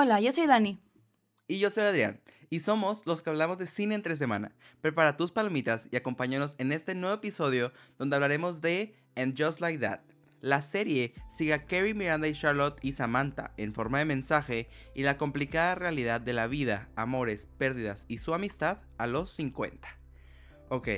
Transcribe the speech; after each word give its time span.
Hola, 0.00 0.20
yo 0.20 0.30
soy 0.30 0.46
Dani. 0.46 0.78
Y 1.48 1.58
yo 1.58 1.70
soy 1.70 1.82
Adrián. 1.82 2.20
Y 2.50 2.60
somos 2.60 3.04
los 3.04 3.20
que 3.20 3.30
hablamos 3.30 3.58
de 3.58 3.66
cine 3.66 3.96
entre 3.96 4.14
semana. 4.14 4.54
Prepara 4.80 5.16
tus 5.16 5.32
palomitas 5.32 5.88
y 5.90 5.96
acompáñanos 5.96 6.54
en 6.58 6.70
este 6.70 6.94
nuevo 6.94 7.16
episodio 7.16 7.72
donde 7.98 8.14
hablaremos 8.14 8.60
de 8.60 8.94
And 9.16 9.34
Just 9.36 9.58
Like 9.58 9.80
That. 9.80 10.02
La 10.40 10.62
serie 10.62 11.14
sigue 11.28 11.52
a 11.52 11.66
Carrie, 11.66 11.94
Miranda 11.94 12.28
y 12.28 12.32
Charlotte 12.32 12.78
y 12.80 12.92
Samantha 12.92 13.54
en 13.56 13.74
forma 13.74 13.98
de 13.98 14.04
mensaje 14.04 14.68
y 14.94 15.02
la 15.02 15.18
complicada 15.18 15.74
realidad 15.74 16.20
de 16.20 16.32
la 16.32 16.46
vida, 16.46 16.88
amores, 16.94 17.48
pérdidas 17.58 18.04
y 18.06 18.18
su 18.18 18.34
amistad 18.34 18.78
a 18.98 19.08
los 19.08 19.32
50. 19.32 19.88
Ok, 20.68 20.88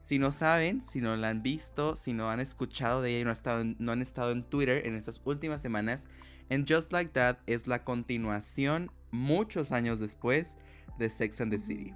si 0.00 0.18
no 0.18 0.30
saben, 0.30 0.84
si 0.84 1.00
no 1.00 1.16
la 1.16 1.30
han 1.30 1.42
visto, 1.42 1.96
si 1.96 2.12
no 2.12 2.28
han 2.28 2.40
escuchado 2.40 3.00
de 3.00 3.18
ella 3.18 3.32
y 3.32 3.64
no, 3.64 3.74
no 3.78 3.92
han 3.92 4.02
estado 4.02 4.32
en 4.32 4.42
Twitter 4.42 4.86
en 4.86 4.94
estas 4.94 5.22
últimas 5.24 5.62
semanas, 5.62 6.06
And 6.50 6.70
Just 6.70 6.92
Like 6.92 7.10
That 7.12 7.38
es 7.46 7.66
la 7.66 7.84
continuación 7.84 8.90
muchos 9.10 9.72
años 9.72 9.98
después 10.00 10.56
de 10.98 11.10
Sex 11.10 11.40
and 11.40 11.52
the 11.52 11.58
City. 11.58 11.94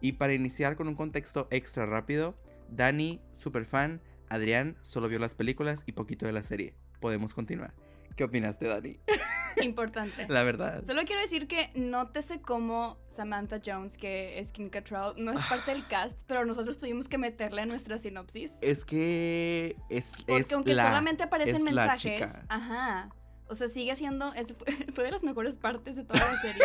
Y 0.00 0.12
para 0.12 0.34
iniciar 0.34 0.76
con 0.76 0.88
un 0.88 0.94
contexto 0.94 1.46
extra 1.50 1.86
rápido, 1.86 2.36
Dani, 2.68 3.20
super 3.32 3.64
fan, 3.64 4.00
Adrián 4.28 4.76
solo 4.82 5.08
vio 5.08 5.18
las 5.18 5.34
películas 5.34 5.84
y 5.86 5.92
poquito 5.92 6.26
de 6.26 6.32
la 6.32 6.42
serie. 6.42 6.74
Podemos 7.00 7.34
continuar. 7.34 7.74
¿Qué 8.16 8.24
opinaste, 8.24 8.66
Dani? 8.66 8.98
Importante. 9.62 10.26
La 10.28 10.42
verdad. 10.42 10.82
Solo 10.84 11.02
quiero 11.04 11.22
decir 11.22 11.46
que 11.46 11.70
nótese 11.74 12.40
cómo 12.40 12.98
Samantha 13.08 13.60
Jones, 13.64 13.96
que 13.96 14.38
es 14.38 14.52
Kim 14.52 14.70
Cattrall, 14.70 15.14
no 15.16 15.32
es 15.32 15.40
parte 15.46 15.70
del 15.72 15.86
cast, 15.86 16.20
pero 16.26 16.44
nosotros 16.44 16.78
tuvimos 16.78 17.08
que 17.08 17.18
meterla 17.18 17.62
en 17.62 17.68
nuestra 17.68 17.98
sinopsis. 17.98 18.52
Es 18.60 18.84
que 18.84 19.76
es, 19.88 20.12
Porque 20.26 20.42
es 20.42 20.52
aunque 20.52 20.74
la, 20.74 20.88
solamente 20.88 21.22
aparecen 21.22 21.56
es 21.56 21.62
la 21.62 21.86
mensajes, 21.86 22.32
chica. 22.32 22.44
ajá. 22.48 23.10
O 23.52 23.54
sea, 23.54 23.68
sigue 23.68 23.94
siendo, 23.96 24.32
es, 24.32 24.46
fue 24.94 25.04
de 25.04 25.10
las 25.10 25.22
mejores 25.22 25.58
partes 25.58 25.94
de 25.96 26.04
toda 26.04 26.20
la 26.20 26.36
serie. 26.38 26.62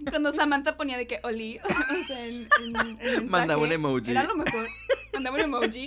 Cuando 0.10 0.30
Samantha 0.32 0.76
ponía 0.76 0.98
de 0.98 1.06
que 1.06 1.20
Oli, 1.22 1.58
o 1.64 2.06
sea, 2.06 2.26
en, 2.26 2.46
en- 2.62 2.98
en 3.00 3.28
Mandaba 3.30 3.62
un 3.62 3.72
emoji. 3.72 4.10
Era 4.10 4.24
lo 4.24 4.36
mejor. 4.36 4.68
Mandaba 5.14 5.36
un 5.36 5.42
emoji. 5.42 5.86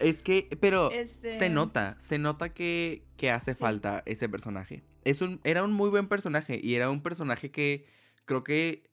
Es 0.00 0.22
que, 0.22 0.48
pero 0.60 0.90
Este- 0.90 1.38
se 1.38 1.48
nota, 1.48 1.94
se 2.00 2.18
nota 2.18 2.52
que, 2.52 3.04
que 3.16 3.30
hace 3.30 3.52
Sí. 3.54 3.60
falta 3.60 4.02
ese 4.06 4.28
personaje. 4.28 4.82
Es 5.04 5.20
un, 5.20 5.40
era 5.44 5.62
un 5.62 5.72
muy 5.72 5.88
buen 5.90 6.08
personaje 6.08 6.58
y 6.62 6.74
era 6.74 6.90
un 6.90 7.02
personaje 7.02 7.50
que 7.50 7.86
creo 8.24 8.42
que, 8.42 8.90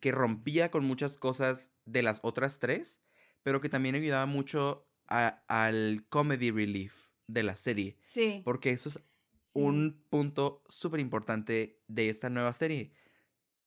que 0.00 0.12
rompía 0.12 0.70
con 0.70 0.84
muchas 0.84 1.16
cosas 1.16 1.70
de 1.86 2.02
las 2.02 2.20
otras 2.22 2.58
tres, 2.60 3.00
pero 3.42 3.60
que 3.60 3.68
también 3.68 3.94
ayudaba 3.96 4.26
mucho 4.26 4.86
a- 5.08 5.42
al 5.48 6.04
comedy 6.08 6.50
relief 6.50 6.94
de 7.26 7.42
la 7.42 7.56
serie. 7.56 7.96
Sí. 8.04 8.42
Porque 8.44 8.70
eso 8.70 8.88
es 8.88 9.00
sí. 9.42 9.60
un 9.60 10.04
punto 10.10 10.62
súper 10.68 11.00
importante 11.00 11.80
de 11.88 12.08
esta 12.08 12.28
nueva 12.30 12.52
serie, 12.52 12.92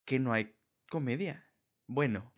que 0.05 0.19
no 0.19 0.33
hay 0.33 0.55
comedia. 0.89 1.45
Bueno, 1.87 2.31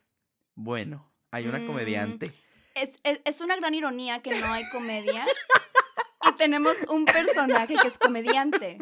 bueno, 0.56 1.12
hay 1.32 1.48
una 1.48 1.60
Mm. 1.60 1.68
comediante. 1.68 2.34
Es, 2.76 2.92
es- 3.04 3.22
es 3.26 3.42
una 3.42 3.56
gran 3.58 3.74
ironía 3.74 4.22
que 4.22 4.40
no 4.40 4.46
hay 4.52 4.64
comedia. 4.72 5.26
y 6.30 6.34
tenemos 6.38 6.76
un 6.90 7.06
personaje 7.06 7.76
que 7.82 7.88
es 7.88 7.98
comediante. 7.98 8.78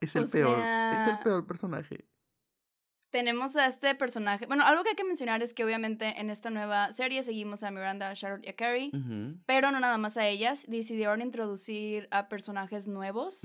Es 0.00 0.16
el 0.16 0.24
o 0.24 0.30
peor, 0.30 0.58
es 0.58 1.08
el 1.08 1.18
peor 1.20 1.46
personaje. 1.46 2.04
Tenemos 3.12 3.56
a 3.56 3.66
este 3.66 3.94
personaje. 3.94 4.46
Bueno, 4.46 4.64
algo 4.64 4.82
que 4.82 4.88
hay 4.90 4.96
que 4.96 5.04
mencionar 5.04 5.42
es 5.42 5.52
que 5.52 5.64
obviamente 5.64 6.18
en 6.20 6.30
esta 6.30 6.48
nueva 6.48 6.90
serie 6.92 7.22
seguimos 7.22 7.62
a 7.62 7.70
Miranda, 7.70 8.08
a 8.08 8.14
Charlotte 8.14 8.44
y 8.46 8.48
a 8.48 8.56
Carrie. 8.56 8.90
Pero 9.46 9.70
no 9.70 9.78
nada 9.80 9.98
más 9.98 10.16
a 10.16 10.26
ellas. 10.26 10.64
Decidieron 10.66 11.20
introducir 11.20 12.08
a 12.10 12.28
personajes 12.28 12.88
nuevos. 12.88 13.44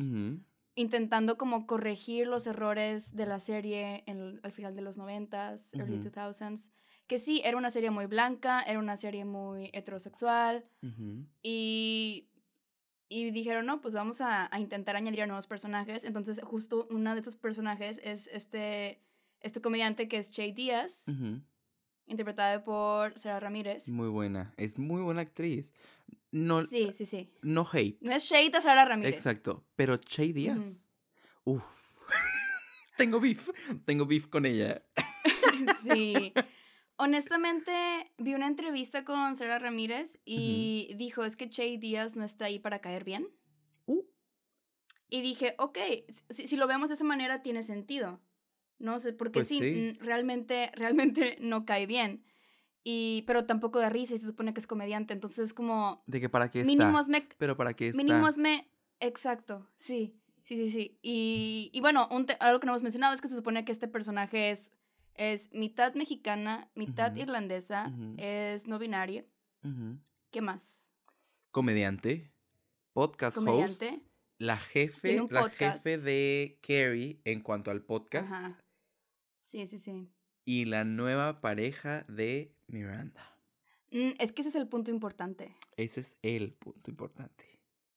Intentando 0.74 1.38
como 1.38 1.68
corregir 1.68 2.28
los 2.28 2.48
errores 2.48 3.14
de 3.16 3.26
la 3.26 3.40
serie 3.42 4.04
en- 4.06 4.40
al 4.44 4.52
final 4.54 4.74
de 4.76 4.82
los 4.84 4.98
90s, 4.98 5.74
early 5.74 5.98
Ujú. 5.98 6.10
2000s. 6.12 6.72
Que 7.08 7.20
sí, 7.20 7.42
era 7.44 7.58
una 7.58 7.70
serie 7.70 7.90
muy 7.90 8.06
blanca, 8.06 8.62
era 8.62 8.80
una 8.80 8.96
serie 8.96 9.26
muy 9.26 9.70
heterosexual. 9.74 10.64
Y, 11.44 12.30
y 13.10 13.32
dijeron, 13.32 13.66
no, 13.66 13.82
pues 13.82 13.94
vamos 13.94 14.22
a, 14.22 14.54
a 14.54 14.60
intentar 14.60 14.96
añadir 14.96 15.24
a 15.24 15.28
nuevos 15.28 15.48
personajes. 15.48 16.04
Entonces, 16.06 16.40
justo 16.44 16.88
uno 16.90 17.14
de 17.16 17.22
esos 17.22 17.36
personajes 17.36 18.00
es 18.04 18.28
este, 18.28 19.02
este 19.42 19.62
comediante 19.62 20.08
que 20.08 20.18
es 20.18 20.30
Che 20.32 20.52
Díaz, 20.54 21.04
Ujú. 21.08 21.42
interpretada 22.08 22.64
por 22.64 23.18
Sara 23.20 23.40
Ramírez. 23.40 23.88
Muy 23.90 24.10
buena, 24.10 24.54
es 24.58 24.78
muy 24.78 25.02
buena 25.02 25.22
actriz. 25.22 25.74
No, 26.32 26.62
Sí, 26.64 26.92
sí, 26.96 27.06
sí. 27.06 27.30
no 27.42 27.66
hate, 27.72 27.98
No 28.02 28.12
es 28.14 28.24
Shade 28.30 28.58
a 28.58 28.62
Sara 28.62 28.86
Ramírez. 28.86 29.14
exacto, 29.16 29.66
pero 29.76 29.98
Che 29.98 30.34
Díaz. 30.34 30.86
Uf. 31.46 31.64
tengo 32.98 33.20
beef, 33.20 33.50
tengo 33.86 34.06
beef 34.06 34.28
con 34.28 34.46
ella. 34.46 34.84
Sí. 35.84 36.34
Honestamente, 36.98 37.72
vi 38.18 38.34
una 38.34 38.48
entrevista 38.48 39.04
con 39.06 39.36
Sara 39.36 39.60
Ramírez 39.60 40.20
y 40.26 40.94
dijo, 40.98 41.24
es 41.24 41.36
que 41.36 41.50
Che 41.50 41.78
Díaz 41.78 42.16
no 42.16 42.24
está 42.24 42.46
ahí 42.46 42.60
para 42.60 42.80
caer 42.80 43.04
bien. 43.04 43.28
Uh. 43.86 44.02
Y 45.10 45.22
dije, 45.22 45.56
ok, 45.58 45.78
si, 46.30 46.48
si 46.48 46.58
lo 46.58 46.68
vemos 46.68 46.90
de 46.90 46.96
esa 46.96 47.04
manera 47.06 47.42
tiene 47.42 47.64
sentido. 47.64 48.20
No 48.80 49.00
sé, 49.00 49.14
porque 49.14 49.40
Pues 49.40 49.48
sí, 49.48 49.60
sí. 49.60 49.94
realmente, 50.00 50.72
realmente 50.74 51.38
no 51.42 51.66
cae 51.66 51.86
bien. 51.86 52.24
Y, 52.84 53.24
pero 53.28 53.46
tampoco 53.46 53.80
da 53.80 53.90
risa 53.90 54.14
y 54.16 54.18
se 54.18 54.28
supone 54.28 54.54
que 54.54 54.60
es 54.62 54.68
comediante. 54.68 55.14
Entonces 55.14 55.40
es 55.46 55.54
como, 55.54 56.04
De 56.08 56.22
que 56.22 56.30
para 56.30 56.50
qué 56.50 56.60
está. 56.62 56.68
mínimo 56.72 56.98
hazme, 56.98 57.28
Pero 57.38 57.58
para 57.58 57.74
qué 57.74 57.88
está. 57.90 58.02
mínimo 58.02 58.26
hazme, 58.26 58.70
exacto, 59.02 59.68
sí, 59.76 60.16
sí, 60.44 60.56
sí, 60.58 60.72
sí. 60.72 60.98
Y, 61.02 61.70
y 61.74 61.82
bueno, 61.82 62.08
un 62.12 62.26
te- 62.26 62.38
algo 62.40 62.60
que 62.62 62.66
no 62.66 62.72
hemos 62.72 62.84
mencionado 62.84 63.14
es 63.14 63.20
que 63.22 63.28
se 63.28 63.36
supone 63.36 63.66
que 63.66 63.74
este 63.74 63.88
personaje 63.90 64.52
es, 64.52 64.72
es 65.16 65.50
mitad 65.52 65.96
mexicana, 65.96 66.70
mitad 66.76 67.14
irlandesa, 67.16 67.92
es 68.18 68.68
no 68.68 68.80
binario. 68.80 69.26
¿Qué 70.32 70.40
más? 70.42 70.88
Comediante, 71.52 72.32
podcast 72.94 73.38
host, 73.38 73.84
la 74.38 74.56
jefe, 74.58 75.18
la 75.30 75.42
podcast. 75.42 75.84
jefe 75.84 75.98
de 75.98 76.60
Carrie 76.62 77.20
en 77.26 77.42
cuanto 77.42 77.72
al 77.72 77.82
podcast 77.82 78.32
Ajá. 78.32 78.58
Sí, 79.48 79.66
sí, 79.66 79.80
sí. 79.80 80.10
y 80.44 80.66
la 80.66 80.84
nueva 80.84 81.40
pareja 81.40 82.04
de 82.10 82.52
Miranda. 82.68 83.24
Mm, 83.92 84.12
es 84.20 84.34
que 84.34 84.42
ese 84.42 84.50
es 84.50 84.56
el 84.56 84.68
punto 84.68 84.92
importante. 84.92 85.56
Ese 85.78 86.02
es 86.02 86.18
el 86.22 86.52
punto 86.54 86.92
importante. 86.92 87.46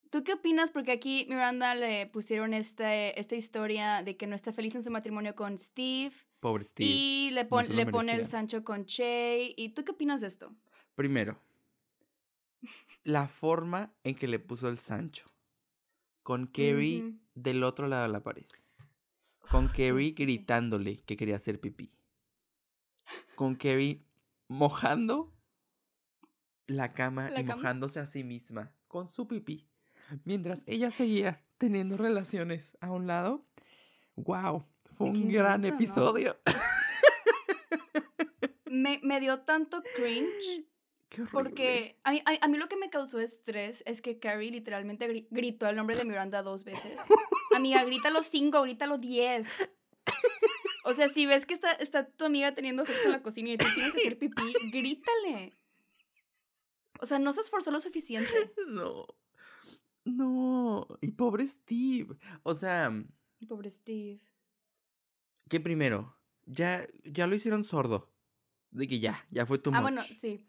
¿Tú 0.09 0.23
qué 0.23 0.33
opinas? 0.33 0.71
Porque 0.71 0.91
aquí 0.93 1.25
Miranda 1.29 1.75
le 1.75 2.07
pusieron 2.07 2.53
este, 2.53 3.19
esta 3.19 3.35
historia 3.35 4.01
de 4.01 4.15
que 4.15 4.27
no 4.27 4.35
está 4.35 4.53
feliz 4.53 4.75
en 4.75 4.83
su 4.83 4.91
matrimonio 4.91 5.35
con 5.35 5.57
Steve. 5.57 6.13
Pobre 6.39 6.63
Steve. 6.63 6.89
Y 6.89 7.29
le, 7.31 7.43
pon- 7.43 7.67
le 7.75 7.85
pone 7.85 8.13
el. 8.13 8.25
Sancho 8.25 8.63
con 8.63 8.85
Che. 8.85 9.53
¿Y 9.57 9.69
tú 9.73 9.83
qué 9.83 9.91
opinas 9.91 10.21
de 10.21 10.27
esto? 10.27 10.55
Primero, 10.95 11.37
la 13.03 13.27
forma 13.27 13.93
en 14.05 14.15
que 14.15 14.27
le 14.27 14.39
puso 14.39 14.69
el 14.69 14.79
Sancho. 14.79 15.25
Con 16.23 16.47
Carrie 16.47 17.13
del 17.35 17.63
otro 17.63 17.87
lado 17.87 18.03
de 18.03 18.09
la 18.09 18.21
pared. 18.23 18.45
Con 19.49 19.69
sí, 19.69 19.73
sí. 19.75 20.11
gritándole 20.11 21.01
que 21.03 21.17
quería 21.17 21.37
hacer 21.37 21.59
pipí. 21.59 21.91
Con 23.35 23.55
Carrie 23.55 24.05
mojando 24.47 25.33
la 26.67 26.93
cama 26.93 27.29
La 27.29 27.41
y 27.41 27.45
cama. 27.45 27.55
mojándose 27.61 27.99
a 27.99 28.05
sí 28.05 28.23
misma 28.23 28.73
con 28.87 29.09
su 29.09 29.27
pipí. 29.27 29.67
Mientras 30.25 30.63
ella 30.67 30.91
seguía 30.91 31.43
teniendo 31.57 31.97
relaciones 31.97 32.77
a 32.81 32.91
un 32.91 33.07
lado. 33.07 33.45
¡Wow! 34.15 34.65
Fue 34.91 35.07
un 35.07 35.29
gran 35.31 35.63
intenso, 35.63 36.01
¿no? 36.01 36.09
episodio. 36.17 36.37
Me, 38.65 38.99
me 39.03 39.19
dio 39.19 39.41
tanto 39.41 39.83
cringe 39.95 40.65
Qué 41.13 41.23
porque 41.29 41.99
a 42.05 42.11
mí, 42.11 42.21
a, 42.25 42.45
a 42.45 42.47
mí 42.47 42.57
lo 42.57 42.69
que 42.69 42.77
me 42.77 42.89
causó 42.89 43.19
estrés 43.19 43.83
es 43.85 44.01
que 44.01 44.17
Carrie 44.17 44.49
literalmente 44.49 45.07
gri- 45.09 45.27
gritó 45.29 45.67
el 45.67 45.75
nombre 45.75 45.97
de 45.97 46.05
Miranda 46.05 46.41
dos 46.41 46.63
veces. 46.63 47.01
Amiga, 47.53 47.83
grítalo 47.83 48.23
cinco, 48.23 48.61
grítalo 48.61 48.97
diez. 48.97 49.47
O 50.85 50.93
sea, 50.93 51.09
si 51.09 51.25
ves 51.25 51.45
que 51.45 51.53
está, 51.53 51.73
está 51.73 52.07
tu 52.09 52.23
amiga 52.23 52.55
teniendo 52.55 52.85
sexo 52.85 53.07
en 53.07 53.11
la 53.11 53.21
cocina 53.21 53.49
y 53.51 53.57
tú 53.57 53.65
tienes 53.75 53.93
que 53.93 53.99
hacer 54.01 54.17
pipí, 54.17 54.53
grítale. 54.71 55.53
O 57.01 57.05
sea, 57.05 57.19
no 57.19 57.33
se 57.33 57.41
esforzó 57.41 57.71
lo 57.71 57.81
suficiente. 57.81 58.53
No. 58.67 59.05
No. 60.05 60.87
Y 61.01 61.11
pobre 61.11 61.45
Steve. 61.45 62.15
O 62.43 62.55
sea, 62.55 62.91
Pobre 63.49 63.69
Steve. 63.69 64.21
que 65.49 65.59
primero, 65.59 66.15
ya, 66.45 66.87
ya 67.03 67.27
lo 67.27 67.35
hicieron 67.35 67.65
sordo. 67.65 68.09
De 68.71 68.87
que 68.87 68.99
ya, 69.01 69.27
ya 69.29 69.45
fue 69.45 69.59
tu 69.59 69.69
Ah, 69.73 69.81
bueno, 69.81 70.01
sí. 70.01 70.47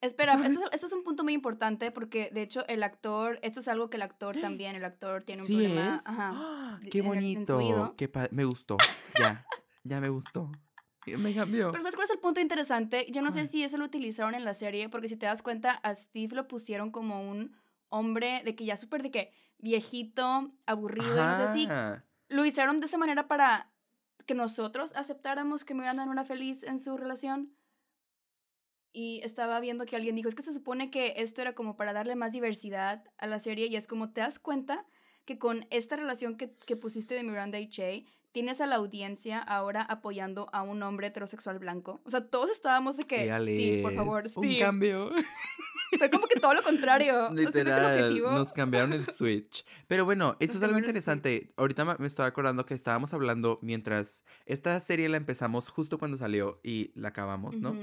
Espera, 0.00 0.40
esto, 0.46 0.70
esto 0.72 0.86
es 0.86 0.92
un 0.92 1.04
punto 1.04 1.24
muy 1.24 1.34
importante 1.34 1.90
porque 1.90 2.30
de 2.32 2.42
hecho 2.42 2.66
el 2.68 2.82
actor, 2.82 3.38
esto 3.42 3.60
es 3.60 3.68
algo 3.68 3.90
que 3.90 3.96
el 3.96 4.02
actor 4.02 4.34
también, 4.40 4.76
el 4.76 4.84
actor 4.84 5.22
tiene 5.22 5.42
un 5.42 5.46
Sí 5.46 5.54
problema. 5.54 5.96
es. 5.96 6.06
Ajá. 6.06 6.32
¡Ah! 6.34 6.80
Qué 6.90 7.02
bonito. 7.02 7.94
Qué 7.96 8.10
me 8.30 8.44
gustó. 8.44 8.76
Ya, 9.18 9.44
ya 9.84 10.00
me 10.00 10.08
gustó. 10.08 10.50
Me 11.06 11.34
cambió. 11.34 11.72
Pero 11.72 11.82
¿sabes 11.82 11.96
cuál 11.96 12.04
es 12.06 12.10
el 12.12 12.20
punto 12.20 12.40
interesante? 12.40 13.06
Yo 13.10 13.22
no 13.22 13.30
sé 13.30 13.46
si 13.46 13.64
eso 13.64 13.76
lo 13.78 13.84
utilizaron 13.84 14.34
en 14.34 14.44
la 14.44 14.54
serie, 14.54 14.88
porque 14.88 15.08
si 15.08 15.16
te 15.16 15.26
das 15.26 15.42
cuenta, 15.42 15.72
a 15.72 15.94
Steve 15.94 16.36
lo 16.36 16.46
pusieron 16.46 16.90
como 16.90 17.28
un 17.28 17.56
hombre 17.88 18.42
de 18.44 18.54
que 18.54 18.64
ya 18.64 18.76
súper 18.76 19.02
de 19.02 19.10
que 19.10 19.32
viejito, 19.58 20.52
aburrido, 20.66 21.14
y 21.16 21.20
no 21.20 21.46
sé 21.46 21.52
si 21.52 21.68
lo 22.28 22.44
hicieron 22.44 22.78
de 22.78 22.86
esa 22.86 22.98
manera 22.98 23.28
para 23.28 23.70
que 24.26 24.34
nosotros 24.34 24.92
aceptáramos 24.94 25.64
que 25.64 25.74
Miranda 25.74 26.06
no 26.06 26.12
era 26.12 26.24
feliz 26.24 26.62
en 26.62 26.78
su 26.78 26.96
relación. 26.96 27.52
Y 28.92 29.20
estaba 29.22 29.60
viendo 29.60 29.86
que 29.86 29.96
alguien 29.96 30.16
dijo, 30.16 30.28
es 30.28 30.34
que 30.34 30.42
se 30.42 30.52
supone 30.52 30.90
que 30.90 31.14
esto 31.18 31.42
era 31.42 31.54
como 31.54 31.76
para 31.76 31.92
darle 31.92 32.16
más 32.16 32.32
diversidad 32.32 33.04
a 33.18 33.26
la 33.26 33.38
serie 33.38 33.66
y 33.66 33.76
es 33.76 33.86
como 33.86 34.12
te 34.12 34.20
das 34.20 34.38
cuenta 34.38 34.84
que 35.24 35.38
con 35.38 35.66
esta 35.70 35.96
relación 35.96 36.36
que, 36.36 36.54
que 36.66 36.74
pusiste 36.76 37.14
de 37.14 37.22
Miranda 37.22 37.60
y 37.60 37.68
Che, 37.68 38.04
tienes 38.32 38.60
a 38.60 38.66
la 38.66 38.76
audiencia 38.76 39.38
ahora 39.38 39.82
apoyando 39.82 40.48
a 40.52 40.62
un 40.62 40.82
hombre 40.82 41.08
heterosexual 41.08 41.58
blanco. 41.58 42.00
O 42.04 42.10
sea, 42.10 42.28
todos 42.28 42.50
estábamos 42.50 42.96
de 42.96 43.04
que, 43.04 43.26
Steve, 43.28 43.82
por 43.82 43.94
favor, 43.94 44.22
Un 44.24 44.28
Steve. 44.28 44.58
cambio. 44.60 45.10
Fue 45.98 46.08
como 46.10 46.26
que 46.28 46.38
todo 46.38 46.54
lo 46.54 46.62
contrario. 46.62 47.26
O 47.26 47.34
sea, 47.34 47.44
Literal, 47.44 48.20
nos 48.22 48.52
cambiaron 48.52 48.92
el 48.92 49.06
switch. 49.08 49.64
Pero 49.88 50.04
bueno, 50.04 50.36
es 50.40 50.52
switch. 50.52 50.76
interesante. 50.78 51.52
Ahorita 51.56 51.84
me- 51.84 52.06
estoy 52.06 52.26
acordando 52.26 52.64
que 52.66 52.74
estábamos 52.74 53.12
hablando 53.14 53.58
mientras 53.62 54.24
esta 54.46 54.78
serie 54.80 55.08
la 55.08 55.16
empezamos 55.16 55.68
justo 55.68 55.98
cuando 55.98 56.16
salió 56.16 56.60
y 56.62 56.92
la 56.94 57.08
acabamos, 57.08 57.58
¿no? 57.58 57.76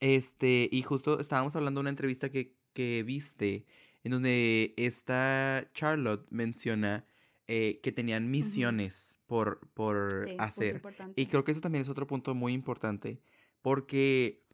Este, 0.00 0.68
y 0.70 0.82
justo 0.82 1.18
estábamos 1.20 1.56
hablando 1.56 1.80
de 1.80 1.82
una 1.82 1.90
entrevista 1.90 2.30
que, 2.30 2.56
que 2.72 3.02
viste, 3.02 3.66
en 4.04 4.12
donde 4.12 4.74
esta 4.76 5.68
Charlotte 5.74 6.26
menciona 6.30 7.04
eh, 7.48 7.80
que 7.82 7.92
tenían 7.92 8.30
misiones 8.30 9.20
por, 9.26 9.60
por 9.74 10.24
Sí, 10.24 10.36
hacer. 10.38 10.82
Y 11.16 11.26
creo 11.26 11.44
que 11.44 11.52
eso 11.52 11.60
también 11.60 11.82
es 11.82 11.88
otro 11.88 12.06
punto 12.06 12.34
muy 12.34 12.52
importante, 12.52 13.20
porque 13.60 14.44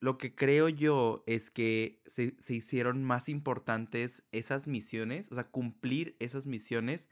lo 0.00 0.18
que 0.18 0.34
creo 0.34 0.68
yo 0.68 1.24
es 1.26 1.50
que 1.50 2.02
se, 2.06 2.36
se 2.38 2.54
hicieron 2.54 3.02
más 3.02 3.28
importantes 3.28 4.24
esas 4.32 4.68
misiones, 4.68 5.30
o 5.32 5.34
sea, 5.34 5.50
cumplir 5.50 6.16
esas 6.20 6.46
misiones 6.46 7.08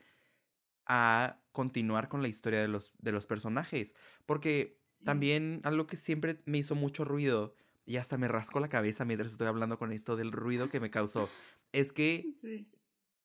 a 0.87 1.43
continuar 1.53 2.09
con 2.09 2.23
la 2.23 2.29
historia 2.29 2.61
de 2.61 2.69
los, 2.69 2.93
de 2.99 3.13
los 3.13 3.27
personajes. 3.27 3.95
Porque 4.27 4.81
Sí. 4.89 5.05
también 5.05 5.61
algo 5.65 5.87
que 5.87 5.97
siempre 5.97 6.43
me 6.45 6.59
hizo 6.59 6.75
mucho 6.75 7.05
ruido, 7.05 7.55
y 7.85 7.97
hasta 7.97 8.17
me 8.19 8.29
rasco 8.29 8.61
la 8.61 8.69
cabeza 8.69 9.05
mientras 9.05 9.33
estoy 9.33 9.47
hablando 9.49 9.79
con 9.79 9.93
esto 9.93 10.17
del 10.17 10.33
ruido 10.33 10.69
que 10.71 10.81
me 10.81 10.91
causó, 10.91 11.29
es 11.73 11.93
que 11.93 12.25
Sí. 12.41 12.69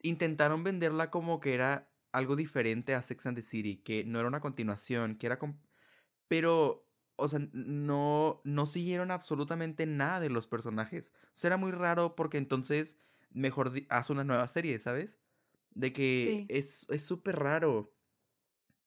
intentaron 0.02 0.64
venderla 0.64 1.10
como 1.12 1.40
que 1.40 1.54
era 1.54 1.92
algo 2.12 2.36
diferente 2.36 2.96
a 2.96 3.02
Sex 3.02 3.26
and 3.28 3.38
the 3.38 3.44
City, 3.44 3.78
que 3.78 4.04
no 4.04 4.20
era 4.20 4.28
una 4.28 4.40
continuación, 4.40 5.16
que 5.16 5.28
era... 5.28 5.40
Pero, 6.28 6.88
o 7.16 7.28
sea, 7.28 7.40
no, 7.54 8.42
no 8.44 8.66
siguieron 8.66 9.12
absolutamente 9.12 9.86
nada 9.86 10.20
de 10.20 10.30
los 10.30 10.48
personajes. 10.48 11.14
O 11.28 11.38
sea, 11.38 11.50
era 11.50 11.58
muy 11.58 11.72
raro 11.72 12.16
porque 12.16 12.38
entonces 12.38 12.98
mejor 13.32 13.72
haz 13.90 14.10
una 14.10 14.24
nueva 14.24 14.48
serie, 14.48 14.80
¿sabes? 14.80 15.20
De 15.72 15.94
que 15.94 16.18
Sí. 16.26 16.46
es 16.50 16.86
es 16.90 17.04
súper 17.04 17.36
raro. 17.38 17.94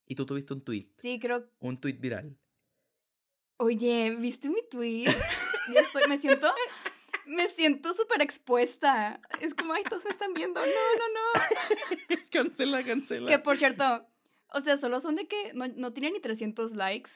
Y 0.09 0.17
tú 0.17 0.27
tuviste 0.27 0.53
un 0.55 0.63
tweet, 0.65 0.89
Sí, 0.95 1.21
creo 1.21 1.49
un 1.61 1.81
tweet 1.81 1.99
viral. 2.01 2.37
Oye, 3.59 4.17
¿viste 4.19 4.49
mi 4.49 4.63
tweet? 4.71 5.07
Ya 5.73 5.81
estoy, 5.81 6.03
me 6.09 6.21
siento, 6.21 6.53
me 7.27 7.49
siento 7.49 7.93
súper 7.95 8.23
expuesta. 8.23 9.21
Es 9.41 9.55
como, 9.55 9.73
ay, 9.73 9.85
todos 9.85 10.05
me 10.05 10.11
están 10.11 10.35
viendo. 10.35 10.61
No, 10.61 10.67
no, 10.67 11.09
no. 11.15 12.17
cancela, 12.31 12.83
cancela. 12.83 13.29
Que 13.29 13.39
por 13.39 13.57
cierto, 13.57 14.07
o 14.53 14.61
sea, 14.61 14.77
solo 14.77 15.01
son 15.01 15.17
de 15.17 15.27
que 15.27 15.53
no, 15.55 15.67
no 15.69 15.93
tienen 15.93 16.15
ni 16.15 16.21
300 16.21 16.75
likes, 16.75 17.11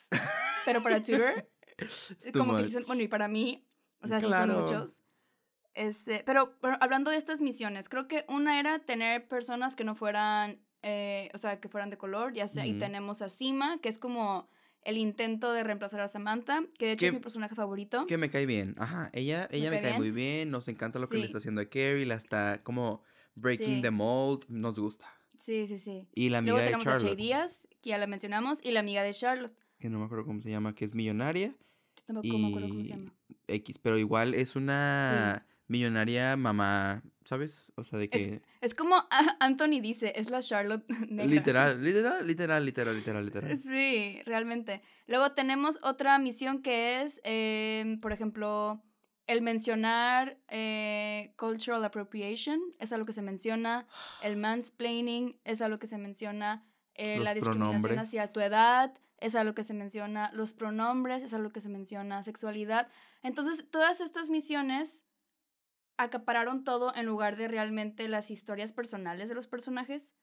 pero 0.64 0.82
para 0.82 1.02
Twitter, 1.02 1.50
como 2.32 2.52
que 2.56 2.58
much. 2.60 2.66
sí 2.66 2.72
son, 2.72 2.84
bueno, 2.86 3.02
y 3.02 3.08
para 3.08 3.28
mí, 3.28 3.66
o 4.00 4.06
sea, 4.06 4.20
sí 4.20 4.26
son 4.30 4.60
muchos. 4.60 5.02
Este, 5.74 6.22
pero, 6.24 6.56
pero 6.60 6.76
hablando 6.80 7.10
de 7.10 7.16
estas 7.16 7.40
misiones, 7.40 7.88
creo 7.88 8.06
que 8.06 8.24
una 8.28 8.60
era 8.60 8.78
tener 8.78 9.26
personas 9.26 9.74
que 9.74 9.82
no 9.82 9.96
fueran, 9.96 10.64
eh, 10.82 11.30
o 11.34 11.38
sea, 11.38 11.58
que 11.58 11.68
fueran 11.68 11.90
de 11.90 11.98
color, 11.98 12.32
ya 12.32 12.46
sea, 12.46 12.64
y 12.64 12.78
tenemos 12.78 13.22
a 13.22 13.28
Sima, 13.28 13.78
que 13.80 13.88
es 13.88 13.98
como 13.98 14.48
el 14.84 14.96
intento 14.98 15.52
de 15.52 15.64
reemplazar 15.64 16.00
a 16.00 16.08
Samantha, 16.08 16.62
que 16.78 16.86
de 16.86 16.92
hecho 16.92 17.00
Que- 17.00 17.06
es 17.08 17.12
mi 17.14 17.20
personaje 17.20 17.54
favorito. 17.54 18.04
Que 18.06 18.18
me 18.18 18.30
cae 18.30 18.46
bien. 18.46 18.74
Ajá, 18.78 19.10
ella, 19.12 19.48
ella 19.50 19.70
me 19.70 19.80
cae 19.82 19.96
muy 19.96 20.10
bien? 20.10 20.50
Nos 20.50 20.68
encanta 20.68 20.98
lo 20.98 21.08
que 21.08 21.16
le 21.18 21.26
está 21.26 21.38
haciendo 21.38 21.60
a 21.60 21.64
Carrie. 21.66 22.06
La 22.06 22.14
está 22.16 22.60
como 22.62 23.02
breaking 23.34 23.76
Sí. 23.76 23.82
the 23.82 23.90
mold. 23.90 24.44
Nos 24.48 24.78
gusta. 24.78 25.06
Sí, 25.38 25.66
sí, 25.66 25.78
sí. 25.78 26.06
Y 26.14 26.28
la 26.30 26.38
amiga 26.38 26.52
Luego 26.54 26.58
de 26.64 26.66
tenemos 26.72 26.86
a 26.86 26.90
Charlotte, 26.98 27.16
Díaz, 27.18 27.68
que 27.82 27.90
ya 27.90 27.98
la 27.98 28.06
mencionamos, 28.06 28.60
y 28.62 28.70
la 28.70 28.80
amiga 28.80 29.02
de 29.02 29.12
Charlotte. 29.12 29.54
que 29.78 29.90
no 29.90 29.98
me 29.98 30.04
acuerdo 30.06 30.24
cómo 30.24 30.40
se 30.40 30.48
llama, 30.50 30.74
que 30.74 30.84
es 30.86 30.94
millonaria. 30.94 31.48
Yo 31.48 32.04
tampoco 32.14 32.38
me 32.38 32.48
acuerdo 32.48 32.68
cómo 32.68 32.84
se 32.84 32.90
Y 32.90 32.92
llama. 32.94 33.12
X, 33.48 33.76
pero 33.78 33.98
igual 33.98 34.32
es 34.34 34.56
una 34.56 35.44
millonaria 35.66 36.36
mamá, 36.36 37.02
¿sabes? 37.24 37.63
O 37.76 37.82
sea, 37.82 37.98
de 37.98 38.08
que... 38.08 38.40
Es 38.60 38.74
como 38.74 38.94
a- 38.96 39.36
Anthony 39.40 39.80
dice, 39.80 40.12
es 40.16 40.30
la 40.30 40.40
Charlotte 40.40 40.84
negra. 41.08 41.26
Literal, 41.26 41.82
literal, 41.84 42.26
literal, 42.26 42.64
literal, 42.64 42.96
literal, 42.96 43.24
literal. 43.24 43.56
Sí, 43.56 44.20
realmente. 44.26 44.82
Luego 45.06 45.32
tenemos 45.32 45.78
otra 45.82 46.18
misión 46.18 46.62
que 46.62 47.02
es, 47.02 47.20
em, 47.24 48.00
por 48.00 48.12
ejemplo, 48.12 48.80
el 49.26 49.42
mencionar 49.42 50.38
eh, 50.48 51.32
cultural 51.36 51.84
appropriation, 51.84 52.60
es 52.78 52.92
algo 52.92 53.06
que 53.06 53.12
se 53.12 53.22
menciona, 53.22 53.86
el 54.22 54.36
mansplaining 54.36 55.38
es 55.44 55.62
algo 55.62 55.78
que 55.78 55.86
se 55.86 55.98
menciona, 55.98 56.62
eh, 56.94 57.18
la 57.18 57.34
discriminación 57.34 57.98
hacia 57.98 58.32
tu 58.32 58.40
edad 58.40 58.92
es 59.18 59.34
algo 59.34 59.54
que 59.54 59.62
se 59.62 59.72
menciona, 59.72 60.30
los 60.34 60.52
pronombres 60.52 61.22
es 61.22 61.32
algo 61.32 61.50
que 61.50 61.60
se 61.60 61.70
menciona, 61.70 62.22
sexualidad. 62.22 62.88
Entonces, 63.22 63.66
todas 63.70 64.00
estas 64.02 64.28
misiones 64.28 65.06
acapararon 65.96 66.64
todo 66.64 66.94
en 66.94 67.06
lugar 67.06 67.36
de 67.36 67.48
realmente 67.48 68.08
las 68.08 68.30
historias 68.30 68.72
personales 68.72 69.28
de 69.28 69.34
los 69.34 69.46
personajes. 69.48 70.14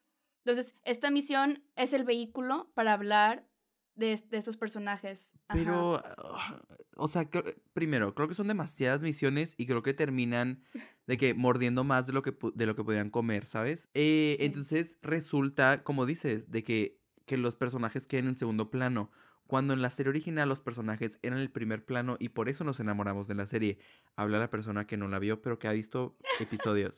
Entonces, 0.44 0.74
esta 0.84 1.10
misión 1.10 1.64
es 1.76 1.92
el 1.92 2.04
vehículo 2.04 2.70
para 2.74 2.92
hablar 2.92 3.48
de, 3.94 4.16
de 4.28 4.38
estos 4.38 4.56
personajes. 4.56 5.34
Ajá. 5.48 5.58
Pero, 5.58 6.02
ah, 6.04 6.60
o 6.96 7.08
sea, 7.08 7.28
creo- 7.30 7.44
primero, 7.74 8.14
creo 8.14 8.26
que 8.28 8.34
son 8.34 8.48
demasiadas 8.48 9.02
misiones 9.02 9.54
y 9.56 9.66
creo 9.66 9.82
que 9.82 9.94
terminan 9.94 10.64
de 11.06 11.16
que 11.16 11.34
mordiendo 11.34 11.84
más 11.84 12.06
de 12.06 12.12
lo 12.12 12.22
que, 12.22 12.36
de 12.54 12.66
lo 12.66 12.74
que 12.74 12.84
podían 12.84 13.10
comer, 13.10 13.46
¿sabes? 13.46 13.88
Eh, 13.94 14.36
Sí. 14.38 14.46
Entonces 14.46 14.98
resulta, 15.02 15.84
como 15.84 16.06
dices, 16.06 16.50
de 16.50 16.62
que, 16.64 17.00
que 17.26 17.36
los 17.36 17.54
personajes 17.56 18.06
queden 18.06 18.28
en 18.28 18.36
segundo 18.36 18.70
plano. 18.70 19.10
Cuando 19.52 19.74
en 19.74 19.82
la 19.82 19.90
serie 19.90 20.08
original 20.08 20.48
los 20.48 20.62
personajes 20.62 21.18
eran 21.20 21.38
el 21.38 21.50
primer 21.50 21.84
plano 21.84 22.16
y 22.18 22.30
por 22.30 22.48
eso 22.48 22.64
nos 22.64 22.80
enamoramos 22.80 23.28
de 23.28 23.34
la 23.34 23.44
serie. 23.44 23.76
Habla 24.16 24.38
la 24.38 24.48
persona 24.48 24.86
que 24.86 24.96
no 24.96 25.08
la 25.08 25.18
vio, 25.18 25.42
pero 25.42 25.58
que 25.58 25.68
ha 25.68 25.72
visto 25.72 26.10
episodios. 26.40 26.96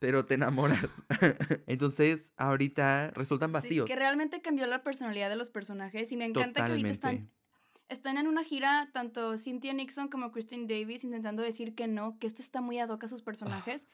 pero 0.00 0.26
te 0.26 0.34
enamoras. 0.34 1.02
Entonces, 1.66 2.34
ahorita 2.36 3.12
resultan 3.12 3.48
Sí, 3.48 3.54
vacíos. 3.54 3.86
que 3.86 3.96
realmente 3.96 4.42
cambió 4.42 4.66
la 4.66 4.82
personalidad 4.82 5.30
de 5.30 5.36
los 5.36 5.48
personajes 5.48 6.12
y 6.12 6.18
me 6.18 6.26
encanta 6.26 6.66
que 6.66 6.72
ahorita 6.72 6.90
están, 6.90 7.30
están 7.88 8.18
en 8.18 8.26
una 8.26 8.44
gira, 8.44 8.90
tanto 8.92 9.38
Cynthia 9.38 9.72
Nixon 9.72 10.08
como 10.08 10.30
Christine 10.30 10.66
Davis, 10.66 11.04
intentando 11.04 11.42
decir 11.42 11.74
que 11.74 11.86
no, 11.88 12.18
que 12.18 12.26
esto 12.26 12.42
está 12.42 12.60
muy 12.60 12.78
ad 12.80 12.90
hoc 12.90 13.04
a 13.04 13.08
sus 13.08 13.22
personajes. 13.22 13.86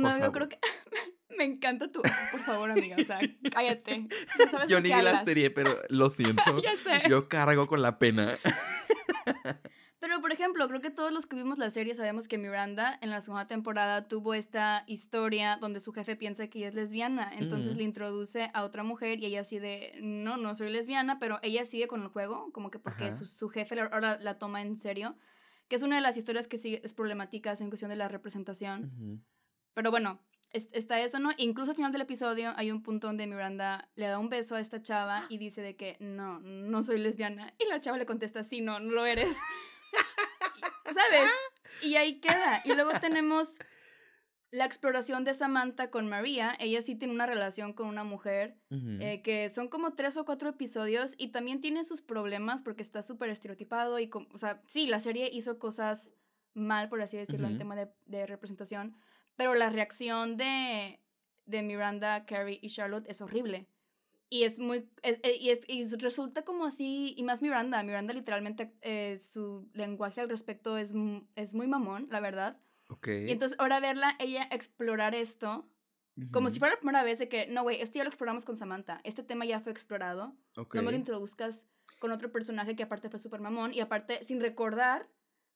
Cuando 0.00 0.08
yo 0.26 0.32
creo 0.32 0.48
que 0.48 0.58
me 1.36 1.44
encanta 1.44 1.90
tu... 1.90 2.00
Por 2.02 2.40
favor, 2.40 2.70
amiga, 2.70 2.96
o 3.00 3.04
sea, 3.04 3.18
cállate. 3.52 4.08
No 4.38 4.46
sabes 4.50 4.68
Yo 4.70 4.80
ni 4.80 4.88
vi 4.92 5.02
la 5.02 5.22
serie, 5.24 5.50
pero 5.50 5.70
lo 5.88 6.10
siento. 6.10 6.42
Ya 6.62 6.76
sé. 6.76 7.08
Yo 7.08 7.28
cargo 7.28 7.66
con 7.66 7.82
la 7.82 7.98
pena. 7.98 8.36
Pero, 10.00 10.20
por 10.20 10.32
ejemplo, 10.32 10.66
creo 10.66 10.80
que 10.80 10.90
todos 10.90 11.12
los 11.12 11.26
que 11.26 11.36
vimos 11.36 11.58
la 11.58 11.70
serie 11.70 11.94
sabemos 11.94 12.26
que 12.26 12.36
Miranda 12.36 12.98
en 13.02 13.10
la 13.10 13.20
segunda 13.20 13.46
temporada 13.46 14.08
tuvo 14.08 14.34
esta 14.34 14.82
historia 14.88 15.58
donde 15.60 15.78
su 15.78 15.92
jefe 15.92 16.16
piensa 16.16 16.48
que 16.48 16.58
ella 16.58 16.68
es 16.68 16.74
lesbiana. 16.74 17.30
Entonces 17.36 17.76
le 17.76 17.84
introduce 17.84 18.50
a 18.52 18.64
otra 18.64 18.82
mujer 18.82 19.20
y 19.20 19.26
ella 19.26 19.42
así 19.42 19.60
de, 19.60 19.92
no, 20.02 20.36
no 20.38 20.56
soy 20.56 20.70
lesbiana, 20.70 21.20
pero 21.20 21.38
ella 21.42 21.64
sigue 21.64 21.86
con 21.86 22.02
el 22.02 22.08
juego, 22.08 22.50
como 22.52 22.70
que 22.72 22.80
porque 22.80 23.12
su, 23.12 23.26
su 23.26 23.48
jefe 23.48 23.76
la- 23.76 23.84
ahora 23.84 24.18
la 24.20 24.38
toma 24.38 24.60
en 24.60 24.76
serio. 24.76 25.16
Que 25.68 25.76
es 25.76 25.82
una 25.82 25.94
de 25.96 26.02
las 26.02 26.16
historias 26.16 26.48
que 26.48 26.58
sí 26.58 26.80
es 26.82 26.94
problemática 26.94 27.54
en 27.60 27.68
cuestión 27.70 27.88
de 27.90 27.96
la 27.96 28.08
representación. 28.08 29.22
Pero 29.74 29.90
bueno, 29.90 30.20
es- 30.50 30.68
está 30.72 31.00
eso, 31.00 31.18
¿no? 31.18 31.30
Incluso 31.36 31.70
al 31.72 31.76
final 31.76 31.92
del 31.92 32.02
episodio 32.02 32.52
hay 32.56 32.70
un 32.70 32.82
punto 32.82 33.06
donde 33.06 33.26
Miranda 33.26 33.88
le 33.94 34.06
da 34.06 34.18
un 34.18 34.28
beso 34.28 34.54
a 34.54 34.60
esta 34.60 34.82
chava 34.82 35.24
y 35.28 35.38
dice 35.38 35.62
de 35.62 35.76
que 35.76 35.96
no, 36.00 36.40
no 36.40 36.82
soy 36.82 36.98
lesbiana. 36.98 37.54
Y 37.58 37.68
la 37.68 37.80
chava 37.80 37.96
le 37.98 38.06
contesta, 38.06 38.42
sí, 38.44 38.60
no, 38.60 38.78
no 38.80 38.92
lo 38.92 39.06
eres. 39.06 39.34
¿Sabes? 40.84 41.30
Y 41.82 41.96
ahí 41.96 42.20
queda. 42.20 42.62
Y 42.64 42.74
luego 42.74 42.90
tenemos 43.00 43.58
la 44.50 44.66
exploración 44.66 45.24
de 45.24 45.32
Samantha 45.32 45.90
con 45.90 46.06
María. 46.08 46.54
Ella 46.58 46.82
sí 46.82 46.94
tiene 46.94 47.14
una 47.14 47.24
relación 47.26 47.72
con 47.72 47.86
una 47.86 48.04
mujer 48.04 48.58
eh, 49.00 49.22
que 49.22 49.48
son 49.48 49.68
como 49.68 49.94
tres 49.94 50.16
o 50.18 50.24
cuatro 50.26 50.50
episodios 50.50 51.14
y 51.16 51.28
también 51.28 51.60
tiene 51.62 51.84
sus 51.84 52.02
problemas 52.02 52.60
porque 52.62 52.82
está 52.82 53.00
súper 53.02 53.30
estereotipado 53.30 53.98
y, 53.98 54.10
o 54.12 54.36
sea, 54.38 54.60
sí, 54.66 54.86
la 54.86 55.00
serie 55.00 55.30
hizo 55.32 55.58
cosas 55.58 56.12
mal, 56.54 56.90
por 56.90 57.00
así 57.00 57.16
decirlo, 57.16 57.46
en 57.48 57.58
tema 57.58 57.74
de, 57.74 57.88
de 58.04 58.26
representación, 58.26 58.94
pero 59.36 59.54
la 59.54 59.70
reacción 59.70 60.36
de, 60.36 61.00
de 61.46 61.62
Miranda, 61.62 62.24
Carrie 62.26 62.58
y 62.62 62.68
Charlotte 62.68 63.08
es 63.08 63.20
horrible. 63.20 63.66
Y 64.28 64.44
es 64.44 64.58
muy, 64.58 64.88
es- 65.02 65.20
eh, 65.22 65.36
y, 65.38 65.50
es, 65.50 65.60
y 65.68 65.84
resulta 65.96 66.42
como 66.44 66.64
así, 66.64 67.14
y 67.16 67.22
más 67.22 67.42
Miranda, 67.42 67.82
Miranda 67.82 68.14
literalmente 68.14 68.72
eh, 68.80 69.18
su 69.18 69.68
lenguaje 69.74 70.20
al 70.22 70.28
respecto 70.30 70.78
es, 70.78 70.94
es 71.36 71.52
muy 71.54 71.66
mamón, 71.66 72.08
la 72.10 72.20
verdad. 72.20 72.58
Ok. 72.88 73.08
Y 73.08 73.30
entonces 73.30 73.58
ahora 73.58 73.78
verla, 73.80 74.16
ella 74.18 74.48
explorar 74.50 75.14
esto, 75.14 75.68
Como 76.30 76.48
si 76.50 76.58
fuera 76.58 76.74
la 76.74 76.80
primera 76.80 77.02
vez 77.02 77.18
de 77.18 77.28
que, 77.28 77.46
no, 77.46 77.62
güey, 77.62 77.80
esto 77.80 77.96
ya 77.98 78.04
lo 78.04 78.08
exploramos 78.10 78.44
con 78.44 78.56
Samantha. 78.56 79.00
Este 79.04 79.22
tema 79.22 79.44
ya 79.46 79.60
fue 79.60 79.72
explorado. 79.72 80.34
ok. 80.58 80.74
No 80.76 80.82
me 80.82 80.90
lo 80.92 80.96
introduzcas 80.98 81.66
con 82.00 82.10
otro 82.12 82.30
personaje 82.30 82.74
que 82.76 82.82
aparte 82.82 83.08
fue 83.08 83.18
súper 83.18 83.40
mamón 83.40 83.72
y 83.72 83.80
aparte 83.80 84.22
sin 84.24 84.40
recordar 84.40 85.08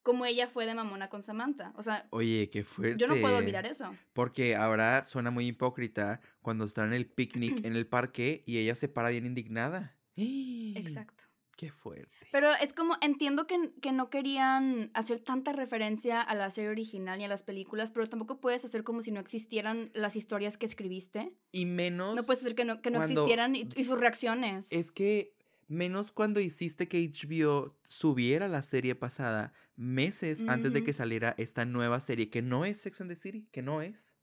cómo 0.06 0.25
ella 0.25 0.46
fue 0.46 0.66
de 0.66 0.75
mamona 0.76 1.08
con 1.08 1.20
Samantha. 1.20 1.72
O 1.75 1.82
sea, 1.82 2.06
Oye, 2.10 2.48
qué 2.48 2.62
fuerte. 2.62 2.96
yo 2.96 3.08
no 3.08 3.20
puedo 3.20 3.38
olvidar 3.38 3.66
eso. 3.66 3.92
Porque 4.12 4.54
ahora 4.54 5.02
suena 5.02 5.32
muy 5.32 5.48
hipócrita 5.48 6.20
cuando 6.42 6.64
están 6.64 6.86
en 6.86 6.92
el 6.92 7.06
picnic 7.06 7.58
en 7.66 7.75
el 7.75 7.88
parque 7.88 8.44
y 8.46 8.58
ella 8.58 8.76
se 8.76 8.86
para 8.86 9.08
bien 9.08 9.26
indignada. 9.26 9.96
Exacto. 10.16 11.25
Qué 11.56 11.72
fuerte. 11.72 12.28
Pero 12.30 12.52
es 12.52 12.72
como, 12.72 12.96
entiendo 13.00 13.48
que, 13.48 13.72
que 13.82 13.90
no 13.90 14.08
querían 14.08 14.92
hacer 14.94 15.18
tanta 15.18 15.52
referencia 15.52 16.20
a 16.20 16.34
la 16.36 16.50
serie 16.50 16.70
original 16.70 17.20
y 17.20 17.25
a 17.25 17.28
las 17.28 17.42
películas, 17.42 17.90
pero 17.90 18.06
tampoco 18.06 18.38
puedes 18.38 18.64
hacer 18.64 18.84
como 18.84 19.02
si 19.02 19.10
no 19.10 19.18
existieran 19.18 19.90
las 19.92 20.14
historias 20.14 20.56
que 20.56 20.66
escribiste. 20.66 21.32
Y 21.50 21.64
menos. 21.64 22.14
No 22.14 22.22
puedes 22.22 22.42
hacer 22.42 22.54
que 22.54 22.64
no, 22.64 22.80
que 22.80 22.92
no 22.92 23.02
existieran 23.02 23.56
y, 23.56 23.68
y 23.75 23.84
sus 23.84 23.98
reacciones. 23.98 24.70
Es 24.70 24.92
que 24.92 25.36
menos 25.68 26.12
cuando 26.12 26.40
hiciste 26.40 26.88
que 26.88 26.99
HBO 27.08 27.76
subiera 27.82 28.49
la 28.49 28.62
serie 28.62 28.94
pasada 28.94 29.52
meses 29.75 30.44
antes 30.46 30.73
de 30.73 30.85
que 30.85 30.92
saliera 30.92 31.35
esta 31.38 31.64
nueva 31.64 32.00
serie 32.00 32.30
que 32.30 32.42
no 32.42 32.64
es 32.64 32.80
Sex 32.80 33.00
and 33.00 33.11
the 33.11 33.16
City, 33.16 33.49
que 33.50 33.62
no 33.62 33.82
es. 33.82 34.14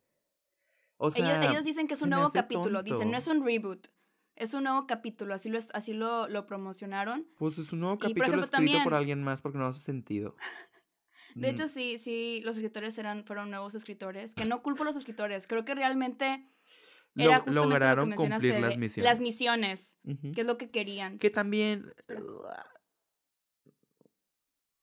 O 0.97 1.07
ellos, 1.13 1.15
sea, 1.15 1.51
ellos 1.51 1.65
dicen 1.65 1.87
que 1.87 1.95
es 1.95 2.01
un 2.01 2.09
nuevo 2.09 2.31
capítulo, 2.31 2.83
dicen, 2.83 3.11
no 3.11 3.17
es 3.17 3.27
un 3.27 3.43
reboot, 3.45 3.87
es 4.35 4.53
un 4.53 4.63
nuevo 4.63 4.87
capítulo, 4.87 5.33
así 5.33 5.49
lo, 5.49 5.59
así 5.73 5.93
lo, 5.93 6.27
lo 6.27 6.45
promocionaron. 6.45 7.27
pues 7.37 7.57
es 7.57 7.73
un 7.73 7.81
nuevo 7.81 7.95
y, 7.95 7.97
por 7.97 8.07
capítulo 8.09 8.25
ejemplo, 8.25 8.45
escrito 8.45 8.83
por 8.83 8.93
alguien 8.93 9.21
más 9.23 9.41
porque 9.41 9.57
no 9.57 9.65
hace 9.65 9.79
sentido. 9.79 10.35
De 11.35 11.47
Mm, 11.47 11.51
hecho, 11.51 11.67
sí, 11.67 11.97
sí, 11.97 12.41
los 12.45 12.57
escritores 12.57 12.95
eran, 12.99 13.25
fueron 13.25 13.49
nuevos 13.49 13.73
escritores, 13.73 14.35
que 14.35 14.45
no 14.45 14.61
culpo 14.61 14.83
a 14.83 14.85
los 14.85 14.95
escritores, 14.95 15.47
creo 15.47 15.65
que 15.65 15.73
realmente 15.73 16.47
era 17.15 17.43
lo 17.47 17.65
lograron 17.65 18.11
cumplir 18.11 18.59
las 18.59 18.77
misiones. 18.77 19.11
Las 19.11 19.19
misiones, 19.19 19.97
Ujú. 20.03 20.31
que 20.31 20.41
es 20.41 20.47
lo 20.47 20.57
que 20.57 20.71
querían. 20.71 21.19
Que 21.19 21.29
también. 21.29 21.93
Espera. 21.97 22.21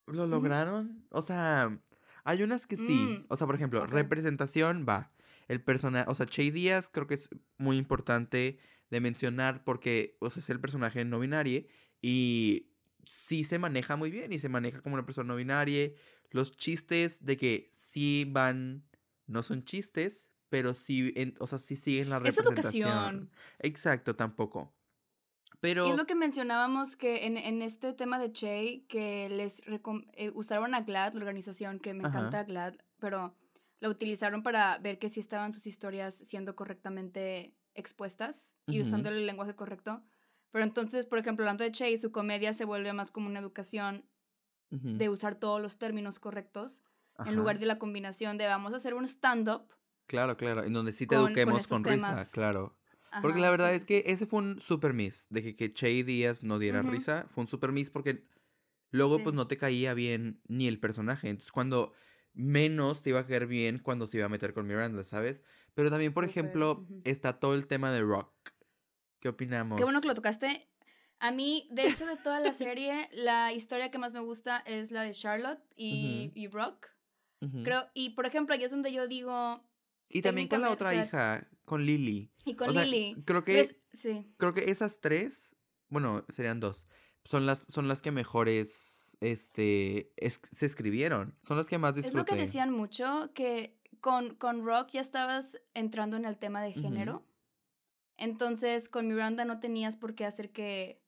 ¿Lo 0.06 0.26
lograron? 0.26 1.06
O 1.10 1.22
sea, 1.22 1.78
hay 2.24 2.42
unas 2.42 2.66
que 2.66 2.76
sí. 2.76 2.92
Mm, 2.92 3.26
O 3.28 3.36
sea, 3.36 3.46
por 3.46 3.54
ejemplo, 3.56 3.86
representación 3.86 4.84
va. 4.88 5.12
El 5.48 5.62
personaje, 5.62 6.08
o 6.08 6.14
sea, 6.14 6.26
Che 6.26 6.50
Díaz 6.50 6.88
creo 6.92 7.06
que 7.06 7.14
es 7.14 7.28
muy 7.58 7.76
importante 7.76 8.58
de 8.90 9.00
mencionar 9.00 9.64
porque, 9.64 10.16
o 10.20 10.30
sea, 10.30 10.40
es 10.42 10.50
el 10.50 10.60
personaje 10.60 11.04
no 11.04 11.18
binario 11.20 11.64
y 12.00 12.72
sí 13.04 13.44
se 13.44 13.58
maneja 13.58 13.96
muy 13.96 14.10
bien 14.10 14.32
y 14.32 14.38
se 14.38 14.48
maneja 14.48 14.80
como 14.80 14.94
una 14.94 15.04
persona 15.06 15.28
no 15.28 15.36
binaria. 15.36 15.90
Los 16.30 16.56
chistes 16.56 17.24
de 17.24 17.36
que 17.36 17.70
sí 17.72 18.26
van, 18.28 18.84
no 19.26 19.42
son 19.42 19.64
chistes, 19.64 20.28
pero 20.50 20.74
sí, 20.74 21.12
en- 21.16 21.34
o 21.40 21.46
sea, 21.46 21.58
sí 21.58 21.76
siguen 21.76 22.10
la 22.10 22.18
Es 22.18 22.36
representación. 22.36 22.92
educación. 22.92 23.30
Exacto, 23.60 24.16
tampoco. 24.16 24.74
Y 25.52 25.60
Pero... 25.60 25.86
es 25.90 25.96
lo 25.96 26.06
que 26.06 26.14
mencionábamos 26.14 26.96
que 26.96 27.26
en, 27.26 27.36
en 27.36 27.62
este 27.62 27.92
tema 27.94 28.18
de 28.18 28.32
Che, 28.32 28.84
que 28.88 29.28
les 29.30 29.62
eh, 30.14 30.30
usaron 30.34 30.74
a 30.74 30.82
GLAD, 30.82 31.14
la 31.14 31.20
organización, 31.20 31.78
que 31.80 31.94
me 31.94 32.04
Ajá. 32.04 32.18
encanta 32.18 32.44
GLAD, 32.44 32.74
pero 32.98 33.34
la 33.78 33.88
utilizaron 33.88 34.42
para 34.42 34.78
ver 34.78 34.98
que 34.98 35.08
sí 35.08 35.20
estaban 35.20 35.52
sus 35.52 35.66
historias 35.66 36.14
siendo 36.14 36.54
correctamente 36.54 37.54
expuestas 37.74 38.54
y 38.66 38.80
Ujú. 38.80 38.88
usando 38.88 39.08
el 39.08 39.26
lenguaje 39.26 39.54
correcto. 39.54 40.02
Pero 40.50 40.64
entonces, 40.64 41.06
por 41.06 41.18
ejemplo, 41.18 41.44
hablando 41.44 41.64
de 41.64 41.70
Che, 41.72 41.96
su 41.96 42.12
comedia 42.12 42.52
se 42.52 42.64
vuelve 42.64 42.92
más 42.92 43.10
como 43.10 43.28
una 43.28 43.40
educación 43.40 44.06
ujú, 44.70 44.88
de 44.98 45.08
usar 45.08 45.36
todos 45.36 45.60
los 45.60 45.78
términos 45.78 46.18
correctos, 46.18 46.82
en 47.24 47.34
ajá. 47.34 47.36
lugar 47.36 47.58
de 47.58 47.66
la 47.66 47.78
combinación 47.78 48.38
de 48.38 48.46
vamos 48.46 48.72
a 48.72 48.76
hacer 48.76 48.94
un 48.94 49.04
stand-up. 49.06 49.72
Claro, 50.10 50.36
claro, 50.36 50.64
en 50.64 50.72
donde 50.72 50.92
sí 50.92 51.06
te 51.06 51.14
con- 51.14 51.26
eduquemos 51.28 51.68
con, 51.68 51.84
risa, 51.84 51.94
temas. 51.94 52.30
claro. 52.30 52.76
Porque 53.22 53.38
la 53.38 53.48
verdad 53.48 53.70
sí, 53.70 53.76
es 53.76 53.84
que 53.84 54.02
ese 54.06 54.26
fue 54.26 54.40
un 54.40 54.60
super 54.60 54.92
miss, 54.92 55.28
de 55.30 55.40
que, 55.42 55.54
que 55.54 55.72
Che 55.72 56.02
Díaz 56.02 56.42
no 56.42 56.58
diera 56.58 56.82
risa, 56.82 57.28
fue 57.30 57.42
un 57.42 57.46
super 57.48 57.70
miss 57.70 57.90
porque 57.90 58.24
luego 58.90 59.18
Sí. 59.18 59.22
pues 59.22 59.36
no 59.36 59.46
te 59.46 59.56
caía 59.56 59.94
bien 59.94 60.40
ni 60.48 60.66
el 60.66 60.80
personaje, 60.80 61.28
entonces 61.28 61.52
cuando 61.52 61.92
menos 62.32 63.02
te 63.02 63.10
iba 63.10 63.20
a 63.20 63.26
caer 63.26 63.46
bien 63.46 63.78
cuando 63.78 64.08
se 64.08 64.16
iba 64.16 64.26
a 64.26 64.28
meter 64.28 64.52
con 64.52 64.66
Miranda, 64.66 65.04
¿sabes? 65.04 65.42
Pero 65.74 65.90
también, 65.90 66.12
por 66.12 66.24
ejemplo, 66.24 66.84
está 67.04 67.38
todo 67.38 67.54
el 67.54 67.68
tema 67.68 67.92
de 67.92 68.00
Rock. 68.00 68.32
¿Qué 69.20 69.28
opinamos? 69.28 69.76
Qué 69.78 69.84
bueno 69.84 70.00
que 70.00 70.08
lo 70.08 70.14
tocaste. 70.14 70.68
A 71.20 71.30
mí, 71.30 71.68
de 71.70 71.86
hecho, 71.88 72.04
de 72.06 72.16
toda 72.16 72.40
la 72.40 72.52
serie, 72.54 73.08
la 73.12 73.52
historia 73.52 73.90
que 73.92 73.98
más 73.98 74.12
me 74.12 74.20
gusta 74.20 74.58
es 74.58 74.90
la 74.90 75.02
de 75.02 75.12
Charlotte 75.12 75.62
y, 75.76 76.32
y 76.34 76.48
Rock. 76.48 76.88
Creo, 77.64 77.86
y 77.94 78.10
por 78.10 78.26
ejemplo, 78.26 78.54
ahí 78.54 78.64
es 78.64 78.70
donde 78.70 78.92
yo 78.92 79.06
digo, 79.08 79.62
y 80.10 80.22
también 80.22 80.48
con 80.48 80.60
la 80.60 80.70
otra 80.70 80.94
hija, 80.94 81.48
con 81.64 81.86
Lily. 81.86 82.30
y 82.44 82.54
con 82.56 82.68
O 82.70 82.72
sea, 82.72 82.84
Lily. 82.84 83.22
creo 83.24 83.44
que 83.44 83.76
creo 84.36 84.52
que 84.54 84.70
esas 84.70 85.00
tres, 85.00 85.54
bueno, 85.88 86.24
serían 86.28 86.60
dos, 86.60 86.86
son 87.24 87.46
las, 87.46 87.60
son 87.60 87.88
las 87.88 88.02
que 88.02 88.10
mejores, 88.10 89.16
este, 89.20 90.12
es- 90.16 90.40
se 90.50 90.66
escribieron, 90.66 91.36
son 91.46 91.56
las 91.56 91.66
que 91.66 91.78
más 91.78 91.90
Es 91.96 92.04
disfruté. 92.04 92.18
lo 92.18 92.24
que 92.24 92.34
decían 92.44 92.70
mucho, 92.72 93.30
que 93.34 93.78
con, 94.00 94.34
con 94.34 94.64
Rock 94.64 94.90
ya 94.92 95.00
estabas 95.00 95.60
entrando 95.74 96.16
en 96.16 96.24
el 96.24 96.38
tema 96.38 96.62
de 96.62 96.72
género. 96.72 97.24
Entonces, 98.16 98.88
con 98.88 99.06
Miranda 99.08 99.44
no 99.44 99.60
tenías 99.60 99.96
por 99.96 100.14
qué 100.14 100.24
hacer 100.26 100.50
que, 100.52 101.02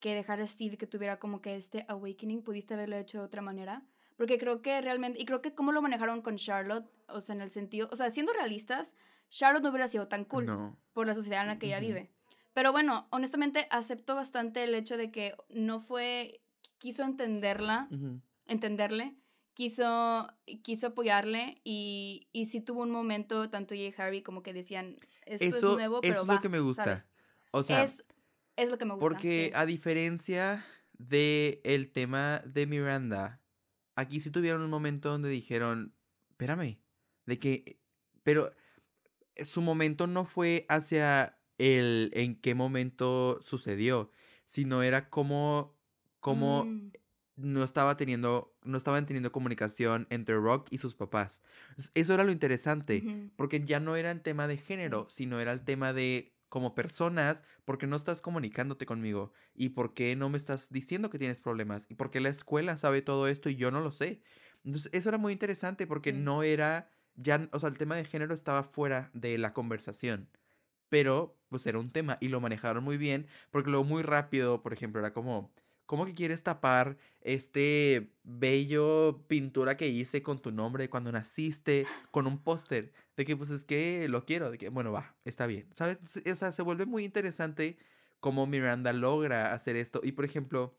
que 0.00 0.14
dejar 0.14 0.40
a 0.40 0.46
Steve 0.46 0.76
que 0.76 0.86
tuviera 0.86 1.18
como 1.18 1.40
que 1.40 1.56
este 1.56 1.84
awakening, 1.88 2.42
pudiste 2.42 2.74
haberlo 2.74 2.96
hecho 2.96 3.18
de 3.18 3.24
otra 3.24 3.42
manera. 3.42 3.84
Porque 4.20 4.36
creo 4.36 4.60
que 4.60 4.78
realmente, 4.82 5.18
y 5.18 5.24
creo 5.24 5.40
que 5.40 5.54
cómo 5.54 5.72
lo 5.72 5.80
manejaron 5.80 6.20
con 6.20 6.36
Charlotte, 6.36 6.84
o 7.08 7.22
sea, 7.22 7.34
en 7.34 7.40
el 7.40 7.48
sentido, 7.50 7.88
o 7.90 7.96
sea, 7.96 8.10
siendo 8.10 8.34
realistas, 8.34 8.94
Charlotte 9.30 9.62
no 9.62 9.70
hubiera 9.70 9.88
sido 9.88 10.08
tan 10.08 10.26
cool 10.26 10.44
No. 10.44 10.76
por 10.92 11.06
la 11.06 11.14
sociedad 11.14 11.40
en 11.40 11.48
la 11.48 11.58
que 11.58 11.68
ella 11.68 11.80
vive. 11.80 12.10
Pero 12.52 12.70
bueno, 12.70 13.06
honestamente 13.08 13.66
acepto 13.70 14.14
bastante 14.14 14.62
el 14.62 14.74
hecho 14.74 14.98
de 14.98 15.10
que 15.10 15.32
no 15.48 15.80
fue, 15.80 16.42
quiso 16.76 17.02
entenderla 17.02 17.88
entenderle, 18.46 19.16
quiso, 19.54 20.28
quiso 20.62 20.88
apoyarle 20.88 21.62
y, 21.64 22.28
y 22.32 22.44
sí 22.46 22.60
tuvo 22.60 22.82
un 22.82 22.90
momento, 22.90 23.48
tanto 23.48 23.72
ella 23.72 23.88
y 23.88 23.94
Harry, 24.02 24.22
como 24.22 24.42
que 24.42 24.52
decían, 24.52 24.98
esto 25.24 25.44
Eso, 25.46 25.56
es 25.70 25.76
nuevo, 25.76 26.00
pero 26.02 26.12
eso 26.14 26.22
es 26.22 26.28
va", 26.28 26.34
lo 26.34 26.40
que 26.42 26.48
me 26.50 26.60
gusta. 26.60 26.84
¿sabes? 26.84 27.06
O 27.52 27.62
sea, 27.62 27.82
es, 27.84 28.04
es 28.56 28.70
lo 28.70 28.76
que 28.76 28.84
me 28.84 28.92
gusta. 28.94 29.08
porque 29.08 29.46
sí. 29.46 29.52
a 29.54 29.64
diferencia 29.64 30.66
de 30.98 31.62
el 31.64 31.90
tema 31.90 32.42
de 32.44 32.66
Miranda, 32.66 33.39
aquí 34.00 34.20
sí 34.20 34.30
tuvieron 34.30 34.62
un 34.62 34.70
momento 34.70 35.10
donde 35.10 35.28
dijeron, 35.30 35.94
espérame, 36.30 36.78
de 37.26 37.38
que, 37.38 37.80
pero 38.22 38.52
eh, 39.36 39.44
su 39.44 39.62
momento 39.62 40.06
no 40.06 40.24
fue 40.24 40.66
hacia 40.68 41.38
el 41.58 42.10
en 42.14 42.36
qué 42.40 42.54
momento 42.54 43.40
sucedió, 43.44 44.10
sino 44.46 44.82
era 44.82 45.10
como, 45.10 45.78
como 46.20 46.64
Mm, 46.66 46.90
no 47.36 47.64
estaba 47.64 47.96
teniendo, 47.96 48.56
no 48.64 48.76
estaban 48.76 49.06
teniendo 49.06 49.32
comunicación 49.32 50.06
entre 50.10 50.36
Rock 50.36 50.68
y 50.70 50.78
sus 50.78 50.94
papás. 50.94 51.42
Es- 51.78 51.90
Eso 51.94 52.14
era 52.14 52.24
lo 52.24 52.32
interesante, 52.32 53.10
porque 53.36 53.64
ya 53.64 53.80
no 53.80 53.96
era 53.96 54.10
el 54.10 54.22
tema 54.22 54.46
de 54.48 54.58
género, 54.58 55.06
sino 55.08 55.40
era 55.40 55.52
el 55.52 55.64
tema 55.64 55.92
de 55.92 56.34
como 56.50 56.74
personas, 56.74 57.44
¿por 57.64 57.78
qué 57.78 57.86
no 57.88 57.96
estás 57.96 58.20
comunicándote 58.20 58.84
conmigo? 58.86 59.32
¿Y 59.54 59.70
por 59.70 59.94
qué 59.94 60.16
no 60.16 60.28
me 60.28 60.36
estás 60.38 60.70
diciendo 60.70 61.08
que 61.10 61.18
tienes 61.18 61.40
problemas? 61.40 61.86
¿Y 61.88 61.94
por 61.94 62.10
qué 62.10 62.20
la 62.20 62.28
escuela 62.28 62.76
sabe 62.76 63.02
todo 63.02 63.28
esto 63.28 63.48
y 63.50 63.56
yo 63.56 63.70
no 63.70 63.80
lo 63.80 63.92
sé? 63.92 64.22
Entonces, 64.64 64.90
eso 64.94 65.08
era 65.08 65.18
muy 65.18 65.32
interesante 65.32 65.86
porque 65.86 66.12
Sí. 66.12 66.18
no 66.18 66.42
era, 66.42 66.90
ya, 67.16 67.48
o 67.52 67.58
sea, 67.60 67.70
el 67.70 67.78
tema 67.78 67.96
de 67.96 68.04
género 68.04 68.34
estaba 68.34 68.64
fuera 68.64 69.10
de 69.14 69.38
la 69.38 69.54
conversación. 69.54 70.28
Pero, 70.90 71.38
pues 71.48 71.66
era 71.66 71.78
un 71.78 71.92
tema 71.92 72.18
y 72.20 72.28
lo 72.28 72.40
manejaron 72.40 72.84
muy 72.84 72.98
bien, 72.98 73.26
porque 73.50 73.70
luego 73.70 73.84
muy 73.84 74.02
rápido, 74.02 74.62
por 74.62 74.72
ejemplo, 74.72 75.00
era 75.00 75.12
como, 75.12 75.52
¿cómo 75.86 76.06
que 76.06 76.14
quieres 76.14 76.42
tapar 76.42 76.98
este 77.20 78.12
bello 78.24 79.24
pintura 79.28 79.76
que 79.76 79.88
hice 79.88 80.22
con 80.22 80.40
tu 80.42 80.50
nombre 80.52 80.90
cuando 80.90 81.12
naciste, 81.12 81.86
con 82.10 82.26
un 82.26 82.42
póster? 82.42 82.92
De 83.20 83.26
que, 83.26 83.36
pues 83.36 83.50
es 83.50 83.64
que 83.64 84.08
lo 84.08 84.24
quiero, 84.24 84.50
de 84.50 84.56
que, 84.56 84.70
bueno, 84.70 84.92
va, 84.92 85.14
está 85.26 85.46
bien, 85.46 85.68
¿sabes? 85.74 85.98
O 86.32 86.36
sea, 86.36 86.52
se 86.52 86.62
vuelve 86.62 86.86
muy 86.86 87.04
interesante 87.04 87.76
cómo 88.18 88.46
Miranda 88.46 88.94
logra 88.94 89.52
hacer 89.52 89.76
esto. 89.76 90.00
Y, 90.02 90.12
por 90.12 90.24
ejemplo, 90.24 90.74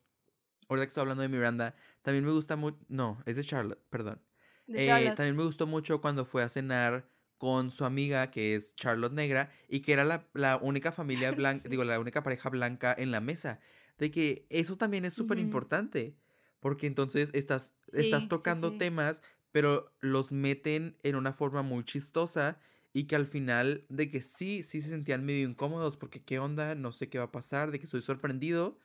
ahora 0.68 0.82
que 0.82 0.88
estoy 0.88 1.02
hablando 1.02 1.22
de 1.22 1.30
Miranda, 1.30 1.76
también 2.02 2.26
me 2.26 2.32
gusta 2.32 2.56
mucho, 2.56 2.80
no, 2.88 3.22
es 3.28 3.36
de 3.36 3.44
Charlotte, 3.44 3.80
perdón. 3.92 4.24
De 4.66 4.80
Eh, 4.80 4.88
Charlotte. 4.88 5.16
también 5.18 5.38
me 5.38 5.44
gustó 5.44 5.68
mucho 5.68 6.02
cuando 6.02 6.26
fue 6.26 6.42
a 6.42 6.50
cenar 6.50 7.08
con 7.38 7.70
su 7.70 7.86
amiga, 7.86 8.32
que 8.32 8.56
es 8.56 8.76
Charlotte 8.76 9.14
Negra, 9.14 9.52
y 9.70 9.82
que 9.82 9.94
era 9.94 10.04
la, 10.04 10.28
la 10.34 10.58
única 10.58 10.92
familia 10.92 11.30
blanca, 11.38 11.62
Sí. 11.66 11.70
digo, 11.70 11.84
la 11.84 12.00
única 12.00 12.24
pareja 12.24 12.50
blanca 12.50 12.96
en 12.98 13.12
la 13.12 13.22
mesa. 13.22 13.60
De 14.00 14.10
que 14.10 14.48
eso 14.50 14.78
también 14.78 15.06
es 15.06 15.14
súper 15.14 15.38
importante, 15.38 16.18
porque 16.60 16.88
entonces 16.88 17.30
estás, 17.34 17.76
Sí, 17.86 18.00
estás 18.00 18.28
tocando 18.28 18.72
sí. 18.72 18.80
temas, 18.80 19.22
pero 19.52 19.94
los 20.00 20.32
meten 20.32 20.98
en 21.04 21.16
una 21.16 21.34
forma 21.34 21.62
muy 21.62 21.84
chistosa 21.84 22.60
y 22.94 23.06
que 23.06 23.16
al 23.16 23.26
final 23.28 23.86
de 23.90 24.10
que 24.12 24.22
sí, 24.24 24.64
sí 24.64 24.82
se 24.82 24.90
sentían 24.90 25.26
medio 25.26 25.48
incómodos, 25.48 25.98
porque 25.98 26.24
qué 26.24 26.40
onda, 26.40 26.76
no 26.76 26.92
sé 26.92 27.10
qué 27.10 27.18
va 27.20 27.26
a 27.26 27.32
pasar, 27.32 27.72
de 27.72 27.80
que 27.80 27.86
estoy 27.86 28.02
sorprendido, 28.02 28.78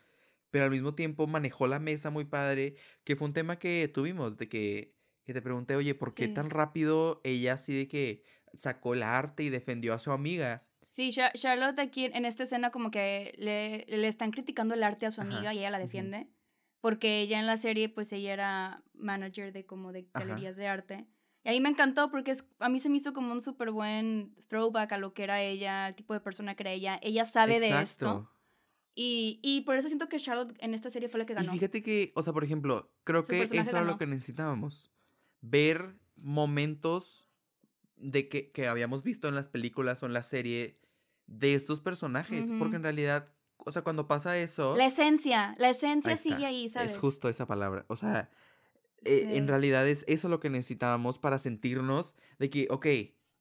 pero 0.51 0.65
al 0.65 0.71
mismo 0.71 0.95
tiempo 0.95 1.27
manejó 1.27 1.67
la 1.67 1.79
mesa 1.81 2.11
muy 2.11 2.25
padre, 2.25 2.77
que 3.05 3.17
fue 3.17 3.29
un 3.29 3.35
tema 3.35 3.59
que 3.59 3.89
tuvimos, 3.93 4.37
de 4.39 4.49
que, 4.49 4.95
que 5.25 5.35
te 5.35 5.43
pregunté, 5.43 5.77
oye, 5.77 5.95
¿por 5.95 6.15
qué 6.15 6.29
Sí. 6.29 6.35
tan 6.35 6.51
rápido 6.51 7.21
ella 7.25 7.55
así 7.55 7.77
de 7.77 7.89
que 7.89 8.25
sacó 8.55 8.95
el 8.95 9.03
arte 9.03 9.43
y 9.45 9.51
defendió 9.51 9.93
a 9.95 9.99
su 9.99 10.13
amiga. 10.13 10.67
Sí, 10.89 11.11
Charlotte 11.11 11.79
aquí 11.81 12.05
en 12.07 12.25
esta 12.25 12.45
escena 12.45 12.71
como 12.71 12.91
que 12.91 13.33
le, 13.39 13.85
le 13.89 14.09
están 14.09 14.31
criticando 14.31 14.75
el 14.75 14.83
arte 14.83 15.07
a 15.07 15.11
su 15.11 15.21
amiga 15.21 15.53
y 15.53 15.59
ella 15.59 15.71
la 15.71 15.79
defiende. 15.79 16.29
Porque 16.87 17.21
ella 17.21 17.41
en 17.41 17.47
la 17.47 17.57
serie, 17.57 17.89
pues 17.89 18.13
ella 18.13 18.33
era 18.33 18.85
manager 18.95 19.53
de 19.53 19.67
como 19.67 19.91
de 19.91 20.07
galerías 20.15 20.55
de 20.55 20.69
arte. 20.69 21.09
Y 21.43 21.49
ahí 21.49 21.61
me 21.61 21.69
encantó 21.69 22.13
porque 22.13 22.31
es, 22.31 22.49
a 22.61 22.69
mí 22.69 22.79
se 22.79 22.89
me 22.89 22.97
hizo 22.99 23.13
como 23.13 23.33
un 23.33 23.41
súper 23.41 23.73
buen 23.73 24.37
throwback 24.47 24.93
a 24.93 24.99
lo 24.99 25.13
que 25.13 25.25
era 25.25 25.43
ella, 25.43 25.89
el 25.89 25.97
tipo 25.97 26.15
de 26.15 26.21
persona 26.21 26.55
que 26.55 26.63
era 26.63 26.71
ella. 26.71 27.01
Ella 27.03 27.25
sabe 27.25 27.59
de 27.59 27.71
esto. 27.83 28.31
Y, 28.95 29.41
y, 29.43 29.63
por 29.63 29.77
eso 29.77 29.89
siento 29.89 30.09
que 30.09 30.21
Charlotte 30.21 30.57
en 30.61 30.75
esta 30.75 30.89
serie 30.89 31.09
fue 31.09 31.19
la 31.19 31.27
que 31.27 31.35
ganó. 31.35 31.51
Y 31.51 31.59
fíjate 31.59 31.83
que, 31.83 32.13
o 32.15 32.23
sea, 32.23 32.33
por 32.33 32.45
ejemplo, 32.45 32.89
creo 33.03 33.25
que 33.25 33.43
eso 33.43 33.55
era 33.57 33.83
lo 33.83 33.99
que 33.99 34.07
necesitábamos. 34.07 34.93
Ver 35.41 35.97
momentos 36.15 37.29
de 37.97 38.29
que, 38.29 38.53
que, 38.53 38.69
habíamos 38.69 39.03
visto 39.03 39.27
en 39.27 39.35
las 39.35 39.49
películas 39.49 40.05
o 40.05 40.07
en 40.07 40.13
la 40.13 40.23
serie 40.23 40.79
de 41.27 41.55
estos 41.55 41.81
personajes. 41.81 42.53
Porque 42.61 42.77
en 42.77 42.85
realidad, 42.85 43.36
o 43.67 43.73
sea, 43.73 43.83
cuando 43.83 44.07
pasa 44.07 44.39
eso. 44.39 44.77
La 44.77 44.87
esencia, 44.87 45.55
la 45.59 45.71
esencia 45.71 46.17
sigue 46.17 46.47
ahí, 46.47 46.69
¿sabes? 46.69 46.93
Es 46.93 46.99
justo 46.99 47.29
esa 47.29 47.47
palabra. 47.47 47.85
O 47.89 47.97
sea, 47.97 48.31
e, 49.05 49.37
en 49.37 49.49
realidad 49.49 49.87
es 49.87 50.05
eso 50.09 50.29
lo 50.29 50.41
que 50.41 50.51
necesitábamos 50.51 51.19
para 51.19 51.39
sentirnos 51.39 52.15
de 52.39 52.49
que, 52.49 52.69
ok, 52.71 52.87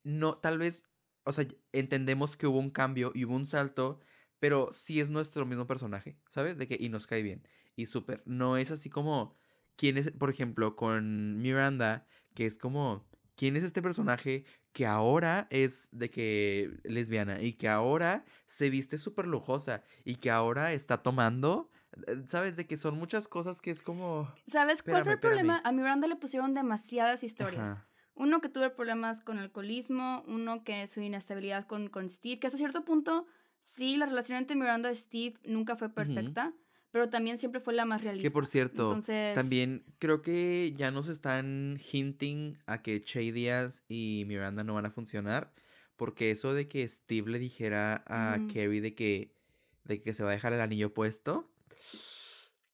no, 0.03 0.35
tal 0.35 0.57
vez, 0.57 0.83
o 1.23 1.31
sea, 1.31 1.47
entendemos 1.71 2.35
que 2.35 2.47
hubo 2.47 2.59
un 2.59 2.71
cambio 2.71 3.11
y 3.15 3.25
hubo 3.25 3.35
un 3.35 3.47
salto 3.47 3.99
pero 4.39 4.69
sí 4.73 4.99
es 4.99 5.09
nuestro 5.09 5.45
mismo 5.45 5.65
personaje, 5.65 6.17
¿sabes? 6.27 6.57
De 6.57 6.67
que, 6.67 6.77
y 6.79 6.89
nos 6.89 7.07
cae 7.07 7.23
bien. 7.23 7.47
Y 7.75 7.87
súper. 7.87 8.21
No 8.25 8.57
es 8.57 8.71
así 8.71 8.89
como, 8.89 9.35
¿quién 9.75 9.97
es, 9.97 10.11
por 10.11 10.29
ejemplo, 10.29 10.75
con 10.75 11.41
Miranda, 11.41 12.05
que 12.33 12.45
es 12.45 12.57
como, 12.57 13.07
¿quién 13.35 13.55
es 13.55 13.63
este 13.63 13.81
personaje 13.81 14.45
que 14.75 14.85
ahora 14.85 15.47
es 15.51 15.87
de 15.93 16.09
que 16.09 16.81
lesbiana 16.83 17.41
y 17.41 17.53
que 17.53 17.69
ahora 17.69 18.25
se 18.45 18.69
viste 18.69 18.97
súper 18.97 19.25
lujosa 19.25 19.83
y 20.03 20.17
que 20.17 20.29
ahora 20.29 20.73
está 20.73 21.01
tomando? 21.01 21.71
Eh, 22.07 22.23
¿Sabes? 22.27 22.57
De 22.57 22.67
que 22.67 22.75
son 22.75 22.97
muchas 22.97 23.29
cosas 23.29 23.61
que 23.61 23.71
es 23.71 23.81
como... 23.81 24.29
¿Sabes 24.45 24.83
cuál 24.83 25.05
fue 25.05 25.13
el 25.13 25.19
problema? 25.19 25.61
A 25.63 25.71
Miranda 25.71 26.07
le 26.07 26.17
pusieron 26.17 26.53
demasiadas 26.53 27.23
historias. 27.23 27.81
Uno 28.15 28.41
que 28.41 28.49
tuvo 28.49 28.69
problemas 28.75 29.21
con 29.21 29.39
alcoholismo, 29.39 30.25
uno 30.27 30.65
que 30.65 30.85
su 30.87 30.99
inestabilidad 30.99 31.65
con, 31.67 31.87
con 31.87 32.09
Steve, 32.09 32.41
que 32.41 32.47
hasta 32.47 32.57
cierto 32.57 32.83
punto 32.83 33.25
sí, 33.61 33.95
la 33.95 34.07
relación 34.07 34.37
entre 34.37 34.57
Miranda 34.57 34.91
y 34.91 34.95
Steve 34.95 35.35
nunca 35.45 35.77
fue 35.77 35.87
perfecta, 35.87 36.51
pero 36.95 37.09
también 37.09 37.37
siempre 37.37 37.59
fue 37.59 37.73
la 37.73 37.83
más 37.83 38.05
realista. 38.05 38.25
Que 38.25 38.31
por 38.31 38.45
cierto, 38.45 38.97
también 39.33 39.83
creo 39.99 40.21
que 40.21 40.71
ya 40.77 40.91
nos 40.91 41.09
están 41.09 41.77
hinting 41.91 42.57
a 42.67 42.81
que 42.81 43.01
Che 43.01 43.33
Díaz 43.33 43.83
y 43.89 44.23
Miranda 44.27 44.63
no 44.63 44.75
van 44.75 44.85
a 44.85 44.91
funcionar, 44.91 45.51
porque 45.97 46.31
eso 46.31 46.53
de 46.53 46.69
que 46.69 46.87
Steve 46.87 47.31
le 47.31 47.37
dijera 47.37 48.05
a 48.07 48.37
Carrie 48.47 48.79
de 48.79 48.95
que, 48.95 49.35
de 49.83 50.01
que 50.01 50.13
se 50.13 50.23
va 50.23 50.29
a 50.29 50.31
dejar 50.31 50.53
el 50.53 50.61
anillo 50.61 50.93
puesto. 50.93 51.51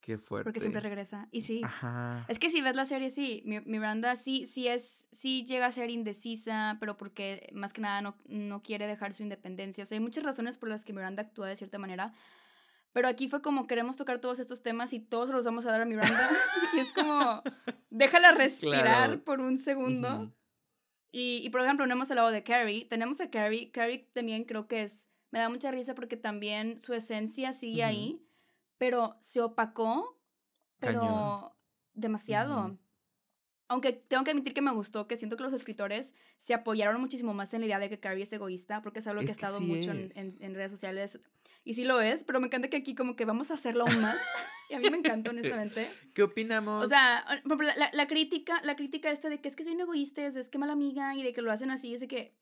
Qué 0.01 0.19
fuerte. 0.19 0.43
Porque 0.43 0.59
siempre 0.59 0.81
regresa. 0.81 1.27
Y 1.31 1.41
sí. 1.41 1.61
Ajá. 1.63 2.23
Es 2.27 2.37
que 2.37 2.51
si 2.51 2.61
ves 2.61 2.75
la 2.75 2.85
serie, 2.85 3.09
sí. 3.09 3.41
Miranda 3.65 4.15
sí, 4.15 4.45
sí 4.45 4.67
es, 4.67 5.07
sí 5.11 5.45
llega 5.47 5.65
a 5.65 5.71
ser 5.71 5.89
indecisa, 5.89 6.77
pero 6.79 6.95
porque 6.95 7.49
más 7.55 7.73
que 7.73 7.81
nada 7.81 8.03
no, 8.03 8.15
no 8.27 8.61
quiere 8.61 8.85
dejar 8.85 9.15
su 9.15 9.23
independencia. 9.23 9.83
O 9.83 9.87
sea, 9.87 9.95
hay 9.95 10.03
muchas 10.03 10.23
razones 10.23 10.59
por 10.59 10.69
las 10.69 10.85
que 10.85 10.93
Miranda 10.93 11.23
actúa 11.23 11.47
de 11.47 11.57
cierta 11.57 11.79
manera. 11.79 12.13
Pero 12.93 13.07
aquí 13.07 13.29
fue 13.29 13.41
como 13.41 13.67
queremos 13.67 13.95
tocar 13.95 14.19
todos 14.19 14.39
estos 14.39 14.61
temas 14.61 14.91
y 14.93 14.99
todos 14.99 15.29
los 15.29 15.45
vamos 15.45 15.65
a 15.65 15.71
dar 15.71 15.81
a 15.81 15.85
Miranda. 15.85 16.29
y 16.73 16.79
es 16.79 16.91
como, 16.93 17.41
déjala 17.89 18.33
respirar 18.33 19.21
por 19.21 19.39
un 19.39 19.57
segundo. 19.57 20.33
y, 21.11 21.41
y, 21.43 21.49
por 21.49 21.61
ejemplo, 21.61 21.87
no 21.87 21.93
hemos 21.93 22.11
hablado 22.11 22.31
de 22.31 22.43
Carrie. 22.43 22.85
Tenemos 22.85 23.21
a 23.21 23.29
Carrie. 23.29 23.71
Carrie 23.71 24.09
también 24.13 24.43
creo 24.43 24.67
que 24.67 24.83
es, 24.83 25.09
me 25.31 25.39
da 25.39 25.49
mucha 25.49 25.71
risa 25.71 25.95
porque 25.95 26.17
también 26.17 26.77
su 26.79 26.93
esencia 26.93 27.53
sigue 27.53 27.83
ahí 27.83 28.21
pero 28.81 29.15
se 29.19 29.41
opacó, 29.41 30.19
pero 30.79 31.55
demasiado. 31.93 32.79
Aunque 33.67 33.93
tengo 33.93 34.23
que 34.23 34.31
admitir 34.31 34.55
que 34.55 34.61
me 34.63 34.73
gustó, 34.73 35.07
que 35.07 35.17
siento 35.17 35.37
que 35.37 35.43
los 35.43 35.53
escritores 35.53 36.15
se 36.39 36.55
apoyaron 36.55 36.99
muchísimo 36.99 37.35
más 37.35 37.53
en 37.53 37.61
la 37.61 37.67
idea 37.67 37.77
de 37.77 37.89
que 37.89 37.99
Carrie 37.99 38.23
es 38.23 38.33
egoísta, 38.33 38.81
porque 38.81 38.97
es 38.97 39.05
algo 39.05 39.21
que 39.21 39.27
ha 39.27 39.33
estado 39.33 39.61
mucho 39.61 39.91
en, 39.91 40.09
en, 40.15 40.55
redes 40.55 40.71
sociales. 40.71 41.19
Y 41.63 41.75
sí 41.75 41.85
lo 41.85 42.01
es, 42.01 42.23
pero 42.23 42.39
me 42.39 42.47
encanta 42.47 42.69
que 42.69 42.77
aquí 42.77 42.95
como 42.95 43.15
que 43.15 43.25
vamos 43.25 43.51
a 43.51 43.53
hacerlo 43.53 43.85
aún 43.85 44.01
más. 44.01 44.17
y 44.69 44.73
a 44.73 44.79
mí 44.79 44.89
me 44.89 44.97
encanta, 44.97 45.29
honestamente. 45.29 45.89
¿Qué 46.13 46.23
opinamos? 46.23 46.85
O 46.85 46.89
sea, 46.89 47.23
la, 47.45 47.89
la, 47.93 48.07
crítica, 48.07 48.61
la 48.63 48.75
crítica 48.75 49.11
esta 49.11 49.29
de 49.29 49.41
que 49.41 49.47
es 49.47 49.55
que 49.55 49.63
soy 49.63 49.73
un 49.73 49.81
egoísta, 49.81 50.25
es, 50.25 50.35
es 50.35 50.49
que 50.49 50.57
mala 50.57 50.73
amiga, 50.73 51.15
y 51.15 51.23
de 51.23 51.33
que 51.33 51.41
lo 51.41 51.51
hacen 51.51 51.69
así, 51.69 51.93
es 51.93 51.99
de 51.99 52.07
que... 52.07 52.35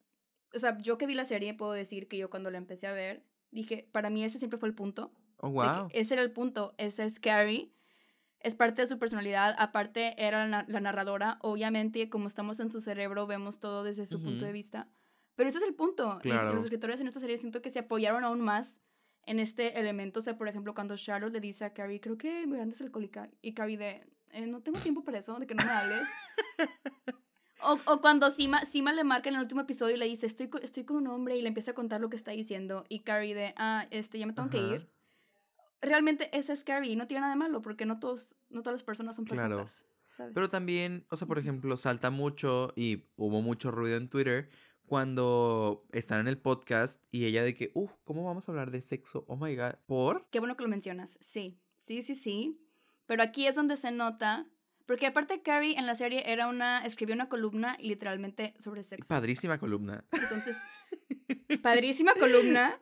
O 0.53 0.59
sea, 0.59 0.77
yo 0.79 0.97
que 0.97 1.05
vi 1.05 1.13
la 1.13 1.25
serie 1.25 1.53
puedo 1.53 1.73
decir 1.73 2.07
que 2.07 2.17
yo 2.17 2.29
cuando 2.29 2.49
la 2.49 2.57
empecé 2.57 2.87
a 2.87 2.93
ver, 2.93 3.23
dije, 3.51 3.87
para 3.91 4.09
mí 4.09 4.23
ese 4.23 4.39
siempre 4.39 4.57
fue 4.57 4.69
el 4.69 4.75
punto. 4.75 5.11
Oh, 5.37 5.49
wow. 5.49 5.89
Ese 5.91 6.15
era 6.15 6.23
el 6.23 6.31
punto. 6.31 6.73
Ese 6.77 7.05
es 7.05 7.19
Carrie. 7.19 7.71
Es 8.39 8.55
parte 8.55 8.81
de 8.81 8.87
su 8.87 8.97
personalidad. 8.97 9.55
Aparte, 9.59 10.15
era 10.17 10.47
la, 10.47 10.63
narradora. 10.63 11.37
Obviamente, 11.41 12.09
como 12.09 12.27
estamos 12.27 12.59
en 12.59 12.71
su 12.71 12.81
cerebro, 12.81 13.27
vemos 13.27 13.59
todo 13.59 13.83
desde 13.83 14.05
su 14.05 14.21
punto 14.21 14.45
de 14.45 14.51
vista. 14.51 14.89
Pero 15.35 15.49
ese 15.49 15.59
es 15.59 15.65
el 15.65 15.75
punto. 15.75 16.19
los 16.23 16.63
escritores 16.63 16.99
en 16.99 17.07
esta 17.07 17.19
serie 17.19 17.37
siento 17.37 17.61
que 17.61 17.69
se 17.69 17.79
apoyaron 17.79 18.23
aún 18.23 18.41
más 18.41 18.81
en 19.25 19.39
este 19.39 19.79
elemento. 19.79 20.19
O 20.19 20.21
sea, 20.21 20.37
por 20.37 20.47
ejemplo, 20.47 20.73
cuando 20.73 20.95
Charlotte 20.97 21.33
le 21.33 21.39
dice 21.39 21.65
a 21.65 21.73
Carrie, 21.73 22.01
creo 22.01 22.17
que 22.17 22.45
Miranda 22.47 22.73
es 22.73 22.81
alcohólica. 22.81 23.29
Y 23.41 23.53
Carrie 23.53 23.77
de, 23.77 24.07
eh, 24.31 24.47
no 24.47 24.61
tengo 24.61 24.79
tiempo 24.79 25.03
para 25.03 25.19
eso, 25.19 25.37
de 25.39 25.47
que 25.47 25.55
no 25.55 25.63
me 25.63 25.71
hables. 25.71 26.07
o, 27.63 27.79
o, 27.85 28.01
cuando 28.01 28.29
Sima, 28.31 28.65
Sima 28.65 28.93
le 28.93 29.03
marca 29.03 29.29
en 29.29 29.35
el 29.35 29.41
último 29.41 29.61
episodio 29.61 29.95
y 29.95 29.99
le 29.99 30.05
dice, 30.05 30.25
estoy, 30.25 30.49
estoy 30.61 30.83
con 30.83 30.97
un 30.97 31.07
hombre 31.07 31.37
y 31.37 31.41
le 31.41 31.47
empieza 31.47 31.71
a 31.71 31.75
contar 31.75 32.01
lo 32.01 32.09
que 32.09 32.15
está 32.15 32.31
diciendo. 32.31 32.85
Y 32.89 33.01
Carrie 33.01 33.35
de, 33.35 33.53
ah, 33.57 33.87
este, 33.91 34.19
ya 34.19 34.25
me 34.25 34.33
tengo 34.33 34.49
que 34.49 34.59
ir 34.59 34.89
realmente 35.81 36.29
ese 36.37 36.53
es 36.53 36.61
scary 36.61 36.91
y 36.91 36.95
no 36.95 37.07
tiene 37.07 37.21
nada 37.21 37.33
de 37.33 37.39
malo 37.39 37.61
porque 37.61 37.85
no 37.85 37.99
todos 37.99 38.35
no 38.49 38.61
todas 38.61 38.75
las 38.75 38.83
personas 38.83 39.15
son 39.15 39.25
perfectas. 39.25 39.85
Claro. 40.15 40.33
Pero 40.33 40.49
también, 40.49 41.05
o 41.09 41.15
sea, 41.15 41.27
por 41.27 41.39
ejemplo, 41.39 41.77
salta 41.77 42.09
mucho 42.09 42.73
y 42.75 43.05
hubo 43.15 43.41
mucho 43.41 43.71
ruido 43.71 43.95
en 43.95 44.09
Twitter 44.09 44.49
cuando 44.89 45.85
están 45.91 46.19
en 46.19 46.27
el 46.27 46.39
podcast 46.39 47.01
y 47.11 47.25
ella 47.25 47.43
de 47.43 47.53
que, 47.53 47.71
uff, 47.75 47.91
¿cómo 48.03 48.25
vamos 48.25 48.47
a 48.47 48.51
hablar 48.51 48.71
de 48.71 48.81
sexo? 48.81 49.23
Oh 49.27 49.37
my 49.37 49.55
god, 49.55 49.75
¿por? 49.85 50.27
Qué 50.31 50.39
bueno 50.39 50.57
que 50.57 50.63
lo 50.63 50.69
mencionas, 50.69 51.19
sí, 51.21 51.61
sí, 51.77 52.01
sí, 52.01 52.15
sí. 52.15 52.59
Pero 53.05 53.23
aquí 53.23 53.45
es 53.45 53.55
donde 53.55 53.77
se 53.77 53.91
nota, 53.91 54.47
porque 54.87 55.05
aparte 55.05 55.43
Carrie 55.43 55.77
en 55.77 55.85
la 55.85 55.93
serie 55.93 56.23
era 56.25 56.47
una, 56.47 56.83
escribió 56.85 57.13
una 57.13 57.29
columna 57.29 57.77
literalmente 57.79 58.55
sobre 58.59 58.83
sexo. 58.83 59.07
Padrísima 59.07 59.59
columna. 59.59 60.03
Entonces, 60.11 60.57
padrísima 61.63 62.15
columna. 62.15 62.81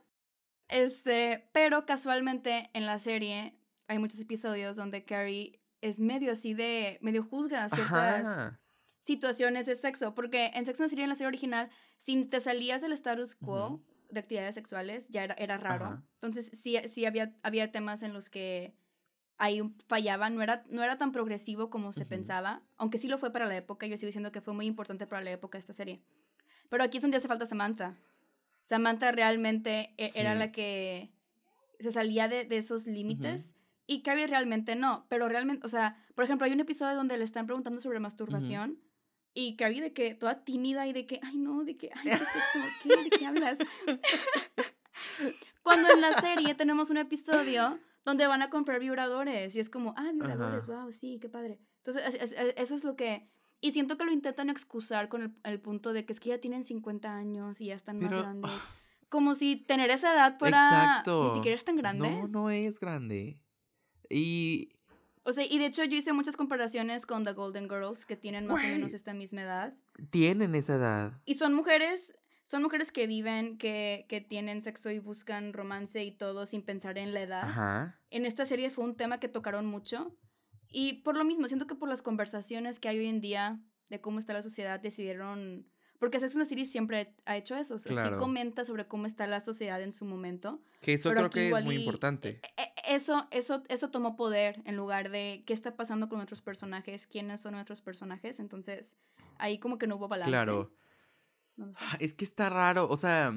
Este, 0.69 1.49
pero 1.53 1.85
casualmente 1.85 2.69
en 2.73 2.85
la 2.85 2.99
serie 2.99 3.59
hay 3.87 3.99
muchos 3.99 4.19
episodios 4.21 4.75
donde 4.75 5.03
Carrie 5.05 5.61
es 5.81 5.99
medio 5.99 6.31
así 6.31 6.53
de, 6.53 6.99
medio 7.01 7.23
juzga 7.23 7.69
ciertas 7.69 8.57
situaciones 9.07 9.65
de 9.65 9.75
sexo, 9.75 10.13
porque 10.13 10.51
en 10.53 10.65
Sex 10.65 10.81
and 10.81 10.93
the 10.93 11.01
en 11.01 11.09
la 11.09 11.15
serie 11.15 11.27
original, 11.27 11.69
si 11.97 12.25
te 12.25 12.41
salías 12.41 12.81
del 12.81 12.91
status 12.91 13.35
quo 13.35 13.81
de 14.09 14.19
actividades 14.19 14.53
sexuales, 14.53 15.07
ya 15.07 15.23
era, 15.23 15.33
era 15.35 15.57
raro. 15.57 16.03
Entonces 16.15 16.51
sí, 16.53 16.77
sí 16.87 17.05
había, 17.05 17.33
había 17.41 17.71
temas 17.71 18.03
en 18.03 18.11
los 18.13 18.29
que 18.29 18.75
ahí 19.37 19.61
fallaba, 19.87 20.29
no 20.29 20.41
era, 20.41 20.65
no 20.69 20.83
era 20.83 20.97
tan 20.97 21.13
progresivo 21.13 21.69
como 21.69 21.93
se 21.93 22.05
pensaba, 22.05 22.63
aunque 22.75 22.97
sí 22.97 23.07
lo 23.07 23.17
fue 23.17 23.31
para 23.31 23.45
la 23.45 23.55
época, 23.55 23.87
yo 23.87 23.95
sigo 23.95 24.07
diciendo 24.07 24.33
que 24.33 24.41
fue 24.41 24.53
muy 24.53 24.65
importante 24.65 25.07
para 25.07 25.23
la 25.23 25.31
época 25.31 25.57
esta 25.57 25.73
serie. 25.73 26.01
Pero 26.69 26.83
aquí 26.83 26.97
es 26.97 27.01
donde 27.01 27.17
hace 27.17 27.29
falta 27.29 27.45
Samantha. 27.45 27.95
Samantha 28.61 29.13
realmente 29.13 29.93
e, 29.97 30.11
era 30.15 30.35
la 30.35 30.51
que 30.51 31.13
se 31.79 31.91
salía 31.91 32.27
de, 32.27 32.45
esos 32.49 32.87
límites. 32.87 33.55
Y 33.85 34.01
Carrie 34.01 34.27
realmente 34.27 34.75
no, 34.75 35.05
pero 35.07 35.29
realmente, 35.29 35.65
o 35.65 35.69
sea, 35.69 35.95
por 36.13 36.25
ejemplo, 36.25 36.45
hay 36.45 36.51
un 36.51 36.59
episodio 36.59 36.97
donde 36.97 37.17
le 37.17 37.23
están 37.23 37.45
preguntando 37.45 37.79
sobre 37.79 38.01
masturbación 38.01 38.81
y 39.37 39.55
Carrie 39.55 39.81
de 39.81 39.93
que 39.93 40.15
toda 40.15 40.43
tímida 40.43 40.87
y 40.87 40.93
de 40.93 41.05
que, 41.05 41.19
ay 41.21 41.37
no, 41.37 41.63
de 41.63 41.77
que, 41.77 41.91
ay, 41.93 42.05
¿qué 42.05 42.11
es 42.11 42.21
eso? 42.21 42.59
¿Qué? 42.81 43.03
¿De 43.03 43.09
qué 43.11 43.25
hablas? 43.27 43.59
Cuando 45.61 45.91
en 45.91 46.01
la 46.01 46.13
serie 46.13 46.55
tenemos 46.55 46.89
un 46.89 46.97
episodio 46.97 47.77
donde 48.03 48.25
van 48.25 48.41
a 48.41 48.49
comprar 48.49 48.79
vibradores 48.79 49.55
y 49.55 49.59
es 49.59 49.69
como, 49.69 49.93
ah, 49.95 50.09
vibradores, 50.11 50.65
wow, 50.65 50.91
sí, 50.91 51.19
qué 51.21 51.29
padre. 51.29 51.59
Entonces, 51.83 52.31
eso 52.57 52.75
es 52.75 52.83
lo 52.83 52.95
que 52.95 53.29
y 53.61 53.73
siento 53.73 53.95
que 53.95 54.05
lo 54.05 54.11
intentan 54.11 54.49
excusar 54.49 55.07
con 55.07 55.39
el, 55.43 55.61
punto 55.61 55.93
de 55.93 56.05
que 56.05 56.13
es 56.13 56.19
que 56.19 56.29
ya 56.29 56.39
tienen 56.39 56.63
50 56.63 57.15
años 57.15 57.61
y 57.61 57.65
ya 57.65 57.75
están 57.75 57.99
más 57.99 58.09
grandes. 58.09 58.51
Como 59.09 59.35
si 59.35 59.55
tener 59.55 59.91
esa 59.91 60.13
edad 60.13 60.39
fuera 60.39 61.03
ni 61.05 61.29
siquiera 61.35 61.55
es 61.55 61.63
tan 61.63 61.75
grande. 61.75 62.09
No, 62.09 62.27
no 62.27 62.49
es 62.49 62.79
grande. 62.79 63.39
Y 64.09 64.69
o 65.27 65.33
sea, 65.33 65.45
y 65.45 65.57
de 65.57 65.65
hecho 65.65 65.83
yo 65.83 65.97
hice 65.97 66.13
muchas 66.13 66.37
comparaciones 66.37 67.05
con 67.05 67.25
The 67.25 67.33
Golden 67.33 67.67
Girls 67.67 68.05
que 68.05 68.15
tienen 68.15 68.47
más 68.47 68.63
o 68.63 68.67
menos 68.67 68.93
esta 68.93 69.13
misma 69.13 69.41
edad. 69.41 69.73
Tienen 70.09 70.55
esa 70.55 70.75
edad. 70.75 71.21
Y 71.25 71.35
son 71.35 71.53
mujeres, 71.53 72.15
son 72.45 72.63
mujeres 72.63 72.93
que 72.93 73.07
viven, 73.07 73.57
que, 73.57 74.05
que 74.07 74.21
tienen 74.21 74.61
sexo 74.61 74.89
y 74.89 74.99
buscan 74.99 75.51
romance 75.51 76.01
y 76.01 76.13
todo 76.13 76.45
sin 76.45 76.61
pensar 76.61 76.97
en 76.97 77.13
la 77.13 77.23
edad. 77.23 77.43
Ajá. 77.43 77.99
En 78.09 78.25
esta 78.25 78.45
serie 78.45 78.69
fue 78.69 78.85
un 78.85 78.95
tema 78.95 79.19
que 79.19 79.27
tocaron 79.27 79.65
mucho. 79.65 80.15
Y 80.69 81.01
por 81.01 81.17
lo 81.17 81.25
mismo, 81.25 81.49
siento 81.49 81.67
que 81.67 81.75
por 81.75 81.89
las 81.89 82.01
conversaciones 82.01 82.79
que 82.79 82.87
hay 82.87 82.99
hoy 82.99 83.07
en 83.07 83.19
día 83.19 83.59
de 83.89 83.99
cómo 83.99 84.19
está 84.19 84.31
la 84.31 84.41
sociedad, 84.41 84.79
decidieron 84.79 85.67
Porque 85.99 86.19
Sex 86.19 86.35
and 86.35 86.43
the 86.43 86.49
City 86.49 86.65
siempre 86.65 87.15
ha 87.25 87.37
hecho 87.37 87.55
eso. 87.55 87.75
O 87.75 87.79
sea, 87.79 87.91
Claro. 87.91 88.17
sí 88.17 88.19
comenta 88.19 88.63
sobre 88.65 88.87
cómo 88.87 89.05
está 89.07 89.25
la 89.27 89.39
sociedad 89.39 89.81
en 89.81 89.91
su 89.93 90.05
momento. 90.05 90.61
Que 90.81 90.93
eso 90.93 91.09
creo 91.11 91.29
que 91.29 91.49
es 91.49 91.63
muy 91.63 91.75
importante. 91.77 92.39
E- 92.57 92.61
e- 92.61 92.73
Eso, 92.95 93.27
eso, 93.31 93.63
eso 93.67 93.89
tomó 93.89 94.15
poder 94.15 94.61
en 94.65 94.77
lugar 94.77 95.09
de 95.09 95.43
qué 95.45 95.53
está 95.53 95.75
pasando 95.75 96.07
con 96.07 96.19
nuestros 96.19 96.41
personajes, 96.41 97.05
quiénes 97.05 97.41
son 97.41 97.53
nuestros 97.55 97.81
personajes. 97.81 98.39
Entonces, 98.39 98.95
ahí 99.39 99.59
como 99.59 99.77
que 99.77 99.87
no 99.87 99.97
hubo 99.97 100.07
balance. 100.07 100.29
Claro. 100.31 100.71
No 101.57 101.65
lo 101.65 101.73
sé. 101.73 101.79
Ah, 101.83 101.97
Es 101.99 102.13
que 102.13 102.23
está 102.23 102.49
raro, 102.49 102.87
o 102.89 102.95
sea, 102.95 103.33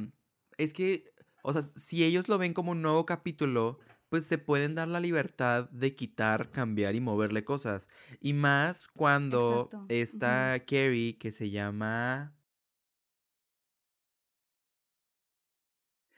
es 0.57 0.73
que, 0.73 1.05
o 1.43 1.53
sea, 1.53 1.63
si 1.63 2.05
ellos 2.05 2.29
lo 2.29 2.39
ven 2.39 2.53
como 2.55 2.71
un 2.73 2.81
nuevo 2.83 3.07
capítulo, 3.07 3.81
pues 4.09 4.25
se 4.27 4.39
pueden 4.39 4.75
dar 4.77 4.87
la 4.89 5.01
libertad 5.01 5.69
de 5.71 5.95
quitar, 5.97 6.51
cambiar 6.51 6.95
y 6.95 7.01
moverle 7.01 7.43
cosas. 7.45 7.89
Y 8.21 8.35
más 8.35 8.87
cuando 8.89 9.65
Exacto, 9.65 9.87
está 9.89 10.59
Carrie, 10.67 11.17
que 11.19 11.33
se 11.33 11.51
llama 11.51 12.35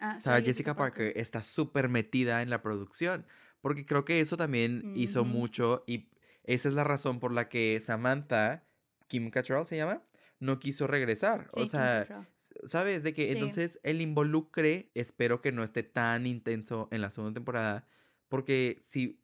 Ah, 0.03 0.17
Sarah 0.17 0.43
Jessica 0.43 0.75
Parker, 0.75 1.12
está 1.17 1.43
súper 1.43 1.88
metida 1.88 2.43
en 2.43 2.51
la 2.51 2.61
producción. 2.61 3.25
Porque 3.61 3.87
creo 3.87 4.05
que 4.05 4.21
eso 4.21 4.37
también 4.37 4.93
hizo 4.97 5.23
Ujú. 5.23 5.31
mucho 5.31 5.85
y 5.87 6.09
esa 6.43 6.69
es 6.69 6.75
la 6.75 6.83
razón 6.83 7.21
por 7.21 7.33
la 7.33 7.49
que 7.49 7.81
Samantha, 7.81 8.65
Kim 9.07 9.31
Cattrall 9.31 9.65
se 9.67 9.77
llama, 9.77 10.03
no 10.41 10.59
quiso 10.59 10.88
regresar. 10.88 11.47
Sí, 11.51 11.61
o 11.62 11.67
sea. 11.67 12.27
¿Sabes? 12.67 13.05
De 13.05 13.15
que 13.15 13.27
Sí. 13.27 13.31
entonces 13.33 13.79
el 13.85 14.01
involucre, 14.01 14.91
espero 14.95 15.41
que 15.41 15.53
no 15.53 15.62
esté 15.62 15.85
tan 15.85 16.27
intenso 16.27 16.88
en 16.91 17.01
la 17.01 17.11
segunda 17.11 17.35
temporada, 17.35 17.87
porque 18.29 18.81
si, 18.83 19.23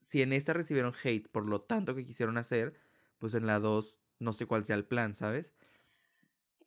si 0.00 0.20
en 0.22 0.32
esta 0.32 0.52
recibieron 0.52 0.92
hate 1.04 1.28
por 1.28 1.48
lo 1.48 1.60
tanto 1.60 1.94
que 1.94 2.04
quisieron 2.04 2.36
hacer, 2.36 2.74
pues 3.18 3.34
en 3.34 3.46
la 3.46 3.60
2 3.60 4.00
no 4.18 4.32
sé 4.32 4.46
cuál 4.46 4.64
sea 4.66 4.74
el 4.76 4.84
plan, 4.84 5.14
¿sabes? 5.14 5.52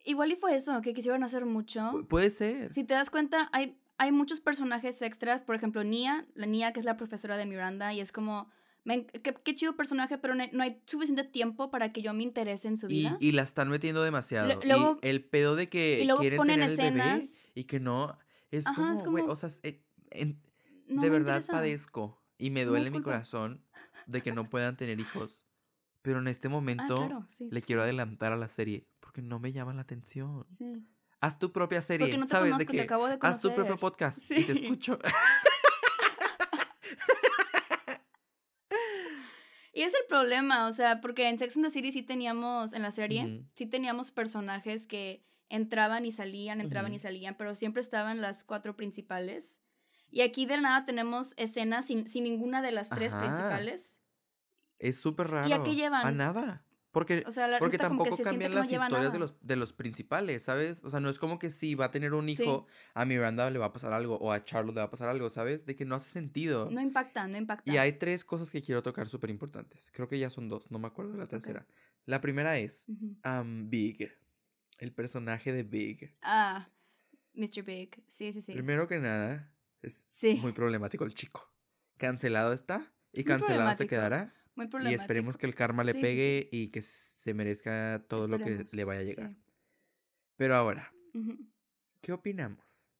Igual 0.04 0.32
y 0.32 0.36
fue 0.36 0.54
eso, 0.54 0.80
que 0.80 0.94
quisieron 0.94 1.22
hacer 1.24 1.44
mucho. 1.46 1.80
Pu- 1.92 2.06
puede 2.06 2.30
ser. 2.30 2.72
Si 2.72 2.84
te 2.84 2.94
das 2.94 3.10
cuenta, 3.10 3.48
hay, 3.52 3.78
hay 3.98 4.12
muchos 4.12 4.40
personajes 4.40 5.00
extras. 5.02 5.42
Por 5.42 5.54
ejemplo, 5.54 5.84
Nia, 5.84 6.26
la 6.34 6.46
Nia 6.46 6.72
que 6.72 6.80
es 6.80 6.86
la 6.86 6.96
profesora 6.96 7.36
de 7.36 7.46
Miranda, 7.46 7.92
y 7.92 8.00
es 8.00 8.10
como, 8.12 8.50
qué, 8.84 9.34
qué 9.44 9.54
chido 9.54 9.76
personaje, 9.76 10.16
pero 10.18 10.34
no 10.34 10.42
hay, 10.42 10.50
no 10.52 10.62
hay 10.62 10.80
suficiente 10.86 11.24
tiempo 11.24 11.70
para 11.70 11.92
que 11.92 12.00
yo 12.02 12.14
me 12.14 12.22
interese 12.22 12.68
en 12.68 12.76
su 12.76 12.86
Y, 12.86 13.00
vida. 13.00 13.16
y 13.20 13.32
la 13.32 13.42
están 13.42 13.68
metiendo 13.68 14.02
demasiado. 14.02 14.58
luego- 14.64 14.98
y 15.02 15.06
el 15.08 15.22
pedo 15.24 15.54
de 15.56 15.66
que 15.66 16.00
y 16.02 16.04
luego 16.06 16.20
quieren 16.20 16.36
ponen 16.38 16.60
tener 16.60 16.70
el 16.70 16.76
bebé 16.76 17.08
escenas. 17.18 17.46
y 17.54 17.64
que 17.64 17.78
no, 17.80 18.18
es 18.50 18.66
Ajá, 18.66 18.74
como, 18.76 18.92
es 18.94 19.02
como- 19.02 19.24
o 19.32 19.36
sea, 19.36 19.50
eh, 19.62 19.82
en- 20.10 20.40
No 20.88 21.02
de 21.02 21.10
verdad 21.10 21.36
interesa. 21.36 21.52
padezco 21.52 22.20
y 22.38 22.50
me 22.50 22.64
No 22.64 22.70
duele 22.70 22.86
es 22.86 22.90
mi 22.90 23.02
corazón 23.02 23.62
de 24.06 24.22
que 24.22 24.32
no 24.32 24.44
puedan 24.50 24.76
tener 24.76 24.98
hijos. 24.98 25.46
Pero 26.02 26.18
en 26.20 26.28
este 26.28 26.48
Ah, 26.48 26.50
momento 26.50 26.96
claro, 26.96 27.24
sí, 27.28 27.48
le 27.50 27.60
sí, 27.60 27.66
quiero 27.66 27.82
adelantar 27.82 28.32
a 28.32 28.36
la 28.36 28.48
serie 28.48 28.88
porque 29.10 29.22
no 29.22 29.40
me 29.40 29.50
llama 29.52 29.74
la 29.74 29.82
atención. 29.82 30.46
Sí. 30.48 30.86
Haz 31.20 31.36
tu 31.40 31.50
propia 31.50 31.82
serie, 31.82 32.06
Porque 32.06 32.16
no 32.16 32.26
te 32.26 32.30
¿sabes? 32.30 32.52
conozco, 32.52 32.70
de 32.72 32.78
te 32.78 32.84
acabo 32.84 33.08
de 33.08 33.18
haz 33.20 33.42
tu 33.42 33.48
propio 33.48 33.76
conocer. 33.76 33.80
podcast 33.80 34.30
y 34.30 34.44
te 34.44 34.52
escucho. 34.52 34.98
Y 39.72 39.82
es 39.82 39.94
el 39.94 40.04
problema, 40.08 40.66
o 40.66 40.72
sea, 40.72 41.00
porque 41.00 41.28
en 41.28 41.38
Sex 41.38 41.56
and 41.56 41.64
the 41.64 41.70
City 41.72 41.92
sí 41.92 42.02
teníamos, 42.02 42.72
en 42.72 42.82
la 42.82 42.90
serie, 42.90 43.46
sí 43.54 43.66
teníamos 43.66 44.10
personajes 44.10 44.86
que 44.86 45.24
entraban 45.48 46.04
y 46.04 46.12
salían, 46.12 46.60
entraban 46.60 46.92
y 46.92 46.98
salían, 46.98 47.36
pero 47.36 47.54
siempre 47.54 47.80
estaban 47.80 48.20
las 48.20 48.42
cuatro 48.44 48.76
principales. 48.76 49.60
Y 50.10 50.22
aquí 50.22 50.44
de 50.44 50.60
nada 50.60 50.84
tenemos 50.84 51.34
escenas 51.36 51.86
sin, 51.86 52.08
sin 52.08 52.24
ninguna 52.24 52.62
de 52.62 52.72
las 52.72 52.90
tres 52.90 53.14
Ajá. 53.14 53.22
principales. 53.24 54.00
es 54.80 55.00
súper 55.00 55.28
raro. 55.28 55.48
¿Y 55.48 55.52
a 55.52 55.62
qué 55.62 55.74
llevan? 55.76 56.04
A 56.04 56.10
nada. 56.10 56.66
Porque 56.92 57.22
O 57.26 57.30
sea, 57.30 57.46
la 57.46 57.58
Porque 57.60 57.78
tampoco 57.78 58.16
se 58.16 58.22
cambian 58.24 58.50
no 58.50 58.58
las 58.58 58.72
historias 58.72 59.12
de 59.12 59.18
los, 59.20 59.34
de 59.40 59.54
los 59.56 59.72
principales, 59.72 60.42
¿sabes? 60.42 60.80
O 60.82 60.90
sea, 60.90 60.98
no 60.98 61.08
es 61.08 61.18
como 61.20 61.38
que 61.38 61.50
si 61.52 61.76
va 61.76 61.84
a 61.86 61.90
tener 61.92 62.14
un 62.14 62.26
Sí. 62.26 62.32
hijo, 62.42 62.66
a 62.94 63.04
Miranda 63.04 63.48
le 63.50 63.58
va 63.60 63.66
a 63.66 63.72
pasar 63.72 63.92
algo, 63.92 64.16
o 64.16 64.32
a 64.32 64.42
Charlotte 64.44 64.74
le 64.74 64.80
va 64.80 64.86
a 64.86 64.90
pasar 64.90 65.08
algo, 65.08 65.30
¿sabes? 65.30 65.66
De 65.66 65.76
que 65.76 65.84
no 65.84 65.94
hace 65.94 66.10
sentido. 66.10 66.68
No 66.70 66.80
impacta, 66.80 67.28
no 67.28 67.36
impacta. 67.38 67.70
y 67.72 67.76
hay 67.76 67.92
tres 67.92 68.24
cosas 68.24 68.50
que 68.50 68.60
quiero 68.60 68.82
tocar 68.82 69.08
súper 69.08 69.30
importantes. 69.30 69.90
Creo 69.94 70.08
que 70.08 70.18
ya 70.18 70.30
son 70.30 70.48
dos, 70.48 70.70
no 70.72 70.78
me 70.80 70.88
acuerdo 70.88 71.12
de 71.12 71.18
la 71.18 71.26
tercera. 71.26 71.64
La 72.06 72.20
primera 72.20 72.58
es 72.58 72.86
am, 73.22 73.70
Big, 73.70 74.10
el 74.78 74.92
personaje 74.92 75.52
de 75.52 75.62
Big. 75.62 76.16
Ah, 76.22 76.68
Mr. 77.34 77.62
Big, 77.62 78.02
sí, 78.08 78.32
sí, 78.32 78.42
sí. 78.42 78.52
Primero 78.52 78.88
que 78.88 78.98
nada, 78.98 79.52
es 79.82 80.04
Sí, 80.08 80.34
muy 80.42 80.50
problemático 80.52 81.04
el 81.04 81.14
chico. 81.14 81.48
Cancelado 81.98 82.52
está 82.52 82.92
y 83.12 83.18
Muy 83.20 83.24
cancelado 83.26 83.74
se 83.74 83.86
quedará. 83.86 84.34
Muy 84.68 84.90
Y 84.90 84.94
esperemos 84.94 85.36
que 85.36 85.46
el 85.46 85.54
karma 85.54 85.84
le 85.84 85.92
Sí, 85.92 85.98
sí, 85.98 86.04
sí. 86.04 86.06
pegue 86.10 86.48
y 86.52 86.68
que 86.68 86.82
se 86.82 87.34
merezca 87.34 88.04
todo 88.08 88.28
lo 88.28 88.38
que 88.38 88.64
le 88.72 88.84
vaya 88.84 89.00
a 89.00 89.04
llegar. 89.04 89.34
Pero 90.36 90.54
ahora. 90.56 90.92
¿qué 92.00 92.12
opinamos? 92.12 92.92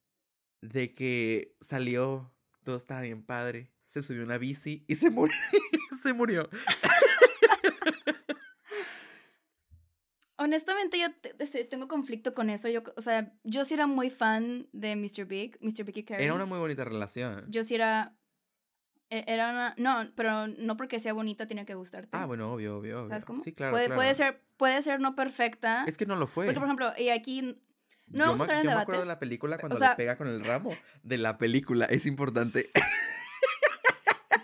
De 0.61 0.95
que 0.95 1.57
salió, 1.61 2.33
todo 2.65 2.77
estaba 2.77 3.01
bien 3.01 3.23
padre, 3.25 3.73
se 3.83 4.03
subió 4.03 4.23
una 4.25 4.37
bici 4.39 4.85
y 4.89 4.97
se 4.97 5.11
murió. 5.11 5.35
se 6.03 6.13
murió. 6.13 6.49
Honestamente, 10.37 10.99
yo 10.99 11.09
te- 11.21 11.65
tengo 11.65 11.87
conflicto 11.87 12.35
con 12.35 12.49
eso. 12.49 12.69
Yo, 12.69 12.83
o 12.97 13.01
sea, 13.03 13.35
yo 13.45 13.65
sí 13.67 13.75
era 13.75 13.87
muy 13.87 14.09
fan 14.09 14.69
de 14.73 14.97
Mr. 14.97 15.27
Big, 15.27 15.59
Mr. 15.61 15.85
Big 15.85 15.99
y 15.99 16.03
Carrie. 16.05 16.25
Era 16.25 16.35
una 16.35 16.47
muy 16.47 16.59
bonita 16.59 16.83
relación. 16.85 17.45
Yo 17.49 17.63
sí 17.63 17.75
era. 17.75 18.17
E- 19.11 19.25
Era 19.27 19.51
una. 19.51 19.75
No, 19.77 20.11
pero 20.17 20.47
no 20.47 20.77
porque 20.77 20.99
sea 21.01 21.13
bonita 21.13 21.47
tiene 21.47 21.67
que 21.67 21.75
gustarte. 21.75 22.09
Ah, 22.13 22.27
bueno, 22.27 22.53
obvio, 22.53 22.79
obvio, 22.79 22.99
obvio. 23.01 23.09
¿Sabes 23.09 23.25
cómo? 23.25 23.43
Sí, 23.45 23.53
claro, 23.53 23.73
puede, 23.73 23.87
claro. 23.87 23.99
puede, 23.99 24.15
ser, 24.15 24.41
puede 24.57 24.81
ser 24.83 25.01
no 25.01 25.15
perfecta. 25.15 25.85
Es 25.87 25.97
que 25.99 26.07
no 26.07 26.17
lo 26.17 26.27
fue. 26.27 26.47
Porque, 26.47 26.61
por 26.61 26.67
ejemplo, 26.69 26.93
y 26.97 27.11
aquí. 27.11 27.43
No 28.07 28.25
yo 28.25 28.31
vamos 28.33 28.41
a 28.41 28.45
entrar 28.45 28.61
en 28.61 28.65
yo 28.67 28.71
me 28.77 28.81
acuerdo 28.83 29.03
de 29.03 29.05
debates, 29.07 29.09
la 29.09 29.19
película 29.21 29.59
cuando 29.59 29.77
sea- 29.77 29.91
le 29.91 29.97
pega 29.97 30.17
con 30.17 30.27
el 30.27 30.45
ramo. 30.45 30.71
De 31.05 31.17
la 31.19 31.39
película, 31.39 31.85
es 31.87 32.07
importante. 32.07 32.71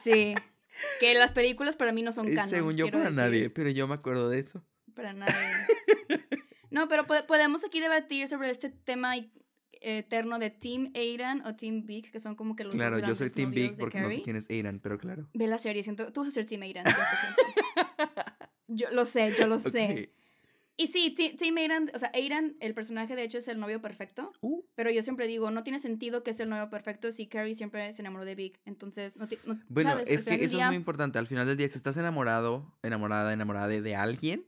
Sí. 0.01 0.35
Que 1.01 1.15
las 1.15 1.33
películas 1.33 1.77
para 1.77 1.93
mí 1.93 2.03
no 2.03 2.13
son 2.13 2.29
Eh, 2.29 2.35
canon. 2.35 2.51
Según 2.51 2.77
yo, 2.77 2.87
para 2.87 3.01
decir. 3.01 3.17
nadie, 3.17 3.51
pero 3.51 3.71
yo 3.71 3.89
me 3.89 3.95
acuerdo 3.95 4.29
de 4.29 4.39
eso. 4.39 4.65
Para 4.95 5.13
nadie. 5.13 5.35
No, 6.71 6.89
pero 6.89 7.07
pode- 7.07 7.25
podemos 7.25 7.65
aquí 7.65 7.81
debatir 7.81 8.29
sobre 8.29 8.51
este 8.51 8.71
tema 8.71 9.17
i- 9.17 9.33
eterno 9.87 10.39
de 10.39 10.51
Team 10.51 10.91
Aidan 10.95 11.45
o 11.47 11.55
Team 11.55 11.87
Big, 11.87 12.11
que 12.11 12.19
son 12.21 12.35
como 12.35 12.57
que 12.57 12.65
los 12.65 12.73
dos 12.73 12.79
Claro, 12.79 12.99
yo 12.99 13.15
soy 13.15 13.31
Team 13.31 13.53
de 13.53 13.73
porque 13.79 13.99
no 14.01 14.05
sé 14.09 14.15
Carrie. 14.17 14.23
quién 14.25 14.37
es 14.37 14.51
Aidan, 14.51 14.81
pero 14.81 14.99
claro. 14.99 15.29
Ve 15.35 15.47
la 15.47 15.59
serie, 15.59 15.83
siento, 15.83 16.13
tú 16.13 16.21
vas 16.21 16.31
a 16.31 16.33
ser 16.33 16.47
Team 16.47 16.63
Aidan, 16.63 16.85
100%. 16.85 16.97
yo 18.69 18.91
lo 18.91 19.05
sé, 19.05 19.33
yo 19.39 19.47
lo 19.47 19.59
sé. 19.59 20.09
Ok. 20.09 20.23
Y 20.79 20.89
sí, 20.89 21.15
Team 21.39 21.57
Aidan, 21.57 21.91
o 21.95 21.99
sea, 21.99 22.11
Aidan, 22.15 22.57
el 22.61 22.75
personaje 22.75 23.17
de 23.17 23.23
hecho 23.23 23.39
es 23.39 23.49
el 23.49 23.59
novio 23.59 23.81
perfecto, 23.81 24.33
Uh, 24.43 24.63
pero 24.75 24.91
yo 24.91 25.03
siempre 25.03 25.27
digo, 25.27 25.51
no 25.51 25.63
tiene 25.63 25.79
sentido 25.79 26.23
que 26.23 26.35
sea 26.35 26.45
el 26.45 26.51
novio 26.51 26.69
perfecto 26.69 27.11
si 27.13 27.29
Carrie 27.29 27.55
siempre 27.55 27.91
se 27.95 28.03
enamoró 28.03 28.27
de 28.27 28.35
Big, 28.35 28.61
entonces 28.67 29.17
no, 29.17 29.27
no- 29.47 29.59
Bueno, 29.69 29.91
¿sabes? 29.93 30.11
es 30.11 30.25
que 30.25 30.35
eso 30.35 30.45
es 30.45 30.51
día- 30.51 30.67
muy 30.67 30.77
importante. 30.77 31.19
Al 31.19 31.27
final 31.27 31.47
del 31.47 31.57
día, 31.57 31.69
si 31.71 31.77
estás 31.79 31.97
enamorado, 31.97 32.77
enamorada, 32.83 33.33
enamorada 33.33 33.69
de, 33.69 33.81
de 33.81 33.95
alguien, 33.97 34.47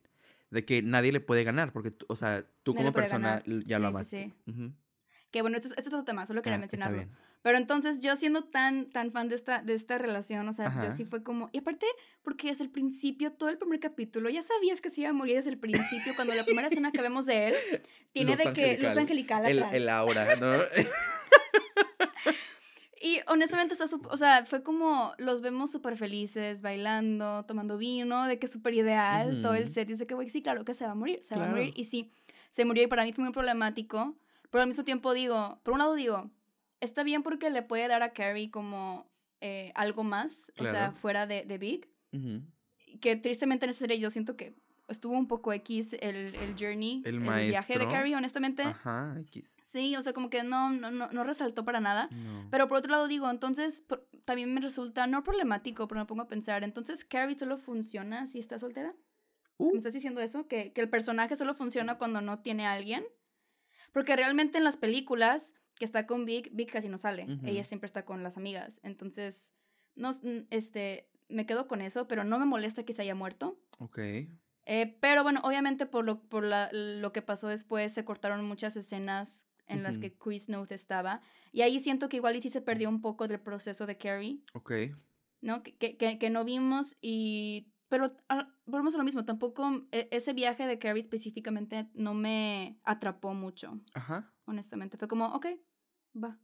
de 0.51 0.65
que 0.67 0.83
nadie 0.83 1.13
le 1.13 1.21
puede 1.21 1.45
ganar, 1.45 1.73
porque, 1.73 1.95
o 2.09 2.17
sea, 2.17 2.45
tú 2.63 2.75
Nadie 2.75 2.85
como 2.87 2.93
persona 2.95 3.43
ganar. 3.43 3.45
ya 3.65 3.77
Sí, 3.77 3.83
lo 3.83 3.89
sí, 3.89 3.95
amaste. 3.95 4.33
sí. 4.47 4.51
Ujú. 4.51 4.73
Que 5.31 5.43
bueno, 5.43 5.57
este, 5.57 5.69
es- 5.69 5.75
este 5.77 5.89
es 5.89 5.95
otro 5.95 6.05
tema, 6.05 6.27
solo 6.27 6.41
quería 6.43 6.57
Ah, 6.57 6.61
mencionarlo. 6.61 7.05
Pero 7.43 7.59
entonces 7.59 8.01
yo 8.01 8.17
siendo 8.17 8.43
tan, 8.45 8.91
tan 8.91 9.13
fan 9.13 9.29
de 9.29 9.35
esta, 9.37 9.63
de 9.63 9.75
esta 9.75 9.97
relación, 9.99 10.49
o 10.49 10.53
sea, 10.53 10.67
Ajá. 10.69 10.85
yo 10.87 10.91
sí 10.91 11.05
fue 11.05 11.23
como... 11.23 11.51
Y 11.53 11.59
aparte, 11.59 11.87
porque 12.23 12.49
desde 12.49 12.65
el 12.65 12.71
principio, 12.71 13.31
todo 13.33 13.49
el 13.49 13.59
primer 13.59 13.79
capítulo, 13.79 14.29
ya 14.31 14.43
sabías 14.43 14.81
que 14.81 14.91
se 14.91 15.03
iba 15.03 15.11
a 15.11 15.13
morir 15.13 15.37
desde 15.37 15.51
el 15.51 15.59
principio, 15.59 16.15
cuando 16.17 16.35
la 16.35 16.45
primera 16.45 16.67
escena 16.69 16.91
que 16.91 17.01
vemos 17.03 17.27
de 17.27 17.49
él, 17.49 17.55
tiene 18.13 18.33
Luz 18.37 18.45
de 18.45 18.53
que 18.55 18.79
luz 18.79 18.97
angelical. 18.97 19.45
angelical 19.45 19.47
El, 19.47 19.59
atrás. 19.59 19.73
el 19.75 19.89
aura, 19.89 20.37
¿no? 20.37 20.53
Y 23.01 23.21
honestamente 23.29 23.75
está 23.75 23.85
o 24.11 24.17
sea, 24.17 24.45
fue 24.45 24.65
como 24.65 25.15
los 25.19 25.41
vemos 25.41 25.71
súper 25.71 25.97
felices, 25.97 26.63
bailando, 26.63 27.45
tomando 27.47 27.79
vino, 27.79 28.27
de 28.27 28.41
que 28.41 28.49
súper 28.49 28.75
ideal, 28.75 29.41
todo 29.41 29.55
el 29.55 29.71
set, 29.71 29.87
dice 29.87 30.05
que, 30.09 30.15
güey, 30.15 30.29
sí, 30.31 30.43
claro 30.43 30.65
que 30.65 30.75
se 30.75 30.85
va 30.85 30.91
a 30.91 30.95
morir, 30.97 31.21
se 31.23 31.37
va 31.37 31.43
a 31.43 31.45
Claro. 31.47 31.59
morir. 31.61 31.73
Y 31.77 31.85
sí, 31.85 32.11
se 32.51 32.65
murió 32.65 32.83
y 32.83 32.87
para 32.89 33.05
mí 33.05 33.13
fue 33.13 33.23
muy 33.23 33.33
problemático, 33.33 34.17
pero 34.51 34.63
al 34.63 34.69
mismo 34.69 34.85
tiempo 34.85 35.13
digo, 35.15 35.61
por 35.63 35.75
un 35.75 35.79
lado 35.81 35.95
digo, 35.95 36.31
está 36.81 37.03
bien 37.03 37.23
porque 37.23 37.51
le 37.51 37.63
puede 37.63 37.89
dar 37.89 38.03
a 38.03 38.13
Carrie 38.13 38.51
como 38.51 39.11
eh, 39.41 39.73
algo 39.75 40.05
más, 40.05 40.53
o 40.59 40.63
sea, 40.65 40.73
Claro. 40.73 40.97
fuera 40.97 41.27
de, 41.27 41.43
de 41.45 41.59
Big, 41.59 41.89
que 43.01 43.17
tristemente 43.17 43.67
en 43.67 43.71
esa 43.71 43.81
serie 43.81 43.99
yo 43.99 44.11
siento 44.11 44.37
que 44.37 44.55
estuvo 44.89 45.15
un 45.15 45.29
poco 45.29 45.53
X 45.53 45.95
el, 46.01 46.35
el 46.35 46.55
journey, 46.59 47.03
El 47.05 47.21
viaje 47.21 47.79
de. 47.79 47.87
Carrie, 47.87 48.17
honestamente. 48.17 48.63
Ajá, 48.63 49.17
X. 49.27 49.57
Sí, 49.63 49.95
o 49.97 50.03
sea, 50.03 50.13
como 50.15 50.31
que 50.31 50.43
no, 50.43 50.71
no, 50.71 50.91
no, 50.91 51.09
no 51.13 51.25
resaltó 51.25 51.65
para 51.65 51.79
nada. 51.81 52.09
No. 52.11 52.49
Pero 52.51 52.69
por 52.69 52.79
otro 52.79 52.91
lado 52.91 53.07
digo, 53.07 53.31
entonces 53.31 53.83
por- 53.83 54.09
también 54.25 54.53
me 54.55 54.61
resulta 54.63 55.07
no 55.07 55.23
problemático, 55.23 55.87
pero 55.89 56.01
me 56.01 56.07
pongo 56.07 56.23
a 56.23 56.27
pensar, 56.29 56.65
entonces 56.65 57.05
Carrie 57.05 57.39
solo 57.39 57.59
funciona 57.59 58.27
si 58.27 58.39
está 58.39 58.59
soltera. 58.59 58.95
Uh, 59.59 59.73
¿Me 59.73 59.79
estás 59.79 59.93
diciendo 59.93 60.21
eso? 60.23 60.47
¿Que, 60.49 60.73
que 60.73 60.81
el 60.81 60.89
personaje 60.89 61.37
solo 61.37 61.53
funciona 61.55 61.99
cuando 61.99 62.21
no 62.23 62.39
tiene 62.39 62.67
a 62.67 62.73
alguien. 62.73 63.05
Porque 63.93 64.17
realmente 64.17 64.59
en 64.59 64.65
las 64.65 64.77
películas 64.77 65.55
que 65.77 65.85
está 65.85 66.07
con 66.07 66.25
Vic, 66.25 66.51
Vic 66.53 66.73
casi 66.73 66.89
no 66.89 66.99
sale. 66.99 67.27
Ella 67.45 67.65
siempre 67.65 67.87
está 67.87 68.05
con 68.05 68.23
las 68.23 68.37
amigas. 68.37 68.81
Entonces, 68.83 69.55
no, 69.95 70.11
este, 70.51 71.09
me 71.29 71.47
quedo 71.47 71.69
con 71.69 71.81
eso, 71.81 72.09
pero 72.09 72.25
no 72.25 72.39
me 72.39 72.47
molesta 72.47 72.85
que 72.85 72.93
se 72.93 73.03
haya 73.03 73.15
muerto. 73.15 73.59
ok. 73.79 73.99
Eh, 74.71 74.99
pero 75.01 75.23
bueno, 75.23 75.41
obviamente 75.45 75.87
por, 75.87 76.05
lo, 76.05 76.21
por 76.29 76.45
la, 76.45 76.69
lo 76.73 77.11
que 77.11 77.23
pasó 77.23 77.49
después 77.49 77.91
se 77.95 78.05
cortaron 78.05 78.45
muchas 78.45 78.77
escenas 78.77 79.47
en 79.67 79.83
las 79.83 79.97
que 79.97 80.13
Chris 80.13 80.51
Noth 80.51 80.73
estaba. 80.73 81.23
Y 81.53 81.63
ahí 81.63 81.81
siento 81.81 82.11
que 82.11 82.17
igual 82.19 82.37
y 82.37 82.43
sí 82.43 82.51
se 82.51 82.61
perdió 82.61 82.91
un 82.91 83.01
poco 83.01 83.29
del 83.29 83.41
proceso 83.41 83.87
de 83.87 83.97
Carrie, 83.97 84.41
Ok. 84.53 84.73
¿no? 85.41 85.63
Que, 85.63 85.97
que- 85.97 86.19
que 86.19 86.31
no 86.31 86.45
vimos 86.45 86.99
y... 87.01 87.69
Pero 87.89 88.15
ah, 88.29 88.55
volvemos 88.67 88.95
a 88.95 88.99
lo 88.99 89.05
mismo, 89.05 89.25
tampoco 89.25 89.87
e- 89.93 90.09
ese 90.11 90.33
viaje 90.35 90.67
de 90.67 90.79
Carrie 90.79 91.01
específicamente 91.03 91.89
no 91.95 92.15
me 92.15 92.81
atrapó 92.85 93.35
mucho, 93.35 93.81
Ajá. 93.95 94.33
honestamente. 94.45 94.99
Fue 94.99 95.09
como, 95.09 95.27
ok, 95.27 95.47
va. 96.23 96.39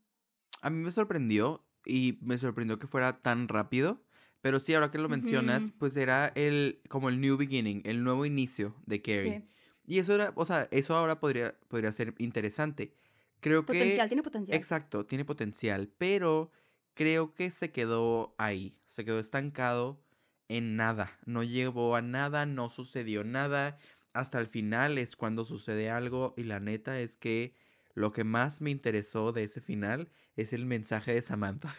A 0.62 0.70
mí 0.70 0.82
me 0.82 0.90
sorprendió 0.90 1.66
y 1.84 2.18
me 2.22 2.38
sorprendió 2.38 2.78
que 2.78 2.86
fuera 2.86 3.20
tan 3.20 3.48
rápido. 3.48 4.02
Pero 4.40 4.60
sí, 4.60 4.74
ahora 4.74 4.90
que 4.90 4.98
lo 4.98 5.08
mencionas, 5.08 5.72
pues 5.78 5.96
era 5.96 6.26
el 6.34 6.82
como 6.90 7.08
el 7.08 7.18
new 7.18 7.38
beginning, 7.38 7.80
el 7.86 8.04
nuevo 8.04 8.26
inicio 8.26 8.74
de 8.84 9.00
Carrie. 9.00 9.40
Sí. 9.40 9.48
Y 9.86 9.98
eso 10.00 10.14
era, 10.14 10.32
o 10.36 10.44
sea, 10.44 10.68
eso 10.70 10.94
ahora 10.94 11.18
podría, 11.18 11.58
podría 11.68 11.92
ser 11.92 12.14
interesante. 12.18 12.94
Creo 13.40 13.64
Potencial, 13.64 14.06
que... 14.06 14.08
tiene 14.08 14.22
potencial. 14.22 14.56
Exacto, 14.56 15.06
tiene 15.06 15.24
potencial, 15.24 15.90
pero 15.96 16.50
creo 16.92 17.34
que 17.34 17.50
se 17.50 17.72
quedó 17.72 18.34
ahí, 18.36 18.78
se 18.86 19.04
quedó 19.06 19.18
estancado 19.18 20.03
en 20.48 20.76
nada, 20.76 21.18
no 21.24 21.42
llegó 21.42 21.96
a 21.96 22.02
nada, 22.02 22.46
no 22.46 22.70
sucedió 22.70 23.24
nada, 23.24 23.78
hasta 24.12 24.38
el 24.38 24.46
final 24.46 24.98
es 24.98 25.16
cuando 25.16 25.44
sucede 25.44 25.90
algo 25.90 26.34
y 26.36 26.44
la 26.44 26.60
neta 26.60 27.00
es 27.00 27.16
que 27.16 27.54
lo 27.94 28.12
que 28.12 28.24
más 28.24 28.60
me 28.60 28.70
interesó 28.70 29.32
de 29.32 29.44
ese 29.44 29.60
final 29.60 30.08
es 30.36 30.52
el 30.52 30.66
mensaje 30.66 31.14
de 31.14 31.22
Samantha. 31.22 31.74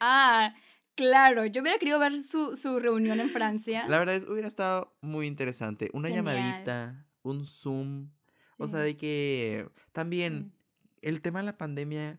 Ah, 0.00 0.54
claro, 0.96 1.46
yo 1.46 1.62
hubiera 1.62 1.78
querido 1.78 1.98
ver 1.98 2.20
su, 2.20 2.56
su 2.56 2.78
reunión 2.78 3.20
en 3.20 3.30
Francia. 3.30 3.86
La 3.88 3.98
verdad 3.98 4.16
es, 4.16 4.24
hubiera 4.24 4.48
estado 4.48 4.94
muy 5.00 5.26
interesante, 5.26 5.88
una 5.94 6.08
Genial. 6.08 6.24
llamadita, 6.26 7.06
un 7.22 7.46
Zoom, 7.46 8.10
o 8.58 8.68
sea, 8.68 8.80
de 8.80 8.96
que 8.96 9.66
también 9.92 10.52
sí. 10.52 10.98
el 11.02 11.22
tema 11.22 11.38
de 11.40 11.46
la 11.46 11.56
pandemia, 11.56 12.18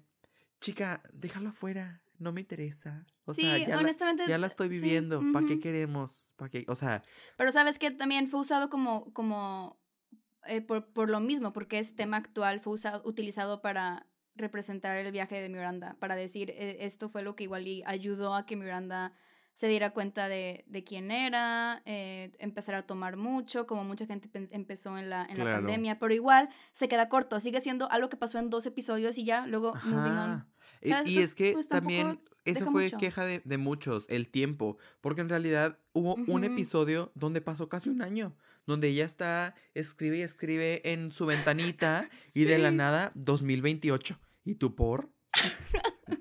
chica, 0.62 1.04
déjalo 1.14 1.50
afuera, 1.50 2.02
no 2.20 2.32
me 2.32 2.42
interesa. 2.42 3.06
O 3.26 3.34
Sí, 3.34 3.44
sea, 3.44 3.58
ya 3.58 3.82
la, 3.82 4.28
ya 4.28 4.38
la 4.38 4.48
estoy 4.48 4.70
sí, 4.70 4.76
viviendo, 4.82 5.22
¿para 5.34 5.48
qué 5.48 5.60
queremos? 5.60 6.30
¿Para 6.36 6.50
qué? 6.50 6.66
O 6.68 6.76
sea, 6.76 7.02
Pero 7.38 7.52
sabes 7.52 7.80
que 7.80 7.92
también 7.92 8.30
fue 8.30 8.40
usado 8.40 8.70
como, 8.70 9.12
como 9.14 9.80
eh, 10.46 10.62
por, 10.62 10.86
por 10.94 11.10
lo 11.10 11.20
mismo, 11.20 11.54
porque 11.54 11.80
es 11.80 11.96
tema 11.96 12.18
actual, 12.18 12.60
fue 12.60 12.74
usado, 12.74 13.02
utilizado 13.06 13.62
para 13.62 14.08
representar 14.36 14.98
el 14.98 15.12
viaje 15.12 15.40
de 15.42 15.50
Miranda, 15.50 15.96
para 16.00 16.16
decir, 16.16 16.52
eh, 16.52 16.78
esto 16.82 17.10
fue 17.10 17.24
lo 17.24 17.36
que 17.36 17.44
igual 17.44 17.68
y 17.68 17.84
ayudó 17.86 18.36
a 18.36 18.46
que 18.46 18.56
Miranda 18.56 19.14
se 19.54 19.68
diera 19.68 19.92
cuenta 19.92 20.28
de, 20.28 20.66
de 20.68 20.84
quién 20.84 21.12
era, 21.12 21.82
eh, 21.86 22.36
empezar 22.40 22.76
a 22.76 22.86
tomar 22.86 23.16
mucho, 23.16 23.66
como 23.66 23.86
mucha 23.86 24.06
gente 24.06 24.30
empezó 24.52 24.98
en 24.98 25.10
la, 25.10 25.26
en 25.30 25.38
la 25.40 25.46
pandemia, 25.46 25.98
pero 25.98 26.14
igual 26.14 26.50
se 26.74 26.90
queda 26.90 27.08
corto, 27.08 27.40
sigue 27.40 27.62
siendo 27.62 27.90
algo 27.90 28.10
que 28.10 28.18
pasó 28.18 28.38
en 28.38 28.50
dos 28.50 28.66
episodios 28.66 29.18
y 29.18 29.24
ya, 29.24 29.48
luego 29.48 29.74
moving 29.86 30.18
on. 30.18 30.46
Y- 30.82 30.90
¿Sabes? 30.90 31.10
Y 31.10 31.14
Entonces, 31.14 31.24
es 31.30 31.36
que 31.36 31.52
pues, 31.54 31.68
también, 31.68 32.22
eso 32.46 32.60
deja 32.60 32.72
fue 32.72 32.84
mucho. 32.84 32.98
queja 32.98 33.26
de, 33.26 33.42
de 33.44 33.58
muchos, 33.58 34.06
el 34.10 34.30
tiempo, 34.30 34.78
porque 35.02 35.22
en 35.22 35.30
realidad 35.30 35.80
hubo 35.94 36.16
un 36.16 36.44
episodio 36.44 37.12
donde 37.16 37.42
pasó 37.42 37.70
casi 37.70 37.90
un 37.90 38.02
año, 38.02 38.36
donde 38.68 38.90
ella 38.90 39.06
está, 39.06 39.56
escribe 39.74 40.18
y 40.18 40.22
escribe 40.22 40.82
en 40.92 41.12
su 41.12 41.26
ventanita 41.26 42.08
y 42.34 42.44
de 42.46 42.58
la 42.60 42.72
nada, 42.72 43.12
2028. 43.16 44.20
¿Y 44.44 44.56
tú 44.56 44.76
por? 44.76 45.10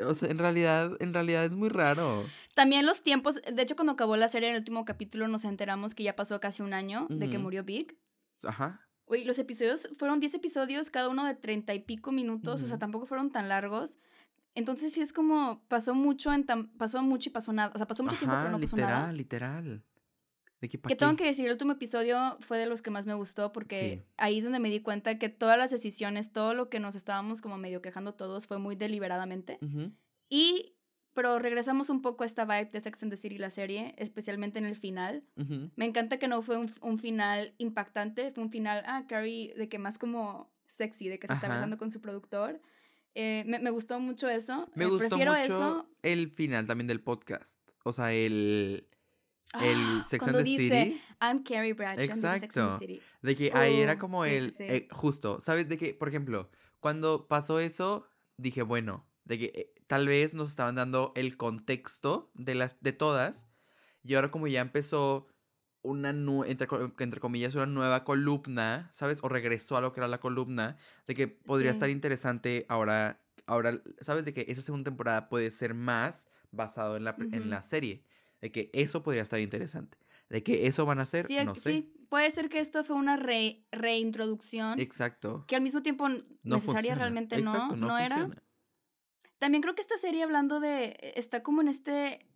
O 0.07 0.15
sea, 0.15 0.31
en 0.31 0.39
realidad, 0.39 0.93
en 1.01 1.13
realidad 1.13 1.45
es 1.45 1.55
muy 1.55 1.69
raro. 1.69 2.25
También 2.55 2.87
los 2.87 3.03
tiempos, 3.03 3.37
de 3.43 3.63
hecho 3.63 3.77
cuando 3.77 3.93
acabó 3.93 4.17
la 4.17 4.29
serie 4.29 4.49
en 4.49 4.55
el 4.55 4.61
último 4.61 4.85
capítulo 4.85 5.29
nos 5.29 5.45
enteramos 5.45 5.95
que 5.95 6.03
ya 6.03 6.17
pasó 6.17 6.41
casi 6.41 6.63
un 6.63 6.73
año 6.73 7.07
de 7.11 7.29
que 7.29 7.39
murió 7.39 7.65
Big. 7.65 7.97
Ajá. 8.43 8.81
Uy, 9.07 9.25
los 9.25 9.39
episodios 9.39 9.89
fueron 9.99 10.19
10 10.21 10.35
episodios, 10.35 10.91
cada 10.91 11.09
uno 11.11 11.27
de 11.27 11.35
30 11.35 11.75
y 11.75 11.81
pico 11.81 12.11
minutos, 12.13 12.63
o 12.63 12.67
sea, 12.67 12.79
tampoco 12.79 13.05
fueron 13.07 13.31
tan 13.31 13.49
largos. 13.51 13.99
Entonces 14.55 14.93
sí 14.93 15.01
es 15.01 15.13
como 15.13 15.63
pasó 15.69 15.95
mucho 15.95 16.33
en 16.33 16.45
tan- 16.45 16.69
pasó 16.77 17.03
mucho 17.03 17.29
y 17.29 17.33
pasó 17.33 17.53
nada, 17.53 17.73
o 17.75 17.79
sea, 17.79 17.87
pasó 17.87 18.03
mucho 18.03 18.17
tiempo 18.17 18.37
pero 18.39 18.51
no 18.51 18.61
pasó 18.61 18.77
literal, 18.77 19.01
nada. 19.01 19.13
literal. 19.13 19.85
¿De 20.61 20.69
qué 20.69 20.79
pa' 20.79 20.89
Que 20.89 20.97
tengo 20.97 21.17
que 21.17 21.25
decir, 21.25 21.45
el 21.47 21.53
último 21.53 21.73
episodio 21.73 22.37
fue 22.41 22.59
de 22.59 22.67
los 22.67 22.81
que 22.81 22.91
más 22.91 23.05
me 23.07 23.15
gustó 23.15 23.53
porque 23.53 24.03
Sí. 24.07 24.13
ahí 24.17 24.39
es 24.39 24.45
donde 24.45 24.61
me 24.61 24.71
di 24.71 24.81
cuenta 24.81 25.19
que 25.19 25.29
todas 25.29 25.59
las 25.59 25.71
decisiones, 25.71 26.33
todo 26.33 26.55
lo 26.55 26.71
que 26.71 26.79
nos 26.81 26.95
estábamos 26.95 27.43
como 27.43 27.59
medio 27.59 27.83
quejando 27.83 28.15
todos 28.15 28.47
fue 28.47 28.59
muy 28.59 28.77
deliberadamente. 28.77 29.59
Ujú. 29.61 29.93
Y, 30.31 30.77
pero 31.13 31.39
regresamos 31.39 31.91
un 31.91 32.01
poco 32.01 32.23
a 32.23 32.27
esta 32.27 32.45
vibe 32.45 32.71
de 32.73 32.81
Sex 32.81 33.03
and 33.03 33.13
the 33.13 33.17
City, 33.19 33.37
la 33.39 33.51
serie, 33.51 33.95
especialmente 33.99 34.59
en 34.59 34.65
el 34.65 34.77
final. 34.77 35.25
Me 35.77 35.85
encanta 35.85 36.19
que 36.19 36.29
no 36.29 36.41
fue 36.43 36.57
un, 36.57 36.71
un 36.81 36.99
final 36.99 37.55
impactante, 37.59 38.31
fue 38.33 38.43
un 38.45 38.51
final, 38.51 38.83
ah, 38.87 39.05
Carrie, 39.09 39.53
de 39.57 39.69
que 39.69 39.79
más 39.79 39.99
como 39.99 40.51
sexy, 40.67 41.09
de 41.09 41.19
que 41.19 41.27
se 41.27 41.35
está 41.35 41.49
besando 41.49 41.77
con 41.77 41.91
su 41.91 42.01
productor. 42.01 42.61
Eh, 43.15 43.45
me, 43.47 43.59
me 43.59 43.71
gustó 43.71 44.01
mucho 44.01 44.29
eso. 44.29 44.69
Me 44.75 44.85
eh, 44.85 44.89
gustó 44.89 45.09
prefiero 45.09 45.33
mucho 45.33 45.43
eso. 45.45 45.89
el 46.03 46.31
final 46.31 46.67
también 46.67 46.87
del 46.89 47.01
podcast. 47.01 47.61
O 47.85 47.93
sea, 47.93 48.13
el, 48.13 48.89
el 49.61 49.77
Ah, 49.77 50.05
Sex 50.07 50.13
and 50.27 50.33
cuando 50.33 50.39
the 50.39 50.45
dice, 50.45 50.85
City. 50.85 51.01
I'm 51.21 51.43
Carrie 51.45 51.75
Bradshaw 51.75 51.97
de 51.99 52.07
Sex 52.07 52.25
and 52.25 52.43
Exacto. 52.45 52.79
the 52.79 52.87
City. 52.87 53.03
De 53.23 53.37
que 53.37 53.53
ahí 53.55 53.77
era 53.81 53.99
como 53.99 54.25
sí, 54.25 54.31
el. 54.35 54.51
sí, 54.53 54.65
eh, 54.65 54.89
justo, 54.91 55.41
¿sabes? 55.41 55.69
De 55.69 55.79
que, 55.79 55.95
por 55.95 56.09
ejemplo, 56.09 56.51
cuando 56.81 57.29
pasó 57.29 57.61
eso, 57.61 58.07
dije, 58.37 58.63
bueno, 58.63 59.07
de 59.25 59.39
que 59.39 59.45
eh, 59.55 59.73
tal 59.87 60.09
vez 60.09 60.35
nos 60.35 60.51
estaban 60.51 60.75
dando 60.75 61.13
el 61.15 61.37
contexto 61.37 62.31
de, 62.35 62.55
las, 62.57 62.77
de 62.81 62.93
todas. 62.93 63.45
Y 64.03 64.15
ahora, 64.15 64.31
como 64.31 64.49
ya 64.49 64.61
empezó 64.61 65.27
una, 65.85 66.13
nu- 66.13 66.45
entre, 66.45 66.67
entre 66.99 67.21
comillas, 67.21 67.55
una 67.55 67.67
nueva 67.67 68.03
columna, 68.05 68.89
¿sabes? 68.93 69.19
O 69.23 69.29
regresó 69.29 69.77
a 69.77 69.81
lo 69.81 69.93
que 69.93 70.01
era 70.01 70.09
la 70.09 70.19
columna, 70.19 70.77
de 71.07 71.15
que 71.15 71.29
podría 71.29 71.71
estar 71.71 71.89
interesante 71.91 72.67
ahora. 72.69 73.21
Ahora, 73.47 73.81
¿sabes? 74.01 74.25
De 74.25 74.33
que 74.33 74.47
esa 74.49 74.63
segunda 74.63 74.85
temporada 74.91 75.29
puede 75.29 75.51
ser 75.51 75.75
más 75.75 76.27
basado 76.51 76.97
en 76.97 77.05
la, 77.05 77.15
en 77.19 77.51
la 77.51 77.63
serie. 77.63 78.03
De 78.41 78.51
que 78.51 78.71
eso 78.73 79.03
podría 79.03 79.23
estar 79.23 79.39
interesante. 79.39 79.99
De 80.31 80.43
que 80.43 80.67
eso 80.67 80.87
van 80.87 80.99
a 80.99 81.03
hacer, 81.03 81.27
Sí, 81.27 81.37
no 81.45 81.55
sé. 81.55 81.61
sí, 81.71 81.93
puede 82.09 82.31
ser 82.31 82.49
que 82.49 82.59
esto 82.61 82.83
fue 82.85 82.97
una 82.97 83.17
re- 83.17 83.63
reintroducción 83.71 84.79
Exacto. 84.81 85.45
que 85.47 85.57
al 85.57 85.63
mismo 85.63 85.83
tiempo 85.83 86.09
No 86.09 86.19
necesaria 86.43 86.63
funciona. 86.73 86.95
realmente 86.97 87.37
Exacto, 87.37 87.77
no, 87.77 87.89
no, 87.89 87.99
era. 87.99 88.29
También 89.39 89.63
creo 89.63 89.75
que 89.75 89.83
esta 89.83 89.99
serie 89.99 90.23
hablando 90.23 90.61
de, 90.61 90.97
está 91.17 91.43
como 91.43 91.61
en 91.61 91.69
este, 91.69 92.27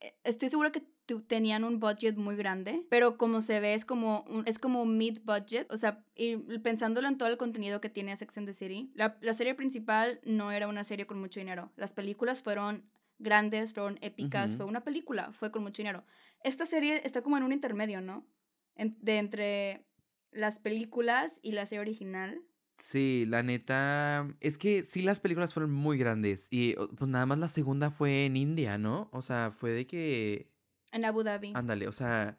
eh, 0.00 0.14
estoy 0.24 0.48
segura 0.48 0.72
que 0.72 0.82
tenían 1.06 1.64
un 1.64 1.80
budget 1.80 2.16
muy 2.16 2.36
grande, 2.36 2.86
pero 2.88 3.16
como 3.18 3.40
se 3.40 3.60
ve 3.60 3.74
es 3.74 3.84
como 3.84 4.22
un, 4.28 4.46
es 4.46 4.58
como 4.58 4.86
mid 4.86 5.20
budget, 5.24 5.70
o 5.70 5.76
sea, 5.76 6.04
y 6.14 6.36
pensándolo 6.58 7.08
en 7.08 7.18
todo 7.18 7.28
el 7.28 7.36
contenido 7.36 7.80
que 7.80 7.90
tiene 7.90 8.16
Sex 8.16 8.38
and 8.38 8.46
the 8.46 8.54
City, 8.54 8.90
la, 8.94 9.18
la 9.20 9.34
serie 9.34 9.54
principal 9.54 10.20
no 10.24 10.50
era 10.50 10.66
una 10.66 10.82
serie 10.84 11.06
con 11.06 11.18
mucho 11.20 11.40
dinero, 11.40 11.72
las 11.76 11.92
películas 11.92 12.42
fueron 12.42 12.84
grandes, 13.18 13.74
fueron 13.74 13.98
épicas, 14.02 14.56
fue 14.56 14.66
una 14.66 14.82
película, 14.82 15.30
fue 15.32 15.50
con 15.52 15.62
mucho 15.62 15.82
dinero. 15.82 16.04
Esta 16.42 16.66
serie 16.66 17.00
está 17.04 17.22
como 17.22 17.36
en 17.36 17.42
un 17.44 17.52
intermedio, 17.52 18.00
¿no? 18.00 18.26
En- 18.74 18.96
de 19.00 19.18
entre 19.18 19.86
las 20.32 20.58
películas 20.58 21.38
y 21.42 21.52
la 21.52 21.64
serie 21.66 21.80
original. 21.80 22.42
Sí, 22.76 23.24
la 23.28 23.44
neta. 23.44 24.26
Es 24.40 24.58
que 24.58 24.82
sí, 24.82 25.02
las 25.02 25.20
películas 25.20 25.54
fueron 25.54 25.70
muy 25.70 25.96
grandes. 25.96 26.48
Y 26.50 26.74
pues 26.96 27.08
nada 27.08 27.24
más 27.24 27.38
la 27.38 27.48
segunda 27.48 27.92
fue 27.92 28.24
en 28.26 28.36
India, 28.36 28.78
¿no? 28.78 29.08
O 29.12 29.22
sea, 29.22 29.52
fue 29.52 29.70
de 29.70 29.86
que. 29.86 30.50
En 30.94 31.04
Abu 31.04 31.22
Dhabi. 31.22 31.52
Ándale, 31.54 31.86
o 31.88 31.92
sea, 31.92 32.38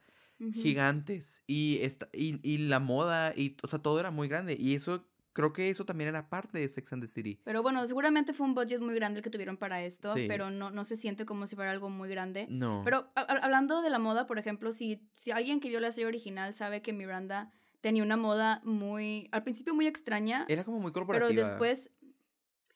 gigantes. 0.53 1.41
Y, 1.47 1.79
esta, 1.81 2.09
y, 2.13 2.39
y 2.47 2.57
la 2.57 2.79
moda, 2.79 3.33
y, 3.35 3.57
o 3.63 3.67
sea, 3.67 3.79
todo 3.79 3.99
era 3.99 4.11
muy 4.11 4.27
grande. 4.27 4.55
Y 4.59 4.75
eso, 4.75 5.07
creo 5.33 5.53
que 5.53 5.69
eso 5.69 5.85
también 5.85 6.07
era 6.09 6.29
parte 6.29 6.59
de 6.59 6.69
Sex 6.69 6.93
and 6.93 7.03
the 7.03 7.07
City. 7.07 7.39
Pero 7.43 7.61
bueno, 7.61 7.85
seguramente 7.87 8.33
fue 8.33 8.45
un 8.45 8.55
budget 8.55 8.79
muy 8.81 8.95
grande 8.95 9.19
el 9.19 9.23
que 9.23 9.29
tuvieron 9.29 9.57
para 9.57 9.83
esto, 9.83 10.13
Sí. 10.13 10.25
pero 10.27 10.49
no, 10.51 10.71
no 10.71 10.83
se 10.83 10.95
siente 10.95 11.25
como 11.25 11.47
si 11.47 11.55
fuera 11.55 11.71
algo 11.71 11.89
muy 11.89 12.09
grande. 12.09 12.47
No. 12.49 12.81
Pero 12.83 13.11
a- 13.15 13.21
hablando 13.21 13.81
de 13.81 13.89
la 13.89 13.99
moda, 13.99 14.25
por 14.27 14.39
ejemplo, 14.39 14.71
si, 14.71 15.07
si 15.13 15.31
alguien 15.31 15.59
que 15.59 15.69
vio 15.69 15.79
la 15.79 15.91
serie 15.91 16.07
original 16.07 16.53
sabe 16.53 16.81
que 16.81 16.93
Miranda 16.93 17.51
tenía 17.81 18.03
una 18.03 18.17
moda 18.17 18.61
muy, 18.63 19.29
al 19.31 19.43
principio 19.43 19.75
muy 19.75 19.85
extraña, 19.85 20.45
Era 20.49 20.63
como 20.63 20.79
muy 20.79 20.91
pero 20.91 21.05
corporativa. 21.05 21.47
después 21.49 21.91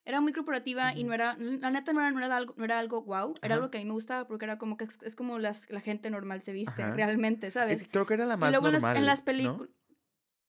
era 0.09 0.21
muy 0.21 0.33
corporativa 0.33 0.93
y 0.93 0.99
Ujú. 1.01 1.07
no 1.07 1.13
era, 1.13 1.37
la 1.37 1.71
neta 1.71 1.93
no 1.93 2.01
era, 2.01 2.11
no 2.11 2.19
era 2.25 2.35
algo, 2.35 2.53
no 2.57 2.65
era 2.65 2.79
algo 2.79 3.01
wow, 3.03 3.35
era 3.41 3.53
Ajá. 3.55 3.55
algo 3.55 3.71
que 3.71 3.77
a 3.77 3.81
mí 3.81 3.85
me 3.85 3.93
gustaba 3.93 4.27
porque 4.27 4.45
era 4.45 4.57
como 4.57 4.75
que 4.75 4.83
es, 4.85 4.97
es 5.03 5.15
como 5.15 5.39
las, 5.39 5.69
la 5.69 5.79
gente 5.81 6.09
normal 6.09 6.41
se 6.43 6.51
viste 6.51 6.81
Ajá. 6.83 6.93
realmente, 6.95 7.51
¿sabes? 7.51 7.75
Es 7.75 7.83
que 7.83 7.89
creo 7.91 8.05
que 8.05 8.15
era 8.15 8.25
la 8.25 8.33
y 8.33 8.37
más 8.37 8.49
luego 8.51 8.67
en 8.67 8.73
las- 8.73 8.81
normal. 8.83 8.97
en 8.97 9.05
las 9.05 9.19
¿no? 9.19 9.25
películas... 9.25 9.69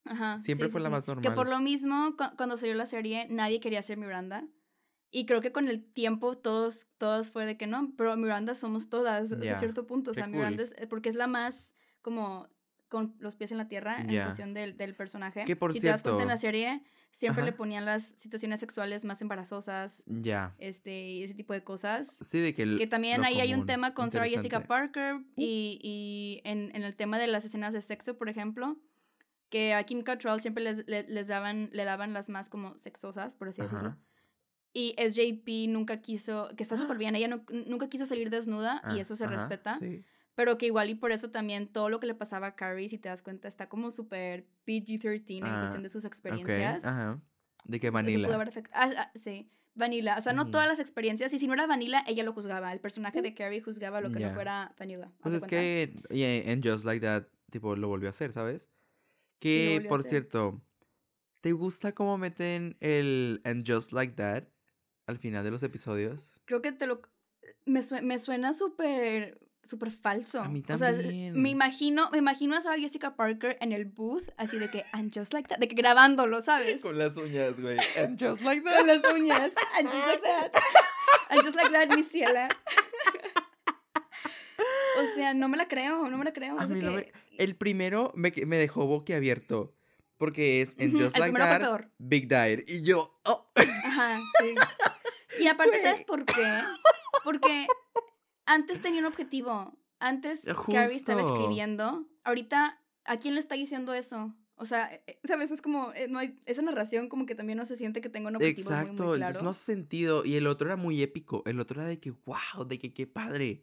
Ajá, 0.05 0.41
Siempre 0.41 0.67
sí, 0.69 0.73
fue 0.73 0.81
sí, 0.81 0.83
la 0.85 0.89
sí. 0.89 0.93
más 0.93 1.05
Que 1.05 1.11
normal. 1.15 1.35
por 1.35 1.49
lo 1.49 1.61
mismo, 1.61 2.17
cu- 2.17 2.35
cuando 2.37 2.57
salió 2.57 2.75
la 2.75 2.87
serie, 2.87 3.27
nadie 3.31 3.61
quería 3.61 3.83
ser 3.83 3.99
Miranda. 3.99 4.49
Y 5.13 5.27
creo 5.27 5.41
que 5.41 5.53
con 5.53 5.69
el 5.69 5.85
tiempo 5.93 6.39
todos, 6.39 6.87
todos 6.97 7.33
fue 7.33 7.45
de 7.45 7.57
que 7.57 7.67
no, 7.67 7.93
pero 7.99 8.17
Miranda 8.17 8.55
somos 8.55 8.89
todas 8.89 9.31
hasta 9.33 9.45
Ya, 9.45 9.59
cierto 9.59 9.87
punto. 9.87 10.13
O 10.13 10.15
qué 10.15 10.21
sea, 10.21 10.25
cool. 10.27 10.37
Miranda 10.37 10.63
es, 10.63 10.75
porque 10.89 11.09
es 11.11 11.15
la 11.17 11.27
más 11.27 11.73
como 12.01 12.49
con 12.89 13.15
los 13.19 13.37
pies 13.37 13.53
en 13.53 13.59
la 13.59 13.69
tierra 13.69 14.01
en 14.01 14.09
Ya. 14.09 14.25
cuestión 14.25 14.55
del, 14.55 14.77
del 14.77 14.95
personaje. 14.95 15.45
Que, 15.45 15.55
por 15.57 15.73
si 15.73 15.81
te 15.81 15.89
das 15.89 16.03
cuenta 16.03 16.23
en 16.23 16.29
la 16.29 16.37
cierto- 16.39 16.57
serie, 16.59 16.83
siempre 17.13 17.43
le 17.45 17.51
Ajá. 17.51 17.57
ponían 17.59 17.85
las 17.85 18.05
situaciones 18.05 18.61
sexuales 18.61 19.05
más 19.05 19.21
embarazosas, 19.23 20.05
Ya. 20.07 20.55
este, 20.59 21.23
ese 21.23 21.35
tipo 21.35 21.53
de 21.53 21.63
cosas. 21.63 22.19
Sí, 22.23 22.39
de 22.39 22.55
que... 22.55 22.63
el- 22.63 22.79
Que 22.79 22.87
también 22.87 23.25
ahí 23.25 23.41
hay 23.41 23.51
un 23.53 23.61
común. 23.61 23.67
tema 23.67 23.95
con 23.95 24.11
Sarah 24.11 24.27
Jessica. 24.29 24.61
Parker 24.61 25.21
y, 25.37 25.79
y 25.83 26.41
en, 26.49 26.75
en 26.75 26.83
el 26.83 26.95
tema 26.97 27.19
de 27.19 27.27
las 27.27 27.45
escenas 27.45 27.73
de 27.75 27.83
sexo, 27.83 28.17
por 28.17 28.29
ejemplo, 28.29 28.79
que 29.51 29.75
a 29.75 29.83
Kim 29.85 30.03
Cattrall 30.03 30.41
siempre 30.41 30.63
les, 30.65 30.87
le- 30.87 31.03
les 31.09 31.27
daban, 31.29 31.69
le 31.73 31.85
daban 31.85 32.13
las 32.13 32.29
más 32.29 32.49
como 32.49 32.79
sexosas, 32.79 33.37
por 33.37 33.49
así 33.49 33.61
decirlo. 33.63 33.89
Ajá. 33.89 33.99
Y 34.73 34.95
SJP 34.97 35.67
nunca 35.69 36.01
quiso, 36.01 36.49
que 36.57 36.63
está 36.63 36.77
súper 36.77 36.97
bien, 36.97 37.17
ella 37.17 37.27
no- 37.27 37.45
nunca 37.67 37.89
quiso 37.89 38.07
salir 38.07 38.31
desnuda 38.31 38.81
Ah, 38.85 38.95
y 38.97 39.01
eso 39.01 39.17
se 39.17 39.25
ajá, 39.25 39.35
respeta, 39.35 39.79
Sí. 39.81 40.05
Pero 40.41 40.57
que 40.57 40.65
igual 40.67 40.89
y 40.89 40.95
por 40.95 41.13
eso 41.13 41.31
también 41.31 41.69
todo 41.69 41.91
lo 41.91 42.01
que 42.01 42.07
le 42.07 42.15
pasaba 42.15 42.47
a 42.49 42.57
Carrie, 42.57 42.89
si 42.89 42.97
te 42.97 43.11
das 43.11 43.21
cuenta, 43.23 43.47
está 43.47 43.69
como 43.69 43.91
súper 43.91 44.47
PG-13 44.67 45.39
en 45.39 45.45
Ah, 45.45 45.59
cuestión 45.61 45.83
de 45.83 45.91
sus 45.91 46.07
experiencias. 46.07 46.83
ajá. 46.85 47.21
De 47.65 47.79
que 47.79 47.91
Vanilla. 47.91 48.27
ah, 48.73 48.91
ah, 48.97 49.13
sí, 49.15 49.51
Vanilla. 49.75 50.17
O 50.17 50.21
sea, 50.23 50.33
no 50.33 50.51
todas 50.51 50.67
las 50.67 50.81
experiencias. 50.81 51.31
Y 51.35 51.39
si 51.39 51.47
no 51.47 51.53
era 51.53 51.67
Vanilla, 51.67 52.03
ella 52.07 52.25
lo 52.25 52.33
juzgaba. 52.33 52.73
El 52.73 52.81
personaje 52.81 53.21
de 53.21 53.35
Carrie 53.35 53.61
juzgaba 53.61 54.01
lo 54.01 54.11
que 54.11 54.21
no 54.21 54.31
fuera 54.33 54.75
Vanilla. 54.79 55.07
¿haz 55.07 55.13
Pues 55.21 55.35
es 55.35 55.41
cuenta? 55.41 55.57
que 55.57 55.95
y 56.11 56.23
en 56.23 56.63
Just 56.63 56.85
Like 56.87 57.05
That, 57.05 57.25
tipo, 57.51 57.77
lo 57.77 57.89
volvió 57.89 58.09
a 58.09 58.11
hacer, 58.11 58.33
¿sabes? 58.33 58.71
Que, 59.41 59.85
por 59.89 60.03
cierto, 60.05 60.63
¿te 61.43 61.53
gusta 61.53 61.93
cómo 61.93 62.17
meten 62.19 62.77
el 62.81 63.41
And 63.45 63.71
Just 63.71 63.93
Like 63.93 64.15
That 64.15 64.45
al 65.07 65.19
final 65.19 65.45
de 65.45 65.51
los 65.51 65.63
episodios? 65.63 66.33
Creo 66.47 66.63
que 66.63 66.73
te 66.73 66.87
lo. 66.87 67.03
Me, 67.67 67.83
sue- 67.83 68.01
me 68.03 68.17
suena 68.19 68.53
súper. 68.55 69.39
Súper 69.63 69.91
falso. 69.91 70.41
A 70.41 70.49
mí 70.49 70.63
O 70.69 70.79
sea, 70.79 70.93
también. 70.93 71.41
me 71.41 71.51
imagino, 71.51 72.11
me 72.11 72.19
imagino 72.19 72.57
a 72.57 72.61
Sarah 72.61 72.79
Jessica 72.79 73.15
Parker 73.17 73.57
en 73.61 73.73
el 73.73 73.85
booth, 73.85 74.31
así 74.37 74.59
de 74.59 74.69
que, 74.69 74.85
and 74.93 75.13
just 75.17 75.33
like 75.33 75.49
that, 75.49 75.59
de 75.59 75.69
que 75.69 75.75
grabándolo, 75.75 76.41
¿sabes? 76.43 76.81
Con 76.83 76.99
las 76.99 77.17
uñas, 77.17 77.61
güey. 77.61 77.79
And 77.99 78.19
Just 78.23 78.43
Like 78.43 78.63
Con 78.63 78.73
That. 78.73 78.87
las 78.87 79.13
uñas. 79.13 79.53
And 79.79 79.89
just 79.89 80.07
like 80.07 80.23
that. 80.23 80.53
And 81.31 81.43
just 81.43 81.57
like 81.57 81.71
that, 81.73 81.95
mi 81.95 82.03
ciela. 82.03 82.49
O 84.99 85.07
sea, 85.15 85.33
no 85.35 85.49
me 85.49 85.57
la 85.57 85.69
creo, 85.69 86.09
no 86.11 86.19
me 86.19 86.25
la 86.25 86.33
creo. 86.33 86.59
A 86.59 86.67
no 86.67 86.91
me- 86.93 87.13
El 87.39 87.57
primero 87.57 88.13
me, 88.15 88.33
me 88.47 88.57
dejó 88.59 88.87
boquiabierto. 88.87 89.75
Porque 90.19 90.61
es 90.61 90.77
en 90.79 90.93
Just 90.93 91.17
Like 91.17 91.39
That. 91.39 91.87
Big 91.97 92.29
Dire. 92.29 92.63
Y 92.69 92.85
yo, 92.85 93.19
oh. 93.25 93.51
Ajá, 93.55 94.21
sí. 94.41 94.55
Y 95.39 95.47
aparte. 95.47 95.81
¿sabes 95.81 96.03
por 96.03 96.27
qué? 96.27 96.61
Porque 97.25 97.67
antes 98.55 98.81
tenía 98.81 99.01
un 99.01 99.07
objetivo. 99.07 99.77
Antes 99.99 100.45
Carrie 100.73 100.97
estaba 100.97 101.21
Justo. 101.23 101.37
escribiendo. 101.37 102.07
Ahorita, 102.25 102.81
¿a 103.05 103.17
quién 103.19 103.35
le 103.35 103.41
está 103.41 103.55
diciendo 103.55 103.93
eso? 103.93 104.35
O 104.57 104.65
sea, 104.65 104.93
eh, 105.07 105.19
¿sabes? 105.25 105.51
Es 105.51 105.63
como, 105.63 105.93
eh, 105.95 106.09
no 106.09 106.19
hay, 106.19 106.39
esa 106.47 106.63
narración 106.63 107.09
como 107.09 107.27
que 107.27 107.35
también 107.35 107.59
no 107.59 107.65
se 107.65 107.77
siente 107.77 108.01
que 108.01 108.09
tenga 108.09 108.29
un 108.29 108.37
objetivo 108.37 108.71
muy, 108.71 108.79
Exacto, 108.79 109.05
muy 109.05 109.13
entonces 109.13 109.19
claro. 109.19 109.43
no 109.43 109.51
hace 109.51 109.65
sentido. 109.65 110.25
Y 110.25 110.37
el 110.37 110.47
otro 110.47 110.69
era 110.69 110.77
muy 110.77 111.03
épico. 111.03 111.43
El 111.47 111.61
otro 111.61 111.81
era 111.81 111.89
de 111.89 111.99
que, 111.99 112.11
wow, 112.11 112.65
de 112.67 112.79
que 112.79 112.93
qué 112.93 113.07
padre. 113.07 113.63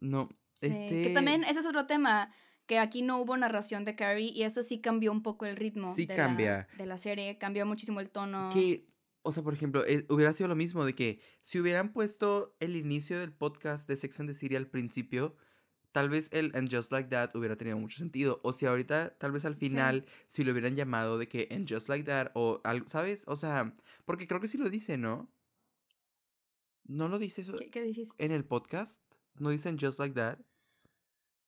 No, 0.00 0.28
Sí, 0.56 0.68
este. 0.68 1.02
Que 1.02 1.10
también 1.10 1.44
ese 1.44 1.60
es 1.60 1.66
otro 1.66 1.86
tema, 1.86 2.32
que 2.66 2.78
aquí 2.78 3.02
no 3.02 3.18
hubo 3.18 3.36
narración 3.36 3.84
de 3.84 3.94
Carrie 3.94 4.32
y 4.34 4.42
eso 4.42 4.62
sí 4.62 4.80
cambió 4.80 5.12
un 5.12 5.22
poco 5.22 5.44
el 5.44 5.56
ritmo 5.56 5.94
Sí 5.94 6.06
de, 6.06 6.16
cambia. 6.16 6.66
La, 6.72 6.78
de 6.78 6.86
la 6.86 6.98
serie, 6.98 7.36
cambió 7.38 7.66
muchísimo 7.66 8.00
el 8.00 8.08
tono. 8.08 8.50
Que, 8.52 8.86
o 9.26 9.32
sea, 9.32 9.42
por 9.42 9.52
ejemplo, 9.54 9.84
eh, 9.86 10.06
hubiera 10.08 10.32
sido 10.32 10.48
lo 10.48 10.56
mismo 10.56 10.84
de 10.84 10.94
que 10.94 11.20
si 11.42 11.58
hubieran 11.60 11.92
puesto 11.92 12.56
el 12.60 12.76
inicio 12.76 13.18
del 13.20 13.32
podcast 13.32 13.88
de 13.88 13.96
Sex 13.96 14.20
and 14.20 14.28
the 14.30 14.34
City 14.34 14.56
al 14.56 14.68
principio, 14.68 15.36
tal 15.92 16.08
vez 16.08 16.28
el 16.32 16.52
And 16.54 16.72
Just 16.74 16.92
Like 16.92 17.08
That 17.10 17.34
hubiera 17.34 17.56
tenido 17.56 17.78
mucho 17.78 17.98
sentido. 17.98 18.40
O 18.44 18.52
si 18.52 18.66
ahorita, 18.66 19.16
tal 19.18 19.32
vez 19.32 19.44
al 19.44 19.54
Sí. 19.54 19.68
final, 19.68 20.06
si 20.26 20.44
lo 20.44 20.52
hubieran 20.52 20.76
llamado 20.76 21.18
de 21.18 21.28
que 21.28 21.48
And 21.50 21.68
Just 21.68 21.88
Like 21.88 22.04
That 22.04 22.32
o 22.34 22.60
algo, 22.64 22.88
¿sabes? 22.88 23.24
O 23.26 23.36
sea, 23.36 23.74
porque 24.04 24.26
creo 24.26 24.40
que 24.40 24.48
sí 24.48 24.58
lo 24.58 24.70
dice, 24.70 24.96
¿no? 24.98 25.32
¿No 26.84 27.08
lo 27.08 27.18
dice 27.18 27.40
eso 27.42 27.56
¿Qué, 27.56 27.70
qué 27.70 27.82
dijiste? 27.82 28.24
en 28.24 28.30
el 28.32 28.44
podcast? 28.44 29.02
¿No 29.34 29.50
dicen 29.50 29.76
Just 29.80 29.98
Like 29.98 30.14
That? 30.14 30.38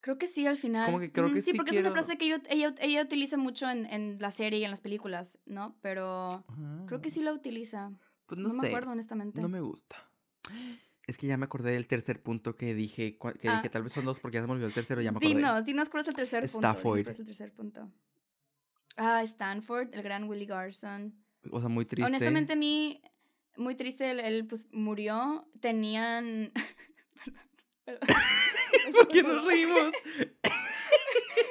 Creo 0.00 0.16
que 0.16 0.26
sí, 0.28 0.46
al 0.46 0.56
final. 0.56 0.98
que 1.00 1.10
creo 1.12 1.32
que 1.32 1.42
sí, 1.42 1.50
sí 1.50 1.56
porque 1.56 1.72
es 1.72 1.78
una 1.78 1.90
frase 1.90 2.16
que 2.16 2.28
yo- 2.28 2.36
ella, 2.48 2.74
ella 2.80 3.02
utiliza 3.02 3.36
mucho 3.36 3.68
en, 3.68 3.84
en 3.86 4.18
la 4.20 4.30
serie 4.30 4.60
y 4.60 4.64
en 4.64 4.70
las 4.70 4.80
películas, 4.80 5.38
¿no? 5.44 5.76
Pero 5.82 6.28
creo 6.86 7.00
que 7.00 7.08
Ah, 7.08 7.12
sí 7.12 7.20
la 7.22 7.32
utiliza. 7.32 7.90
Pues 8.26 8.40
No, 8.40 8.48
no, 8.48 8.54
me 8.62 8.68
acuerdo, 8.68 8.92
honestamente. 8.92 9.40
No 9.40 9.48
me 9.48 9.60
gusta. 9.60 9.96
Es 11.06 11.16
que 11.18 11.26
ya 11.26 11.36
me 11.36 11.46
acordé 11.46 11.72
del 11.72 11.86
tercer 11.86 12.22
punto 12.22 12.54
que 12.54 12.74
dije, 12.74 13.16
que 13.18 13.48
Ah. 13.48 13.56
dije 13.56 13.70
tal 13.70 13.82
vez 13.82 13.92
son 13.92 14.04
dos 14.04 14.20
porque 14.20 14.36
ya 14.36 14.42
se 14.42 14.46
me 14.46 14.52
olvidó 14.52 14.68
el 14.68 14.74
tercero, 14.74 15.00
ya 15.00 15.10
me 15.10 15.16
acordé. 15.18 15.34
Dinos, 15.34 15.64
dinos 15.64 15.88
cuál 15.88 16.02
es 16.02 16.08
el 16.08 16.14
tercer 16.14 16.40
punto. 16.42 16.58
Stafford. 16.68 17.02
cuál 17.02 17.08
es 17.14 17.18
el 17.20 17.26
tercer 17.26 17.52
punto. 17.52 17.90
Ah, 18.96 19.22
Stanford, 19.24 19.94
el 19.94 20.02
gran 20.02 20.24
Willie 20.28 20.46
Garson. 20.46 21.14
O 21.50 21.60
sea, 21.60 21.68
muy 21.68 21.84
triste. 21.84 22.04
Honestamente, 22.06 22.52
a 22.52 22.56
mí, 22.56 23.00
muy 23.56 23.74
triste, 23.74 24.10
él, 24.10 24.20
él, 24.20 24.46
pues 24.46 24.68
murió. 24.72 25.48
Tenían. 25.60 26.52
Perdón, 27.84 28.06
perdón. 28.06 28.16
¿Por 28.92 29.08
qué 29.08 29.22
nos 29.22 29.44
reímos? 29.44 29.92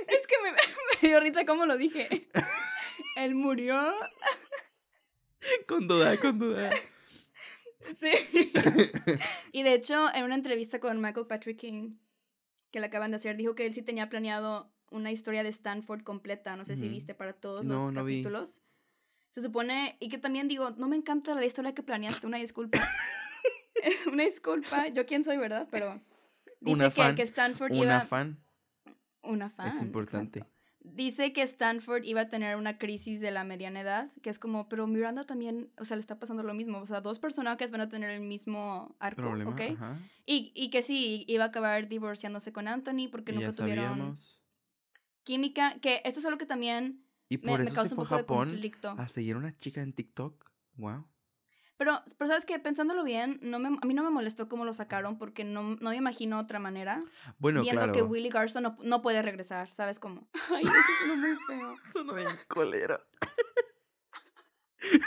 Es 0.07 0.25
que 0.27 0.35
me, 0.43 0.51
me 1.01 1.07
dio 1.09 1.19
risa 1.19 1.45
cómo 1.45 1.65
lo 1.65 1.77
dije. 1.77 2.27
Él 3.15 3.35
murió. 3.35 3.93
con 5.67 5.87
duda, 5.87 6.17
con 6.17 6.39
duda. 6.39 6.69
Sí. 7.99 8.51
y 9.51 9.63
de 9.63 9.73
hecho, 9.73 10.13
en 10.13 10.23
una 10.23 10.35
entrevista 10.35 10.79
con 10.79 10.99
Michael 11.01 11.27
Patrick 11.27 11.57
King, 11.57 11.95
que 12.71 12.79
le 12.79 12.87
acaban 12.87 13.11
de 13.11 13.17
hacer, 13.17 13.37
dijo 13.37 13.55
que 13.55 13.65
él 13.65 13.73
sí 13.73 13.81
tenía 13.81 14.09
planeado 14.09 14.71
una 14.91 15.11
historia 15.11 15.43
de 15.43 15.49
Stanford 15.49 16.03
completa. 16.03 16.55
No 16.55 16.65
sé 16.65 16.75
si 16.77 16.87
viste 16.89 17.13
para 17.13 17.33
todos 17.33 17.63
No, 17.65 17.75
los 17.75 17.91
no 17.93 18.03
vi. 18.03 18.21
capítulos. 18.21 18.61
Se 19.29 19.41
supone, 19.41 19.97
y 19.99 20.09
que 20.09 20.17
también 20.17 20.47
digo, 20.47 20.71
no 20.71 20.87
me 20.87 20.95
encanta 20.95 21.33
la 21.35 21.45
historia 21.45 21.73
que 21.73 21.83
planeaste, 21.83 22.25
una 22.27 22.37
disculpa. 22.37 22.79
una 24.11 24.23
disculpa, 24.23 24.87
yo 24.89 25.05
quién 25.05 25.23
soy, 25.23 25.37
¿verdad? 25.37 25.67
Pero 25.71 26.01
dice 26.59 26.75
Una 26.75 26.89
que, 26.89 27.01
fan, 27.01 27.15
que 27.15 27.21
Stanford 27.23 27.71
Una 27.71 27.83
iba... 27.83 28.01
fan 28.01 28.43
Una 29.23 29.49
fan. 29.49 29.67
es 29.67 29.81
importante. 29.81 30.39
exacto. 30.39 30.53
Dice 30.89 31.33
que 31.33 31.41
Stanford 31.41 32.05
iba 32.05 32.21
a 32.21 32.29
tener 32.29 32.55
una 32.55 32.77
crisis 32.77 33.19
de 33.19 33.29
la 33.29 33.43
mediana 33.43 33.81
edad, 33.81 34.09
que 34.21 34.29
es 34.29 34.39
como, 34.39 34.69
pero 34.69 34.87
Miranda 34.87 35.25
también, 35.25 35.69
o 35.77 35.83
sea, 35.83 35.97
le 35.97 36.01
está 36.01 36.17
pasando 36.17 36.43
lo 36.43 36.53
mismo. 36.53 36.77
O 36.79 36.85
sea, 36.87 37.01
dos 37.01 37.19
personajes 37.19 37.71
van 37.71 37.81
a 37.81 37.89
tener 37.89 38.09
el 38.11 38.21
mismo 38.21 38.95
arco, 38.99 39.21
Problema, 39.23 39.51
¿ok? 39.51 39.61
ajá. 39.73 39.99
Y, 40.25 40.53
y 40.55 40.69
que 40.69 40.81
sí, 40.83 41.25
iba 41.27 41.43
a 41.43 41.47
acabar 41.47 41.89
divorciándose 41.89 42.53
con 42.53 42.69
Anthony 42.69 43.09
porque 43.11 43.33
Y 43.33 43.35
nunca 43.35 43.51
tuvieron 43.51 43.85
sabíamos. 43.89 44.41
química. 45.23 45.77
Que 45.81 46.01
esto 46.05 46.21
es 46.21 46.25
algo 46.25 46.37
que 46.37 46.45
también 46.45 47.03
Y 47.27 47.37
me, 47.39 47.51
por 47.51 47.59
me 47.59 47.65
eso 47.65 47.75
causa 47.75 47.89
se 47.89 47.95
un 47.95 47.97
fue 47.97 48.05
a 48.05 48.07
poco 48.07 48.15
de 48.15 48.23
Japón 48.23 48.49
conflicto. 48.51 48.95
a 48.97 49.07
seguir 49.09 49.35
una 49.35 49.57
chica 49.57 49.81
en 49.81 49.91
TikTok. 49.91 50.49
Wow. 50.75 51.05
Pero, 51.77 52.01
pero 52.17 52.27
sabes 52.27 52.45
que 52.45 52.57
pensándolo 52.59 53.03
bien, 53.03 53.39
no 53.43 53.59
me, 53.59 53.67
a 53.81 53.85
mí 53.85 53.93
no 53.93 54.03
me 54.03 54.09
molestó 54.09 54.49
cómo 54.49 54.65
lo 54.65 54.73
sacaron 54.73 55.17
porque 55.19 55.43
no, 55.43 55.75
no 55.79 55.89
me 55.91 55.95
imagino 55.95 56.39
otra 56.39 56.57
manera. 56.59 56.99
Bueno, 57.37 57.61
viendo 57.61 57.81
claro. 57.81 57.93
que 57.93 58.01
Willie 58.01 58.29
Garson 58.31 58.63
no, 58.63 58.77
no 58.81 59.01
puede 59.03 59.21
regresar, 59.21 59.71
¿sabes 59.73 59.99
cómo? 59.99 60.27
Ay, 60.55 60.63
eso 60.63 60.73
suena 61.05 61.15
muy 61.15 61.37
feo. 61.47 61.75
Sonó 61.93 62.13
bien 62.15 62.27
colero. 62.47 62.99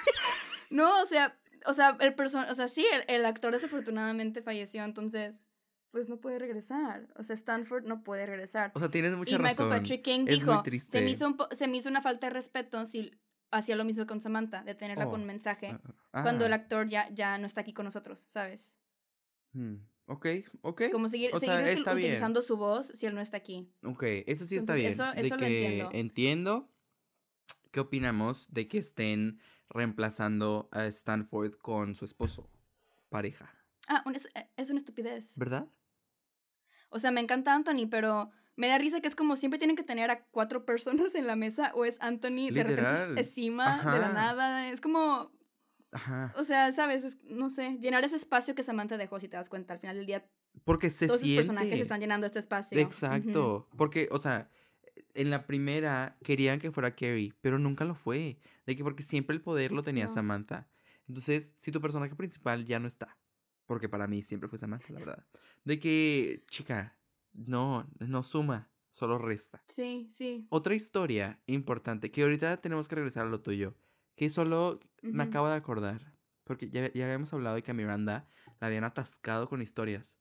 No, 0.70 1.02
o 1.02 1.06
sea, 1.06 1.36
o 1.66 1.72
sea, 1.72 1.96
el 2.00 2.14
person 2.14 2.44
o 2.48 2.54
sea, 2.54 2.68
sí, 2.68 2.86
el, 2.92 3.04
el 3.08 3.26
actor 3.26 3.52
desafortunadamente 3.52 4.40
falleció, 4.42 4.84
entonces, 4.84 5.48
pues 5.90 6.08
no 6.08 6.20
puede 6.20 6.38
regresar. 6.38 7.08
O 7.16 7.22
sea, 7.24 7.34
Stanford 7.34 7.84
no 7.86 8.04
puede 8.04 8.26
regresar. 8.26 8.70
O 8.74 8.78
sea, 8.78 8.88
tienes 8.88 9.16
mucha 9.16 9.34
y 9.34 9.38
Michael 9.38 9.56
razón. 9.56 9.70
Patrick 9.70 10.02
King 10.02 10.20
Es 10.28 10.42
muy 10.44 10.52
dijo, 10.52 10.62
triste. 10.62 10.90
se 10.98 11.04
me, 11.04 11.10
hizo 11.10 11.26
un 11.26 11.36
po- 11.36 11.48
se 11.50 11.66
me 11.66 11.76
hizo 11.76 11.88
una 11.88 12.00
falta 12.00 12.28
de 12.28 12.34
respeto 12.34 12.84
si 12.86 13.10
hacía 13.50 13.76
lo 13.76 13.84
mismo 13.84 14.06
con 14.06 14.20
Samantha, 14.20 14.62
de 14.64 14.74
tenerla 14.74 15.06
Oh, 15.06 15.10
con 15.10 15.24
mensaje, 15.26 15.76
Ah, 16.12 16.22
cuando 16.22 16.46
el 16.46 16.52
ah, 16.52 16.56
actor 16.56 16.86
ya, 16.88 17.08
ya 17.10 17.38
no 17.38 17.46
está 17.46 17.60
aquí 17.62 17.72
con 17.72 17.84
nosotros, 17.84 18.24
¿sabes? 18.28 18.76
hmm, 19.52 19.76
Ok, 20.06 20.26
ok. 20.62 20.82
Como 20.90 21.08
seguir, 21.08 21.30
o 21.34 21.38
seguir 21.38 21.54
sea, 21.56 21.64
util- 21.66 21.78
está 21.78 21.94
bien. 21.94 22.06
utilizando 22.08 22.42
su 22.42 22.56
voz 22.56 22.88
si 22.88 23.06
él 23.06 23.14
no 23.14 23.20
está 23.20 23.36
aquí. 23.36 23.72
Ok, 23.84 24.02
eso 24.26 24.44
sí 24.44 24.56
está 24.56 24.74
Entonces, 24.74 24.80
bien. 24.82 24.92
eso- 24.92 25.14
de 25.14 25.26
eso 25.26 25.36
lo 25.36 25.46
que 25.46 25.64
entiendo. 25.70 25.90
entiendo. 25.92 26.70
¿Qué 27.70 27.78
opinamos 27.80 28.52
de 28.52 28.66
que 28.66 28.78
estén 28.78 29.38
reemplazando 29.68 30.68
a 30.72 30.86
Stanford 30.86 31.54
con 31.54 31.94
su 31.94 32.04
esposo? 32.04 32.50
Pareja. 33.08 33.54
Ah, 33.86 34.02
un- 34.04 34.16
es, 34.16 34.28
es 34.56 34.70
una 34.70 34.78
estupidez. 34.78 35.36
¿Verdad? 35.38 35.68
O 36.90 36.98
sea, 36.98 37.12
me 37.12 37.20
encanta 37.20 37.54
Anthony, 37.54 37.86
pero 37.88 38.30
me 38.60 38.68
da 38.68 38.78
risa 38.78 39.00
que 39.00 39.08
es 39.08 39.14
como 39.16 39.36
siempre 39.36 39.58
tienen 39.58 39.74
que 39.76 39.82
tener 39.82 40.10
a 40.10 40.24
cuatro 40.30 40.64
personas 40.66 41.14
en 41.14 41.26
la 41.26 41.34
mesa 41.36 41.72
o 41.74 41.84
es 41.84 41.96
Anthony 42.00 42.50
de 42.52 42.62
repente 42.64 42.82
Literal. 42.82 43.18
es 43.18 43.26
encima 43.28 43.78
de 43.92 43.98
la 43.98 44.12
nada. 44.12 44.68
Es 44.68 44.80
como, 44.80 45.32
Ajá. 45.92 46.28
o 46.36 46.44
sea, 46.44 46.72
sabes, 46.74 47.04
Es- 47.04 47.18
no 47.24 47.48
sé, 47.48 47.78
llenar 47.80 48.04
ese 48.04 48.16
espacio 48.16 48.54
que 48.54 48.62
Samantha 48.62 48.96
dejó, 48.98 49.18
si 49.18 49.28
te 49.28 49.36
das 49.36 49.48
cuenta. 49.48 49.72
Al 49.74 49.80
final 49.80 49.96
del 49.96 50.06
día, 50.06 50.26
Porque 50.64 50.90
se 50.90 51.06
todos 51.06 51.20
siente. 51.20 51.36
personajes 51.38 51.80
están 51.80 52.00
llenando 52.00 52.26
este 52.26 52.38
espacio. 52.38 52.78
Exacto. 52.78 53.68
Porque, 53.76 54.08
o 54.12 54.18
sea, 54.18 54.48
en 55.14 55.30
la 55.30 55.46
primera 55.46 56.16
querían 56.22 56.58
que 56.60 56.70
fuera 56.70 56.94
Carrie, 56.94 57.32
pero 57.40 57.58
nunca 57.58 57.84
lo 57.84 57.94
fue. 57.94 58.38
De 58.66 58.76
que 58.76 58.84
porque 58.84 59.02
siempre 59.02 59.34
el 59.34 59.42
poder 59.42 59.72
lo 59.72 59.82
tenía 59.82 60.06
No. 60.06 60.12
Samantha. 60.14 60.68
Entonces, 61.08 61.52
si 61.56 61.72
tu 61.72 61.80
personaje 61.80 62.14
principal 62.14 62.64
ya 62.64 62.78
no 62.78 62.86
está, 62.86 63.16
porque 63.66 63.88
para 63.88 64.06
mí 64.06 64.22
siempre 64.22 64.48
fue 64.48 64.58
Samantha, 64.58 64.92
la 64.92 64.98
verdad. 65.00 65.26
De 65.64 65.80
que, 65.80 66.44
chica, 66.50 66.96
no, 67.34 67.86
no 67.98 68.22
suma. 68.22 68.68
solo 68.92 69.18
resta. 69.18 69.62
Sí, 69.68 70.08
sí. 70.12 70.46
Otra 70.50 70.74
historia 70.74 71.40
importante, 71.46 72.10
que 72.10 72.22
ahorita 72.22 72.60
tenemos 72.60 72.86
que 72.88 72.96
regresar 72.96 73.26
a 73.26 73.30
lo 73.30 73.40
tuyo, 73.40 73.76
que 74.16 74.28
solo 74.28 74.80
me 75.00 75.22
acabo 75.22 75.48
de 75.48 75.54
acordar, 75.54 76.12
porque 76.44 76.68
ya, 76.70 76.92
ya 76.92 77.06
habíamos 77.06 77.32
hablado 77.32 77.54
de 77.56 77.62
que 77.62 77.70
a 77.70 77.74
Miranda 77.74 78.26
la 78.60 78.66
habían 78.66 78.84
atascado 78.84 79.48
con 79.48 79.62
historias. 79.62 80.16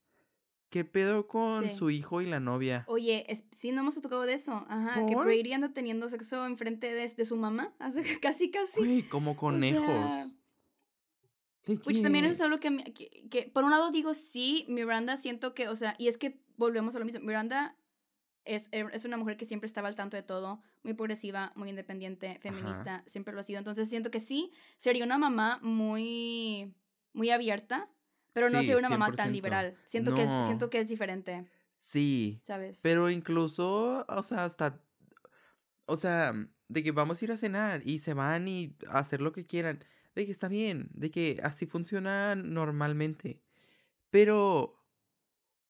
¿Qué 0.70 0.86
pedo 0.86 1.26
con 1.28 1.64
Sí. 1.64 1.72
su 1.72 1.89
hijo 1.89 2.22
y 2.22 2.28
la 2.28 2.39
novia? 2.39 2.84
Oye, 2.88 3.26
es- 3.28 3.43
sí, 3.57 3.72
no 3.72 3.82
hemos 3.82 3.99
tocado 3.99 4.22
de 4.22 4.34
eso. 4.36 4.64
Ajá, 4.70 5.03
que. 5.07 5.16
Brady 5.16 5.51
anda 5.53 5.74
teniendo 5.74 6.07
sexo 6.10 6.45
enfrente 6.45 6.93
de, 6.93 7.07
de 7.10 7.26
su 7.26 7.36
mamá. 7.38 7.74
Hace 7.80 8.20
casi, 8.20 8.51
casi. 8.51 8.78
Güey, 8.80 9.10
como 9.10 9.36
conejos. 9.36 9.84
sea, 9.88 10.26
¿De 10.28 10.32
Which 11.68 12.01
también 12.01 12.26
qué? 12.26 12.32
es 12.32 12.41
algo 12.41 12.60
que, 12.60 12.72
me- 12.72 12.84
que, 12.93 13.28
que, 13.30 13.43
por 13.53 13.64
un 13.64 13.72
lado 13.72 13.91
digo 13.91 14.14
sí, 14.14 14.66
Miranda 14.70 15.18
siento 15.18 15.53
que, 15.53 15.68
o 15.68 15.76
sea, 15.76 15.95
y 15.97 16.07
es 16.07 16.18
que 16.18 16.39
volvemos 16.57 16.95
a 16.95 16.99
lo 16.99 17.05
mismo, 17.05 17.22
Miranda 17.22 17.76
es, 18.45 18.72
er- 18.72 18.89
es 18.93 19.05
una 19.05 19.18
mujer 19.18 19.38
que 19.38 19.45
siempre 19.45 19.68
estaba 19.68 19.88
al 19.88 19.95
tanto 19.95 20.18
de 20.18 20.24
todo, 20.24 20.62
muy 20.84 20.93
progresiva, 20.93 21.51
muy 21.55 21.70
independiente, 21.70 22.39
feminista, 22.41 23.03
siempre 23.07 23.34
lo 23.34 23.41
ha 23.41 23.43
sido, 23.43 23.60
entonces 23.60 23.89
siento 23.89 24.10
que 24.12 24.20
sí, 24.20 24.51
sería 24.78 25.03
una 25.05 25.18
mamá 25.18 25.60
muy, 25.62 26.74
muy 27.14 27.30
abierta, 27.30 27.89
pero 28.34 28.49
no 28.49 28.60
sería 28.62 28.78
una 28.78 28.89
mamá 28.89 29.07
100%. 29.07 29.16
tan 29.18 29.32
liberal, 29.34 29.78
siento, 29.86 30.16
que 30.16 30.24
es, 30.24 30.45
siento 30.45 30.70
que 30.70 30.80
es 30.80 30.88
diferente, 30.89 31.45
Sí, 31.78 32.39
¿sabes? 32.43 32.80
pero 32.82 33.10
incluso, 33.10 34.05
o 34.07 34.24
sea, 34.24 34.45
hasta, 34.45 34.82
o 35.86 35.97
sea, 35.97 36.34
de 36.68 36.84
que 36.84 36.91
vamos 36.91 37.22
a 37.22 37.26
ir 37.26 37.32
a 37.32 37.38
cenar 37.38 37.82
y 37.86 37.99
se 37.99 38.14
van 38.14 38.47
y 38.47 38.76
a 38.89 38.99
hacer 38.99 39.22
lo 39.22 39.32
que 39.32 39.45
quieran, 39.45 39.84
de 40.20 40.26
que 40.26 40.32
está 40.32 40.47
bien, 40.47 40.89
de 40.93 41.11
que 41.11 41.39
así 41.43 41.65
funciona 41.65 42.36
normalmente, 42.36 43.41
pero, 44.09 44.84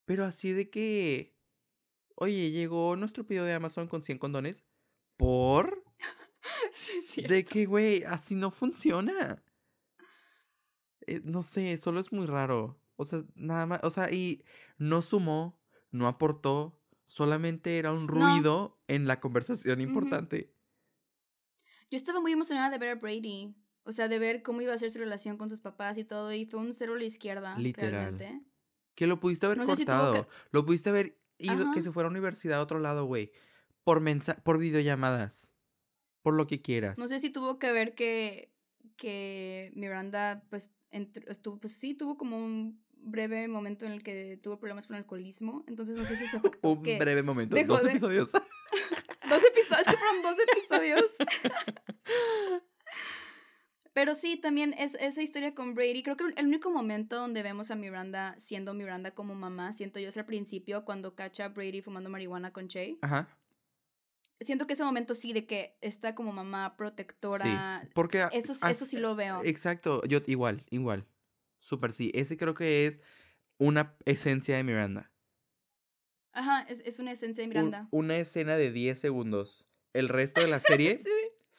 pero 0.04 0.24
así 0.24 0.52
de 0.52 0.70
que, 0.70 1.36
oye, 2.16 2.50
llegó 2.50 2.96
nuestro 2.96 3.24
pedido 3.26 3.44
de 3.44 3.54
Amazon 3.54 3.88
con 3.88 4.02
100 4.02 4.18
condones, 4.18 4.64
¿por? 5.16 5.84
sí, 7.08 7.22
De 7.22 7.44
que, 7.44 7.66
güey, 7.66 8.02
así 8.04 8.34
no 8.34 8.50
funciona. 8.50 9.42
Eh, 11.06 11.20
no 11.24 11.42
sé, 11.42 11.76
solo 11.78 12.00
es 12.00 12.12
muy 12.12 12.26
raro. 12.26 12.80
O 12.96 13.04
sea, 13.04 13.24
nada 13.34 13.66
más, 13.66 13.80
o 13.84 13.90
sea, 13.90 14.10
y 14.12 14.44
no 14.78 15.00
sumó, 15.02 15.58
no 15.90 16.06
aportó, 16.06 16.78
solamente 17.06 17.78
era 17.78 17.92
un 17.92 18.06
No. 18.06 18.08
ruido 18.08 18.82
en 18.88 19.06
la 19.06 19.20
conversación 19.20 19.80
importante. 19.80 20.54
Yo 21.90 21.96
estaba 21.96 22.20
muy 22.20 22.32
emocionada 22.32 22.70
de 22.70 22.78
ver 22.78 22.90
a 22.90 22.94
Brady, 22.96 23.54
o 23.84 23.92
sea, 23.92 24.08
de 24.08 24.18
ver 24.18 24.42
cómo 24.42 24.60
iba 24.60 24.72
a 24.74 24.78
ser 24.78 24.90
su 24.90 24.98
relación 24.98 25.36
con 25.36 25.48
sus 25.48 25.60
papás 25.60 25.96
y 25.98 26.04
todo, 26.04 26.32
y 26.32 26.44
fue 26.46 26.60
un 26.60 26.72
cero 26.72 26.94
a 26.94 26.98
la 26.98 27.04
izquierda, 27.04 27.58
Literal. 27.58 27.90
realmente. 27.90 28.40
Que 28.94 29.06
lo 29.06 29.20
pudiste 29.20 29.46
haber 29.46 29.58
No 29.58 29.64
si 29.64 29.84
cortado, 29.84 30.12
que- 30.12 30.26
lo 30.52 30.64
pudiste 30.66 30.90
haber 30.90 31.18
ido, 31.38 31.62
Ajá. 31.64 31.72
que 31.74 31.82
se 31.82 31.90
fuera 31.92 32.06
a 32.08 32.10
universidad 32.10 32.58
a 32.58 32.62
otro 32.62 32.78
lado, 32.80 33.04
güey. 33.06 33.32
Por 33.84 34.00
mensa 34.00 34.36
por 34.42 34.58
videollamadas. 34.58 35.50
Por 36.22 36.34
lo 36.34 36.46
que 36.46 36.60
quieras. 36.60 36.98
No 36.98 37.08
sé 37.08 37.18
si 37.18 37.30
tuvo 37.30 37.58
que 37.58 37.72
ver 37.72 37.94
que, 37.94 38.52
que 38.96 39.72
Miranda, 39.74 40.44
pues, 40.50 40.70
estuvo, 40.90 41.58
pues 41.58 41.72
sí, 41.72 41.94
tuvo 41.94 42.18
como 42.18 42.36
un 42.36 42.84
breve 43.02 43.48
momento 43.48 43.86
en 43.86 43.92
el 43.92 44.02
que 44.02 44.36
tuvo 44.42 44.58
problemas 44.58 44.86
con 44.86 44.96
el 44.96 45.02
alcoholismo. 45.04 45.64
Entonces 45.66 45.96
no 45.96 46.04
sé 46.04 46.16
si 46.16 46.26
se 46.26 46.36
afectó. 46.36 46.68
Un 46.72 46.82
que 46.82 46.98
breve 46.98 47.22
momento, 47.22 47.56
dos 47.66 47.82
de- 47.82 47.90
episodios. 47.90 48.32
Dos 49.30 49.44
episodios, 49.44 49.86
es 49.86 49.92
que 49.94 49.96
fueron 49.96 50.22
dos 50.22 50.36
episodios. 50.40 51.04
Pero 53.92 54.14
sí, 54.14 54.36
también 54.36 54.72
es 54.78 54.94
esa 55.00 55.20
historia 55.22 55.54
con 55.54 55.74
Brady. 55.74 56.02
Creo 56.04 56.16
que 56.16 56.24
el 56.36 56.46
único 56.46 56.70
momento 56.70 57.16
donde 57.16 57.42
vemos 57.42 57.70
a 57.70 57.74
Miranda 57.74 58.34
siendo 58.38 58.72
Miranda 58.72 59.10
como 59.12 59.34
mamá, 59.34 59.72
siento 59.72 59.98
yo, 59.98 60.08
es 60.08 60.16
al 60.16 60.26
principio 60.26 60.84
cuando 60.84 61.14
cacha 61.16 61.46
a 61.46 61.48
Brady 61.48 61.82
fumando 61.82 62.08
marihuana 62.08 62.52
con 62.52 62.68
Che. 62.68 62.98
Ajá. 63.02 63.28
Siento 64.40 64.66
que 64.66 64.72
ese 64.74 64.84
momento 64.84 65.14
sí 65.14 65.32
de 65.32 65.44
que 65.44 65.76
está 65.80 66.14
como 66.14 66.32
mamá 66.32 66.76
protectora. 66.76 67.80
Sí. 67.82 67.90
Porque 67.94 68.22
a- 68.22 68.28
Eso, 68.28 68.52
eso 68.66 68.86
sí 68.86 68.96
lo 68.96 69.14
veo. 69.16 69.42
Exacto, 69.44 70.02
yo 70.06 70.20
igual, 70.26 70.64
igual. 70.70 71.06
Súper 71.58 71.92
sí. 71.92 72.10
Ese 72.14 72.36
creo 72.36 72.54
que 72.54 72.86
es 72.86 73.02
una 73.58 73.96
esencia 74.06 74.56
de 74.56 74.62
Miranda. 74.64 75.10
Ajá, 76.32 76.62
es, 76.68 76.80
es 76.86 77.00
una 77.00 77.10
esencia 77.12 77.42
de 77.42 77.48
Un- 77.48 77.48
Miranda. 77.50 77.88
una 77.90 78.16
escena 78.16 78.56
de 78.56 78.70
10 78.70 78.98
segundos. 78.98 79.66
El 79.92 80.08
resto 80.08 80.40
de 80.40 80.46
la 80.46 80.60
serie, 80.60 80.98
Sí. 81.04 81.10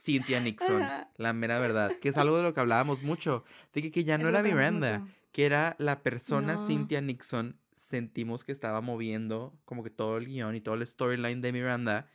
Cynthia 0.01 0.39
Nixon. 0.39 0.83
La 1.17 1.33
mera 1.33 1.59
verdad. 1.59 1.91
Que 2.01 2.09
es 2.09 2.17
algo 2.17 2.37
de 2.37 2.43
lo 2.43 2.53
que 2.53 2.59
hablábamos 2.61 3.03
mucho. 3.03 3.43
De 3.73 3.81
que, 3.81 3.91
que 3.91 4.03
ya 4.03 4.17
no 4.17 4.25
Es 4.29 4.29
era 4.33 4.41
Miranda. 4.43 4.99
mucho. 4.99 5.13
Que 5.31 5.45
era 5.45 5.75
la 5.79 6.01
persona 6.01 6.53
No. 6.55 6.65
Cynthia 6.67 7.01
Nixon. 7.01 7.59
Sentimos 7.73 8.43
que 8.43 8.51
estaba 8.51 8.81
moviendo 8.81 9.57
como 9.65 9.83
que 9.83 9.89
todo 9.89 10.17
el 10.17 10.25
guion 10.25 10.55
y 10.55 10.61
todo 10.61 10.75
el 10.75 10.85
storyline 10.85 11.41
de 11.41 11.51
Miranda 11.51 12.09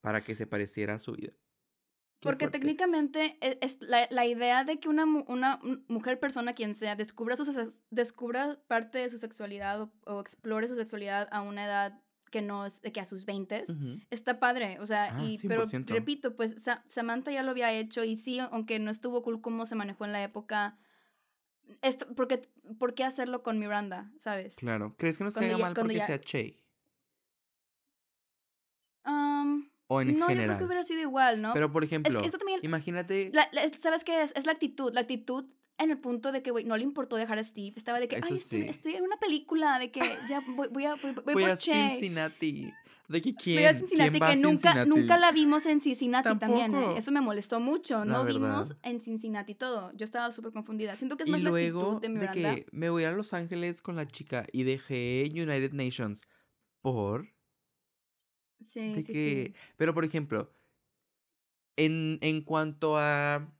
para 0.00 0.22
que 0.22 0.34
se 0.34 0.46
pareciera 0.46 0.94
a 0.94 0.98
su 0.98 1.12
vida. 1.12 1.32
Qué 1.32 2.28
Porque 2.28 2.44
fuerte. 2.44 2.58
técnicamente 2.60 3.36
e- 3.40 3.58
es, 3.60 3.78
la, 3.80 4.06
la 4.10 4.24
idea 4.26 4.64
de 4.64 4.78
que 4.78 4.88
una, 4.88 5.04
una 5.04 5.60
mujer, 5.88 6.20
persona, 6.20 6.52
quien 6.54 6.72
sea, 6.74 6.94
descubra, 6.96 7.36
su, 7.36 7.72
descubra 7.90 8.60
parte 8.68 8.98
de 8.98 9.10
su 9.10 9.18
sexualidad 9.18 9.82
o, 9.82 9.92
o 10.06 10.20
explore 10.20 10.68
su 10.68 10.76
sexualidad 10.76 11.28
a 11.32 11.42
una 11.42 11.64
edad 11.64 12.00
que 12.32 12.42
no 12.42 12.66
es 12.66 12.80
que 12.80 12.98
a 13.00 13.04
sus 13.04 13.24
20 13.26 13.62
Ujú. 13.68 14.00
está 14.10 14.40
padre, 14.40 14.78
o 14.80 14.86
sea, 14.86 15.14
Ah, 15.16 15.22
y, 15.22 15.38
pero 15.46 15.68
100%. 15.68 15.92
repito, 15.94 16.34
pues 16.34 16.60
Sa- 16.60 16.82
Samantha 16.88 17.30
ya 17.30 17.44
lo 17.44 17.52
había 17.52 17.70
hecho 17.72 18.02
y 18.02 18.16
sí, 18.16 18.40
aunque 18.40 18.80
no 18.80 18.90
estuvo 18.90 19.22
cool 19.22 19.40
cómo 19.40 19.66
se 19.66 19.76
manejó 19.76 20.04
en 20.06 20.12
la 20.12 20.22
época, 20.24 20.78
esto, 21.82 22.06
porque, 22.16 22.40
¿por 22.78 22.94
qué 22.94 23.04
hacerlo 23.04 23.42
con 23.44 23.58
Miranda, 23.60 24.10
sabes? 24.18 24.56
Claro. 24.56 24.94
¿Crees 24.98 25.18
que 25.18 25.24
nos 25.24 25.34
Cuando 25.34 25.46
caiga 25.52 25.58
ya- 25.58 25.64
mal 25.64 25.74
porque 25.74 25.94
ya- 25.94 26.06
sea 26.06 26.20
Che? 26.20 26.58
Am, 29.04 29.70
O 29.88 30.00
en 30.00 30.08
no, 30.08 30.12
yo 30.20 30.26
creo 30.26 30.28
general. 30.36 30.58
que 30.58 30.64
hubiera 30.64 30.82
sido 30.82 31.00
igual, 31.02 31.40
¿no? 31.42 31.52
Pero 31.54 31.70
por 31.72 31.84
es 31.84 31.88
ejemplo, 31.90 32.20
que 32.20 32.26
esto 32.26 32.38
también, 32.38 32.60
imagínate. 32.62 33.30
La- 33.32 33.48
la- 33.52 33.64
es- 33.64 33.78
¿Sabes 33.80 34.04
qué 34.04 34.22
es? 34.22 34.32
Es 34.36 34.46
la 34.46 34.52
actitud. 34.52 34.92
La 34.94 35.00
actitud 35.02 35.44
en 35.78 35.90
el 35.90 35.98
punto 35.98 36.32
de 36.32 36.42
que, 36.42 36.50
güey, 36.50 36.64
no 36.64 36.76
le 36.76 36.84
importó 36.84 37.16
dejar 37.16 37.38
a 37.38 37.42
Steve. 37.42 37.72
Estaba 37.76 37.98
de 38.00 38.08
que, 38.08 38.16
Eso 38.16 38.26
ay, 38.30 38.36
estoy, 38.36 38.62
sí. 38.62 38.68
estoy 38.68 38.94
en 38.94 39.02
una 39.04 39.18
película, 39.18 39.78
de 39.78 39.90
que 39.90 40.00
ya 40.28 40.40
voy, 40.48 40.68
voy 40.68 40.84
a, 40.84 40.94
voy, 40.96 41.12
voy 41.12 41.34
Voy 41.34 41.42
por 41.42 41.50
a 41.50 41.56
Che. 41.56 41.72
Cincinnati. 41.90 42.72
¿De 43.08 43.20
que 43.20 43.34
quién? 43.34 43.56
Voy 43.56 43.64
a 43.64 43.74
Cincinnati, 43.78 44.10
¿Quién 44.10 44.22
va 44.22 44.26
que 44.28 44.32
a 44.32 44.36
nunca, 44.36 44.72
Cincinnati? 44.72 44.88
nunca 44.90 45.18
la 45.18 45.32
vimos 45.32 45.66
en 45.66 45.80
Cincinnati 45.80 46.38
también. 46.38 46.70
¿eh? 46.72 46.74
Tampoco. 46.76 46.96
Eso 46.98 47.12
me 47.12 47.20
molestó 47.20 47.60
mucho. 47.60 47.98
La 48.04 48.12
no 48.12 48.24
vimos 48.24 48.68
verdad. 48.70 48.78
en 48.84 49.00
Cincinnati 49.00 49.54
todo. 49.54 49.92
Yo 49.96 50.04
estaba 50.04 50.30
súper 50.32 50.52
confundida. 50.52 50.96
Siento 50.96 51.16
que 51.16 51.24
es 51.24 51.28
Y 51.28 51.32
más 51.32 51.40
luego 51.42 51.80
la 51.82 51.86
actitud 51.88 52.00
de 52.00 52.08
de 52.08 52.14
Miranda. 52.14 52.54
que 52.54 52.66
me 52.70 52.88
voy 52.88 53.04
a 53.04 53.10
Los 53.12 53.32
Ángeles 53.34 53.82
con 53.82 53.96
la 53.96 54.06
chica 54.06 54.46
y 54.52 54.62
dejé 54.62 55.28
United 55.32 55.72
Nations 55.72 56.22
por 56.80 57.28
Sí, 58.60 58.94
de 58.94 59.02
sí, 59.02 59.12
que, 59.12 59.52
sí. 59.56 59.60
pero 59.76 59.92
por 59.92 60.04
ejemplo, 60.04 60.54
en, 61.76 62.18
en 62.22 62.42
cuanto 62.42 62.96
a 62.96 63.52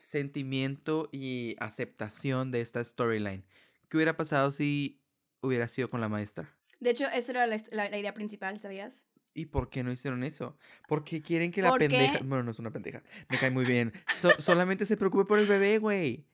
sentimiento 0.00 1.08
y 1.12 1.56
aceptación 1.60 2.50
de 2.50 2.60
esta 2.60 2.82
storyline, 2.82 3.44
¿qué 3.88 3.96
hubiera 3.96 4.16
pasado 4.16 4.50
si 4.50 5.00
hubiera 5.42 5.68
sido 5.68 5.90
con 5.90 6.00
la 6.00 6.08
maestra? 6.08 6.48
De 6.80 6.90
hecho, 6.90 7.06
esa 7.08 7.32
era 7.32 7.46
la, 7.46 7.58
la- 7.72 7.90
la 7.90 7.98
idea 7.98 8.14
principal, 8.14 8.58
¿sabías? 8.58 9.06
¿Y 9.34 9.46
por 9.46 9.68
qué 9.70 9.84
no 9.84 9.92
hicieron 9.92 10.24
eso? 10.24 10.56
Porque 10.88 11.22
quieren 11.22 11.52
que 11.52 11.62
la 11.62 11.72
pendeja. 11.74 12.18
Bueno, 12.24 12.42
no 12.44 12.50
es 12.50 12.58
una 12.58 12.72
pendeja. 12.72 13.02
Me 13.28 13.38
cae 13.38 13.50
muy 13.50 13.64
bien. 13.64 13.92
So- 14.20 14.32
solamente 14.40 14.86
se 14.86 14.96
preocupe 14.96 15.24
por 15.26 15.38
el 15.38 15.46
bebé, 15.46 15.78
güey. 15.78 16.26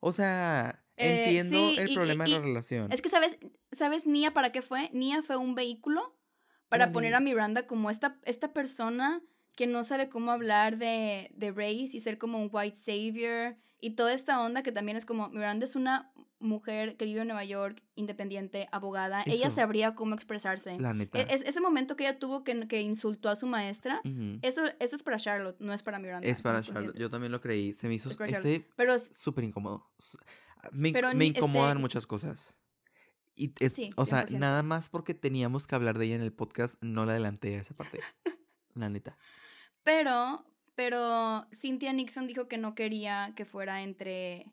O 0.00 0.10
sea, 0.12 0.82
Eh, 0.96 1.24
entiendo 1.24 1.56
sí, 1.70 1.78
el 1.78 1.88
y- 1.90 1.92
y- 1.92 1.94
problema 1.94 2.24
de 2.24 2.30
la 2.30 2.36
y 2.36 2.40
relación. 2.40 2.90
Es 2.92 3.02
que, 3.02 3.08
¿sabes, 3.08 3.38
¿sabes 3.70 4.06
Nia 4.06 4.32
para 4.32 4.50
qué 4.50 4.62
fue? 4.62 4.90
Nia 4.92 5.22
fue 5.22 5.36
un 5.36 5.54
vehículo 5.54 6.18
para 6.68 6.90
poner 6.92 7.14
a 7.14 7.20
Miranda 7.20 7.66
como 7.66 7.90
esta, 7.90 8.18
esta 8.24 8.52
persona 8.52 9.22
que 9.60 9.66
no 9.66 9.84
sabe 9.84 10.08
cómo 10.08 10.30
hablar 10.30 10.78
de, 10.78 11.30
de 11.34 11.50
race 11.50 11.90
y 11.92 12.00
ser 12.00 12.16
como 12.16 12.38
un 12.42 12.48
white 12.50 12.76
savior 12.78 13.56
y 13.78 13.90
toda 13.90 14.14
esta 14.14 14.40
onda 14.40 14.62
que 14.62 14.72
también 14.72 14.96
es 14.96 15.04
como 15.04 15.28
Miranda 15.28 15.64
es 15.66 15.76
una 15.76 16.10
mujer 16.38 16.96
que 16.96 17.04
vive 17.04 17.20
en 17.20 17.26
Nueva 17.26 17.44
York, 17.44 17.82
independiente, 17.94 18.68
abogada. 18.72 19.22
Ella 19.26 19.50
sabría 19.50 19.94
cómo 19.94 20.14
expresarse. 20.14 20.80
La 20.80 20.94
neta. 20.94 21.20
E- 21.20 21.26
es- 21.28 21.42
ese 21.42 21.60
momento 21.60 21.94
que 21.94 22.04
ella 22.04 22.18
tuvo 22.18 22.42
que, 22.42 22.66
que 22.68 22.80
insultó 22.80 23.28
a 23.28 23.36
su 23.36 23.46
maestra, 23.46 24.00
eso, 24.40 24.62
eso 24.78 24.96
es 24.96 25.02
para 25.02 25.18
Charlotte, 25.18 25.60
no 25.60 25.74
es 25.74 25.82
para 25.82 25.98
Miranda. 25.98 26.26
Es 26.26 26.40
para 26.40 26.62
Charlotte. 26.62 26.96
Yo 26.98 27.10
también 27.10 27.30
lo 27.30 27.42
creí. 27.42 27.74
Se 27.74 27.86
me 27.86 27.92
hizo 27.92 28.08
ese 28.08 28.66
Pero 28.76 28.98
súper 28.98 29.44
incómodo. 29.44 29.90
S- 29.98 30.16
Me, 30.72 30.90
Pero 30.92 31.08
me 31.08 31.16
ni- 31.16 31.26
incomodan 31.26 31.72
este- 31.72 31.80
muchas 31.82 32.06
cosas. 32.06 32.54
Y 33.36 33.52
es, 33.60 33.74
Sí, 33.74 33.90
o 33.96 34.06
sea, 34.06 34.24
100%. 34.26 34.38
nada 34.38 34.62
más 34.62 34.88
porque 34.88 35.12
teníamos 35.12 35.66
que 35.66 35.74
hablar 35.74 35.98
de 35.98 36.06
ella 36.06 36.14
en 36.14 36.22
el 36.22 36.32
podcast, 36.32 36.76
no 36.82 37.04
la 37.04 37.12
adelanté 37.12 37.56
a 37.56 37.60
esa 37.60 37.74
parte. 37.74 38.00
la 38.74 38.88
neta. 38.88 39.18
Pero, 39.82 40.44
pero 40.74 41.46
Cynthia 41.52 41.92
Nixon 41.92 42.26
dijo 42.26 42.48
que 42.48 42.58
no 42.58 42.74
quería 42.74 43.32
que 43.36 43.44
fuera 43.44 43.82
entre, 43.82 44.52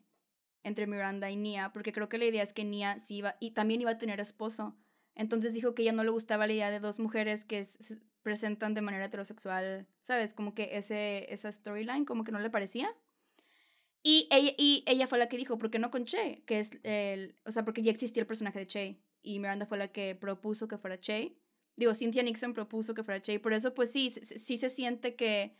entre 0.62 0.86
Miranda 0.86 1.30
y 1.30 1.36
Nia, 1.36 1.72
porque 1.72 1.92
creo 1.92 2.08
que 2.08 2.18
la 2.18 2.24
idea 2.24 2.42
es 2.42 2.52
que 2.52 2.64
Nia 2.64 2.98
sí 2.98 3.16
iba, 3.16 3.36
y 3.40 3.52
también 3.52 3.80
iba 3.80 3.92
a 3.92 3.98
tener 3.98 4.20
esposo. 4.20 4.76
Entonces 5.14 5.52
dijo 5.52 5.74
que 5.74 5.82
ella 5.82 5.92
no 5.92 6.04
le 6.04 6.10
gustaba 6.10 6.46
la 6.46 6.52
idea 6.52 6.70
de 6.70 6.80
dos 6.80 7.00
mujeres 7.00 7.44
que 7.44 7.64
se 7.64 7.98
presentan 8.22 8.74
de 8.74 8.82
manera 8.82 9.06
heterosexual, 9.06 9.86
¿sabes? 10.02 10.34
Como 10.34 10.54
que 10.54 10.70
ese, 10.72 11.32
esa 11.32 11.50
storyline 11.50 12.04
como 12.04 12.24
que 12.24 12.32
no 12.32 12.38
le 12.38 12.50
parecía. 12.50 12.94
Y 14.02 14.28
ella, 14.30 14.52
y 14.56 14.84
ella 14.86 15.06
fue 15.06 15.18
la 15.18 15.28
que 15.28 15.36
dijo, 15.36 15.58
¿por 15.58 15.70
qué 15.70 15.78
no 15.78 15.90
con 15.90 16.04
Che? 16.04 16.42
Que 16.46 16.60
es 16.60 16.70
el, 16.84 17.36
o 17.44 17.50
sea, 17.50 17.64
porque 17.64 17.82
ya 17.82 17.90
existía 17.90 18.20
el 18.20 18.26
personaje 18.26 18.60
de 18.60 18.66
Che. 18.66 19.00
Y 19.22 19.38
Miranda 19.40 19.66
fue 19.66 19.78
la 19.78 19.88
que 19.88 20.14
propuso 20.14 20.68
que 20.68 20.78
fuera 20.78 21.00
Che. 21.00 21.36
Digo, 21.78 21.94
Cynthia 21.94 22.22
Nixon 22.22 22.52
propuso 22.52 22.92
que 22.92 23.04
fuera 23.04 23.22
Che, 23.22 23.38
por 23.38 23.52
eso 23.52 23.72
pues 23.72 23.90
sí, 23.90 24.10
sí 24.10 24.56
se 24.56 24.68
siente 24.68 25.14
que, 25.14 25.56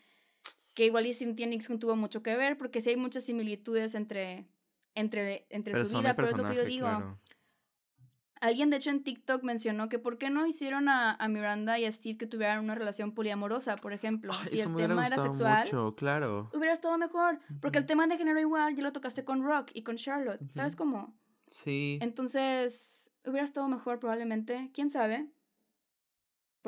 que 0.75 0.85
igual 0.85 1.07
y 1.07 1.14
Cynthia 1.14 1.47
Nixon 1.47 1.79
tuvo 1.79 1.97
mucho 1.97 2.23
que 2.23 2.37
ver, 2.37 2.59
porque 2.59 2.81
sí 2.81 2.91
hay 2.91 2.97
muchas 2.97 3.25
similitudes 3.25 3.95
entre, 3.95 4.49
entre, 4.95 5.47
entre 5.49 5.85
su 5.85 5.99
vida, 5.99 6.14
pero 6.14 6.29
es 6.29 6.37
lo 6.37 6.47
que 6.47 6.57
yo 6.57 6.64
digo. 6.64 7.19
Alguien, 8.41 8.71
de 8.71 8.77
hecho, 8.77 8.91
en 8.91 9.03
TikTok 9.03 9.43
mencionó 9.43 9.89
que 9.89 9.99
por 9.99 10.16
qué 10.16 10.31
no 10.31 10.47
hicieron 10.47 10.89
a, 10.89 11.14
a 11.14 11.29
Miranda 11.29 11.77
y 11.79 11.85
a 11.85 11.91
Steve 11.91 12.19
que 12.19 12.27
tuvieran 12.27 12.61
una 12.61 12.77
relación 12.77 13.12
poliamorosa, 13.12 13.75
por 13.77 13.93
ejemplo. 13.93 14.33
si 14.49 14.61
el 14.61 14.75
tema 14.77 15.07
era 15.07 15.21
sexual, 15.21 15.64
mucho, 15.64 15.97
claro. 15.97 16.49
hubiera 16.55 16.73
estado 16.73 16.97
mejor. 16.99 17.41
Porque 17.61 17.79
el 17.79 17.87
tema 17.87 18.07
de 18.07 18.16
género 18.16 18.39
igual 18.39 18.77
ya 18.77 18.83
lo 18.83 18.93
tocaste 18.93 19.25
con 19.25 19.43
Rock 19.43 19.71
y 19.75 19.83
con 19.83 19.97
Charlotte. 19.97 20.41
¿Sabes 20.51 20.77
cómo? 20.77 21.16
Sí. 21.49 21.99
Entonces, 22.01 23.11
hubiera 23.25 23.45
estado 23.45 23.66
mejor 23.66 23.99
probablemente. 23.99 24.71
¿Quién 24.73 24.89
sabe? 24.91 25.29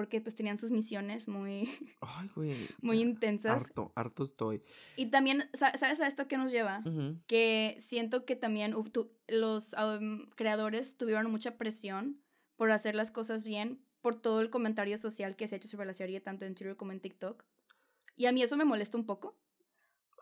Porque 0.00 0.22
pues 0.22 0.34
tenían 0.34 0.56
sus 0.56 0.70
misiones 0.70 1.28
muy, 1.28 1.68
muy 2.80 3.02
intensas. 3.02 3.64
Harto, 3.64 3.92
harto 3.94 4.24
estoy. 4.24 4.62
Y 4.96 5.10
también, 5.10 5.50
¿sabes 5.52 6.00
a 6.00 6.06
esto 6.06 6.26
qué 6.26 6.38
nos 6.38 6.50
lleva? 6.50 6.82
Que 7.26 7.76
siento 7.80 8.24
que 8.24 8.34
también 8.34 8.74
los 9.28 9.76
creadores 10.36 10.96
tuvieron 10.96 11.30
mucha 11.30 11.58
presión 11.58 12.18
por 12.56 12.70
hacer 12.70 12.94
las 12.94 13.10
cosas 13.10 13.44
bien, 13.44 13.84
por 14.00 14.18
todo 14.18 14.40
el 14.40 14.48
comentario 14.48 14.96
social 14.96 15.36
que 15.36 15.46
se 15.46 15.54
ha 15.54 15.58
hecho 15.58 15.68
sobre 15.68 15.84
la 15.84 15.92
serie, 15.92 16.18
tanto 16.22 16.46
en 16.46 16.54
Twitter 16.54 16.78
como 16.78 16.92
en 16.92 17.00
TikTok. 17.00 17.44
Y 18.16 18.24
a 18.24 18.32
mí 18.32 18.42
eso 18.42 18.56
me 18.56 18.64
molesta 18.64 18.96
un 18.96 19.04
poco, 19.04 19.36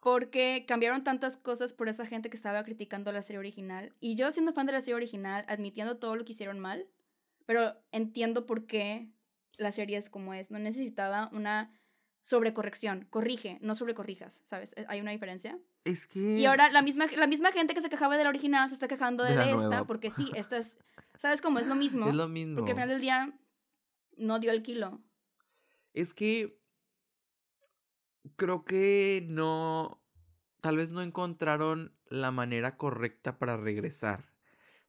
porque 0.03 0.65
cambiaron 0.67 1.05
tantas 1.05 1.37
cosas 1.37 1.73
por 1.73 1.89
esa 1.89 2.05
gente 2.05 2.31
que 2.31 2.37
estaba 2.37 2.65
criticando 2.65 3.13
la 3.13 3.23
serie 3.23 3.39
original. 3.39 3.95
Y 4.01 4.17
yo 4.17 4.33
siendo 4.33 4.53
fan 4.53 4.67
de 4.67 4.73
la 4.73 4.81
serie 4.81 4.97
original, 4.97 5.45
admitiendo 5.47 5.99
todo 5.99 6.17
lo 6.17 6.25
que 6.25 6.33
hicieron 6.33 6.59
mal, 6.59 6.89
pero 7.47 7.77
entiendo 7.93 8.45
por 8.45 8.67
qué 8.67 9.13
la 9.59 9.73
serie 9.73 9.99
es 9.99 10.09
como 10.09 10.33
es. 10.33 10.51
No 10.51 10.59
necesitaba 10.59 11.29
una 11.33 11.71
sobrecorrección. 12.21 13.07
Corrige, 13.11 13.59
no 13.61 13.75
sobrecorrijas, 13.75 14.43
¿sabes? 14.45 14.75
Eh, 14.77 14.85
Hay 14.89 15.01
una 15.01 15.11
diferencia. 15.11 15.59
Es 15.85 16.07
que... 16.07 16.39
Y 16.39 16.47
ahora 16.47 16.71
la 16.71 16.83
misma, 16.83 17.07
la 17.07 17.27
misma 17.27 17.53
gente 17.53 17.75
que 17.75 17.83
se 17.83 17.89
quejaba 17.89 18.17
de 18.17 18.25
la 18.25 18.31
original 18.31 18.69
se 18.69 18.75
está 18.75 18.89
quejando 18.89 19.25
de, 19.25 19.53
esta, 19.53 19.85
porque 19.87 20.11
sí, 20.11 20.31
esta 20.35 20.59
es... 20.59 20.79
¿Sabes 21.17 21.41
cómo? 21.41 21.59
Es 21.59 21.67
lo 21.67 21.75
mismo. 21.75 22.09
Es 22.09 22.15
lo 22.15 22.29
mismo. 22.29 22.57
Porque 22.57 22.73
al 22.73 22.77
final 22.77 22.89
del 22.89 23.01
día 23.01 23.39
no 24.17 24.39
dio 24.39 24.53
el 24.53 24.63
kilo. 24.63 25.01
Es 25.95 26.15
que 26.15 26.59
creo 28.37 28.65
que 28.65 29.25
no, 29.29 30.01
tal 30.61 30.77
vez 30.77 30.91
no 30.91 31.03
encontraron 31.03 31.93
la 32.09 32.31
manera 32.31 32.77
correcta 32.77 33.39
para 33.39 33.57
regresar. 33.57 34.33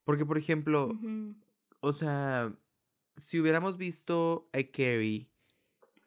Porque, 0.04 0.26
por 0.26 0.38
ejemplo, 0.38 0.98
o 1.80 1.92
sea, 1.92 2.52
si 3.20 3.38
hubiéramos 3.38 3.76
visto 3.76 4.48
a 4.52 4.62
Carrie 4.62 5.28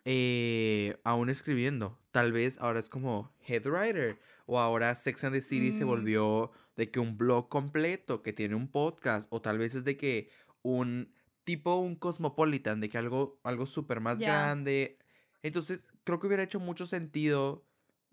eh, 0.05 0.97
aún 1.03 1.29
escribiendo, 1.29 1.99
tal 2.11 2.31
vez 2.31 2.57
ahora 2.59 2.79
es 2.79 2.89
como 2.89 3.33
head 3.47 3.65
writer 3.65 4.19
o 4.45 4.59
ahora 4.59 4.95
Sex 4.95 5.23
and 5.23 5.33
the 5.33 5.41
City 5.41 5.71
se 5.71 5.85
mm. 5.85 5.87
volvió 5.87 6.51
de 6.75 6.91
que 6.91 6.99
un 6.99 7.17
blog 7.17 7.47
completo 7.49 8.21
que 8.21 8.33
tiene 8.33 8.55
un 8.55 8.67
podcast 8.67 9.27
o 9.29 9.41
tal 9.41 9.57
vez 9.57 9.75
es 9.75 9.83
de 9.83 9.95
que 9.95 10.29
un 10.61 11.13
tipo 11.43 11.75
un 11.75 11.95
cosmopolitan 11.95 12.81
de 12.81 12.89
que 12.89 12.97
algo 12.97 13.39
algo 13.43 13.65
súper 13.65 13.99
más 13.99 14.17
grande 14.17 14.97
entonces 15.41 15.85
creo 16.03 16.19
que 16.19 16.27
hubiera 16.27 16.43
hecho 16.43 16.59
mucho 16.59 16.85
sentido 16.85 17.65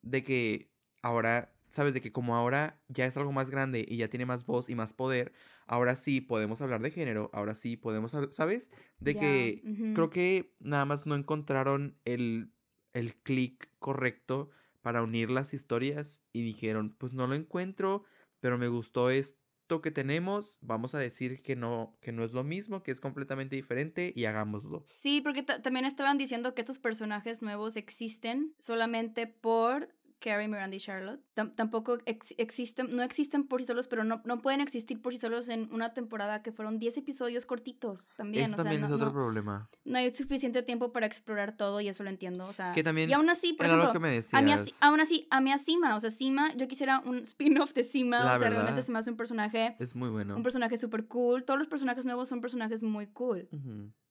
de 0.02 0.22
que 0.22 0.70
ahora 1.02 1.52
sabes 1.70 1.94
de 1.94 2.00
que 2.00 2.12
como 2.12 2.36
ahora 2.36 2.80
ya 2.88 3.06
es 3.06 3.16
algo 3.16 3.32
más 3.32 3.50
grande 3.50 3.84
y 3.88 3.96
ya 3.96 4.08
tiene 4.08 4.26
más 4.26 4.44
voz 4.46 4.68
y 4.68 4.74
más 4.74 4.92
poder 4.92 5.32
ahora 5.66 5.96
sí 5.96 6.20
podemos 6.20 6.60
hablar 6.60 6.82
de 6.82 6.90
género, 6.90 7.30
ahora 7.32 7.54
sí 7.54 7.76
podemos, 7.76 8.12
¿sabes? 8.30 8.70
De 8.98 9.14
que 9.16 9.62
creo 9.94 10.10
que 10.10 10.52
nada 10.58 10.84
más 10.84 11.06
no 11.06 11.14
encontraron 11.14 11.96
el, 12.04 12.52
el 12.92 13.14
clic 13.14 13.70
correcto 13.78 14.50
para 14.82 15.02
unir 15.02 15.30
las 15.30 15.54
historias 15.54 16.24
y 16.32 16.42
dijeron, 16.42 16.96
pues 16.98 17.12
no 17.12 17.26
lo 17.26 17.34
encuentro, 17.34 18.04
pero 18.40 18.58
me 18.58 18.66
gustó 18.66 19.10
esto 19.10 19.80
que 19.80 19.92
tenemos, 19.92 20.58
vamos 20.60 20.96
a 20.96 20.98
decir 20.98 21.40
que 21.42 21.54
no, 21.54 21.96
que 22.00 22.10
no 22.10 22.24
es 22.24 22.32
lo 22.32 22.42
mismo, 22.42 22.82
que 22.82 22.90
es 22.90 23.00
completamente 23.00 23.54
diferente 23.54 24.12
y 24.16 24.24
hagámoslo. 24.24 24.84
Sí, 24.96 25.20
porque 25.20 25.44
también 25.44 25.84
estaban 25.84 26.18
diciendo 26.18 26.54
que 26.54 26.62
estos 26.62 26.80
personajes 26.80 27.42
nuevos 27.42 27.76
existen 27.76 28.54
solamente 28.58 29.28
por 29.28 29.94
Carrie, 30.20 30.48
Miranda 30.48 30.76
y 30.76 30.80
Charlotte. 30.80 31.20
tampoco 31.54 31.98
existen, 32.04 32.94
no 32.94 33.02
existen 33.02 33.48
por 33.48 33.60
sí 33.60 33.66
solos, 33.66 33.88
pero 33.88 34.04
no, 34.04 34.20
no 34.24 34.38
pueden 34.38 34.60
existir 34.60 35.00
por 35.00 35.12
sí 35.12 35.18
solos 35.18 35.48
en 35.48 35.72
una 35.72 35.94
temporada 35.94 36.42
que 36.42 36.52
fueron 36.52 36.78
10 36.78 36.98
episodios 36.98 37.46
cortitos 37.46 38.12
también. 38.16 38.46
Eso 38.46 38.56
también 38.56 38.84
es 38.84 38.90
otro 38.90 39.12
problema. 39.12 39.68
No 39.84 39.98
hay 39.98 40.10
suficiente 40.10 40.62
tiempo 40.62 40.92
para 40.92 41.06
explorar 41.06 41.56
todo 41.56 41.80
y 41.80 41.88
eso 41.88 42.04
lo 42.04 42.10
entiendo. 42.10 42.46
O 42.46 42.52
sea, 42.52 42.72
que 42.72 42.82
también 42.82 43.08
y 43.08 43.12
aún 43.14 43.30
así, 43.30 43.54
por 43.54 43.66
era 43.66 43.74
ejemplo, 43.74 43.88
lo 43.88 43.92
que 43.92 43.98
me 44.00 44.10
decías. 44.10 44.34
A 44.34 44.42
mí, 44.42 44.52
aún 44.80 45.00
así, 45.00 45.26
a 45.30 45.40
mí 45.40 45.52
a 45.52 45.58
Sima, 45.58 45.96
o 45.96 46.00
sea, 46.00 46.10
Sima, 46.10 46.54
yo 46.54 46.68
quisiera 46.68 47.00
un 47.00 47.16
spin-off 47.22 47.72
de 47.72 47.82
Sima. 47.82 48.36
o 48.36 48.38
sea, 48.38 48.50
realmente 48.50 48.82
se 48.82 48.92
me 48.92 48.98
hace 48.98 49.10
un 49.10 49.16
personaje. 49.16 49.76
Es 49.78 49.96
muy 49.96 50.10
bueno. 50.10 50.36
Un 50.36 50.42
personaje 50.42 50.76
súper 50.76 51.06
cool. 51.06 51.44
Todos 51.44 51.58
los 51.58 51.68
personajes 51.68 52.04
nuevos 52.04 52.28
son 52.28 52.40
personajes 52.40 52.82
muy 52.82 53.06
cool. 53.06 53.48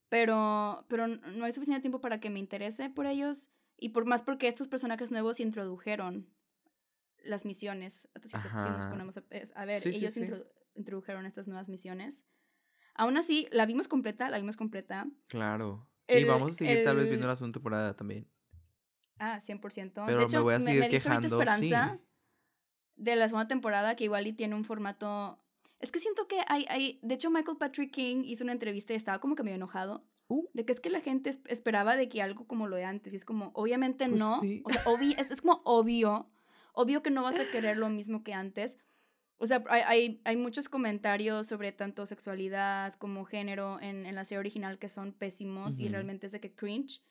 Pero, 0.10 0.86
pero 0.88 1.07
no 1.07 1.45
hay 1.45 1.51
suficiente 1.51 1.82
tiempo 1.82 2.01
para 2.01 2.20
que 2.20 2.32
me 2.32 2.39
interese 2.39 2.89
por 2.89 3.05
ellos. 3.05 3.51
Y 3.80 3.89
por 3.89 4.05
más 4.05 4.23
porque 4.23 4.47
estos 4.47 4.67
personajes 4.67 5.11
nuevos 5.11 5.39
introdujeron 5.39 6.27
las 7.23 7.45
misiones. 7.45 8.07
Si 8.25 8.38
nos 8.38 8.86
ponemos 8.86 9.17
a, 9.17 9.65
ver, 9.65 9.88
ellos 9.88 10.15
introdujeron 10.75 11.25
estas 11.25 11.47
nuevas 11.47 11.69
misiones. 11.69 12.25
Aún 12.95 13.17
así, 13.17 13.47
la 13.51 13.65
vimos 13.65 13.88
completa, 13.88 14.30
la 14.30 14.38
vimos 14.38 14.57
completa. 14.57 15.07
Claro. 15.27 15.88
y 16.07 16.23
vamos 16.23 16.53
a 16.53 16.55
seguir 16.55 16.84
tal 16.84 16.97
vez 16.97 17.07
viendo 17.07 17.27
la 17.27 17.36
segunda 17.36 17.53
temporada 17.53 17.95
también. 17.95 18.27
Ah, 19.19 19.39
100%. 19.39 20.05
Pero 20.05 20.19
de 20.19 20.25
hecho, 20.25 20.38
me 20.38 20.43
voy 20.43 20.53
a 20.55 20.61
seguir 20.61 20.80
me, 20.82 20.88
quejando. 20.89 21.27
esperanza 21.27 21.99
de 22.95 23.15
la 23.15 23.27
segunda 23.27 23.47
temporada 23.47 23.95
que 23.95 24.05
igual 24.05 24.27
y 24.27 24.34
tiene 24.34 24.55
un 24.55 24.65
formato... 24.65 25.39
Es 25.80 25.91
que 25.91 25.99
siento 25.99 26.27
que 26.27 26.41
hay, 26.47 26.65
hay... 26.67 26.99
De 27.01 27.15
hecho, 27.15 27.30
Michael 27.30 27.57
Patrick 27.57 27.91
King 27.91 28.23
hizo 28.25 28.43
una 28.43 28.53
entrevista 28.53 28.93
y 28.93 28.97
estaba 28.97 29.19
como 29.19 29.36
que 29.36 29.43
medio 29.43 29.55
enojado. 29.55 30.05
Uh. 30.30 30.47
De 30.53 30.63
que 30.63 30.71
es 30.71 30.80
que 30.80 30.89
la 30.89 31.01
gente 31.01 31.30
esperaba 31.47 31.97
de 31.97 32.07
que 32.07 32.21
algo 32.21 32.47
como 32.47 32.67
lo 32.67 32.77
de 32.77 32.86
antes. 32.86 33.11
Y 33.11 33.17
es 33.17 33.25
como, 33.25 33.51
obviamente 33.53 34.07
pues 34.07 34.17
no. 34.17 34.41
O 34.63 34.69
sea, 34.71 34.84
es, 35.17 35.30
es 35.30 35.41
como 35.41 35.61
obvio 35.65 36.30
obvio 36.80 37.03
que 37.03 37.11
no 37.11 37.23
vas 37.23 37.38
a 37.38 37.51
querer 37.51 37.77
lo 37.77 37.89
mismo 37.89 38.23
que 38.23 38.34
antes. 38.34 38.77
O 39.38 39.45
sea, 39.45 39.63
hay, 39.69 40.21
hay, 40.25 40.38
muchos 40.38 40.67
comentarios 40.67 41.47
sobre 41.47 41.71
tanto 41.71 42.05
sexualidad 42.05 42.93
como 42.95 43.25
género 43.25 43.80
en, 43.82 44.05
en 44.05 44.15
la 44.15 44.25
serie 44.25 44.39
original 44.39 44.80
que 44.80 44.89
son 44.89 45.13
pésimos 45.13 45.80
y 45.80 45.88
realmente 45.88 46.27
es 46.27 46.34
de 46.34 46.39
que 46.39 46.53
cringe. 46.53 47.01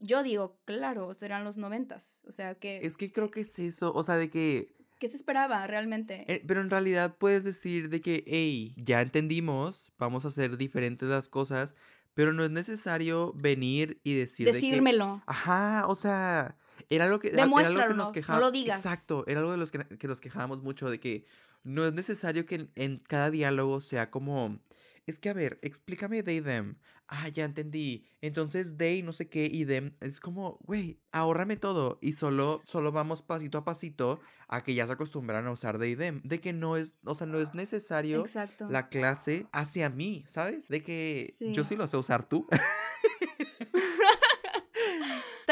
Yo 0.00 0.22
digo, 0.22 0.58
claro, 0.64 1.12
serán 1.14 1.44
los 1.44 1.56
noventas. 1.56 2.22
O 2.26 2.32
sea, 2.32 2.54
que... 2.54 2.80
Es 2.82 2.96
que 2.96 3.12
creo 3.12 3.30
que 3.30 3.40
es 3.40 3.58
eso, 3.58 3.92
o 3.94 4.02
sea, 4.02 4.16
de 4.16 4.30
que... 4.30 4.74
¿Qué 4.98 5.08
se 5.08 5.16
esperaba 5.16 5.66
realmente? 5.66 6.24
Eh, 6.26 6.42
pero 6.46 6.60
en 6.60 6.70
realidad 6.70 7.16
puedes 7.16 7.44
decir 7.44 7.88
de 7.88 8.00
que, 8.00 8.24
hey, 8.26 8.74
ya 8.76 9.00
entendimos, 9.00 9.92
vamos 9.98 10.24
a 10.24 10.28
hacer 10.28 10.56
diferentes 10.56 11.08
las 11.08 11.28
cosas, 11.28 11.74
pero 12.14 12.32
no 12.32 12.44
es 12.44 12.50
necesario 12.50 13.32
venir 13.34 14.00
y 14.04 14.14
decir... 14.14 14.46
Decírmelo. 14.46 15.22
ajá, 15.26 15.86
o 15.86 15.96
sea, 15.96 16.56
era 16.88 17.04
algo 17.04 17.20
que, 17.20 17.28
era 17.28 17.44
algo 17.44 17.56
que 17.56 17.94
nos 17.94 18.12
quejábamos. 18.12 18.40
No 18.40 18.46
lo 18.46 18.52
digas. 18.52 18.84
Exacto, 18.84 19.24
era 19.26 19.40
algo 19.40 19.52
de 19.52 19.58
los 19.58 19.70
que, 19.70 19.84
que, 19.84 20.08
nos 20.08 20.20
quejábamos 20.20 20.62
mucho 20.62 20.90
de 20.90 20.98
que 20.98 21.24
no 21.62 21.84
es 21.84 21.92
necesario 21.92 22.46
que 22.46 22.68
en, 22.74 22.98
cada 22.98 23.30
diálogo 23.30 23.80
sea 23.80 24.10
como. 24.10 24.58
Es 25.06 25.18
que, 25.18 25.28
a 25.28 25.32
ver, 25.32 25.58
explícame 25.62 26.22
they, 26.22 26.40
them. 26.40 26.76
Ah, 27.08 27.28
ya 27.28 27.44
entendí. 27.44 28.06
Entonces, 28.20 28.76
they, 28.76 29.02
no 29.02 29.12
sé 29.12 29.28
qué, 29.28 29.48
y 29.50 29.64
them. 29.64 29.96
Es 30.00 30.20
como, 30.20 30.58
güey, 30.62 31.00
ahórrame 31.12 31.56
todo. 31.56 31.98
Y 32.00 32.12
solo, 32.12 32.62
solo 32.64 32.92
vamos 32.92 33.22
pasito 33.22 33.58
a 33.58 33.64
pasito 33.64 34.20
a 34.48 34.62
que 34.62 34.74
ya 34.74 34.86
se 34.86 34.92
acostumbran 34.92 35.46
a 35.46 35.50
usar 35.50 35.78
they, 35.78 35.96
them. 35.96 36.20
De 36.22 36.40
que 36.40 36.52
no 36.52 36.76
es, 36.76 36.94
o 37.04 37.14
sea, 37.14 37.26
no 37.26 37.40
es 37.40 37.54
necesario 37.54 38.24
la 38.68 38.88
clase 38.88 39.46
hacia 39.52 39.90
mí, 39.90 40.24
¿sabes? 40.28 40.68
De 40.68 40.82
que 40.82 41.34
yo 41.40 41.64
sí 41.64 41.76
lo 41.76 41.88
sé 41.88 41.96
usar 41.96 42.28
tú. 42.28 42.46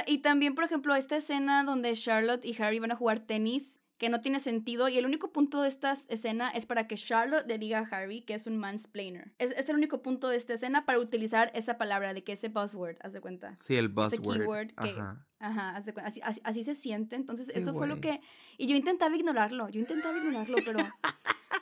y 0.09 0.19
también, 0.19 0.55
por 0.55 0.65
ejemplo, 0.65 0.95
esta 0.95 1.17
escena 1.17 1.65
donde 1.65 1.93
Charlotte 1.93 2.45
y 2.45 2.61
Harry 2.61 2.79
van 2.79 2.93
a 2.93 2.97
jugar 2.97 3.21
tenis, 3.21 3.79
que 3.99 4.09
no 4.09 4.21
tiene 4.21 4.41
sentido, 4.41 4.89
y 4.89 4.97
el 4.97 5.07
único 5.07 5.33
punto 5.33 5.63
de 5.63 5.69
esta 5.69 5.95
escena 6.09 6.51
es 6.51 6.67
para 6.67 6.87
que 6.87 6.95
Charlotte 6.97 7.47
le 7.47 7.59
diga 7.59 7.81
a 7.81 7.97
Harry 7.97 8.23
que 8.23 8.35
es 8.35 8.47
un 8.47 8.57
mansplainer. 8.57 9.33
Es, 9.39 9.51
es 9.53 9.69
el 9.69 9.77
único 9.77 10.03
punto 10.03 10.29
de 10.29 10.37
esta 10.37 10.55
escena 10.55 10.87
para 10.87 10.99
utilizar 10.99 11.51
esa 11.55 11.79
palabra, 11.79 12.15
de 12.15 12.25
que 12.25 12.33
ese 12.33 12.49
buzzword, 12.49 12.97
haz 13.01 13.13
de 13.13 13.21
cuenta. 13.21 13.57
Sí, 13.61 13.77
el 13.77 13.89
buzzword. 13.89 14.13
Ese 14.13 14.23
keyword 14.23 14.69
que, 14.75 14.91
ajá. 14.91 15.28
Ajá, 15.41 15.77
así, 15.77 15.93
así, 16.03 16.41
así, 16.43 16.65
se 16.65 16.75
siente. 16.75 17.17
Entonces, 17.17 17.51
eso 17.55 17.73
fue 17.73 17.87
lo 17.87 18.01
que... 18.01 18.21
Y 18.57 18.67
yo 18.67 18.75
intentaba 18.75 19.15
ignorarlo, 19.15 19.69
yo 19.69 19.81
intentaba 19.81 20.17
ignorarlo, 20.19 20.57
pero 20.65 20.81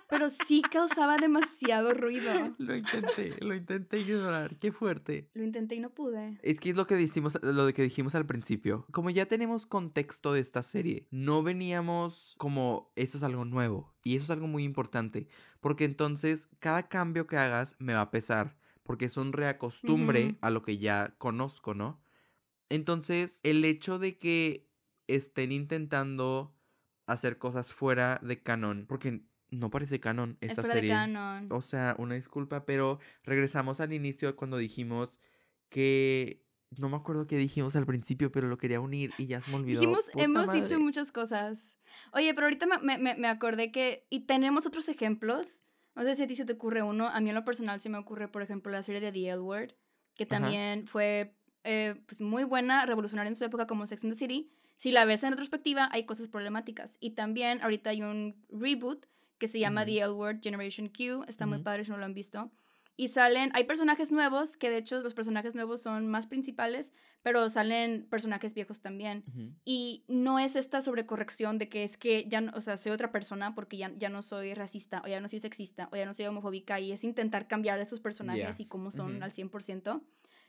pero 0.09 0.29
sí 0.29 0.63
causaba 0.63 1.17
demasiado 1.19 1.93
ruido. 1.95 2.55
Lo 2.59 2.77
intenté, 2.77 3.35
lo 3.41 3.55
intenté 3.55 4.01
ignorar, 4.01 4.57
qué 4.59 4.73
fuerte. 4.73 5.29
Lo 5.35 5.45
intenté 5.45 5.75
y 5.75 5.81
no 5.81 5.91
pude. 5.91 6.39
Es 6.43 6.61
que 6.61 6.71
es 6.71 6.77
lo 6.77 6.87
que 6.87 6.97
dijimos, 6.97 7.39
lo 7.43 7.73
que 7.73 7.83
dijimos 7.83 8.15
al 8.15 8.27
principio. 8.27 8.87
Como 8.93 9.11
ya 9.11 9.27
tenemos 9.27 9.67
contexto 9.67 10.33
de 10.33 10.41
esta 10.41 10.63
serie, 10.63 11.07
no 11.11 11.43
veníamos 11.43 12.35
como 12.39 12.93
esto 12.97 13.19
es 13.19 13.23
algo 13.23 13.45
nuevo 13.45 13.95
y 14.03 14.17
eso 14.17 14.25
es 14.25 14.31
algo 14.31 14.47
muy 14.47 14.65
importante, 14.65 15.29
porque 15.61 15.85
entonces 15.85 16.49
cada 16.61 16.89
cambio 16.89 17.27
que 17.27 17.37
hagas 17.37 17.77
me 17.79 17.95
va 17.95 18.03
a 18.03 18.11
pesar 18.11 18.57
porque 18.83 19.07
es 19.07 19.17
un 19.17 19.33
reacostumbre 19.33 20.37
a 20.41 20.51
lo 20.51 20.63
que 20.63 20.79
ya 20.79 21.15
conozco, 21.19 21.75
¿no? 21.75 22.01
Entonces, 22.69 23.41
el 23.43 23.65
hecho 23.65 23.99
de 23.99 24.19
que 24.19 24.69
estén 25.07 25.53
intentando 25.53 26.55
hacer 27.07 27.39
cosas 27.39 27.73
fuera 27.73 28.19
de 28.23 28.43
canon, 28.43 28.87
porque 28.87 29.23
no 29.51 29.71
parece 29.71 30.01
canon 30.01 30.37
Es 30.41 30.51
esta 30.51 30.63
de 30.63 30.73
serie. 30.73 30.91
canon. 30.91 31.47
O 31.53 31.61
sea, 31.61 31.95
una 31.99 32.17
disculpa, 32.17 32.65
pero 32.65 32.99
regresamos 33.23 33.81
al 33.81 33.93
inicio 33.93 34.35
cuando 34.35 34.57
dijimos 34.59 35.21
que 35.69 36.43
no 36.77 36.89
me 36.89 36.97
acuerdo 36.97 37.27
qué 37.29 37.37
dijimos 37.37 37.77
al 37.77 37.87
principio, 37.87 38.33
pero 38.33 38.49
lo 38.49 38.59
quería 38.59 38.81
unir 38.81 39.13
y 39.19 39.27
ya 39.27 39.41
se 39.41 39.51
me 39.51 39.57
olvidó. 39.59 39.81
Dijimos, 39.81 40.05
hemos 40.17 40.47
madre. 40.49 40.61
dicho 40.63 40.81
muchas 40.81 41.13
cosas. 41.13 41.79
Oye, 42.13 42.35
pero 42.35 42.47
ahorita 42.47 42.67
me, 42.83 42.99
me- 42.99 43.15
me- 43.17 43.29
acordé 43.29 43.71
que, 43.71 44.07
y 44.11 44.21
tenemos 44.27 44.67
otros 44.67 44.89
ejemplos. 44.89 45.63
No 45.95 46.03
sé 46.03 46.17
si 46.17 46.25
a 46.25 46.27
ti 46.27 46.35
se 46.35 46.45
te 46.45 46.55
ocurre 46.55 46.83
uno. 46.83 47.07
A 47.07 47.21
mí 47.21 47.29
en 47.31 47.37
lo 47.37 47.45
personal 47.45 47.81
se 47.81 47.89
me 47.89 47.99
ocurre, 47.99 48.29
por 48.29 48.43
ejemplo, 48.43 48.73
la 48.73 48.83
serie 48.83 49.01
de 49.01 49.13
The 49.13 49.29
L 49.31 49.39
Word, 49.41 49.75
que 50.17 50.25
Ajá. 50.25 50.31
también 50.41 50.87
fue 50.89 51.36
eh, 51.67 52.01
pues, 52.07 52.21
muy 52.21 52.45
buena, 52.45 52.87
revolucionaria 52.87 53.29
en 53.29 53.35
su 53.37 53.45
época 53.45 53.67
como 53.67 53.87
Sex 53.87 54.03
and 54.05 54.13
the 54.15 54.19
City. 54.19 54.51
Si 54.77 54.93
la 54.93 55.05
ves 55.05 55.23
en 55.25 55.31
retrospectiva, 55.31 55.89
hay 55.93 56.05
cosas 56.07 56.29
problemáticas. 56.29 56.97
Y 57.01 57.11
también 57.11 57.61
ahorita 57.63 57.91
hay 57.91 58.03
un 58.03 58.35
reboot 58.51 59.07
que 59.39 59.49
se 59.49 59.59
llama. 59.59 59.85
The 59.85 59.99
L 60.01 60.13
Word 60.13 60.41
Generation 60.43 60.89
Q. 60.89 61.25
Está 61.29 61.45
muy 61.47 61.59
padre 61.65 61.85
si 61.85 61.91
no 61.91 61.99
lo 61.99 62.05
han 62.05 62.15
visto. 62.15 62.51
Y 62.99 63.09
salen, 63.09 63.51
hay 63.53 63.65
personajes 63.65 64.11
nuevos, 64.11 64.57
que 64.57 64.71
de 64.71 64.79
hecho 64.79 65.01
los 65.03 65.13
personajes 65.13 65.55
nuevos 65.55 65.83
son 65.83 66.07
más 66.07 66.27
principales, 66.27 66.95
pero 67.23 67.51
salen 67.51 68.07
personajes 68.09 68.55
viejos 68.55 68.81
también. 68.81 69.23
Y 69.67 70.05
no 70.09 70.39
es 70.39 70.57
esta 70.57 70.81
sobrecorrección 70.81 71.59
de 71.59 71.69
que 71.69 71.85
es 71.85 71.99
que 71.99 72.25
ya, 72.27 72.41
no- 72.41 72.53
o 72.55 72.61
sea, 72.63 72.79
soy 72.79 72.93
otra 72.93 73.13
persona 73.13 73.55
porque 73.55 73.77
ya, 73.77 73.93
ya 73.99 74.09
no 74.09 74.23
soy 74.23 74.55
racista, 74.55 75.03
o 75.05 75.09
ya 75.09 75.21
no 75.21 75.29
soy 75.29 75.41
sexista, 75.41 75.91
o 75.93 75.97
ya 75.97 76.07
no 76.07 76.15
soy 76.15 76.25
homofóbica, 76.25 76.81
y 76.81 76.93
es 76.93 77.05
intentar 77.05 77.47
cambiar 77.49 77.79
a 77.79 77.83
estos 77.83 78.01
personajes 78.01 78.61
y 78.61 78.65
cómo 78.67 78.91
son 78.91 79.23
al 79.23 79.33
100%. 79.33 80.01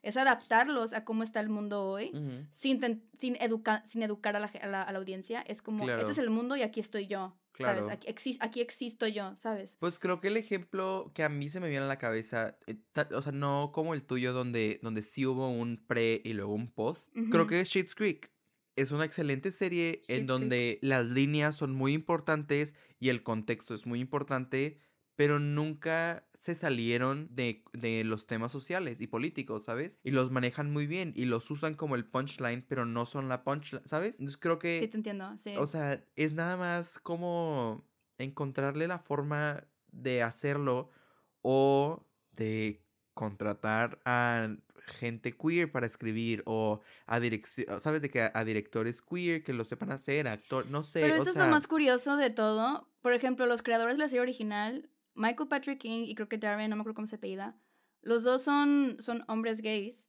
Es 0.07 0.15
adaptarlos 0.15 0.93
a 0.93 1.03
cómo 1.03 1.21
está 1.23 1.41
el 1.41 1.49
mundo 1.49 1.83
hoy, 1.85 2.11
sin, 2.51 2.79
sin, 3.17 3.35
educa- 3.41 3.83
sin 3.85 4.03
educar 4.03 4.35
a 4.37 4.39
la, 4.39 4.47
a 4.47 4.67
la- 4.67 4.83
a 4.83 4.91
la 4.93 4.99
audiencia. 4.99 5.41
Es 5.41 5.61
como, 5.61 5.83
Claro. 5.83 5.99
este 5.99 6.13
es 6.13 6.17
el 6.17 6.29
mundo 6.29 6.55
y 6.55 6.61
aquí 6.61 6.79
estoy 6.79 7.07
yo, 7.07 7.35
Claro. 7.51 7.81
¿sabes? 7.81 7.93
Aquí, 7.93 8.07
exis- 8.07 8.37
aquí 8.39 8.61
existo 8.61 9.05
yo, 9.07 9.35
¿sabes? 9.35 9.75
Pues 9.79 9.99
creo 9.99 10.21
que 10.21 10.29
el 10.29 10.37
ejemplo 10.37 11.11
que 11.13 11.23
a 11.23 11.29
mí 11.29 11.49
se 11.49 11.59
me 11.59 11.67
viene 11.67 11.83
a 11.83 11.87
la 11.89 11.97
cabeza, 11.97 12.57
eh, 12.67 12.77
o 13.13 13.21
sea, 13.21 13.33
no 13.33 13.71
como 13.73 13.93
el 13.93 14.03
tuyo 14.03 14.31
donde, 14.31 14.79
donde 14.81 15.01
sí 15.01 15.25
hubo 15.25 15.49
un 15.49 15.83
pre 15.87 16.21
y 16.23 16.31
luego 16.33 16.53
un 16.53 16.71
post, 16.71 17.09
creo 17.29 17.45
que 17.47 17.59
es 17.59 17.67
Schitt's 17.67 17.93
Creek. 17.93 18.31
Es 18.77 18.91
una 18.91 19.03
excelente 19.05 19.51
serie 19.51 19.99
en 20.07 20.17
Creek. 20.19 20.25
donde 20.27 20.79
las 20.83 21.05
líneas 21.07 21.55
son 21.55 21.73
muy 21.73 21.93
importantes 21.93 22.75
y 22.99 23.09
el 23.09 23.23
contexto 23.23 23.73
es 23.75 23.85
muy 23.87 23.99
importante, 23.99 24.77
pero 25.15 25.39
nunca 25.39 26.26
se 26.37 26.53
salieron 26.55 27.27
de, 27.31 27.63
de 27.73 28.03
los 28.03 28.27
temas 28.27 28.51
sociales 28.51 29.01
y 29.01 29.07
políticos, 29.07 29.63
¿sabes? 29.63 29.99
Y 30.03 30.11
los 30.11 30.31
manejan 30.31 30.71
muy 30.71 30.85
bien 30.85 31.13
y 31.15 31.25
los 31.25 31.49
usan 31.49 31.73
como 31.73 31.95
el 31.95 32.05
punchline, 32.05 32.63
pero 32.67 32.85
no 32.85 33.05
son 33.05 33.27
la 33.27 33.43
punchline, 33.43 33.87
¿sabes? 33.87 34.19
Entonces 34.19 34.37
creo 34.37 34.59
que... 34.59 34.79
Sí, 34.79 34.87
te 34.87 34.97
entiendo, 34.97 35.35
sí. 35.37 35.55
O 35.57 35.65
sea, 35.65 36.03
es 36.15 36.33
nada 36.33 36.55
más 36.55 36.99
como 36.99 37.85
encontrarle 38.19 38.87
la 38.87 38.99
forma 38.99 39.67
de 39.91 40.21
hacerlo 40.21 40.91
o 41.41 42.05
de 42.31 42.83
contratar 43.13 43.99
a 44.05 44.55
gente 44.87 45.35
queer 45.35 45.71
para 45.71 45.85
escribir 45.85 46.43
o 46.45 46.81
a 47.07 47.19
dirección, 47.19 47.79
¿sabes? 47.79 48.01
De 48.01 48.09
que 48.09 48.21
a, 48.21 48.31
a 48.33 48.45
directores 48.45 49.01
queer 49.01 49.43
que 49.43 49.53
lo 49.53 49.65
sepan 49.65 49.91
hacer, 49.91 50.27
actor, 50.27 50.69
no 50.69 50.83
sé, 50.83 51.01
Pero 51.01 51.17
o 51.17 51.21
eso 51.21 51.31
es 51.31 51.35
lo 51.35 51.47
más 51.47 51.67
curioso 51.67 52.15
de 52.15 52.29
todo. 52.29 52.87
Por 53.01 53.13
ejemplo, 53.13 53.45
los 53.47 53.63
creadores 53.63 53.95
de 53.95 54.03
la 54.03 54.07
serie 54.07 54.21
original, 54.21 54.89
Michael 55.17 55.49
Patrick 55.49 55.79
King 55.79 56.03
y 56.05 56.15
creo 56.15 56.29
que 56.29 56.37
Darren, 56.37 56.69
no 56.69 56.75
me 56.75 56.81
acuerdo 56.81 56.95
cómo 56.95 57.07
se 57.07 57.17
apellida, 57.17 57.55
los 58.01 58.23
dos 58.23 58.41
son, 58.43 58.95
son 58.99 59.23
hombres 59.27 59.61
gays 59.61 60.07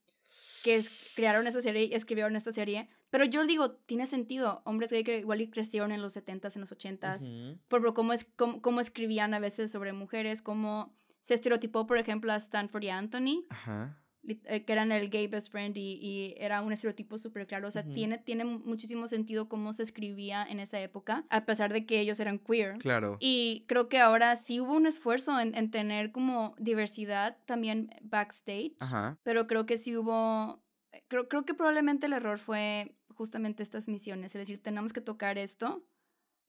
que 0.62 0.76
es- 0.76 0.90
crearon 1.14 1.46
esta 1.46 1.62
serie 1.62 1.84
y 1.84 1.94
escribieron 1.94 2.36
esta 2.36 2.52
serie. 2.52 2.88
Pero 3.10 3.24
yo 3.24 3.44
digo, 3.46 3.72
tiene 3.72 4.06
sentido. 4.06 4.60
Hombres 4.64 4.90
gays 4.90 5.04
que 5.04 5.18
igual 5.20 5.40
y 5.40 5.48
crecieron 5.50 5.92
en 5.92 6.02
los 6.02 6.12
70s, 6.16 6.56
en 6.56 6.60
los 6.60 6.72
80s. 6.72 7.22
ujú, 7.22 7.58
Por 7.68 7.80
por 7.82 7.94
cómo, 7.94 8.12
es, 8.12 8.24
cómo, 8.36 8.60
cómo 8.60 8.80
escribían 8.80 9.32
a 9.34 9.38
veces 9.38 9.70
sobre 9.72 9.92
mujeres, 9.92 10.42
cómo 10.42 10.94
se 11.22 11.34
estereotipó, 11.34 11.86
por 11.86 11.98
ejemplo, 11.98 12.32
a 12.32 12.36
Stanford 12.36 12.82
y 12.84 12.88
Anthony 12.90 13.46
Ajá. 13.50 14.02
Eh, 14.44 14.64
que 14.64 14.72
eran 14.72 14.92
el 14.92 15.10
gay 15.10 15.26
best 15.26 15.50
friend 15.50 15.76
y, 15.76 15.98
y 16.00 16.34
era 16.38 16.60
un 16.62 16.72
estereotipo 16.72 17.18
súper 17.18 17.46
claro. 17.46 17.68
O 17.68 17.70
sea, 17.70 17.82
Ujú. 17.82 17.94
tiene, 17.94 18.18
tiene 18.18 18.44
muchísimo 18.44 19.06
sentido 19.06 19.48
cómo 19.48 19.72
se 19.72 19.82
escribía 19.82 20.44
en 20.44 20.60
esa 20.60 20.80
época, 20.80 21.24
a 21.30 21.44
pesar 21.44 21.72
de 21.72 21.86
que 21.86 22.00
ellos 22.00 22.20
eran 22.20 22.38
queer. 22.38 22.78
Claro. 22.78 23.16
Y 23.20 23.64
creo 23.66 23.88
que 23.88 23.98
ahora 23.98 24.36
sí 24.36 24.60
hubo 24.60 24.74
un 24.74 24.86
esfuerzo 24.86 25.38
en, 25.40 25.54
en 25.54 25.70
tener 25.70 26.12
como 26.12 26.54
diversidad 26.58 27.38
también 27.46 27.90
backstage, 28.02 28.74
Ajá. 28.80 29.18
pero 29.22 29.46
creo 29.46 29.66
que 29.66 29.76
sí 29.76 29.96
hubo, 29.96 30.62
eh, 30.92 31.02
creo, 31.08 31.28
creo 31.28 31.44
que 31.44 31.54
probablemente 31.54 32.06
el 32.06 32.12
error 32.12 32.38
fue 32.38 32.94
justamente 33.14 33.62
estas 33.62 33.88
misiones, 33.88 34.34
es 34.34 34.40
decir, 34.40 34.62
tenemos 34.62 34.92
que 34.92 35.00
tocar 35.00 35.38
esto 35.38 35.84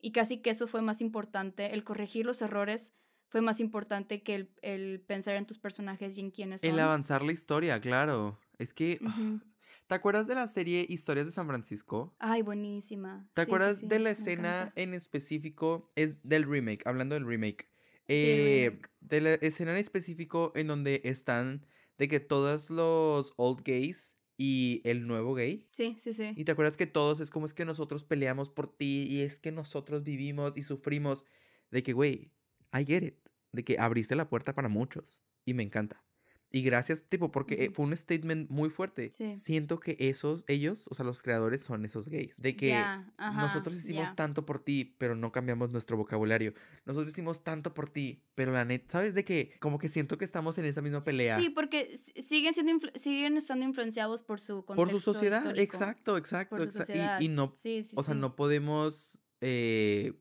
y 0.02 0.12
casi 0.12 0.38
que 0.38 0.52
eso 0.52 0.68
fue 0.68 0.82
más 0.82 1.02
importante, 1.02 1.74
el 1.74 1.84
corregir 1.84 2.26
los 2.26 2.42
errores 2.42 2.94
fue 3.30 3.42
más 3.42 3.60
importante 3.60 4.24
que 4.24 4.36
el, 4.36 4.54
el 4.62 5.02
pensar 5.02 5.36
en 5.36 5.46
tus 5.48 5.60
personajes 5.60 6.18
y 6.18 6.22
en 6.22 6.32
quiénes 6.32 6.62
son. 6.62 6.70
El 6.70 6.80
avanzar 6.80 7.22
la 7.22 7.34
historia, 7.34 7.80
claro. 7.82 8.40
Es 8.58 8.74
que, 8.74 9.02
Ujú. 9.02 9.42
¿te 9.88 9.96
acuerdas 9.96 10.28
de 10.28 10.36
la 10.36 10.48
serie 10.48 10.86
Historias 10.90 11.26
de 11.26 11.32
San 11.34 11.48
Francisco? 11.48 12.18
Ay, 12.18 12.42
buenísima. 12.42 13.30
¿Te 13.34 13.42
Sí, 13.42 13.42
acuerdas 13.42 13.80
sí, 13.80 13.88
de 13.88 14.00
la 14.00 14.12
escena 14.12 14.72
en 14.76 14.94
específico? 14.94 15.90
Es 15.96 16.22
del 16.24 16.44
remake, 16.50 16.86
hablando 16.86 17.16
del 17.16 17.26
remake. 17.26 17.70
Eh, 18.08 18.82
remake. 18.82 18.90
de 19.00 19.22
la 19.22 19.34
escena 19.36 19.72
en 19.72 19.78
específico 19.78 20.52
en 20.56 20.68
donde 20.68 21.02
están 21.06 21.66
de 21.98 22.08
que 22.08 22.20
todos 22.20 22.70
los 22.70 23.34
old 23.38 23.62
gays 23.64 24.18
y 24.38 24.82
el 24.84 25.06
nuevo 25.08 25.36
gay. 25.36 25.70
Sí, 25.72 25.98
sí, 26.00 26.14
sí. 26.14 26.36
Y 26.36 26.46
te 26.46 26.54
acuerdas 26.54 26.78
que 26.78 26.88
todos 26.88 27.20
es 27.22 27.30
como 27.32 27.46
es 27.48 27.54
que 27.56 27.66
nosotros 27.66 28.06
peleamos 28.06 28.50
por 28.50 28.70
ti 28.70 29.06
y 29.10 29.22
es 29.22 29.40
que 29.40 29.52
nosotros 29.52 30.04
vivimos 30.04 30.54
y 30.58 30.64
sufrimos. 30.64 31.26
De 31.72 31.84
que, 31.84 31.94
güey, 31.94 32.34
I 32.74 32.86
get 32.86 33.04
it. 33.04 33.16
De 33.52 33.64
que 33.64 33.78
abriste 33.80 34.16
la 34.16 34.30
puerta 34.30 34.54
para 34.54 34.70
muchos. 34.70 35.22
Y 35.46 35.54
me 35.54 35.64
encanta. 35.64 36.04
Y 36.52 36.64
gracias, 36.64 37.04
tipo, 37.08 37.32
porque 37.32 37.66
eh, 37.66 37.72
fue 37.72 37.86
un 37.86 37.96
statement 37.96 38.50
muy 38.50 38.72
fuerte. 38.72 39.12
Sí. 39.12 39.32
Siento 39.34 39.80
que 39.80 39.96
esos, 40.00 40.44
ellos, 40.48 40.88
o 40.90 40.96
sea, 40.96 41.06
los 41.06 41.22
creadores 41.22 41.62
son 41.62 41.86
esos 41.86 42.08
gays. 42.10 42.38
De 42.38 42.56
que 42.56 42.70
Ya, 42.70 43.08
ajá, 43.18 43.40
nosotros 43.42 43.76
hicimos 43.76 44.10
ya. 44.10 44.16
tanto 44.16 44.48
por 44.48 44.60
ti, 44.60 44.96
pero 44.98 45.14
no 45.16 45.32
cambiamos 45.32 45.70
nuestro 45.70 45.96
vocabulario. 45.96 46.56
Nosotros 46.86 47.12
hicimos 47.12 47.44
tanto 47.44 47.76
por 47.76 47.88
ti, 47.92 48.24
pero 48.34 48.52
la 48.52 48.66
neta, 48.66 48.94
¿sabes 48.94 49.14
de 49.14 49.24
que 49.24 49.54
Como 49.60 49.78
que 49.78 49.90
siento 49.90 50.18
que 50.18 50.26
estamos 50.26 50.58
en 50.58 50.66
esa 50.66 50.82
misma 50.82 51.04
pelea. 51.04 51.38
Sí, 51.40 51.52
porque 51.52 51.96
siguen, 51.96 52.56
siendo 52.56 52.74
siguen 52.96 53.38
estando 53.38 53.64
influenciados 53.66 54.24
por 54.24 54.40
su 54.40 54.66
contexto 54.66 54.76
por 54.76 54.90
su 54.90 55.00
sociedad, 55.00 55.42
histórico, 55.42 55.62
exacto, 55.78 56.18
exacto. 56.18 56.56
Por 56.58 56.66
su 56.66 56.80
exa- 56.80 56.82
y- 56.82 56.86
sociedad. 56.88 57.22
y, 57.22 57.28
no, 57.28 57.54
Sí, 57.58 57.84
sí, 57.84 57.96
o 57.96 58.02
sea, 58.02 58.16
no 58.16 58.36
podemos 58.36 59.20
eh, 59.42 60.14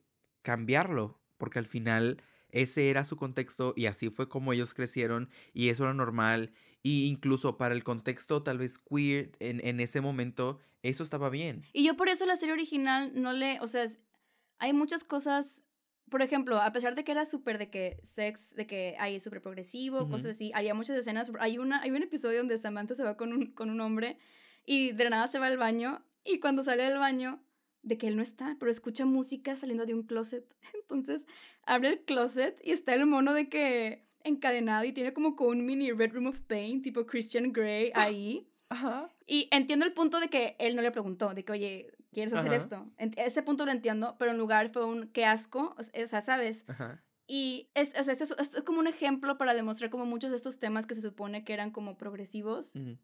cambiarlo, 0.43 1.23
porque 1.39 1.59
al 1.59 1.67
final 1.67 2.23
ese 2.51 2.91
era 2.91 3.05
su 3.05 3.17
contexto 3.17 3.75
y 3.77 3.87
así 3.87 4.11
fue 4.11 4.29
como 4.29 4.53
ellos 4.53 4.75
crecieron 4.75 5.29
y 5.53 5.69
eso 5.69 5.85
era 5.85 5.95
normal. 5.95 6.53
Y 6.83 7.07
incluso 7.07 7.57
para 7.59 7.75
el 7.75 7.85
contexto 7.85 8.43
tal 8.43 8.59
vez 8.59 8.79
queer 8.79 9.33
en, 9.41 9.61
en 9.67 9.81
ese 9.81 10.01
momento, 10.01 10.59
eso 10.83 11.03
estaba 11.03 11.29
bien. 11.31 11.65
Y 11.73 11.85
yo 11.85 11.97
por 11.97 12.09
eso 12.09 12.25
la 12.27 12.37
serie 12.37 12.53
original 12.53 13.13
no 13.15 13.33
le, 13.33 13.61
o 13.61 13.67
sea, 13.67 13.85
hay 14.59 14.73
muchas 14.73 15.05
cosas, 15.05 15.65
por 16.09 16.23
ejemplo, 16.23 16.61
a 16.61 16.73
pesar 16.73 16.95
de 16.95 17.05
que 17.05 17.13
era 17.13 17.25
súper 17.25 17.59
de 17.59 17.71
que 17.71 17.99
sex, 18.03 18.55
de 18.55 18.67
que 18.67 18.97
hay 18.99 19.21
súper 19.21 19.43
progresivo, 19.43 20.09
cosas 20.09 20.33
así, 20.33 20.51
había 20.55 20.75
muchas 20.75 20.97
escenas, 20.97 21.31
hay, 21.41 21.59
una, 21.59 21.83
hay 21.83 21.91
un 21.91 22.03
episodio 22.03 22.39
donde 22.39 22.59
Samantha 22.59 22.95
se 22.95 23.05
va 23.05 23.17
con 23.17 23.33
un, 23.33 23.47
con 23.53 23.71
un 23.71 23.81
hombre 23.81 24.19
y 24.65 24.93
de 24.93 25.11
nada 25.11 25.27
se 25.29 25.39
va 25.39 25.47
al 25.47 25.59
baño 25.59 26.05
y 26.25 26.41
cuando 26.41 26.63
sale 26.63 26.85
del 26.85 26.99
baño, 26.99 27.43
de 27.83 27.99
que 27.99 28.09
él 28.09 28.17
no 28.17 28.23
está, 28.23 28.57
pero 28.59 28.71
escucha 28.71 29.05
música 29.07 29.57
saliendo 29.57 29.87
de 29.87 29.95
un 29.95 30.03
closet. 30.03 30.45
Entonces 30.75 31.27
abre 31.63 31.89
el 31.91 32.01
closet 32.01 32.61
y 32.65 32.73
está 32.73 32.95
el 32.95 33.07
mono 33.07 33.33
de 33.35 33.49
que 33.49 34.07
encadenado 34.25 34.85
y 34.85 34.93
tiene 34.93 35.13
como 35.13 35.37
un 35.39 35.65
mini 35.65 35.93
Red 35.93 36.13
Room 36.13 36.27
of 36.27 36.41
Pain, 36.43 36.83
tipo 36.83 37.07
Christian 37.07 37.53
Grey 37.53 37.91
ahí. 37.95 38.51
Ajá. 38.69 39.11
Y 39.27 39.49
entiendo 39.51 39.87
el 39.87 39.93
punto 39.95 40.21
de 40.21 40.29
que 40.29 40.57
él 40.59 40.77
no 40.77 40.83
le 40.83 40.91
preguntó, 40.91 41.33
de 41.33 41.45
que, 41.45 41.53
oye, 41.53 41.93
¿quieres 42.13 42.35
hacer 42.35 42.51
Ajá. 42.53 42.57
esto? 42.57 42.93
En- 42.99 43.13
ese 43.17 43.43
punto 43.43 43.65
lo 43.65 43.71
entiendo, 43.73 44.17
pero 44.19 44.33
en 44.33 44.39
lugar 44.39 44.71
fue 44.73 44.85
un, 44.85 45.09
qué 45.09 45.25
asco, 45.25 45.75
o 45.79 45.83
sea, 46.07 46.21
¿sabes? 46.21 46.65
Ajá. 46.69 47.03
Y 47.27 47.71
es, 47.75 47.91
o 47.99 48.03
sea, 48.03 48.13
este 48.13 48.25
es, 48.25 48.35
esto 48.39 48.59
es 48.59 48.65
como 48.65 48.81
un 48.81 48.87
ejemplo 48.87 49.39
para 49.39 49.55
demostrar 49.55 49.91
como 49.91 50.05
muchos 50.07 50.31
de 50.31 50.37
estos 50.37 50.59
temas 50.59 50.87
que 50.87 50.95
se 50.95 51.03
supone 51.03 51.45
que 51.45 51.53
eran 51.53 51.71
como 51.71 51.97
progresivos, 51.97 52.75
Ujú. 52.75 52.99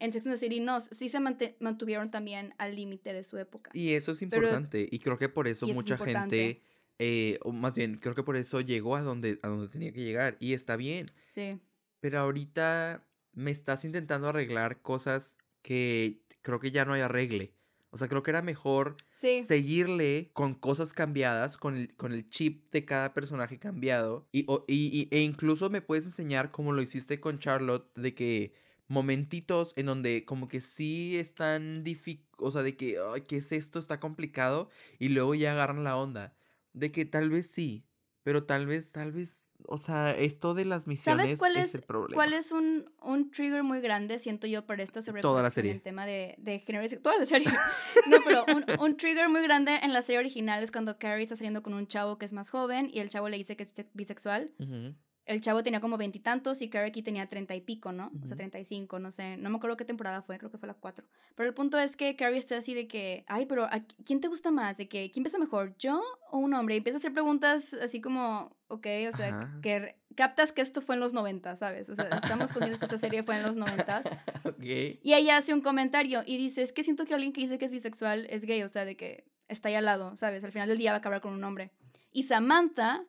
En 0.00 0.12
Sex 0.12 0.26
and 0.26 0.34
the 0.34 0.38
City 0.40 0.60
no, 0.60 0.80
sí 0.80 1.08
se 1.08 1.18
mantuvieron 1.60 2.10
también 2.10 2.54
al 2.58 2.76
límite 2.76 3.12
de 3.12 3.24
su 3.24 3.36
época. 3.38 3.70
Y 3.74 3.92
eso 3.94 4.12
es 4.12 4.18
Pero- 4.18 4.36
importante. 4.36 4.88
y 4.90 4.98
creo 5.00 5.18
que 5.18 5.28
por 5.28 5.48
eso 5.48 5.66
mucha 5.68 5.96
gente, 5.98 6.62
eh, 6.98 7.38
o 7.42 7.52
más 7.52 7.74
bien, 7.74 7.96
creo 7.98 8.14
que 8.14 8.22
por 8.22 8.36
eso 8.36 8.60
llegó 8.60 8.96
a 8.96 9.02
donde, 9.02 9.38
a 9.42 9.48
donde 9.48 9.68
tenía 9.68 9.92
que 9.92 10.02
llegar. 10.02 10.36
Y 10.40 10.52
está 10.52 10.76
bien. 10.76 11.10
Sí. 11.24 11.60
Pero 12.00 12.20
ahorita 12.20 13.04
me 13.32 13.50
estás 13.50 13.84
intentando 13.84 14.28
arreglar 14.28 14.80
cosas 14.82 15.36
que 15.62 16.20
creo 16.42 16.60
que 16.60 16.70
ya 16.70 16.84
no 16.84 16.92
hay 16.92 17.00
arregle. 17.02 17.52
O 17.90 17.96
sea, 17.98 18.06
creo 18.08 18.22
que 18.22 18.30
era 18.30 18.42
mejor 18.42 18.96
Sí. 19.12 19.42
seguirle 19.42 20.30
con 20.34 20.54
cosas 20.54 20.92
cambiadas, 20.92 21.56
con 21.56 21.76
el, 21.76 21.94
con 21.96 22.12
el 22.12 22.28
chip 22.28 22.70
de 22.70 22.84
cada 22.84 23.14
personaje 23.14 23.58
cambiado. 23.58 24.28
Y, 24.30 24.44
o- 24.46 24.64
y- 24.68 24.90
y- 24.92 25.08
e 25.16 25.22
incluso 25.22 25.70
me 25.70 25.80
puedes 25.80 26.04
enseñar 26.04 26.50
como 26.50 26.72
lo 26.72 26.82
hiciste 26.82 27.18
con 27.18 27.38
Charlotte, 27.38 27.90
de 27.96 28.14
que 28.14 28.52
momentitos 28.88 29.72
en 29.76 29.86
donde 29.86 30.24
como 30.24 30.48
que 30.48 30.60
sí 30.60 31.16
están 31.16 31.84
difíciles, 31.84 32.26
o 32.38 32.50
sea, 32.50 32.62
de 32.62 32.76
que, 32.76 32.96
ay, 33.14 33.22
¿qué 33.22 33.36
es 33.36 33.52
esto? 33.52 33.78
Está 33.78 34.00
complicado. 34.00 34.68
Y 34.98 35.08
luego 35.10 35.34
ya 35.34 35.52
agarran 35.52 35.84
la 35.84 35.96
onda. 35.96 36.34
De 36.72 36.90
que 36.92 37.04
tal 37.04 37.30
vez 37.30 37.50
sí, 37.50 37.84
pero 38.22 38.44
tal 38.44 38.66
vez, 38.66 38.92
tal 38.92 39.10
vez, 39.12 39.50
o 39.64 39.78
sea, 39.78 40.16
esto 40.16 40.54
de 40.54 40.64
las 40.64 40.86
misiones 40.86 41.38
cuál 41.38 41.56
es, 41.56 41.68
es- 41.70 41.74
el 41.76 41.82
problema. 41.82 42.14
¿Cuál 42.14 42.32
es 42.34 42.52
un, 42.52 42.90
un 43.02 43.30
trigger 43.30 43.62
muy 43.64 43.80
grande, 43.80 44.18
siento 44.18 44.46
yo, 44.46 44.66
para 44.66 44.82
esta 44.82 45.00
Toda 45.20 45.42
la 45.42 45.50
serie. 45.50 45.72
en 45.72 45.80
tema 45.80 46.06
de, 46.06 46.34
de 46.38 46.60
género? 46.60 46.84
y 46.84 46.88
Toda 46.98 47.18
la 47.18 47.26
serie. 47.26 47.48
no, 48.08 48.18
pero 48.24 48.44
un, 48.54 48.64
un 48.80 48.96
trigger 48.96 49.28
muy 49.28 49.40
grande 49.42 49.76
en 49.82 49.92
la 49.92 50.02
serie 50.02 50.18
original 50.20 50.62
es 50.62 50.70
cuando 50.70 50.98
Carrie 50.98 51.22
está 51.22 51.36
saliendo 51.36 51.62
con 51.62 51.74
un 51.74 51.86
chavo 51.86 52.18
que 52.18 52.26
es 52.26 52.32
más 52.32 52.50
joven 52.50 52.90
y 52.92 53.00
el 53.00 53.08
chavo 53.08 53.28
le 53.28 53.38
dice 53.38 53.56
que 53.56 53.62
es 53.64 53.74
bise- 53.74 53.88
bisexual. 53.94 54.52
Ujú. 54.58 54.94
El 55.28 55.40
chavo 55.40 55.62
tenía 55.62 55.80
como 55.80 55.96
veintitantos 55.98 56.62
y, 56.62 56.68
Carrie 56.70 56.88
aquí 56.88 57.02
tenía 57.02 57.28
treinta 57.28 57.54
y 57.54 57.60
pico, 57.60 57.92
¿no? 57.92 58.10
O 58.24 58.26
sea, 58.26 58.36
treinta 58.36 58.58
y 58.58 58.64
cinco, 58.64 58.98
no 58.98 59.10
sé. 59.10 59.36
No 59.36 59.50
me 59.50 59.56
acuerdo 59.56 59.76
qué 59.76 59.84
temporada 59.84 60.22
fue, 60.22 60.38
creo 60.38 60.50
que 60.50 60.58
fue 60.58 60.66
la 60.66 60.74
cuatro. 60.74 61.06
Pero 61.34 61.48
el 61.48 61.54
punto 61.54 61.78
es 61.78 61.96
que 61.96 62.16
Carrie 62.16 62.38
está 62.38 62.56
así 62.56 62.74
de 62.74 62.88
que, 62.88 63.24
ay, 63.28 63.46
pero 63.46 63.64
¿a 63.66 63.76
qui- 63.78 63.94
¿quién 64.04 64.20
te 64.20 64.28
gusta 64.28 64.50
más? 64.50 64.78
De 64.78 64.88
que, 64.88 65.10
¿quién 65.10 65.22
pesa 65.24 65.38
mejor, 65.38 65.76
yo 65.78 66.02
o 66.30 66.38
un 66.38 66.54
hombre? 66.54 66.74
Y 66.74 66.78
empieza 66.78 66.96
a 66.96 67.00
hacer 67.00 67.12
preguntas 67.12 67.74
así 67.74 68.00
como, 68.00 68.56
ok, 68.68 68.86
o 69.12 69.16
sea, 69.16 69.28
Ajá. 69.28 69.58
que 69.62 69.96
captas 70.16 70.52
que 70.52 70.62
esto 70.62 70.80
fue 70.80 70.94
en 70.96 71.00
los 71.00 71.12
90, 71.12 71.54
¿sabes? 71.56 71.88
O 71.90 71.94
sea, 71.94 72.06
estamos 72.06 72.50
conscientes 72.52 72.78
que 72.78 72.86
esta 72.86 72.98
serie 72.98 73.22
fue 73.22 73.36
en 73.36 73.42
los 73.44 73.56
90. 73.56 74.02
Ok. 74.44 74.62
Y 74.62 75.12
ella 75.14 75.36
hace 75.36 75.52
un 75.52 75.60
comentario 75.60 76.22
y 76.24 76.38
dice, 76.38 76.62
es 76.62 76.72
que 76.72 76.82
siento 76.82 77.04
que 77.04 77.12
alguien 77.14 77.32
que 77.34 77.42
dice 77.42 77.58
que 77.58 77.66
es 77.66 77.70
bisexual 77.70 78.26
es 78.30 78.44
gay, 78.46 78.62
o 78.62 78.68
sea, 78.68 78.84
de 78.86 78.96
que 78.96 79.24
está 79.46 79.68
ahí 79.68 79.74
al 79.74 79.84
lado, 79.84 80.16
¿sabes? 80.16 80.42
Al 80.42 80.52
final 80.52 80.68
del 80.68 80.78
día 80.78 80.90
va 80.92 80.96
a 80.96 80.98
acabar 81.00 81.20
con 81.20 81.34
un 81.34 81.44
hombre. 81.44 81.70
Y 82.12 82.22
Samantha, 82.24 83.04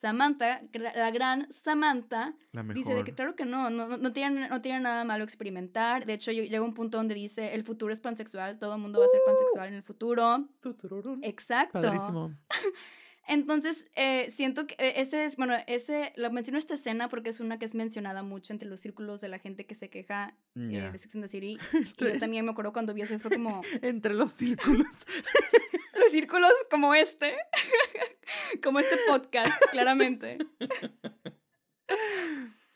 Samantha, 0.00 0.62
la 0.72 1.10
gran 1.10 1.46
Samantha, 1.52 2.34
La 2.52 2.62
dice 2.62 2.94
de 2.94 3.04
que 3.04 3.12
claro 3.14 3.36
que 3.36 3.44
no, 3.44 3.68
no, 3.68 3.98
no, 3.98 4.12
tiene, 4.14 4.48
no 4.48 4.62
tiene 4.62 4.80
nada 4.80 5.04
malo 5.04 5.24
experimentar. 5.24 6.06
De 6.06 6.14
hecho, 6.14 6.30
lle- 6.30 6.48
llega 6.48 6.62
un 6.62 6.72
punto 6.72 6.96
donde 6.96 7.14
dice, 7.14 7.52
el 7.54 7.64
futuro 7.64 7.92
es 7.92 8.00
pansexual, 8.00 8.58
todo 8.58 8.76
el 8.76 8.80
mundo 8.80 8.98
va 8.98 9.04
a 9.04 9.08
ser 9.08 9.20
pansexual 9.26 9.68
en 9.68 9.74
el 9.74 9.82
futuro. 9.82 10.48
Tutururún. 10.60 11.20
Exacto. 11.22 11.82
Padrísimo. 11.82 12.34
Entonces, 13.30 13.86
eh, 13.94 14.28
siento 14.34 14.66
que 14.66 14.74
eh, 14.78 14.94
ese 14.96 15.24
es, 15.24 15.36
bueno, 15.36 15.54
ese, 15.68 16.12
lo 16.16 16.32
menciono 16.32 16.58
esta 16.58 16.74
escena 16.74 17.08
porque 17.08 17.30
es 17.30 17.38
una 17.38 17.60
que 17.60 17.64
es 17.64 17.76
mencionada 17.76 18.24
mucho 18.24 18.52
entre 18.52 18.68
los 18.68 18.80
círculos 18.80 19.20
de 19.20 19.28
la 19.28 19.38
gente 19.38 19.66
que 19.66 19.76
se 19.76 19.88
queja 19.88 20.36
eh, 20.56 20.90
de 20.92 20.98
Sex 20.98 21.14
and 21.14 21.24
the 21.24 21.28
City. 21.30 21.56
Y 22.00 22.04
yo 22.04 22.18
también 22.18 22.44
me 22.44 22.50
acuerdo 22.50 22.72
cuando 22.72 22.92
vi 22.92 23.02
eso 23.02 23.14
y 23.14 23.18
fue 23.20 23.30
como, 23.30 23.62
Entre 23.82 24.14
los 24.14 24.32
círculos. 24.32 25.06
los 25.94 26.10
círculos 26.10 26.50
como 26.72 26.92
este, 26.92 27.36
como 28.62 28.80
este 28.80 28.96
podcast, 29.06 29.52
claramente. 29.70 30.38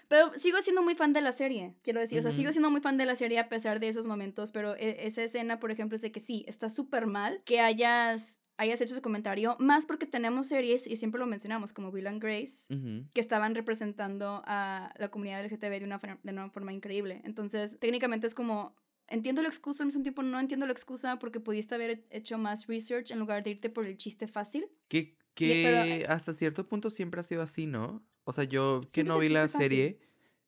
Pero 0.06 0.32
sigo 0.34 0.58
siendo 0.62 0.82
muy 0.82 0.94
fan 0.94 1.12
de 1.12 1.20
la 1.20 1.32
serie, 1.32 1.74
quiero 1.82 1.98
decir. 1.98 2.20
O 2.20 2.22
sea, 2.22 2.30
sigo 2.30 2.52
siendo 2.52 2.70
muy 2.70 2.80
fan 2.80 2.96
de 2.96 3.06
la 3.06 3.16
serie 3.16 3.40
a 3.40 3.48
pesar 3.48 3.80
de 3.80 3.88
esos 3.88 4.06
momentos, 4.06 4.52
pero 4.52 4.76
e- 4.76 5.06
esa 5.06 5.24
escena, 5.24 5.58
por 5.58 5.72
ejemplo, 5.72 5.96
es 5.96 6.02
de 6.02 6.12
que 6.12 6.20
sí, 6.20 6.44
está 6.46 6.70
súper 6.70 7.06
mal 7.06 7.42
que 7.44 7.58
hayas, 7.58 8.40
hayas 8.56 8.80
hecho 8.80 8.92
ese 8.94 9.02
comentario, 9.02 9.56
más 9.58 9.86
porque 9.86 10.06
tenemos 10.06 10.46
series, 10.48 10.86
y 10.86 10.96
siempre 10.96 11.18
lo 11.18 11.26
mencionamos, 11.26 11.72
como 11.72 11.88
Will 11.88 12.06
and 12.06 12.22
Grace, 12.22 12.66
que 13.12 13.20
estaban 13.20 13.54
representando 13.54 14.42
a 14.46 14.92
la 14.98 15.10
comunidad 15.10 15.44
LGTB 15.44 15.80
de 15.80 15.84
una, 15.84 15.98
de 16.22 16.32
una 16.32 16.50
forma 16.50 16.72
increíble. 16.72 17.20
Entonces, 17.24 17.78
técnicamente 17.80 18.26
es 18.26 18.34
como, 18.34 18.76
entiendo 19.08 19.42
la 19.42 19.48
excusa, 19.48 19.82
al 19.82 19.86
mismo 19.88 20.02
tiempo 20.02 20.22
no 20.22 20.38
entiendo 20.38 20.66
la 20.66 20.72
excusa 20.72 21.18
porque 21.18 21.40
pudiste 21.40 21.74
haber 21.74 22.06
hecho 22.10 22.38
más 22.38 22.66
research 22.66 23.10
en 23.10 23.18
lugar 23.18 23.42
de 23.42 23.50
irte 23.50 23.70
por 23.70 23.86
el 23.86 23.96
chiste 23.96 24.28
fácil. 24.28 24.66
Que, 24.88 25.16
Y- 25.40 25.62
pero, 25.64 25.82
que 25.84 26.06
hasta 26.08 26.32
cierto 26.32 26.66
punto 26.68 26.90
siempre 26.90 27.20
ha 27.20 27.24
sido 27.24 27.42
así, 27.42 27.66
¿no? 27.66 28.06
O 28.24 28.32
sea, 28.32 28.44
yo 28.44 28.80
que 28.92 29.02
no 29.04 29.18
vi 29.18 29.28
la 29.28 29.48
fácil. 29.48 29.60
serie, 29.62 29.98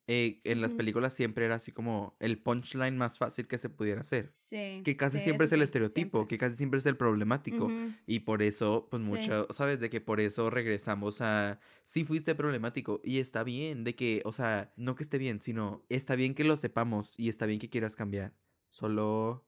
eh, 0.08 0.40
en 0.44 0.60
las 0.60 0.72
películas 0.74 1.14
siempre 1.14 1.44
era 1.46 1.56
así 1.56 1.72
como 1.72 2.16
el 2.20 2.38
punchline 2.38 2.96
más 2.96 3.18
fácil 3.18 3.48
que 3.48 3.58
se 3.58 3.68
pudiera 3.68 4.02
hacer. 4.02 4.30
Sí. 4.34 4.82
Que 4.84 4.96
casi 4.96 5.18
sí, 5.18 5.24
siempre 5.24 5.46
es 5.46 5.52
el 5.52 5.62
estereotipo, 5.62 6.18
siempre. 6.18 6.28
que 6.36 6.38
casi 6.38 6.56
siempre 6.56 6.78
es 6.78 6.86
el 6.86 6.96
problemático. 6.96 7.70
Y 8.06 8.20
por 8.20 8.42
eso, 8.42 8.88
pues 8.90 9.04
Sí. 9.04 9.08
mucho, 9.10 9.46
¿sabes? 9.52 9.80
De 9.80 9.90
que 9.90 10.00
por 10.00 10.20
eso 10.20 10.50
regresamos 10.50 11.20
a, 11.20 11.58
sí 11.84 12.04
fuiste 12.04 12.34
problemático 12.34 13.00
y 13.04 13.18
está 13.18 13.42
bien, 13.44 13.84
de 13.84 13.94
que, 13.96 14.22
o 14.24 14.32
sea, 14.32 14.72
no 14.76 14.94
que 14.96 15.02
esté 15.02 15.18
bien, 15.18 15.40
sino 15.40 15.84
está 15.88 16.16
bien 16.16 16.34
que 16.34 16.44
lo 16.44 16.56
sepamos 16.56 17.18
y 17.18 17.28
está 17.28 17.46
bien 17.46 17.58
que 17.58 17.68
quieras 17.70 17.96
cambiar. 17.96 18.34
Solo, 18.68 19.45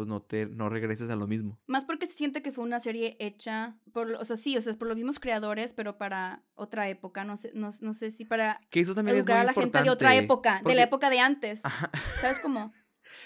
pues 0.00 0.08
no 0.08 0.22
te, 0.22 0.46
no 0.46 0.70
regreses 0.70 1.10
a 1.10 1.16
lo 1.16 1.26
mismo. 1.26 1.58
Más 1.66 1.84
porque 1.84 2.06
se 2.06 2.14
siente 2.14 2.40
que 2.40 2.52
fue 2.52 2.64
una 2.64 2.80
serie 2.80 3.18
hecha 3.20 3.76
por, 3.92 4.12
o 4.12 4.24
sea, 4.24 4.36
sí, 4.38 4.56
o 4.56 4.60
sea, 4.62 4.70
es 4.70 4.78
por 4.78 4.88
los 4.88 4.96
mismos 4.96 5.20
creadores, 5.20 5.74
pero 5.74 5.98
para 5.98 6.42
otra 6.54 6.88
época, 6.88 7.22
no 7.22 7.36
sé, 7.36 7.52
no, 7.54 7.68
no 7.82 7.92
sé 7.92 8.10
si 8.10 8.24
para 8.24 8.62
Que 8.70 8.80
eso 8.80 8.94
también 8.94 9.18
es 9.18 9.26
muy 9.26 9.34
a 9.34 9.44
la 9.44 9.50
importante. 9.50 9.76
gente 9.76 9.84
de 9.84 9.90
otra 9.90 10.16
época, 10.16 10.62
de 10.64 10.74
la 10.74 10.84
época 10.84 11.10
de 11.10 11.20
antes. 11.20 11.62
Ajá. 11.66 11.90
¿Sabes 12.22 12.40
cómo? 12.40 12.72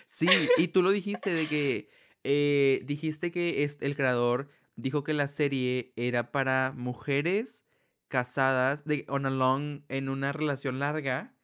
Sí, 0.07 0.27
y 0.57 0.68
tú 0.68 0.83
lo 0.83 0.91
dijiste 0.91 1.33
de 1.33 1.47
que 1.47 1.91
eh, 2.25 2.81
dijiste 2.87 3.31
que 3.31 3.62
es, 3.62 3.79
el 3.83 3.95
creador 3.95 4.49
dijo 4.75 5.05
que 5.05 5.12
la 5.14 5.29
serie 5.29 5.93
era 5.95 6.33
para 6.33 6.72
mujeres 6.75 7.62
casadas 8.09 8.85
de 8.85 9.05
on 9.09 9.27
a 9.27 9.31
long 9.31 9.83
en 9.89 10.09
una 10.09 10.33
relación 10.33 10.81
larga, 10.81 11.37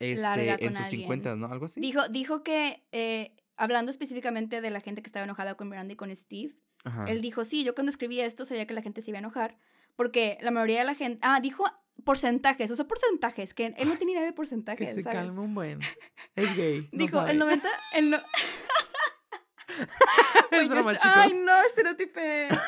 este, 0.00 0.20
Larga 0.20 0.56
en 0.58 0.74
sus 0.74 0.84
alguien. 0.86 1.00
50, 1.02 1.36
¿no? 1.36 1.46
Algo 1.46 1.66
así. 1.66 1.80
Dijo, 1.80 2.06
dijo 2.08 2.42
que, 2.42 2.84
eh, 2.92 3.36
hablando 3.56 3.90
específicamente 3.90 4.60
de 4.60 4.70
la 4.70 4.80
gente 4.80 5.02
que 5.02 5.08
estaba 5.08 5.24
enojada 5.24 5.56
con 5.56 5.68
Miranda 5.68 5.92
y 5.92 5.96
con 5.96 6.14
Steve, 6.14 6.54
Ajá. 6.84 7.04
él 7.08 7.20
dijo, 7.20 7.44
sí, 7.44 7.64
yo 7.64 7.74
cuando 7.74 7.90
escribí 7.90 8.20
esto 8.20 8.44
sabía 8.44 8.66
que 8.66 8.74
la 8.74 8.82
gente 8.82 9.02
se 9.02 9.10
iba 9.10 9.18
a 9.18 9.20
enojar, 9.20 9.56
porque 9.96 10.38
la 10.40 10.50
mayoría 10.50 10.80
de 10.80 10.84
la 10.84 10.94
gente, 10.94 11.18
ah, 11.22 11.40
dijo 11.40 11.64
porcentajes, 12.04 12.70
usó 12.70 12.86
porcentajes, 12.88 13.54
que 13.54 13.74
él 13.76 13.88
no 13.88 13.96
tiene 13.96 14.12
idea 14.12 14.22
de 14.22 14.28
que 14.28 14.32
porcentajes, 14.34 14.94
se 14.94 15.02
¿sabes? 15.02 15.16
calme 15.18 15.40
un 15.40 15.54
buen. 15.54 15.80
Es 16.34 16.56
gay. 16.56 16.88
no 16.92 16.98
Dijo, 16.98 17.18
sabe. 17.18 17.32
el 17.32 17.38
90, 17.38 17.68
el 17.94 18.10
no... 18.10 18.16
es 20.50 20.58
Oye, 20.60 20.68
broma, 20.68 20.92
este- 20.92 21.02
chicos. 21.08 21.20
Ay, 21.22 21.32
no, 21.44 21.62
estereotipé. 21.62 22.48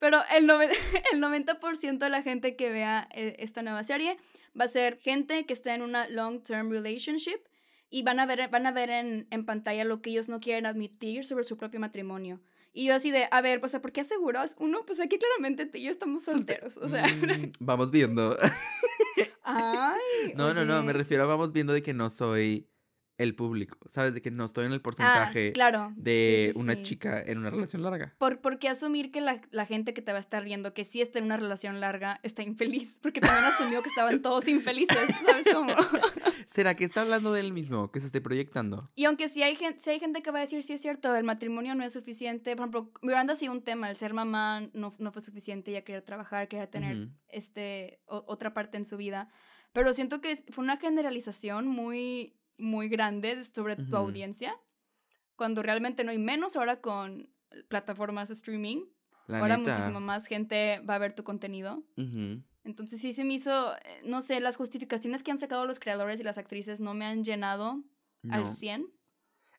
Pero 0.00 0.20
el, 0.36 0.46
nove- 0.48 0.70
el 1.12 1.20
90% 1.20 1.98
de 1.98 2.10
la 2.10 2.22
gente 2.22 2.56
que 2.56 2.70
vea 2.70 3.08
eh, 3.12 3.36
esta 3.38 3.62
nueva 3.62 3.84
serie 3.84 4.16
va 4.60 4.64
a 4.64 4.68
ser 4.68 4.98
gente 4.98 5.46
que 5.46 5.52
está 5.52 5.74
en 5.74 5.82
una 5.82 6.08
long-term 6.08 6.70
relationship 6.70 7.38
y 7.90 8.02
van 8.02 8.18
a 8.18 8.26
ver, 8.26 8.48
van 8.48 8.66
a 8.66 8.72
ver 8.72 8.90
en, 8.90 9.28
en 9.30 9.44
pantalla 9.46 9.84
lo 9.84 10.00
que 10.02 10.10
ellos 10.10 10.28
no 10.28 10.40
quieren 10.40 10.66
admitir 10.66 11.24
sobre 11.24 11.44
su 11.44 11.56
propio 11.56 11.78
matrimonio. 11.80 12.40
Y 12.72 12.86
yo 12.86 12.94
así 12.94 13.10
de, 13.10 13.26
a 13.32 13.40
ver, 13.40 13.58
pues, 13.60 13.76
¿por 13.80 13.90
qué 13.90 14.02
aseguras? 14.02 14.54
Uno, 14.60 14.84
pues 14.86 15.00
aquí 15.00 15.18
claramente 15.18 15.66
tú 15.66 15.76
y 15.78 15.82
yo 15.82 15.90
estamos 15.90 16.24
solteros. 16.24 16.76
O 16.76 16.88
sea, 16.88 17.04
Mm, 17.06 17.50
vamos 17.60 17.90
viendo. 17.90 18.36
ay. 19.42 20.32
No, 20.36 20.54
no, 20.54 20.64
no, 20.64 20.82
me 20.82 20.92
refiero 20.92 21.24
a 21.24 21.26
vamos 21.26 21.52
viendo 21.52 21.72
de 21.72 21.82
que 21.82 21.92
no 21.94 22.10
soy 22.10 22.68
el 23.22 23.34
público, 23.34 23.78
¿sabes? 23.88 24.14
De 24.14 24.22
que 24.22 24.30
no 24.30 24.44
estoy 24.44 24.66
en 24.66 24.72
el 24.72 24.78
Ah, 24.78 24.82
porcentaje 24.82 25.52
claro. 25.52 25.92
de 25.96 26.50
Sí, 26.52 26.58
una 26.58 26.74
sí. 26.74 26.82
chica 26.82 27.20
en 27.20 27.38
una 27.38 27.50
relación 27.50 27.82
larga. 27.82 28.14
¿Por, 28.18 28.40
¿Por 28.40 28.58
qué 28.58 28.68
asumir 28.68 29.10
que 29.10 29.20
la, 29.20 29.40
la 29.50 29.66
gente 29.66 29.92
que 29.94 30.02
te 30.02 30.12
va 30.12 30.18
a 30.18 30.20
estar 30.20 30.42
viendo, 30.44 30.72
que 30.74 30.84
sí 30.84 31.00
está 31.00 31.18
en 31.18 31.26
una 31.26 31.36
relación 31.36 31.80
larga, 31.80 32.18
está 32.22 32.42
infeliz? 32.42 32.98
Porque 33.02 33.20
también 33.20 33.44
asumió 33.44 33.82
que 33.82 33.88
estaban 33.88 34.22
todos 34.22 34.48
infelices, 34.48 34.98
¿sabes 35.26 35.46
cómo? 35.52 35.72
¿Será 36.46 36.74
que 36.74 36.84
está 36.84 37.02
hablando 37.02 37.32
del 37.32 37.52
mismo, 37.52 37.90
que 37.92 38.00
se 38.00 38.06
esté 38.06 38.20
proyectando? 38.20 38.90
Y 38.94 39.04
aunque 39.04 39.28
sí 39.28 39.42
hay, 39.42 39.54
gente, 39.54 39.80
sí 39.80 39.90
hay 39.90 40.00
gente 40.00 40.22
que 40.22 40.30
va 40.30 40.38
a 40.38 40.42
decir, 40.42 40.62
sí 40.62 40.72
es 40.72 40.80
cierto, 40.80 41.14
el 41.14 41.24
matrimonio 41.24 41.74
no 41.74 41.84
es 41.84 41.92
suficiente. 41.92 42.56
Por 42.56 42.64
ejemplo, 42.64 42.90
Miranda 43.02 43.34
sí 43.36 43.48
un 43.48 43.62
tema, 43.62 43.88
el 43.90 43.96
ser 43.96 44.14
mamá 44.14 44.68
no, 44.72 44.92
no 44.98 45.12
fue 45.12 45.22
suficiente, 45.22 45.70
ella 45.70 45.82
quería 45.84 46.04
trabajar, 46.04 46.48
quería 46.48 46.70
tener 46.70 47.08
este, 47.28 48.00
o- 48.06 48.24
otra 48.26 48.54
parte 48.54 48.76
en 48.76 48.84
su 48.84 48.96
vida. 48.96 49.28
Pero 49.72 49.92
siento 49.92 50.20
que 50.20 50.34
fue 50.50 50.64
una 50.64 50.76
generalización 50.78 51.68
muy, 51.68 52.34
muy 52.60 52.88
grande 52.88 53.42
sobre 53.44 53.76
tu 53.76 53.96
audiencia, 53.96 54.54
cuando 55.36 55.62
realmente 55.62 56.04
no 56.04 56.10
hay 56.10 56.18
menos 56.18 56.56
ahora 56.56 56.80
con 56.80 57.28
plataformas 57.68 58.30
streaming. 58.30 58.84
La 59.26 59.38
ahora 59.38 59.56
neta. 59.56 59.70
muchísimo 59.70 60.00
más 60.00 60.26
gente 60.26 60.80
va 60.80 60.96
a 60.96 60.98
ver 60.98 61.12
tu 61.12 61.24
contenido. 61.24 61.82
Entonces 62.64 63.00
sí 63.00 63.12
se 63.12 63.24
me 63.24 63.34
hizo, 63.34 63.74
eh, 63.76 64.02
no 64.04 64.20
sé, 64.20 64.40
las 64.40 64.56
justificaciones 64.56 65.22
que 65.22 65.30
han 65.30 65.38
sacado 65.38 65.66
los 65.66 65.78
creadores 65.78 66.20
y 66.20 66.22
las 66.22 66.36
actrices 66.36 66.80
no 66.80 66.94
me 66.94 67.06
han 67.06 67.24
llenado 67.24 67.82
al 68.30 68.44
No. 68.44 68.50
100. 68.50 68.86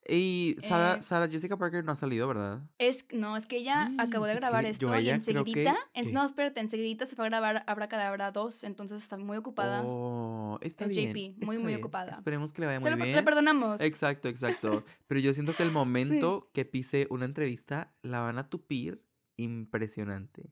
Y 0.10 0.56
Sara, 0.60 0.96
Eh, 0.98 1.02
Sara 1.04 1.28
Jessica 1.30 1.58
Parker 1.58 1.84
no 1.84 1.92
ha 1.92 1.96
salido, 1.96 2.28
¿verdad? 2.28 2.62
Es, 2.80 3.06
no, 3.12 3.38
es 3.38 3.46
que 3.46 3.58
ella 3.58 3.92
acabó 4.00 4.26
de 4.26 4.32
Es 4.34 4.38
que 4.38 4.42
grabar 4.42 4.66
esto 4.66 5.00
y 5.00 5.04
que- 5.04 5.12
enseguidita, 5.12 5.76
en- 5.94 6.06
¿qué? 6.08 6.12
no, 6.12 6.26
espérate, 6.26 6.60
enseguidita 6.60 7.06
se 7.06 7.16
fue 7.16 7.26
a 7.26 7.30
grabar 7.30 7.64
Abracadabra 7.68 8.32
2, 8.32 8.64
entonces 8.64 9.02
está 9.02 9.18
muy 9.18 9.38
ocupada. 9.38 9.84
Oh, 9.86 10.58
está 10.62 10.86
Es 10.86 10.96
bien. 10.96 11.10
JP, 11.12 11.14
muy, 11.16 11.30
está 11.40 11.46
muy 11.62 11.68
bien. 11.74 11.80
ocupada. 11.80 12.10
Esperemos 12.12 12.52
que 12.52 12.62
le 12.62 12.68
vaya 12.68 12.80
Se 12.80 12.90
muy 12.96 13.04
bien. 13.04 13.16
le 13.16 13.24
perdonamos. 13.24 13.80
Exacto, 13.80 14.28
exacto. 14.28 14.84
Pero 15.08 15.20
yo 15.20 15.34
siento 15.36 15.54
que 15.56 15.64
el 15.64 15.72
momento 15.72 16.50
que 16.54 16.66
pise 16.66 17.06
una 17.12 17.26
entrevista 17.26 17.94
la 18.02 18.22
van 18.22 18.40
a 18.40 18.50
tupir 18.50 19.06
impresionante. 19.38 20.52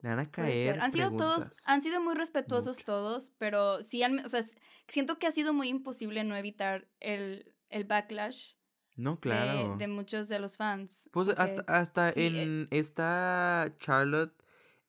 Le 0.00 0.08
van 0.08 0.18
a 0.18 0.26
caer. 0.30 0.80
Han 0.80 0.92
sido 0.92 1.10
todos, 1.14 1.52
han 1.66 1.82
sido 1.82 2.00
muy 2.00 2.14
respetuosos 2.14 2.78
todos, 2.84 3.32
pero 3.38 3.82
sí 3.82 4.02
han, 4.02 4.24
o 4.24 4.28
sea, 4.28 4.42
siento 4.88 5.18
que 5.18 5.26
ha 5.26 5.30
sido 5.30 5.52
muy 5.52 5.68
imposible 5.68 6.24
no 6.24 6.34
evitar 6.36 6.88
el, 7.00 7.54
el 7.68 7.84
backlash 7.84 8.54
No, 9.00 9.18
claro. 9.18 9.76
de, 9.76 9.88
muchos 9.88 10.28
de 10.28 10.38
los 10.38 10.56
fans. 10.56 11.08
Pues 11.12 11.28
porque 11.28 11.42
hasta, 11.42 11.62
hasta 11.66 12.12
sí, 12.12 12.20
eh 12.20 12.42
en 12.42 12.68
esta 12.70 13.74
Charlotte 13.78 14.34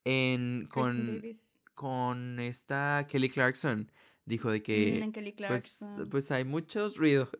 en 0.03 0.68
con, 0.70 1.16
Davis, 1.16 1.64
con 1.76 2.39
esta 2.39 3.07
Kelly 3.09 3.30
Clarkson 3.30 3.89
dijo 4.26 4.51
de 4.51 4.59
mm, 4.59 4.64
que 4.64 4.99
en 4.99 5.12
Kelly 5.12 5.32
pues, 5.32 5.78
Clarkson. 5.78 6.09
pues 6.09 6.32
hay 6.32 6.43
muchos 6.43 6.97
ruido. 6.97 7.30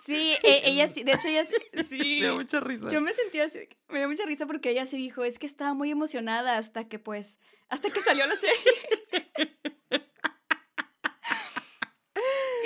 Sí, 0.00 0.34
e- 0.42 0.62
ella 0.64 0.88
sí, 0.88 1.04
de 1.04 1.12
hecho 1.12 1.28
ella 1.28 1.44
sí, 1.88 2.18
Me 2.20 2.26
da 2.26 2.34
mucha 2.34 2.58
risa. 2.60 2.88
Yo 2.88 3.00
me 3.00 3.12
sentía 3.12 3.44
así, 3.44 3.58
me 3.90 3.98
dio 3.98 4.08
mucha 4.08 4.24
risa 4.24 4.46
porque 4.46 4.70
ella 4.70 4.86
sí 4.86 4.96
dijo, 4.96 5.24
es 5.24 5.38
que 5.38 5.46
estaba 5.46 5.74
muy 5.74 5.90
emocionada 5.90 6.56
hasta 6.56 6.88
que 6.88 6.98
pues, 6.98 7.38
hasta 7.68 7.90
que 7.90 8.00
salió 8.00 8.24
la 8.26 8.34
serie. 8.34 9.58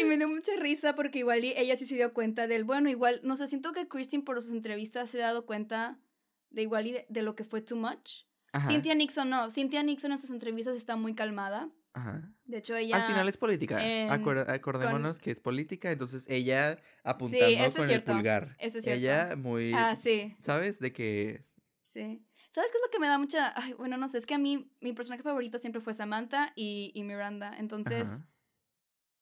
Y 0.04 0.08
me 0.08 0.16
dio 0.16 0.28
mucha 0.28 0.52
risa 0.58 0.94
porque 0.94 1.18
igual 1.20 1.42
ella 1.44 1.76
sí 1.76 1.86
se 1.86 1.94
dio 1.94 2.12
cuenta 2.12 2.46
del, 2.46 2.64
bueno, 2.64 2.88
igual, 2.90 3.20
no 3.24 3.36
sé, 3.36 3.46
siento 3.48 3.72
que 3.72 3.88
Christine 3.88 4.22
por 4.22 4.40
sus 4.42 4.52
entrevistas 4.52 5.10
se 5.10 5.22
ha 5.22 5.26
dado 5.26 5.46
cuenta 5.46 5.98
de 6.50 6.62
igual 6.62 6.86
y 6.86 6.92
de, 6.92 7.06
de 7.08 7.22
lo 7.22 7.34
que 7.34 7.44
fue 7.44 7.60
too 7.62 7.76
much. 7.76 8.22
Ajá, 8.52 8.68
Cynthia 8.70 8.94
Nixon 8.94 9.28
no, 9.30 9.50
Cynthia 9.50 9.82
Nixon 9.82 10.12
en 10.12 10.18
sus 10.18 10.30
entrevistas 10.30 10.76
está 10.76 10.94
muy 10.96 11.14
calmada. 11.14 11.70
ajá. 11.92 12.30
De 12.44 12.58
hecho, 12.58 12.76
ella... 12.76 12.96
Al 12.96 13.02
final 13.10 13.26
es 13.28 13.36
política. 13.38 13.78
Acuer- 13.80 14.48
acordémonos 14.50 15.18
que 15.18 15.30
es 15.30 15.40
política, 15.40 15.90
entonces 15.90 16.26
ella 16.28 16.76
Sí, 16.76 16.82
apuntando 17.02 17.46
eso 17.46 17.64
es 17.64 17.72
con 17.74 17.82
el 17.84 17.88
cierto. 17.88 18.12
pulgar. 18.12 18.56
Eso 18.60 18.78
es 18.78 18.84
cierto. 18.84 19.00
Ella 19.00 19.34
muy, 19.36 19.72
Ah, 19.74 19.96
sí. 19.96 20.36
¿sabes? 20.40 20.78
De 20.78 20.92
que 20.92 21.44
Sí. 21.82 22.22
¿Sabes 22.54 22.70
qué 22.70 22.76
es 22.78 22.82
lo 22.84 22.90
que 22.92 22.98
me 23.00 23.08
da 23.08 23.18
mucha... 23.18 23.52
Ay, 23.60 23.72
bueno, 23.72 23.96
no 23.96 24.06
sé, 24.06 24.18
es 24.18 24.26
que 24.26 24.34
a 24.34 24.38
mí 24.38 24.70
mi 24.80 24.92
personaje 24.92 25.22
favorito 25.24 25.58
siempre 25.58 25.80
fue 25.80 25.92
Samantha 25.94 26.52
y, 26.54 26.92
y 26.94 27.02
Miranda. 27.02 27.56
Entonces, 27.58 28.08
Ajá. 28.08 28.28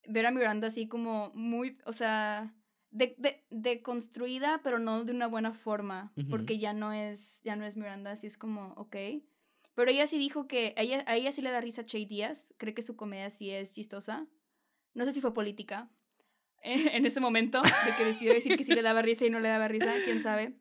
Ver 0.07 0.26
a 0.26 0.30
Miranda 0.30 0.68
así 0.68 0.86
como 0.88 1.30
muy, 1.34 1.78
o 1.84 1.92
sea, 1.92 2.55
de, 2.90 3.14
de, 3.18 3.44
de 3.50 3.82
construida, 3.82 4.61
pero 4.62 4.78
no 4.78 5.05
de 5.05 5.12
una 5.12 5.26
buena 5.26 5.53
forma, 5.53 6.12
porque 6.28 6.59
ya 6.59 6.72
no 6.72 6.92
es, 6.92 7.42
ya 7.42 7.57
no 7.57 7.64
es 7.64 7.76
Miranda, 7.76 8.12
así 8.12 8.26
es 8.26 8.36
como, 8.36 8.74
ok. 8.76 8.96
Pero 9.74 9.90
ella 9.90 10.07
sí 10.07 10.18
dijo 10.18 10.46
que 10.46 10.74
a 10.76 10.82
ella, 10.82 11.05
a 11.07 11.16
ella 11.16 11.32
sí 11.32 11.40
le 11.40 11.50
da 11.50 11.61
risa 11.61 11.82
Che 11.82 12.05
Díaz, 12.05 12.53
cree 12.59 12.74
que 12.74 12.82
su 12.82 12.96
comedia 12.96 13.30
sí 13.30 13.50
es 13.50 13.74
chistosa. 13.74 14.26
No 14.92 15.07
sé 15.07 15.12
si 15.12 15.22
fue 15.22 15.32
política 15.32 15.90
en 16.62 17.07
ese 17.07 17.20
momento, 17.20 17.61
de 17.62 17.96
que 17.96 18.05
decidió 18.05 18.34
decir 18.34 18.57
que 18.57 18.64
sí 18.64 18.74
le 18.74 18.82
daba 18.82 19.03
risa 19.03 19.24
y 19.24 19.30
no 19.30 19.40
le 19.40 19.48
daba 19.48 19.68
risa, 19.68 19.94
quién 20.05 20.20
sabe. 20.20 20.59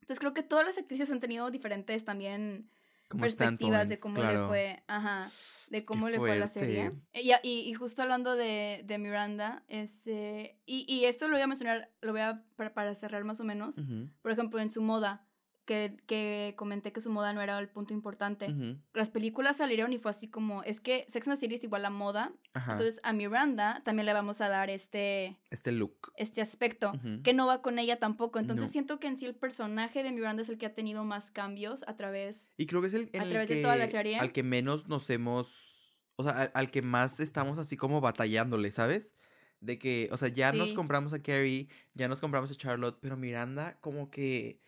Entonces 0.00 0.20
creo 0.20 0.34
que 0.34 0.44
todas 0.44 0.64
las 0.64 0.78
actrices 0.78 1.10
han 1.10 1.18
tenido 1.18 1.50
diferentes 1.50 2.04
también 2.04 2.70
como 3.08 3.22
perspectivas 3.22 3.88
de 3.88 3.98
cómo 3.98 4.16
claro. 4.16 4.42
le 4.42 4.48
fue, 4.48 4.84
ajá, 4.86 5.30
de 5.68 5.84
cómo 5.84 6.08
le 6.08 6.18
fue 6.18 6.32
a 6.32 6.36
la 6.36 6.48
serie. 6.48 6.92
Y, 7.12 7.32
y, 7.42 7.60
y 7.68 7.74
justo 7.74 8.02
hablando 8.02 8.36
de, 8.36 8.82
de 8.84 8.98
Miranda, 8.98 9.64
este, 9.68 10.60
y, 10.66 10.84
y 10.92 11.04
esto 11.04 11.28
lo 11.28 11.34
voy 11.34 11.42
a 11.42 11.46
mencionar, 11.46 11.90
lo 12.00 12.12
voy 12.12 12.20
a, 12.20 12.44
para, 12.56 12.74
para 12.74 12.94
cerrar 12.94 13.24
más 13.24 13.40
o 13.40 13.44
menos, 13.44 13.82
por 14.22 14.30
ejemplo, 14.30 14.60
en 14.60 14.70
su 14.70 14.82
moda, 14.82 15.25
que, 15.66 15.96
que 16.06 16.54
comenté 16.56 16.92
que 16.92 17.00
su 17.02 17.10
moda 17.10 17.32
no 17.34 17.42
era 17.42 17.58
el 17.58 17.68
punto 17.68 17.92
importante. 17.92 18.54
Las 18.94 19.10
películas 19.10 19.56
salieron 19.58 19.92
y 19.92 19.98
fue 19.98 20.10
así 20.12 20.28
como, 20.28 20.62
es 20.62 20.80
que 20.80 21.04
Sex 21.08 21.26
and 21.28 21.36
the 21.36 21.40
City 21.40 21.56
es 21.56 21.64
igual 21.64 21.84
a 21.84 21.90
moda, 21.90 22.32
Ajá. 22.54 22.72
entonces 22.72 23.00
a 23.02 23.12
Miranda 23.12 23.82
también 23.84 24.06
le 24.06 24.12
vamos 24.14 24.40
a 24.40 24.48
dar 24.48 24.70
este, 24.70 25.36
este 25.50 25.72
look. 25.72 26.12
este 26.16 26.40
aspecto 26.40 26.92
que 27.24 27.34
no 27.34 27.46
va 27.46 27.60
con 27.60 27.78
ella 27.78 27.98
tampoco. 27.98 28.38
Entonces 28.38 28.68
No. 28.68 28.72
siento 28.72 28.98
que 29.00 29.08
en 29.08 29.18
sí 29.18 29.26
el 29.26 29.34
personaje 29.34 30.02
de 30.02 30.12
Miranda 30.12 30.42
es 30.42 30.48
el 30.48 30.56
que 30.56 30.66
ha 30.66 30.74
tenido 30.74 31.04
más 31.04 31.30
cambios 31.30 31.84
a 31.88 31.96
través 31.96 32.54
Y 32.56 32.66
creo 32.66 32.80
que 32.80 32.86
es 32.86 32.94
el, 32.94 33.10
en 33.12 33.20
a 33.20 33.24
el 33.24 33.30
través 33.30 33.48
de 33.48 33.56
que, 33.56 33.62
toda 33.62 33.76
la 33.76 33.88
serie. 33.88 34.18
al 34.18 34.32
que 34.32 34.42
menos 34.44 34.86
nos 34.88 35.10
hemos, 35.10 35.98
o 36.16 36.22
sea, 36.22 36.32
al, 36.42 36.50
al 36.54 36.70
que 36.70 36.80
más 36.82 37.18
estamos 37.20 37.58
así 37.58 37.76
como 37.76 38.00
batallándole, 38.00 38.70
¿sabes? 38.70 39.12
De 39.58 39.78
que, 39.78 40.08
o 40.12 40.16
sea, 40.18 40.28
ya 40.28 40.52
nos 40.52 40.74
compramos 40.74 41.12
a 41.14 41.22
Carrie, 41.22 41.68
ya 41.94 42.08
nos 42.08 42.20
compramos 42.20 42.50
a 42.50 42.54
Charlotte, 42.54 42.98
pero 43.00 43.16
Miranda 43.16 43.78
como 43.80 44.10
que, 44.10 44.60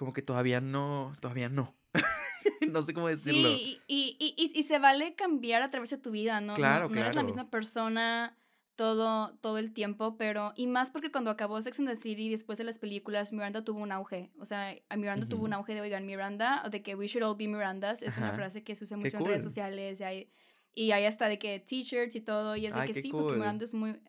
como 0.00 0.14
que 0.14 0.22
todavía 0.22 0.62
no, 0.62 1.14
todavía 1.20 1.50
no. 1.50 1.76
no 2.72 2.82
sé 2.82 2.94
cómo 2.94 3.06
decirlo. 3.08 3.50
Sí, 3.50 3.78
y, 3.86 4.16
y, 4.18 4.34
y, 4.34 4.58
y 4.58 4.62
se 4.62 4.78
vale 4.78 5.14
cambiar 5.14 5.60
a 5.60 5.70
través 5.70 5.90
de 5.90 5.98
tu 5.98 6.10
vida, 6.10 6.40
¿no? 6.40 6.52
No- 6.52 6.54
Claro, 6.54 6.88
no, 6.88 6.98
eres 6.98 7.14
la 7.14 7.22
misma 7.22 7.50
persona 7.50 8.34
todo, 8.76 9.36
todo 9.42 9.58
el 9.58 9.74
tiempo, 9.74 10.16
pero... 10.16 10.54
Y 10.56 10.68
más 10.68 10.90
porque 10.90 11.12
cuando 11.12 11.30
acabó 11.30 11.60
Sex 11.60 11.80
and 11.80 11.88
the 11.90 11.96
City, 11.96 12.30
después 12.30 12.56
de 12.56 12.64
las 12.64 12.78
películas, 12.78 13.34
Miranda 13.34 13.62
tuvo 13.62 13.80
un 13.80 13.92
auge. 13.92 14.30
O 14.40 14.46
sea, 14.46 14.74
Miranda 14.96 15.28
tuvo 15.28 15.44
un 15.44 15.52
auge 15.52 15.74
de, 15.74 15.82
oigan, 15.82 16.06
Miranda, 16.06 16.66
de 16.70 16.82
que 16.82 16.94
we 16.94 17.06
should 17.06 17.22
all 17.28 17.36
be 17.36 17.46
Mirandas. 17.46 18.02
Es 18.02 18.16
una 18.16 18.28
Ajá. 18.28 18.36
frase 18.36 18.64
que 18.64 18.74
se 18.74 18.84
usa 18.84 18.96
Qué 18.96 19.04
mucho 19.04 19.18
en 19.18 19.24
redes 19.26 19.42
sociales. 19.44 20.00
Y 20.00 20.04
hay, 20.04 20.30
y 20.74 20.92
hay 20.92 21.04
hasta 21.04 21.28
de 21.28 21.38
que 21.38 21.60
t-shirts 21.60 22.16
y 22.16 22.22
todo. 22.22 22.56
Y 22.56 22.64
es 22.64 22.74
de 22.74 22.80
Ay, 22.80 22.90
que 22.94 23.02
sí, 23.02 23.10
porque. 23.12 23.36
Miranda 23.36 23.66
es 23.66 23.74
muy... 23.74 24.00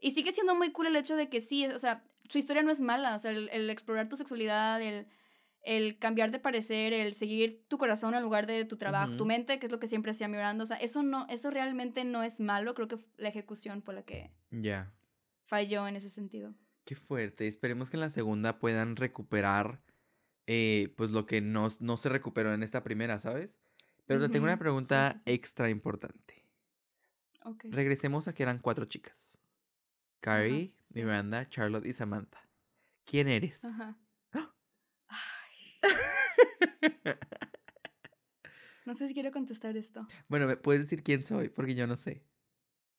Y 0.00 0.12
sigue 0.12 0.32
siendo 0.32 0.54
muy 0.54 0.72
cool 0.72 0.86
el 0.86 0.96
hecho 0.96 1.14
de 1.14 1.28
que 1.28 1.42
sí, 1.42 1.66
o 1.66 1.78
sea, 1.78 2.02
su 2.30 2.38
historia 2.38 2.62
no 2.62 2.70
es 2.70 2.80
mala. 2.80 3.14
O 3.14 3.18
sea, 3.18 3.32
el, 3.32 3.50
el 3.50 3.68
explorar 3.68 4.08
tu 4.08 4.16
sexualidad, 4.16 4.80
el 4.80 5.06
el 5.66 5.98
cambiar 5.98 6.30
de 6.30 6.38
parecer, 6.38 6.92
el 6.92 7.12
seguir 7.12 7.64
tu 7.66 7.76
corazón 7.76 8.14
en 8.14 8.22
lugar 8.22 8.46
de 8.46 8.64
tu 8.64 8.76
trabajo, 8.76 9.16
tu 9.16 9.26
mente, 9.26 9.58
que 9.58 9.66
es 9.66 9.72
lo 9.72 9.80
que 9.80 9.88
siempre 9.88 10.12
hacía 10.12 10.28
Miranda, 10.28 10.62
o 10.62 10.66
sea, 10.66 10.76
eso 10.76 11.02
no, 11.02 11.26
eso 11.28 11.50
realmente 11.50 12.04
no 12.04 12.22
es 12.22 12.40
malo, 12.40 12.74
creo 12.74 12.86
que 12.86 12.98
la 13.16 13.28
ejecución 13.28 13.82
fue 13.82 13.94
la 13.94 14.02
que 14.02 14.30
falló 15.44 15.88
en 15.88 15.96
ese 15.96 16.08
sentido. 16.08 16.54
Qué 16.84 16.94
fuerte. 16.94 17.48
Esperemos 17.48 17.90
que 17.90 17.96
en 17.96 18.02
la 18.02 18.10
segunda 18.10 18.60
puedan 18.60 18.94
recuperar 18.94 19.82
eh, 20.46 20.94
pues 20.96 21.10
lo 21.10 21.26
que 21.26 21.40
no, 21.40 21.68
no 21.80 21.96
se 21.96 22.08
recuperó 22.08 22.54
en 22.54 22.62
esta 22.62 22.84
primera, 22.84 23.18
¿sabes? 23.18 23.58
Pero 24.06 24.20
te 24.20 24.28
tengo 24.28 24.44
una 24.44 24.54
sí, 24.54 24.60
pregunta 24.60 25.14
sí, 25.16 25.22
sí. 25.24 25.32
extra 25.32 25.68
importante. 25.68 26.46
Ok. 27.44 27.64
Regresemos 27.70 28.28
a 28.28 28.34
que 28.34 28.44
eran 28.44 28.60
cuatro 28.60 28.84
chicas. 28.84 29.40
Carrie. 30.20 30.74
Miranda, 30.94 31.48
Charlotte 31.48 31.86
y 31.86 31.92
Samantha. 31.92 32.48
¿Quién 33.04 33.26
eres? 33.26 33.64
Ajá. 33.64 33.98
No 38.84 38.94
sé 38.94 39.08
si 39.08 39.14
quiero 39.14 39.32
contestar 39.32 39.76
esto. 39.76 40.06
Bueno, 40.28 40.46
¿me 40.46 40.56
puedes 40.56 40.82
decir 40.82 41.02
quién 41.02 41.24
soy? 41.24 41.48
Porque 41.48 41.74
yo 41.74 41.86
no 41.88 41.96
sé. 41.96 42.22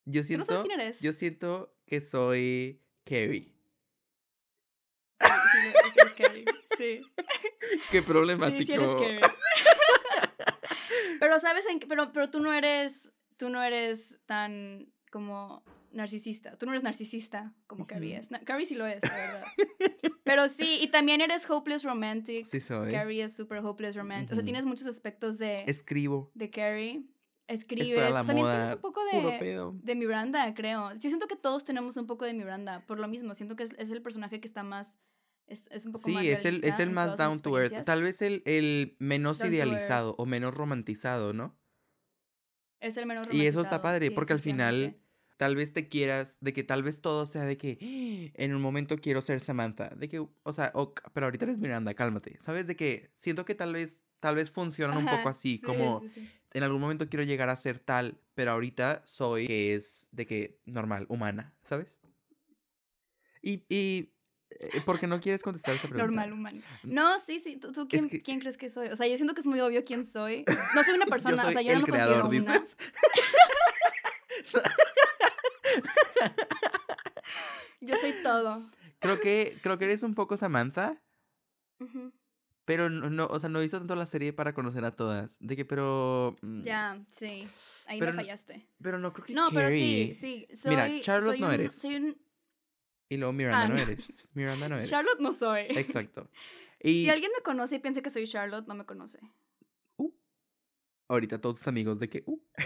Yo 0.05 0.21
¿Tú 0.21 0.23
no 0.23 0.23
siento, 0.25 0.45
sabes 0.45 0.61
quién 0.63 0.79
eres? 0.81 1.01
yo 1.01 1.13
siento 1.13 1.77
que 1.85 2.01
soy 2.01 2.81
Carrie. 3.05 3.53
Sí, 5.19 5.27
sí, 5.51 5.73
sí 5.93 5.99
eres 5.99 6.13
Carrie. 6.15 6.45
Sí. 6.77 6.99
Qué 7.91 7.99
Sí, 7.99 8.05
problemático. 8.05 8.61
sí 8.65 8.73
eres 8.73 8.95
Carrie. 8.95 9.19
pero 11.19 11.39
sabes 11.39 11.65
en 11.67 11.79
qué- 11.79 11.87
pero 11.87 12.11
pero 12.11 12.29
tú 12.29 12.39
no 12.41 12.53
eres 12.53 13.09
tú 13.37 13.49
no 13.49 13.63
eres 13.63 14.19
tan 14.25 14.91
como 15.11 15.63
narcisista. 15.91 16.57
Tú 16.57 16.65
no 16.65 16.71
eres 16.73 16.83
narcisista 16.83 17.53
como 17.67 17.87
Carrie 17.87 18.17
es. 18.17 18.31
Na- 18.31 18.39
Carrie 18.41 18.65
sí 18.65 18.75
lo 18.75 18.85
es, 18.85 19.01
la 19.03 19.15
verdad. 19.15 19.43
Pero 20.23 20.47
sí, 20.49 20.79
y 20.81 20.87
también 20.89 21.21
eres 21.21 21.49
hopeless 21.49 21.83
romantic. 21.83 22.45
Sí 22.45 22.59
soy. 22.59 22.91
Carrie 22.91 23.23
es 23.23 23.35
super 23.35 23.59
hopeless 23.59 23.95
romantic. 23.95 24.31
O 24.31 24.35
sea, 24.35 24.43
tienes 24.43 24.65
muchos 24.65 24.87
aspectos 24.87 25.37
de, 25.37 25.63
Escribo. 25.67 26.31
de 26.33 26.49
Carrie. 26.49 27.03
Es 27.47 27.59
Escribes. 27.59 27.97
la 28.11 28.25
también 28.25 28.39
moda. 28.39 28.55
tienes 28.55 28.73
un 28.73 28.81
poco 28.81 28.99
de, 29.05 29.71
de 29.81 29.95
Miranda, 29.95 30.53
creo. 30.53 30.91
Yo 30.95 31.09
siento 31.09 31.27
que 31.27 31.37
todos 31.37 31.63
tenemos 31.63 31.95
un 31.95 32.05
poco 32.05 32.25
de 32.25 32.33
Miranda, 32.33 32.85
por 32.85 32.99
lo 32.99 33.07
mismo. 33.07 33.33
Siento 33.35 33.55
que 33.55 33.63
es, 33.63 33.71
es 33.77 33.89
el 33.89 34.01
personaje 34.01 34.41
que 34.41 34.47
está 34.47 34.63
más. 34.63 34.97
Es, 35.47 35.67
es 35.71 35.85
un 35.85 35.93
poco 35.93 36.09
más. 36.09 36.23
Sí, 36.23 36.29
es 36.29 36.43
el, 36.43 36.61
es 36.65 36.77
el 36.79 36.89
más 36.89 37.15
down 37.15 37.39
to 37.39 37.57
earth. 37.57 37.85
Tal 37.85 38.01
vez 38.03 38.21
el, 38.21 38.43
el 38.45 38.97
menos 38.99 39.37
Down 39.37 39.53
idealizado 39.53 40.13
o 40.17 40.25
menos 40.25 40.53
romantizado, 40.55 41.31
¿no? 41.31 41.57
Es 42.81 42.97
el 42.97 43.05
menos 43.05 43.27
Y 43.31 43.45
eso 43.45 43.61
está 43.61 43.77
romantizado, 43.77 43.81
padre, 43.81 44.07
sí, 44.07 44.13
porque 44.13 44.33
al 44.33 44.39
final. 44.41 44.97
Tal 45.37 45.55
vez 45.55 45.71
te 45.73 45.87
quieras, 45.87 46.35
de 46.41 46.51
que 46.53 46.63
tal 46.63 46.83
vez 46.83 46.99
todo 47.01 47.25
sea 47.25 47.45
de 47.45 47.57
que 47.57 47.77
"Ah, 47.81 48.41
en 48.43 48.53
un 48.55 48.61
momento 48.61 48.97
quiero 48.97 49.21
ser 49.21 49.39
Samantha, 49.39 49.89
de 49.95 50.09
que, 50.09 50.19
o 50.19 50.53
sea, 50.53 50.73
pero 51.13 51.25
ahorita 51.27 51.45
eres 51.45 51.57
Miranda, 51.59 51.93
cálmate, 51.93 52.37
¿sabes? 52.41 52.67
De 52.67 52.75
que 52.75 53.11
siento 53.15 53.45
que 53.45 53.55
tal 53.55 53.73
vez, 53.73 54.01
tal 54.19 54.35
vez 54.35 54.51
funcionan 54.51 54.97
un 54.97 55.05
poco 55.05 55.29
así, 55.29 55.57
sí, 55.57 55.63
como 55.63 56.01
sí, 56.01 56.09
sí. 56.15 56.29
en 56.53 56.63
algún 56.63 56.81
momento 56.81 57.07
quiero 57.07 57.23
llegar 57.23 57.49
a 57.49 57.55
ser 57.55 57.79
tal, 57.79 58.19
pero 58.33 58.51
ahorita 58.51 59.03
soy 59.05 59.45
que 59.47 59.75
es 59.75 60.07
de 60.11 60.25
que 60.25 60.59
normal, 60.65 61.05
humana, 61.09 61.53
¿sabes? 61.63 61.97
Y, 63.43 63.63
y 63.69 64.11
eh, 64.49 64.81
¿por 64.85 64.99
qué 64.99 65.05
no 65.07 65.21
quieres 65.21 65.43
contestar 65.43 65.75
esa 65.75 65.87
pregunta? 65.87 66.05
Normal 66.07 66.33
humano. 66.33 66.61
No, 66.83 67.19
sí, 67.19 67.39
sí. 67.43 67.57
¿Tú, 67.57 67.71
tú 67.71 67.87
quién, 67.87 68.09
que- 68.09 68.21
quién 68.23 68.39
crees 68.39 68.57
que 68.57 68.69
soy? 68.69 68.87
O 68.87 68.95
sea, 68.95 69.05
yo 69.07 69.15
siento 69.17 69.33
que 69.35 69.41
es 69.41 69.47
muy 69.47 69.59
obvio 69.59 69.83
quién 69.83 70.03
soy. 70.05 70.43
No 70.73 70.83
soy 70.83 70.95
una 70.95 71.05
persona, 71.05 71.35
Yo 71.35 71.41
soy 71.43 71.49
o 71.49 71.53
sea, 71.53 71.61
yo 71.61 71.71
el 71.73 71.79
no 71.79 71.85
me 71.85 71.91
creador, 71.91 72.21
considero 72.23 72.43
una. 72.45 72.61
Yo 77.81 77.95
soy 77.97 78.13
todo. 78.23 78.65
Creo 78.99 79.19
que, 79.19 79.57
creo 79.61 79.77
que 79.77 79.85
eres 79.85 80.03
un 80.03 80.15
poco 80.15 80.37
Samantha, 80.37 81.01
pero 82.65 82.89
no, 82.89 83.09
no, 83.09 83.27
o 83.27 83.39
sea, 83.39 83.49
no 83.49 83.61
hizo 83.63 83.77
tanto 83.77 83.95
la 83.95 84.05
serie 84.07 84.33
para 84.33 84.53
conocer 84.53 84.83
a 84.85 84.95
todas. 84.95 85.37
De 85.39 85.55
que, 85.55 85.63
pero. 85.65 86.35
mm, 86.41 86.61
Ya, 86.63 86.99
sí. 87.11 87.47
Ahí 87.85 87.99
Pero 87.99 88.13
me 88.13 88.23
fallaste. 88.23 88.67
Pero 88.81 88.97
no 88.99 89.13
creo 89.13 89.25
que 89.25 89.33
No, 89.33 89.49
pero 89.53 89.69
sí, 89.71 90.13
sí. 90.19 90.47
Soy, 90.55 90.71
Mira, 90.71 90.89
Charlotte 91.01 91.31
soy 91.33 91.39
no 91.41 91.47
un- 91.47 91.53
eres. 91.53 91.75
Soy 91.79 91.95
un... 91.95 92.17
Y 93.09 93.15
luego 93.17 93.31
Miranda 93.31 93.61
Ah, 93.65 93.67
no 93.69 93.75
no. 93.75 93.81
eres. 93.81 94.27
Miranda 94.33 94.67
no 94.67 94.75
eres. 94.77 94.89
Charlotte 94.89 95.19
no 95.19 95.31
soy. 95.31 95.61
Exacto. 95.69 96.29
Y 96.81 97.03
Si 97.03 97.09
alguien 97.09 97.31
me 97.35 97.41
conoce 97.43 97.75
y 97.75 97.79
piensa 97.79 98.01
que 98.01 98.09
soy 98.09 98.27
Charlotte, 98.27 98.67
no 98.67 98.75
me 98.75 98.85
conoce. 98.85 99.19
Uh. 99.97 100.11
ahorita 101.07 101.39
todos 101.39 101.59
tus 101.59 101.67
amigos 101.67 101.99
de 101.99 102.09
que... 102.09 102.23
Uh. 102.25 102.41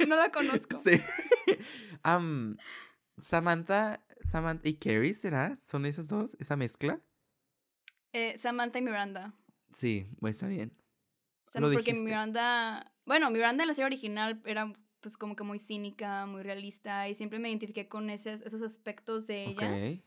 Uh, 0.00 0.06
no 0.06 0.16
la 0.16 0.30
conozco. 0.30 0.76
Sí. 0.76 1.00
Am, 2.02 2.56
Samantha, 3.18 4.04
Samantha 4.24 4.68
y 4.68 4.74
Carrie, 4.74 5.14
¿será? 5.14 5.56
¿Son 5.60 5.86
esas 5.86 6.08
dos? 6.08 6.36
¿Esa 6.40 6.56
mezcla? 6.56 7.00
Eh, 8.12 8.36
Samantha 8.36 8.78
y 8.78 8.82
Miranda. 8.82 9.34
Sí, 9.70 10.08
pues 10.20 10.36
está 10.36 10.46
bien. 10.48 10.72
Sam- 11.48 11.62
Lo 11.62 11.68
porque 11.72 11.92
dijiste. 11.92 12.04
Miranda, 12.04 12.92
bueno, 13.06 13.30
Miranda 13.30 13.64
en 13.64 13.68
la 13.68 13.74
serie 13.74 13.86
original 13.86 14.40
era 14.44 14.72
pues 15.00 15.16
como 15.16 15.36
que 15.36 15.44
muy 15.44 15.58
cínica, 15.58 16.26
muy 16.26 16.42
realista 16.42 17.08
y 17.08 17.14
siempre 17.14 17.38
me 17.38 17.48
identifiqué 17.48 17.88
con 17.88 18.10
esos, 18.10 18.40
esos 18.42 18.62
aspectos 18.62 19.26
de 19.26 19.46
ella. 19.46 19.72
Ok. 19.74 20.04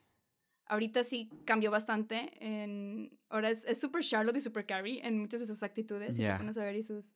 Ahorita 0.66 1.04
sí 1.04 1.30
cambió 1.46 1.72
bastante. 1.72 2.32
En, 2.40 3.18
ahora 3.30 3.50
es 3.50 3.66
es 3.66 3.80
super 3.80 4.04
Charlotte 4.04 4.38
y 4.38 4.42
super 4.42 4.66
Carrie 4.66 5.06
en 5.06 5.20
muchas 5.20 5.40
de 5.42 5.48
sus 5.48 5.64
actitudes. 5.64 6.16
Si 6.16 6.22
Ya. 6.24 6.34
te 6.34 6.38
pones 6.40 6.58
a 6.58 6.64
ver 6.64 6.76
y 6.76 6.84
sus... 6.84 7.14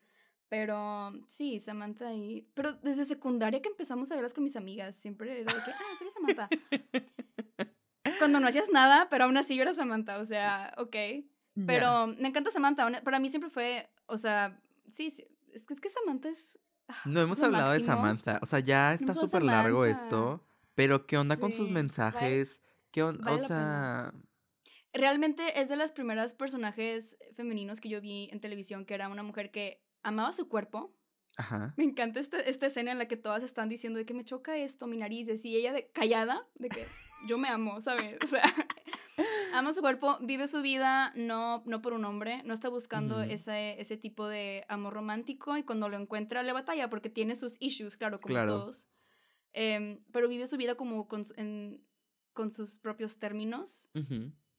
Pero 0.49 1.11
sí, 1.27 1.59
Samantha 1.59 2.13
y... 2.13 2.47
Pero 2.53 2.73
desde 2.73 3.05
secundaria 3.05 3.61
que 3.61 3.69
empezamos 3.69 4.11
a 4.11 4.15
verlas 4.15 4.33
con 4.33 4.43
mis 4.43 4.55
amigas, 4.55 4.95
siempre 4.95 5.41
era 5.41 5.53
de 5.53 5.63
que, 5.63 5.71
ah, 5.71 5.95
tú 5.97 6.03
eres 6.03 6.13
Samantha. 6.13 6.49
Cuando 8.19 8.39
no 8.39 8.47
hacías 8.47 8.69
nada, 8.71 9.09
pero 9.09 9.25
aún 9.25 9.37
así 9.37 9.55
yo 9.55 9.63
era 9.63 9.73
Samantha, 9.73 10.19
o 10.19 10.25
sea, 10.25 10.73
ok. 10.77 10.95
Pero 11.65 12.07
me 12.07 12.27
encanta 12.27 12.51
Samantha. 12.51 13.01
Para 13.03 13.19
mí 13.19 13.29
siempre 13.29 13.49
fue, 13.49 13.89
o 14.07 14.17
sea, 14.17 14.61
sí, 14.93 15.09
sí, 15.09 15.25
es 15.53 15.65
que, 15.65 15.73
es 15.73 15.81
que 15.81 15.89
Samantha 15.89 16.29
es... 16.29 16.59
ah, 16.89 16.95
No 17.05 17.21
hemos 17.21 17.41
hablado 17.41 17.71
de. 17.71 17.79
Samantha. 17.79 18.39
O 18.41 18.45
sea, 18.45 18.59
ya 18.59 18.93
está 18.93 19.13
a 19.13 19.15
súper 19.15 19.41
largo 19.41 19.85
esto. 19.85 20.45
Pero, 20.75 21.07
¿qué 21.07 21.17
onda 21.17 21.37
con 21.37 21.51
sus 21.51 21.67
vale- 21.67 21.73
mensajes? 21.73 22.59
¿Qué 22.91 23.03
onda? 23.03 23.23
vale 23.23 23.41
o 23.41 23.47
sea, 23.47 24.13
Realmente 24.93 25.59
es 25.59 25.67
de 25.69 25.75
las 25.75 25.91
primeras 25.91 26.33
personajes 26.33 27.17
femeninos 27.35 27.81
que 27.81 27.89
yo 27.89 27.99
vi 28.01 28.29
en 28.31 28.39
televisión, 28.39 28.85
que 28.85 28.93
era 28.93 29.09
una 29.09 29.23
mujer 29.23 29.51
que 29.51 29.84
amaba 30.05 30.31
su 30.31 30.47
cuerpo. 30.47 30.93
ajá. 31.37 31.73
Me 31.77 31.83
encanta 31.83 32.19
esta, 32.19 32.39
esta 32.39 32.67
escena 32.67 32.91
en 32.91 32.97
la 32.97 33.07
que 33.07 33.17
todas 33.17 33.43
están 33.43 33.67
diciendo 33.69 33.99
de 33.99 34.05
que 34.05 34.13
me 34.13 34.23
choca 34.23 34.57
esto, 34.57 34.87
mi 34.87 34.95
nariz, 34.97 35.27
y 35.43 35.55
ella 35.57 35.73
de, 35.73 35.87
callada, 35.91 36.47
de 36.55 36.69
que 36.69 36.85
yo 37.27 37.37
me 37.37 37.49
amo, 37.49 37.81
¿sabes? 37.81 38.17
O 38.23 38.27
sea, 38.27 38.43
ama 39.53 39.73
su 39.73 39.81
cuerpo, 39.81 40.17
vive 40.21 40.47
su 40.47 40.61
vida 40.61 41.11
no, 41.15 41.63
no 41.65 41.81
por 41.81 41.93
un 41.93 42.05
hombre, 42.05 42.41
no 42.43 42.53
está 42.53 42.69
buscando 42.69 43.21
ese, 43.21 43.79
ese 43.81 43.97
tipo 43.97 44.27
de 44.27 44.63
amor 44.69 44.93
romántico 44.93 45.57
y 45.57 45.63
cuando 45.63 45.89
lo 45.89 45.97
encuentra 45.97 46.43
le 46.43 46.53
batalla 46.53 46.89
porque 46.89 47.09
tiene 47.09 47.35
sus 47.35 47.57
issues, 47.59 47.97
claro, 47.97 48.17
como 48.19 48.33
Claro. 48.33 48.59
todos. 48.59 48.87
Em, 49.53 49.99
pero 50.11 50.27
vive 50.27 50.47
su 50.47 50.57
vida 50.57 50.75
como 50.75 51.07
con, 51.07 51.23
en- 51.37 51.81
con 52.33 52.51
sus 52.51 52.77
propios 52.79 53.17
términos. 53.19 53.89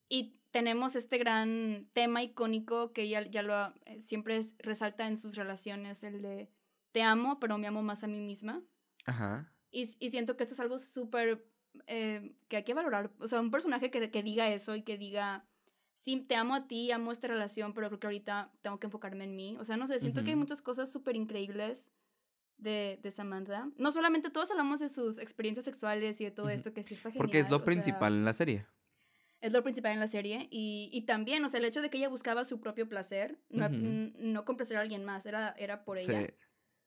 Y 0.09 0.41
tenemos 0.57 0.97
este 0.97 1.19
gran 1.19 1.87
tema 1.93 2.23
icónico 2.23 2.93
que 2.95 3.03
ella 3.03 3.21
ya 3.23 3.43
lo 3.43 3.55
ha- 3.55 3.75
eh, 3.85 4.01
siempre 4.01 4.39
es- 4.39 4.55
resalta 4.59 5.07
en 5.07 5.17
sus 5.19 5.37
relaciones, 5.37 6.03
el 6.03 6.23
de 6.23 6.49
te 6.93 7.03
amo, 7.03 7.39
pero 7.39 7.59
me 7.59 7.67
amo 7.67 7.83
más 7.83 8.05
a 8.05 8.07
mí 8.07 8.21
misma. 8.21 8.63
Ajá. 9.07 9.53
Y, 9.71 9.83
y 9.99 10.09
siento 10.11 10.37
que 10.37 10.45
esto 10.45 10.55
es 10.55 10.61
algo 10.61 10.79
súper 10.79 11.45
eh, 11.89 12.35
que 12.49 12.57
hay 12.57 12.65
que 12.65 12.73
valorar. 12.73 13.11
O 13.19 13.27
sea, 13.27 13.39
un 13.41 13.51
personaje 13.51 13.91
que, 13.91 14.11
que 14.11 14.23
diga 14.23 14.49
eso 14.49 14.75
y 14.75 14.81
que 14.83 14.97
diga, 14.97 15.45
sí, 15.97 16.17
te 16.27 16.37
amo 16.37 16.55
a 16.55 16.67
ti, 16.67 16.91
amo 16.91 17.13
esta 17.13 17.29
relación, 17.29 17.75
pero 17.75 17.89
creo 17.89 18.01
que 18.01 18.07
ahorita 18.07 18.51
tengo 18.63 18.79
que 18.81 18.87
enfocarme 18.87 19.25
en 19.25 19.37
mí. 19.37 19.57
O 19.61 19.65
sea, 19.65 19.77
no 19.77 19.87
sé, 19.87 19.99
siento 19.99 20.25
que 20.25 20.31
hay 20.31 20.37
muchas 20.37 20.63
cosas 20.63 20.91
súper 20.91 21.17
increíbles 21.17 21.91
de, 22.57 22.99
de 23.03 23.11
Samantha. 23.11 23.69
No 23.77 23.93
solamente 23.93 24.31
todos 24.31 24.51
hablamos 24.51 24.81
de 24.81 24.89
sus 24.89 25.19
experiencias 25.19 25.67
sexuales 25.67 26.19
y 26.23 26.25
de 26.25 26.31
todo 26.31 26.49
esto, 26.49 26.73
que 26.73 26.83
sí 26.83 26.95
está 26.95 27.11
genial. 27.11 27.27
Porque 27.27 27.41
es 27.41 27.51
lo 27.51 27.59
sea, 27.59 27.65
principal 27.67 28.15
en 28.15 28.25
la 28.25 28.33
serie. 28.33 28.65
Es 29.47 29.53
lo 29.53 29.63
principal 29.63 29.93
en 29.93 30.01
la 30.01 30.09
serie. 30.09 30.49
Y, 30.51 30.91
y 30.93 31.03
también, 31.03 31.45
o 31.45 31.49
sea, 31.49 31.59
el 31.61 31.67
hecho 31.67 31.81
de 31.83 31.91
que 31.91 31.99
ella 31.99 32.09
buscaba 32.09 32.45
su 32.45 32.61
propio 32.61 32.89
placer, 32.89 33.39
no, 33.49 33.69
no 33.69 34.45
complacer 34.45 34.77
a 34.77 34.81
alguien 34.81 35.05
más, 35.05 35.27
era, 35.27 35.55
era 35.59 35.85
por 35.85 35.99
Sí. 35.99 36.11
ella. 36.11 36.35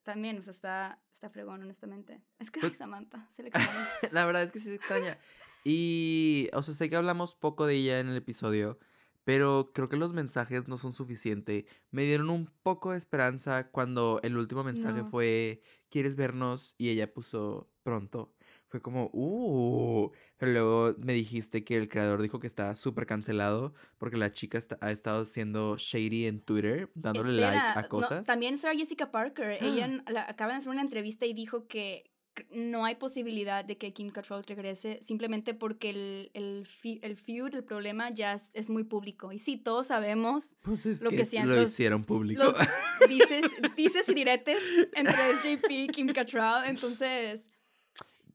También, 0.02 0.38
o 0.38 0.42
sea, 0.42 0.52
está, 0.52 1.02
está 1.12 1.28
fregón, 1.30 1.62
honestamente. 1.62 2.22
Es 2.38 2.50
que, 2.50 2.60
Pues- 2.60 2.72
ay, 2.72 2.78
Samantha, 2.78 3.26
se 3.30 3.42
le 3.42 3.48
extraña. 3.50 3.88
La 4.12 4.24
verdad 4.24 4.44
es 4.44 4.50
que 4.52 4.58
sí 4.60 4.70
se 4.70 4.76
extraña. 4.76 5.18
Y, 5.64 6.48
o 6.54 6.62
sea, 6.62 6.72
sé 6.74 6.88
que 6.88 6.96
hablamos 6.96 7.34
poco 7.34 7.66
de 7.66 7.74
ella 7.74 8.00
en 8.00 8.08
el 8.08 8.16
episodio, 8.16 8.78
pero 9.24 9.72
creo 9.74 9.88
que 9.90 9.96
los 9.98 10.12
mensajes 10.14 10.66
no 10.68 10.78
son 10.78 10.92
suficientes. 10.94 11.64
Me 11.90 12.04
dieron 12.04 12.30
un 12.30 12.50
poco 12.62 12.92
de 12.92 12.98
esperanza 12.98 13.68
cuando 13.70 14.20
el 14.22 14.36
último 14.36 14.64
mensaje 14.64 15.02
No. 15.02 15.06
fue, 15.10 15.62
¿quieres 15.90 16.16
vernos? 16.16 16.74
Y 16.78 16.88
ella 16.88 17.12
puso 17.12 17.68
pronto. 17.82 18.32
Fue 18.68 18.80
como, 18.80 19.10
uh, 19.12 20.10
pero 20.36 20.52
luego 20.52 20.94
me 20.98 21.12
dijiste 21.12 21.64
que 21.64 21.76
el 21.76 21.88
creador 21.88 22.22
dijo 22.22 22.38
que 22.38 22.46
está 22.46 22.76
súper 22.76 23.04
cancelado 23.06 23.74
porque 23.98 24.16
la 24.16 24.30
chica 24.30 24.58
está- 24.58 24.78
ha 24.80 24.92
estado 24.92 25.24
siendo 25.24 25.76
shady 25.76 26.26
en 26.26 26.40
Twitter, 26.40 26.88
dándole 26.94 27.40
like 27.40 27.58
a 27.58 27.82
no, 27.82 27.88
cosas. 27.88 28.24
también 28.26 28.58
Sarah 28.58 28.76
Jessica 28.78 29.10
Parker, 29.10 29.58
ella 29.60 29.86
en- 29.86 30.04
la- 30.06 30.28
acaba 30.28 30.52
de 30.52 30.58
hacer 30.58 30.70
una 30.70 30.82
entrevista 30.82 31.26
y 31.26 31.34
dijo 31.34 31.66
que 31.66 32.10
no 32.50 32.84
hay 32.84 32.94
posibilidad 32.96 33.64
de 33.64 33.76
que 33.78 33.92
Kim 33.92 34.10
Cattrall 34.10 34.44
regrese 34.44 34.98
simplemente 35.02 35.54
porque 35.54 35.90
el, 35.90 36.30
el, 36.34 36.66
el 37.02 37.16
feud, 37.16 37.54
el 37.54 37.64
problema 37.64 38.10
ya 38.10 38.34
es, 38.34 38.50
es 38.54 38.68
muy 38.70 38.84
público. 38.84 39.32
Y 39.32 39.38
sí, 39.38 39.56
todos 39.56 39.88
sabemos 39.88 40.56
Pues 40.62 40.86
es 40.86 41.02
lo 41.02 41.10
que, 41.10 41.16
que 41.18 41.24
sean 41.24 41.48
lo 41.48 41.54
los- 41.56 41.70
hicieron 41.70 42.04
público. 42.04 42.42
los 42.44 42.56
dices, 43.08 43.44
dices 43.76 44.08
y 44.08 44.14
diretes 44.14 44.58
entre 44.94 45.14
SJP 45.36 45.70
y 45.70 45.88
Kim 45.88 46.08
Cattrall, 46.12 46.66
entonces... 46.66 47.50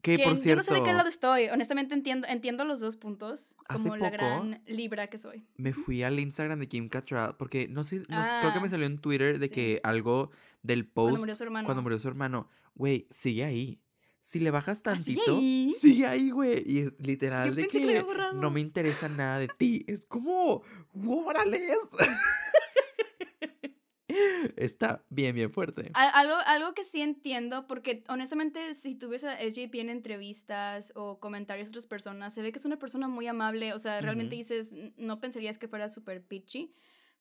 que 0.01 0.17
por 0.19 0.25
yo 0.25 0.29
no 0.31 0.35
cierto, 0.35 0.63
sé 0.63 0.73
de 0.75 0.83
qué 0.83 0.93
lado 0.93 1.09
estoy, 1.09 1.47
honestamente 1.47 1.95
entiendo, 1.95 2.27
entiendo 2.27 2.63
los 2.63 2.79
dos 2.79 2.95
puntos, 2.95 3.55
como 3.67 3.95
la 3.97 4.11
gran 4.11 4.61
libra 4.67 5.07
que 5.07 5.17
soy. 5.17 5.47
me 5.57 5.73
fui 5.73 6.03
al 6.03 6.19
Instagram 6.19 6.59
de 6.59 6.67
Kim 6.67 6.89
Cattrall 6.89 7.35
porque 7.37 7.67
no 7.67 7.83
sé, 7.83 7.97
no 8.07 8.21
creo 8.39 8.53
que 8.53 8.59
me 8.59 8.67
Ah, 8.67 8.69
salió 8.69 8.85
en 8.85 8.99
Twitter 8.99 9.39
de 9.39 9.47
sí. 9.47 9.53
que 9.53 9.79
algo 9.83 10.29
del 10.61 10.87
Cuando 10.87 11.09
post 11.11 11.19
murió 11.21 11.35
su 11.35 11.43
hermano. 11.43 11.65
cuando 11.65 11.81
murió 11.81 11.97
su 11.99 12.07
hermano, 12.07 12.49
güey, 12.75 13.07
sigue 13.09 13.43
ahí. 13.45 13.79
Si 14.25 14.39
le 14.39 14.49
bajas 14.49 14.81
¿Ah, 14.85 14.97
sigue 14.97 15.21
tantito, 15.21 15.37
ahí? 15.37 15.71
sigue 15.77 16.07
ahí, 16.07 16.31
güey. 16.31 16.63
Y 16.65 16.79
es 16.79 16.93
literal 16.97 17.49
Yo 17.49 17.55
de 17.55 17.67
que 17.67 18.03
no 18.33 18.49
me 18.49 18.59
interesa 18.59 19.07
nada 19.07 19.37
de 19.37 19.47
ti. 19.49 19.85
Es 19.87 20.07
como, 20.07 20.63
¡órale! 21.05 21.59
Está 24.55 25.03
bien, 25.09 25.35
bien 25.35 25.51
fuerte. 25.51 25.91
Al- 25.93 26.09
Algo, 26.13 26.35
algo 26.47 26.73
que 26.73 26.83
sí 26.83 27.01
entiendo, 27.01 27.67
porque 27.67 28.03
honestamente, 28.07 28.73
si 28.73 28.95
tú 28.95 29.09
ves 29.09 29.25
a 29.25 29.37
SJP 29.39 29.75
en 29.75 29.89
entrevistas 29.89 30.91
o 30.95 31.19
comentarios 31.19 31.67
de 31.67 31.69
otras 31.69 31.85
personas, 31.85 32.33
se 32.33 32.41
ve 32.41 32.51
que 32.51 32.57
es 32.57 32.65
una 32.65 32.79
persona 32.79 33.07
muy 33.07 33.27
amable. 33.27 33.73
O 33.73 33.79
sea, 33.79 34.01
realmente 34.01 34.35
dices, 34.35 34.71
"N- 34.71 34.91
no 34.97 35.19
pensarías 35.19 35.59
que 35.59 35.67
fuera 35.67 35.87
súper 35.87 36.23
pitchy. 36.25 36.73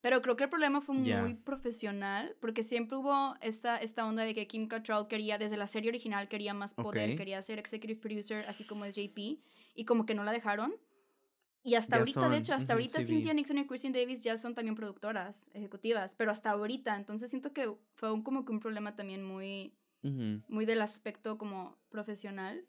Pero 0.05 0.21
creo 0.21 0.37
que 0.37 0.45
el 0.45 0.51
problema 0.51 0.83
fue 0.83 0.95
muy 0.95 1.33
profesional, 1.33 2.37
porque 2.39 2.63
siempre 2.63 2.99
hubo 2.99 3.37
esta, 3.41 3.79
esta 3.79 4.05
onda 4.05 4.23
de 4.25 4.35
que 4.35 4.47
Kim 4.47 4.69
Cattrall 4.69 5.09
quería, 5.09 5.39
desde 5.39 5.57
la 5.57 5.67
serie 5.67 5.89
original, 5.89 6.29
quería 6.29 6.53
más 6.53 6.75
poder, 6.75 7.13
Ok. 7.13 7.17
quería 7.17 7.41
ser 7.41 7.59
executive 7.59 7.99
producer, 7.99 8.45
así 8.47 8.65
como 8.65 8.85
SJP, 8.85 9.41
y 9.75 9.85
como 9.87 10.05
que 10.05 10.15
no 10.15 10.23
la 10.23 10.33
dejaron. 10.33 10.75
Y 11.63 11.77
hasta 11.77 11.97
Ya 11.97 12.01
ahorita, 12.01 12.21
de 12.21 12.27
son, 12.27 12.35
hecho, 12.35 12.53
hasta 12.53 12.75
ahorita 12.75 13.01
sí. 13.01 13.07
Cynthia 13.07 13.33
Nixon 13.33 13.57
y 13.57 13.67
Christine 13.67 13.99
Davis 13.99 14.23
ya 14.23 14.37
son 14.37 14.55
también 14.55 14.75
productoras 14.75 15.49
ejecutivas, 15.55 16.15
pero 16.15 16.33
hasta 16.33 16.51
ahorita, 16.51 16.97
entonces 16.97 17.31
siento 17.31 17.55
que 17.55 17.75
fue 17.95 18.13
un, 18.13 18.21
como 18.23 18.45
que 18.45 18.53
un 18.53 18.61
problema 18.61 18.97
también 18.97 19.25
muy, 19.25 19.73
Ujú. 20.03 20.43
muy 20.49 20.67
del 20.67 20.83
aspecto 20.83 21.39
como 21.39 21.79
profesional. 21.89 22.67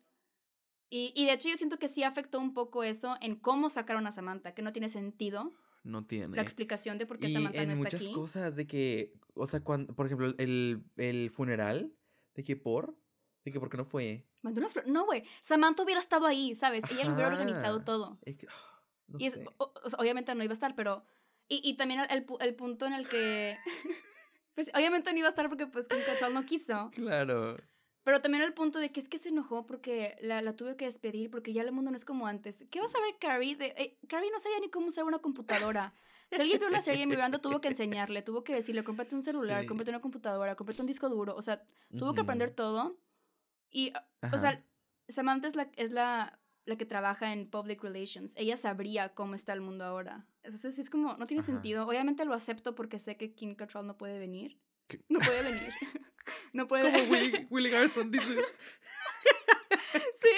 Y, 0.90 1.12
y 1.14 1.26
de 1.26 1.34
hecho 1.34 1.50
yo 1.50 1.58
siento 1.58 1.80
que 1.80 1.90
sí 1.90 2.04
afectó 2.04 2.40
un 2.40 2.54
poco 2.54 2.86
eso 2.86 3.18
en 3.20 3.36
cómo 3.36 3.70
sacaron 3.70 4.08
a 4.08 4.14
Samantha, 4.14 4.54
que 4.54 4.62
no 4.62 4.72
tiene 4.72 4.88
sentido 4.88 5.52
No 5.86 6.04
tiene. 6.06 6.36
la 6.36 6.42
explicación 6.42 6.98
de 6.98 7.06
por 7.06 7.20
qué 7.20 7.28
y 7.30 7.34
Samantha 7.34 7.62
en 7.62 7.68
no 7.70 7.74
está 7.76 7.84
muchas 7.86 8.02
aquí. 8.04 8.12
cosas 8.14 8.56
de 8.56 8.66
que, 8.68 9.14
o 9.36 9.46
sea, 9.48 9.62
cuando, 9.62 9.94
por 9.96 10.08
ejemplo, 10.08 10.34
el, 10.40 10.84
el 10.98 11.30
funeral, 11.30 11.94
de 12.34 12.44
que 12.44 12.56
por, 12.58 12.98
de 13.46 13.52
que 13.52 13.60
por 13.60 13.70
qué 13.70 13.78
no 13.78 13.86
fue. 13.86 14.26
Mandó 14.42 14.60
unas 14.62 14.74
flor- 14.74 14.88
No, 14.88 15.06
güey, 15.06 15.24
Samantha 15.44 15.84
hubiera 15.84 16.00
estado 16.00 16.26
ahí, 16.26 16.56
¿sabes? 16.56 16.84
Ella 16.92 17.06
lo 17.06 17.14
hubiera 17.14 17.30
organizado 17.32 17.78
Ajá. 17.78 17.86
todo. 17.86 18.20
Es 18.24 18.36
que, 18.36 18.48
ah, 18.50 18.82
no 19.08 19.20
y 19.20 19.28
es, 19.28 19.34
sé. 19.36 19.44
o- 19.58 19.74
o 19.84 19.90
sea, 19.90 20.00
obviamente 20.00 20.34
no 20.36 20.44
iba 20.44 20.52
a 20.52 20.54
estar, 20.54 20.76
pero... 20.76 21.06
Y, 21.48 21.62
y 21.64 21.78
también 21.78 22.02
el, 22.10 22.26
el 22.40 22.56
punto 22.56 22.88
en 22.88 22.94
el 22.94 23.08
que... 23.08 23.58
pues 24.56 24.72
obviamente 24.74 25.12
no 25.14 25.20
iba 25.20 25.28
a 25.28 25.30
estar 25.30 25.48
porque 25.50 25.68
pues 25.68 25.86
Kim 25.86 26.00
Cattrall 26.06 26.34
no 26.34 26.44
quiso. 26.46 26.90
Claro. 26.96 27.58
Pero 28.06 28.22
también 28.22 28.44
el 28.44 28.54
punto 28.54 28.78
de 28.78 28.92
que 28.92 29.00
es 29.00 29.10
que 29.10 29.18
se 29.18 29.30
enojó 29.30 29.66
porque 29.66 30.16
la, 30.22 30.40
la 30.44 30.56
tuve 30.56 30.76
que 30.78 30.86
despedir 30.86 31.32
porque 31.32 31.54
ya 31.54 31.64
el 31.64 31.72
mundo 31.72 31.90
no 31.90 31.98
es 31.98 32.06
como 32.06 32.28
antes. 32.28 32.64
¿Qué 32.70 32.80
vas 32.80 32.94
a 32.94 33.00
ver, 33.02 33.16
Carrie? 33.20 33.56
De, 33.56 33.74
eh, 33.78 33.98
Carrie 34.08 34.30
no 34.30 34.38
sabía 34.38 34.60
ni 34.60 34.70
cómo 34.70 34.88
usar 34.88 35.06
una 35.06 35.18
computadora. 35.18 35.92
Si 36.32 36.40
alguien 36.40 36.60
vio 36.60 36.70
la 36.70 36.82
serie, 36.82 37.08
Miranda 37.08 37.40
tuvo 37.40 37.62
que 37.62 37.68
enseñarle, 37.70 38.22
tuvo 38.22 38.44
que 38.44 38.54
decirle, 38.54 38.84
cómprate 38.84 39.16
un 39.16 39.24
celular, 39.24 39.64
Sí. 39.64 39.68
cómprate 39.68 39.90
una 39.90 40.02
computadora, 40.02 40.56
cómprate 40.56 40.82
un 40.82 40.88
disco 40.88 41.10
duro. 41.10 41.36
O 41.36 41.42
sea, 41.42 41.64
tuvo 41.98 42.14
que 42.14 42.22
aprender 42.22 42.52
todo. 42.52 42.96
Y, 43.72 43.92
o 44.32 44.38
sea, 44.38 44.64
Samantha 45.08 45.48
es 45.48 45.56
la, 45.56 45.72
es 45.76 45.92
la, 45.92 46.40
la 46.66 46.76
que 46.78 46.86
trabaja 46.86 47.34
en 47.34 47.50
public 47.50 47.82
relations. 47.82 48.34
Ella 48.38 48.56
sabría 48.56 49.16
cómo 49.16 49.34
está 49.34 49.54
el 49.54 49.62
mundo 49.62 49.84
ahora. 49.84 50.28
Entonces 50.44 50.78
es 50.78 50.92
como, 50.92 51.18
no 51.18 51.26
tiene 51.26 51.42
Ajá. 51.42 51.52
sentido. 51.52 51.88
Obviamente 51.88 52.24
lo 52.24 52.36
acepto 52.36 52.76
porque 52.76 53.00
sé 53.00 53.18
que 53.18 53.34
Kim 53.34 53.56
Cattrall 53.56 53.88
no 53.88 53.98
puede 53.98 54.20
venir. 54.20 54.60
¿Qué? 54.88 55.00
No 55.10 55.20
puede 55.20 55.44
venir. 55.44 55.74
no 56.54 56.68
puede 56.68 56.92
Como 56.92 57.12
Willy, 57.12 57.48
Willy 57.50 57.70
Garson 57.70 58.12
dices. 58.12 58.56
Sí. 60.20 60.30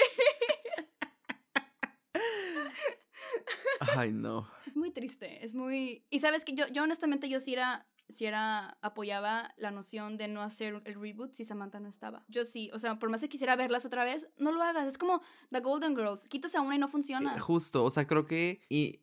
Ay, 3.80 4.12
no. 4.12 4.50
Es 4.66 4.76
muy 4.76 4.90
triste, 4.90 5.44
es 5.44 5.54
muy... 5.54 6.04
Y 6.10 6.20
sabes 6.20 6.44
que 6.44 6.54
yo, 6.54 6.66
yo 6.68 6.82
honestamente 6.82 7.28
yo 7.28 7.40
sí 7.40 7.52
era 7.54 7.86
si 8.08 8.26
era, 8.26 8.78
apoyaba 8.80 9.54
la 9.56 9.70
noción 9.70 10.16
de 10.16 10.28
no 10.28 10.42
hacer 10.42 10.82
el 10.84 11.00
reboot 11.00 11.32
si 11.34 11.44
Samantha 11.44 11.80
no 11.80 11.88
estaba. 11.88 12.24
Yo 12.28 12.44
sí, 12.44 12.70
o 12.72 12.78
sea, 12.78 12.98
por 12.98 13.10
más 13.10 13.20
que 13.20 13.28
quisiera 13.28 13.56
verlas 13.56 13.84
otra 13.84 14.04
vez, 14.04 14.28
no 14.38 14.52
lo 14.52 14.62
hagas. 14.62 14.86
Es 14.86 14.98
como 14.98 15.20
The 15.50 15.60
Golden 15.60 15.96
Girls, 15.96 16.26
quitas 16.26 16.54
a 16.54 16.60
una 16.60 16.76
y 16.76 16.78
no 16.78 16.88
funciona. 16.88 17.36
Eh, 17.36 17.40
Justo, 17.40 17.84
o 17.84 17.90
sea, 17.90 18.06
creo 18.06 18.26
que 18.26 18.62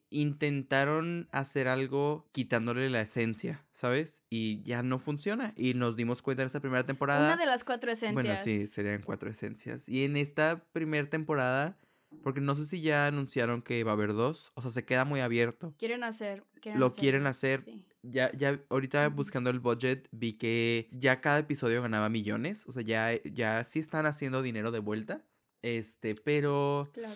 intentaron 0.09 1.27
hacer 1.31 1.67
algo 1.67 2.27
quitándole 2.31 2.89
la 2.89 3.01
esencia, 3.01 3.65
¿sabes? 3.73 4.23
Y 4.29 4.61
ya 4.63 4.83
no 4.83 4.99
funciona. 4.99 5.53
Y 5.55 5.73
nos 5.73 5.95
dimos 5.95 6.21
cuenta 6.21 6.43
en 6.43 6.47
esta 6.47 6.59
primera 6.59 6.85
temporada. 6.85 7.25
Una 7.25 7.37
de 7.37 7.45
las 7.45 7.63
cuatro 7.63 7.91
esencias. 7.91 8.13
Bueno, 8.13 8.39
sí, 8.43 8.67
serían 8.67 9.01
cuatro 9.03 9.29
esencias. 9.29 9.87
Y 9.87 10.05
en 10.05 10.17
esta 10.17 10.63
primera 10.71 11.09
temporada, 11.09 11.77
porque 12.23 12.41
no 12.41 12.55
sé 12.55 12.65
si 12.65 12.81
ya 12.81 13.07
anunciaron 13.07 13.61
que 13.61 13.83
va 13.83 13.91
a 13.91 13.93
haber 13.93 14.13
dos, 14.13 14.51
o 14.55 14.61
sea, 14.61 14.71
se 14.71 14.85
queda 14.85 15.05
muy 15.05 15.19
abierto. 15.19 15.73
Quieren 15.77 16.03
hacer. 16.03 16.43
quieren 16.61 16.79
Lo 16.79 16.87
hacer 16.87 16.99
quieren 16.99 17.27
hacer. 17.27 17.61
sí. 17.61 17.85
Ya, 18.07 18.31
ya, 18.33 18.61
ahorita 18.69 19.09
buscando 19.09 19.49
el 19.49 19.59
budget, 19.59 20.07
vi 20.11 20.33
que 20.33 20.87
ya 20.91 21.21
cada 21.21 21.39
episodio 21.39 21.81
ganaba 21.81 22.07
millones. 22.09 22.67
O 22.67 22.71
sea, 22.71 22.83
ya, 22.83 23.19
ya 23.23 23.63
sí 23.63 23.79
están 23.79 24.05
haciendo 24.05 24.43
dinero 24.43 24.71
de 24.71 24.77
vuelta. 24.79 25.25
Este, 25.63 26.13
pero 26.13 26.91
Claro. 26.93 27.15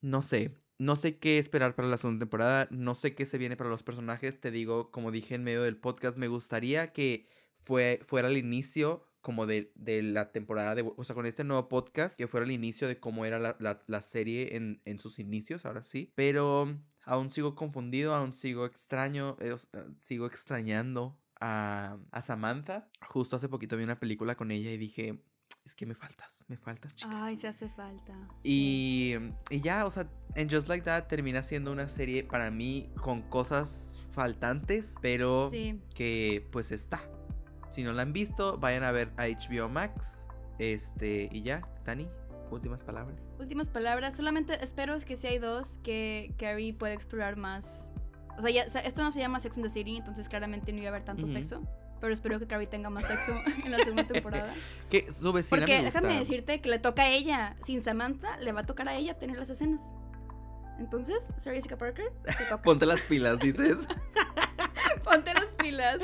no 0.00 0.22
sé. 0.22 0.56
No 0.78 0.94
sé 0.96 1.18
qué 1.18 1.38
esperar 1.38 1.74
para 1.74 1.88
la 1.88 1.98
segunda 1.98 2.20
temporada. 2.20 2.68
No 2.70 2.94
sé 2.94 3.14
qué 3.16 3.26
se 3.26 3.36
viene 3.36 3.56
para 3.56 3.68
los 3.68 3.82
personajes. 3.82 4.40
Te 4.40 4.50
digo, 4.52 4.90
como 4.92 5.10
dije 5.10 5.34
en 5.34 5.42
medio 5.44 5.62
del 5.62 5.76
podcast, 5.76 6.16
me 6.16 6.28
gustaría 6.28 6.92
que 6.92 7.28
fue, 7.58 8.00
fuera 8.06 8.28
el 8.28 8.38
inicio 8.38 9.04
como 9.20 9.46
de, 9.46 9.72
de 9.74 10.02
la 10.02 10.32
temporada 10.32 10.74
de... 10.74 10.90
O 10.96 11.04
sea, 11.04 11.14
con 11.14 11.26
este 11.26 11.44
nuevo 11.44 11.68
podcast, 11.68 12.16
que 12.16 12.26
fuera 12.28 12.44
el 12.46 12.52
inicio 12.52 12.88
de 12.88 12.98
cómo 12.98 13.24
era 13.24 13.38
la, 13.38 13.56
la- 13.60 13.82
la 13.86 14.02
serie 14.02 14.56
en, 14.56 14.80
en 14.84 14.98
sus 14.98 15.18
inicios, 15.18 15.64
ahora 15.66 15.84
sí. 15.84 16.12
Pero 16.14 16.78
aún 17.04 17.30
sigo 17.30 17.54
confundido, 17.54 18.14
aún 18.14 18.32
sigo 18.34 18.64
extraño, 18.66 19.36
eh, 19.40 19.56
sea, 19.58 19.86
sigo 19.98 20.26
extrañando 20.26 21.18
a, 21.40 21.98
a 22.10 22.22
Samantha. 22.22 22.88
Justo 23.08 23.36
hace 23.36 23.48
poquito 23.48 23.76
vi 23.76 23.84
una 23.84 23.98
película 24.00 24.34
con 24.36 24.50
ella 24.50 24.70
y 24.70 24.76
dije, 24.78 25.22
es 25.64 25.74
que 25.74 25.84
me 25.86 25.94
faltas, 25.94 26.44
me 26.48 26.56
faltas, 26.56 26.94
chica. 26.96 27.24
Ay, 27.24 27.36
se 27.36 27.48
hace 27.48 27.68
falta. 27.68 28.14
Y, 28.42 29.14
y 29.50 29.60
ya, 29.60 29.84
o 29.86 29.90
sea, 29.90 30.08
en 30.34 30.48
Just 30.50 30.68
Like 30.68 30.84
That 30.84 31.08
termina 31.08 31.42
siendo 31.42 31.72
una 31.72 31.88
serie 31.88 32.24
para 32.24 32.50
mí 32.50 32.90
con 33.02 33.22
cosas 33.22 34.00
faltantes, 34.12 34.94
pero 35.02 35.50
Sí. 35.50 35.80
que 35.94 36.48
pues 36.52 36.70
está. 36.72 37.02
Si 37.70 37.82
no 37.82 37.92
la 37.92 38.02
han 38.02 38.12
visto, 38.12 38.58
vayan 38.58 38.82
a 38.84 38.92
ver 38.92 39.10
a 39.16 39.24
HBO 39.26 39.68
Max. 39.68 40.26
Este, 40.58 41.28
y 41.32 41.42
ya, 41.42 41.66
Dani, 41.86 42.06
últimas 42.50 42.82
palabras. 42.84 43.16
Últimas 43.38 43.70
palabras. 43.70 44.16
Solamente 44.16 44.62
espero 44.62 44.98
que 44.98 45.16
si 45.16 45.26
hay 45.28 45.38
dos, 45.38 45.78
que 45.82 46.34
Carrie 46.38 46.74
pueda 46.74 46.92
explorar 46.92 47.36
más. 47.36 47.90
O 48.36 48.42
sea, 48.42 48.50
ya- 48.50 48.64
esto 48.64 49.02
no 49.02 49.10
se 49.12 49.20
llama 49.20 49.40
Sex 49.40 49.56
and 49.56 49.66
the 49.66 49.72
City, 49.72 49.96
entonces 49.96 50.28
claramente 50.28 50.72
no 50.72 50.78
iba 50.80 50.88
a 50.88 50.90
haber 50.90 51.04
tanto 51.04 51.28
sexo. 51.28 51.62
Pero 52.00 52.12
espero 52.14 52.38
que 52.38 52.46
Carrie 52.46 52.66
tenga 52.66 52.88
más 52.90 53.04
sexo 53.04 53.32
en 53.64 53.72
la 53.72 53.78
segunda 53.78 54.04
temporada. 54.06 54.52
Que 54.90 55.10
su 55.12 55.32
vecina 55.32 55.60
Porque 55.60 55.78
me 55.78 55.84
gusta. 55.84 56.00
déjame 56.00 56.18
decirte 56.20 56.60
que 56.60 56.68
le 56.68 56.78
toca 56.78 57.02
a 57.02 57.08
ella. 57.10 57.56
Sin 57.64 57.82
Samantha, 57.84 58.36
le 58.38 58.52
va 58.52 58.60
a 58.60 58.66
tocar 58.66 58.88
a 58.88 58.96
ella 58.96 59.18
tener 59.18 59.36
las 59.38 59.50
escenas. 59.50 59.94
Entonces, 60.78 61.30
Sarah 61.36 61.56
Jessica 61.56 61.76
Parker, 61.76 62.10
te 62.22 62.32
toca. 62.48 62.62
Ponte 62.62 62.86
las 62.86 63.00
pilas, 63.02 63.38
dices. 63.38 63.86
Ponte 65.04 65.34
las 65.34 65.54
pilas. 65.56 65.98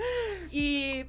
Y 0.51 1.07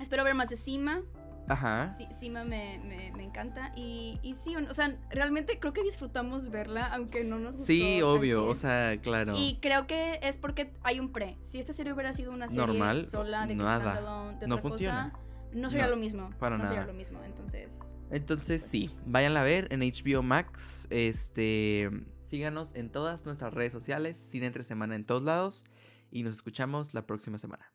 espero 0.00 0.24
ver 0.24 0.34
más 0.34 0.48
de 0.50 0.56
Sima. 0.56 1.02
Ajá. 1.50 1.94
Sí, 1.96 2.06
Sima 2.18 2.44
me, 2.44 2.78
me, 2.84 3.10
me 3.16 3.24
encanta. 3.24 3.72
Y, 3.74 4.18
y 4.22 4.34
sí, 4.34 4.54
o 4.54 4.74
sea, 4.74 4.98
realmente 5.08 5.58
creo 5.58 5.72
que 5.72 5.82
disfrutamos 5.82 6.50
verla, 6.50 6.86
aunque 6.92 7.24
no 7.24 7.38
nos 7.38 7.54
gustó. 7.56 7.66
Sí, 7.66 8.02
obvio, 8.02 8.42
o 8.44 8.54
100. 8.54 8.56
sea, 8.56 9.00
claro. 9.00 9.34
Y 9.36 9.58
creo 9.62 9.86
que 9.86 10.20
es 10.22 10.36
porque 10.36 10.74
hay 10.82 11.00
un 11.00 11.10
pre. 11.10 11.38
Si 11.42 11.58
esta 11.58 11.72
serie 11.72 11.94
hubiera 11.94 12.12
sido 12.12 12.32
una 12.32 12.48
serie 12.48 12.66
Normal, 12.66 13.06
sola, 13.06 13.46
de 13.46 13.54
nada. 13.54 13.78
standalone, 13.80 14.38
de 14.40 14.46
No 14.46 14.56
otra 14.56 14.68
funciona. 14.68 15.10
cosa, 15.12 15.24
no 15.54 15.70
sería 15.70 15.84
No, 15.86 15.90
lo 15.92 15.96
mismo. 15.96 16.30
para 16.38 16.58
no 16.58 16.64
sería 16.64 16.80
nada. 16.80 16.92
lo 16.92 16.98
mismo. 16.98 17.22
Entonces, 17.24 17.94
Entonces 18.10 18.60
sí, 18.62 18.94
váyanla 19.06 19.40
a 19.40 19.44
ver 19.44 19.68
en 19.70 19.80
HBO 19.80 20.22
Max. 20.22 20.86
Este, 20.90 21.88
síganos 22.24 22.74
en 22.74 22.90
todas 22.92 23.24
nuestras 23.24 23.54
redes 23.54 23.72
sociales, 23.72 24.18
Cine 24.30 24.44
entre 24.44 24.64
semana 24.64 24.96
en 24.96 25.06
todos 25.06 25.22
lados 25.22 25.64
y 26.10 26.24
nos 26.24 26.34
escuchamos 26.36 26.92
la 26.92 27.06
próxima 27.06 27.38
semana. 27.38 27.72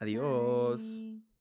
Adiós. 0.00 0.80
bye. 0.80 1.33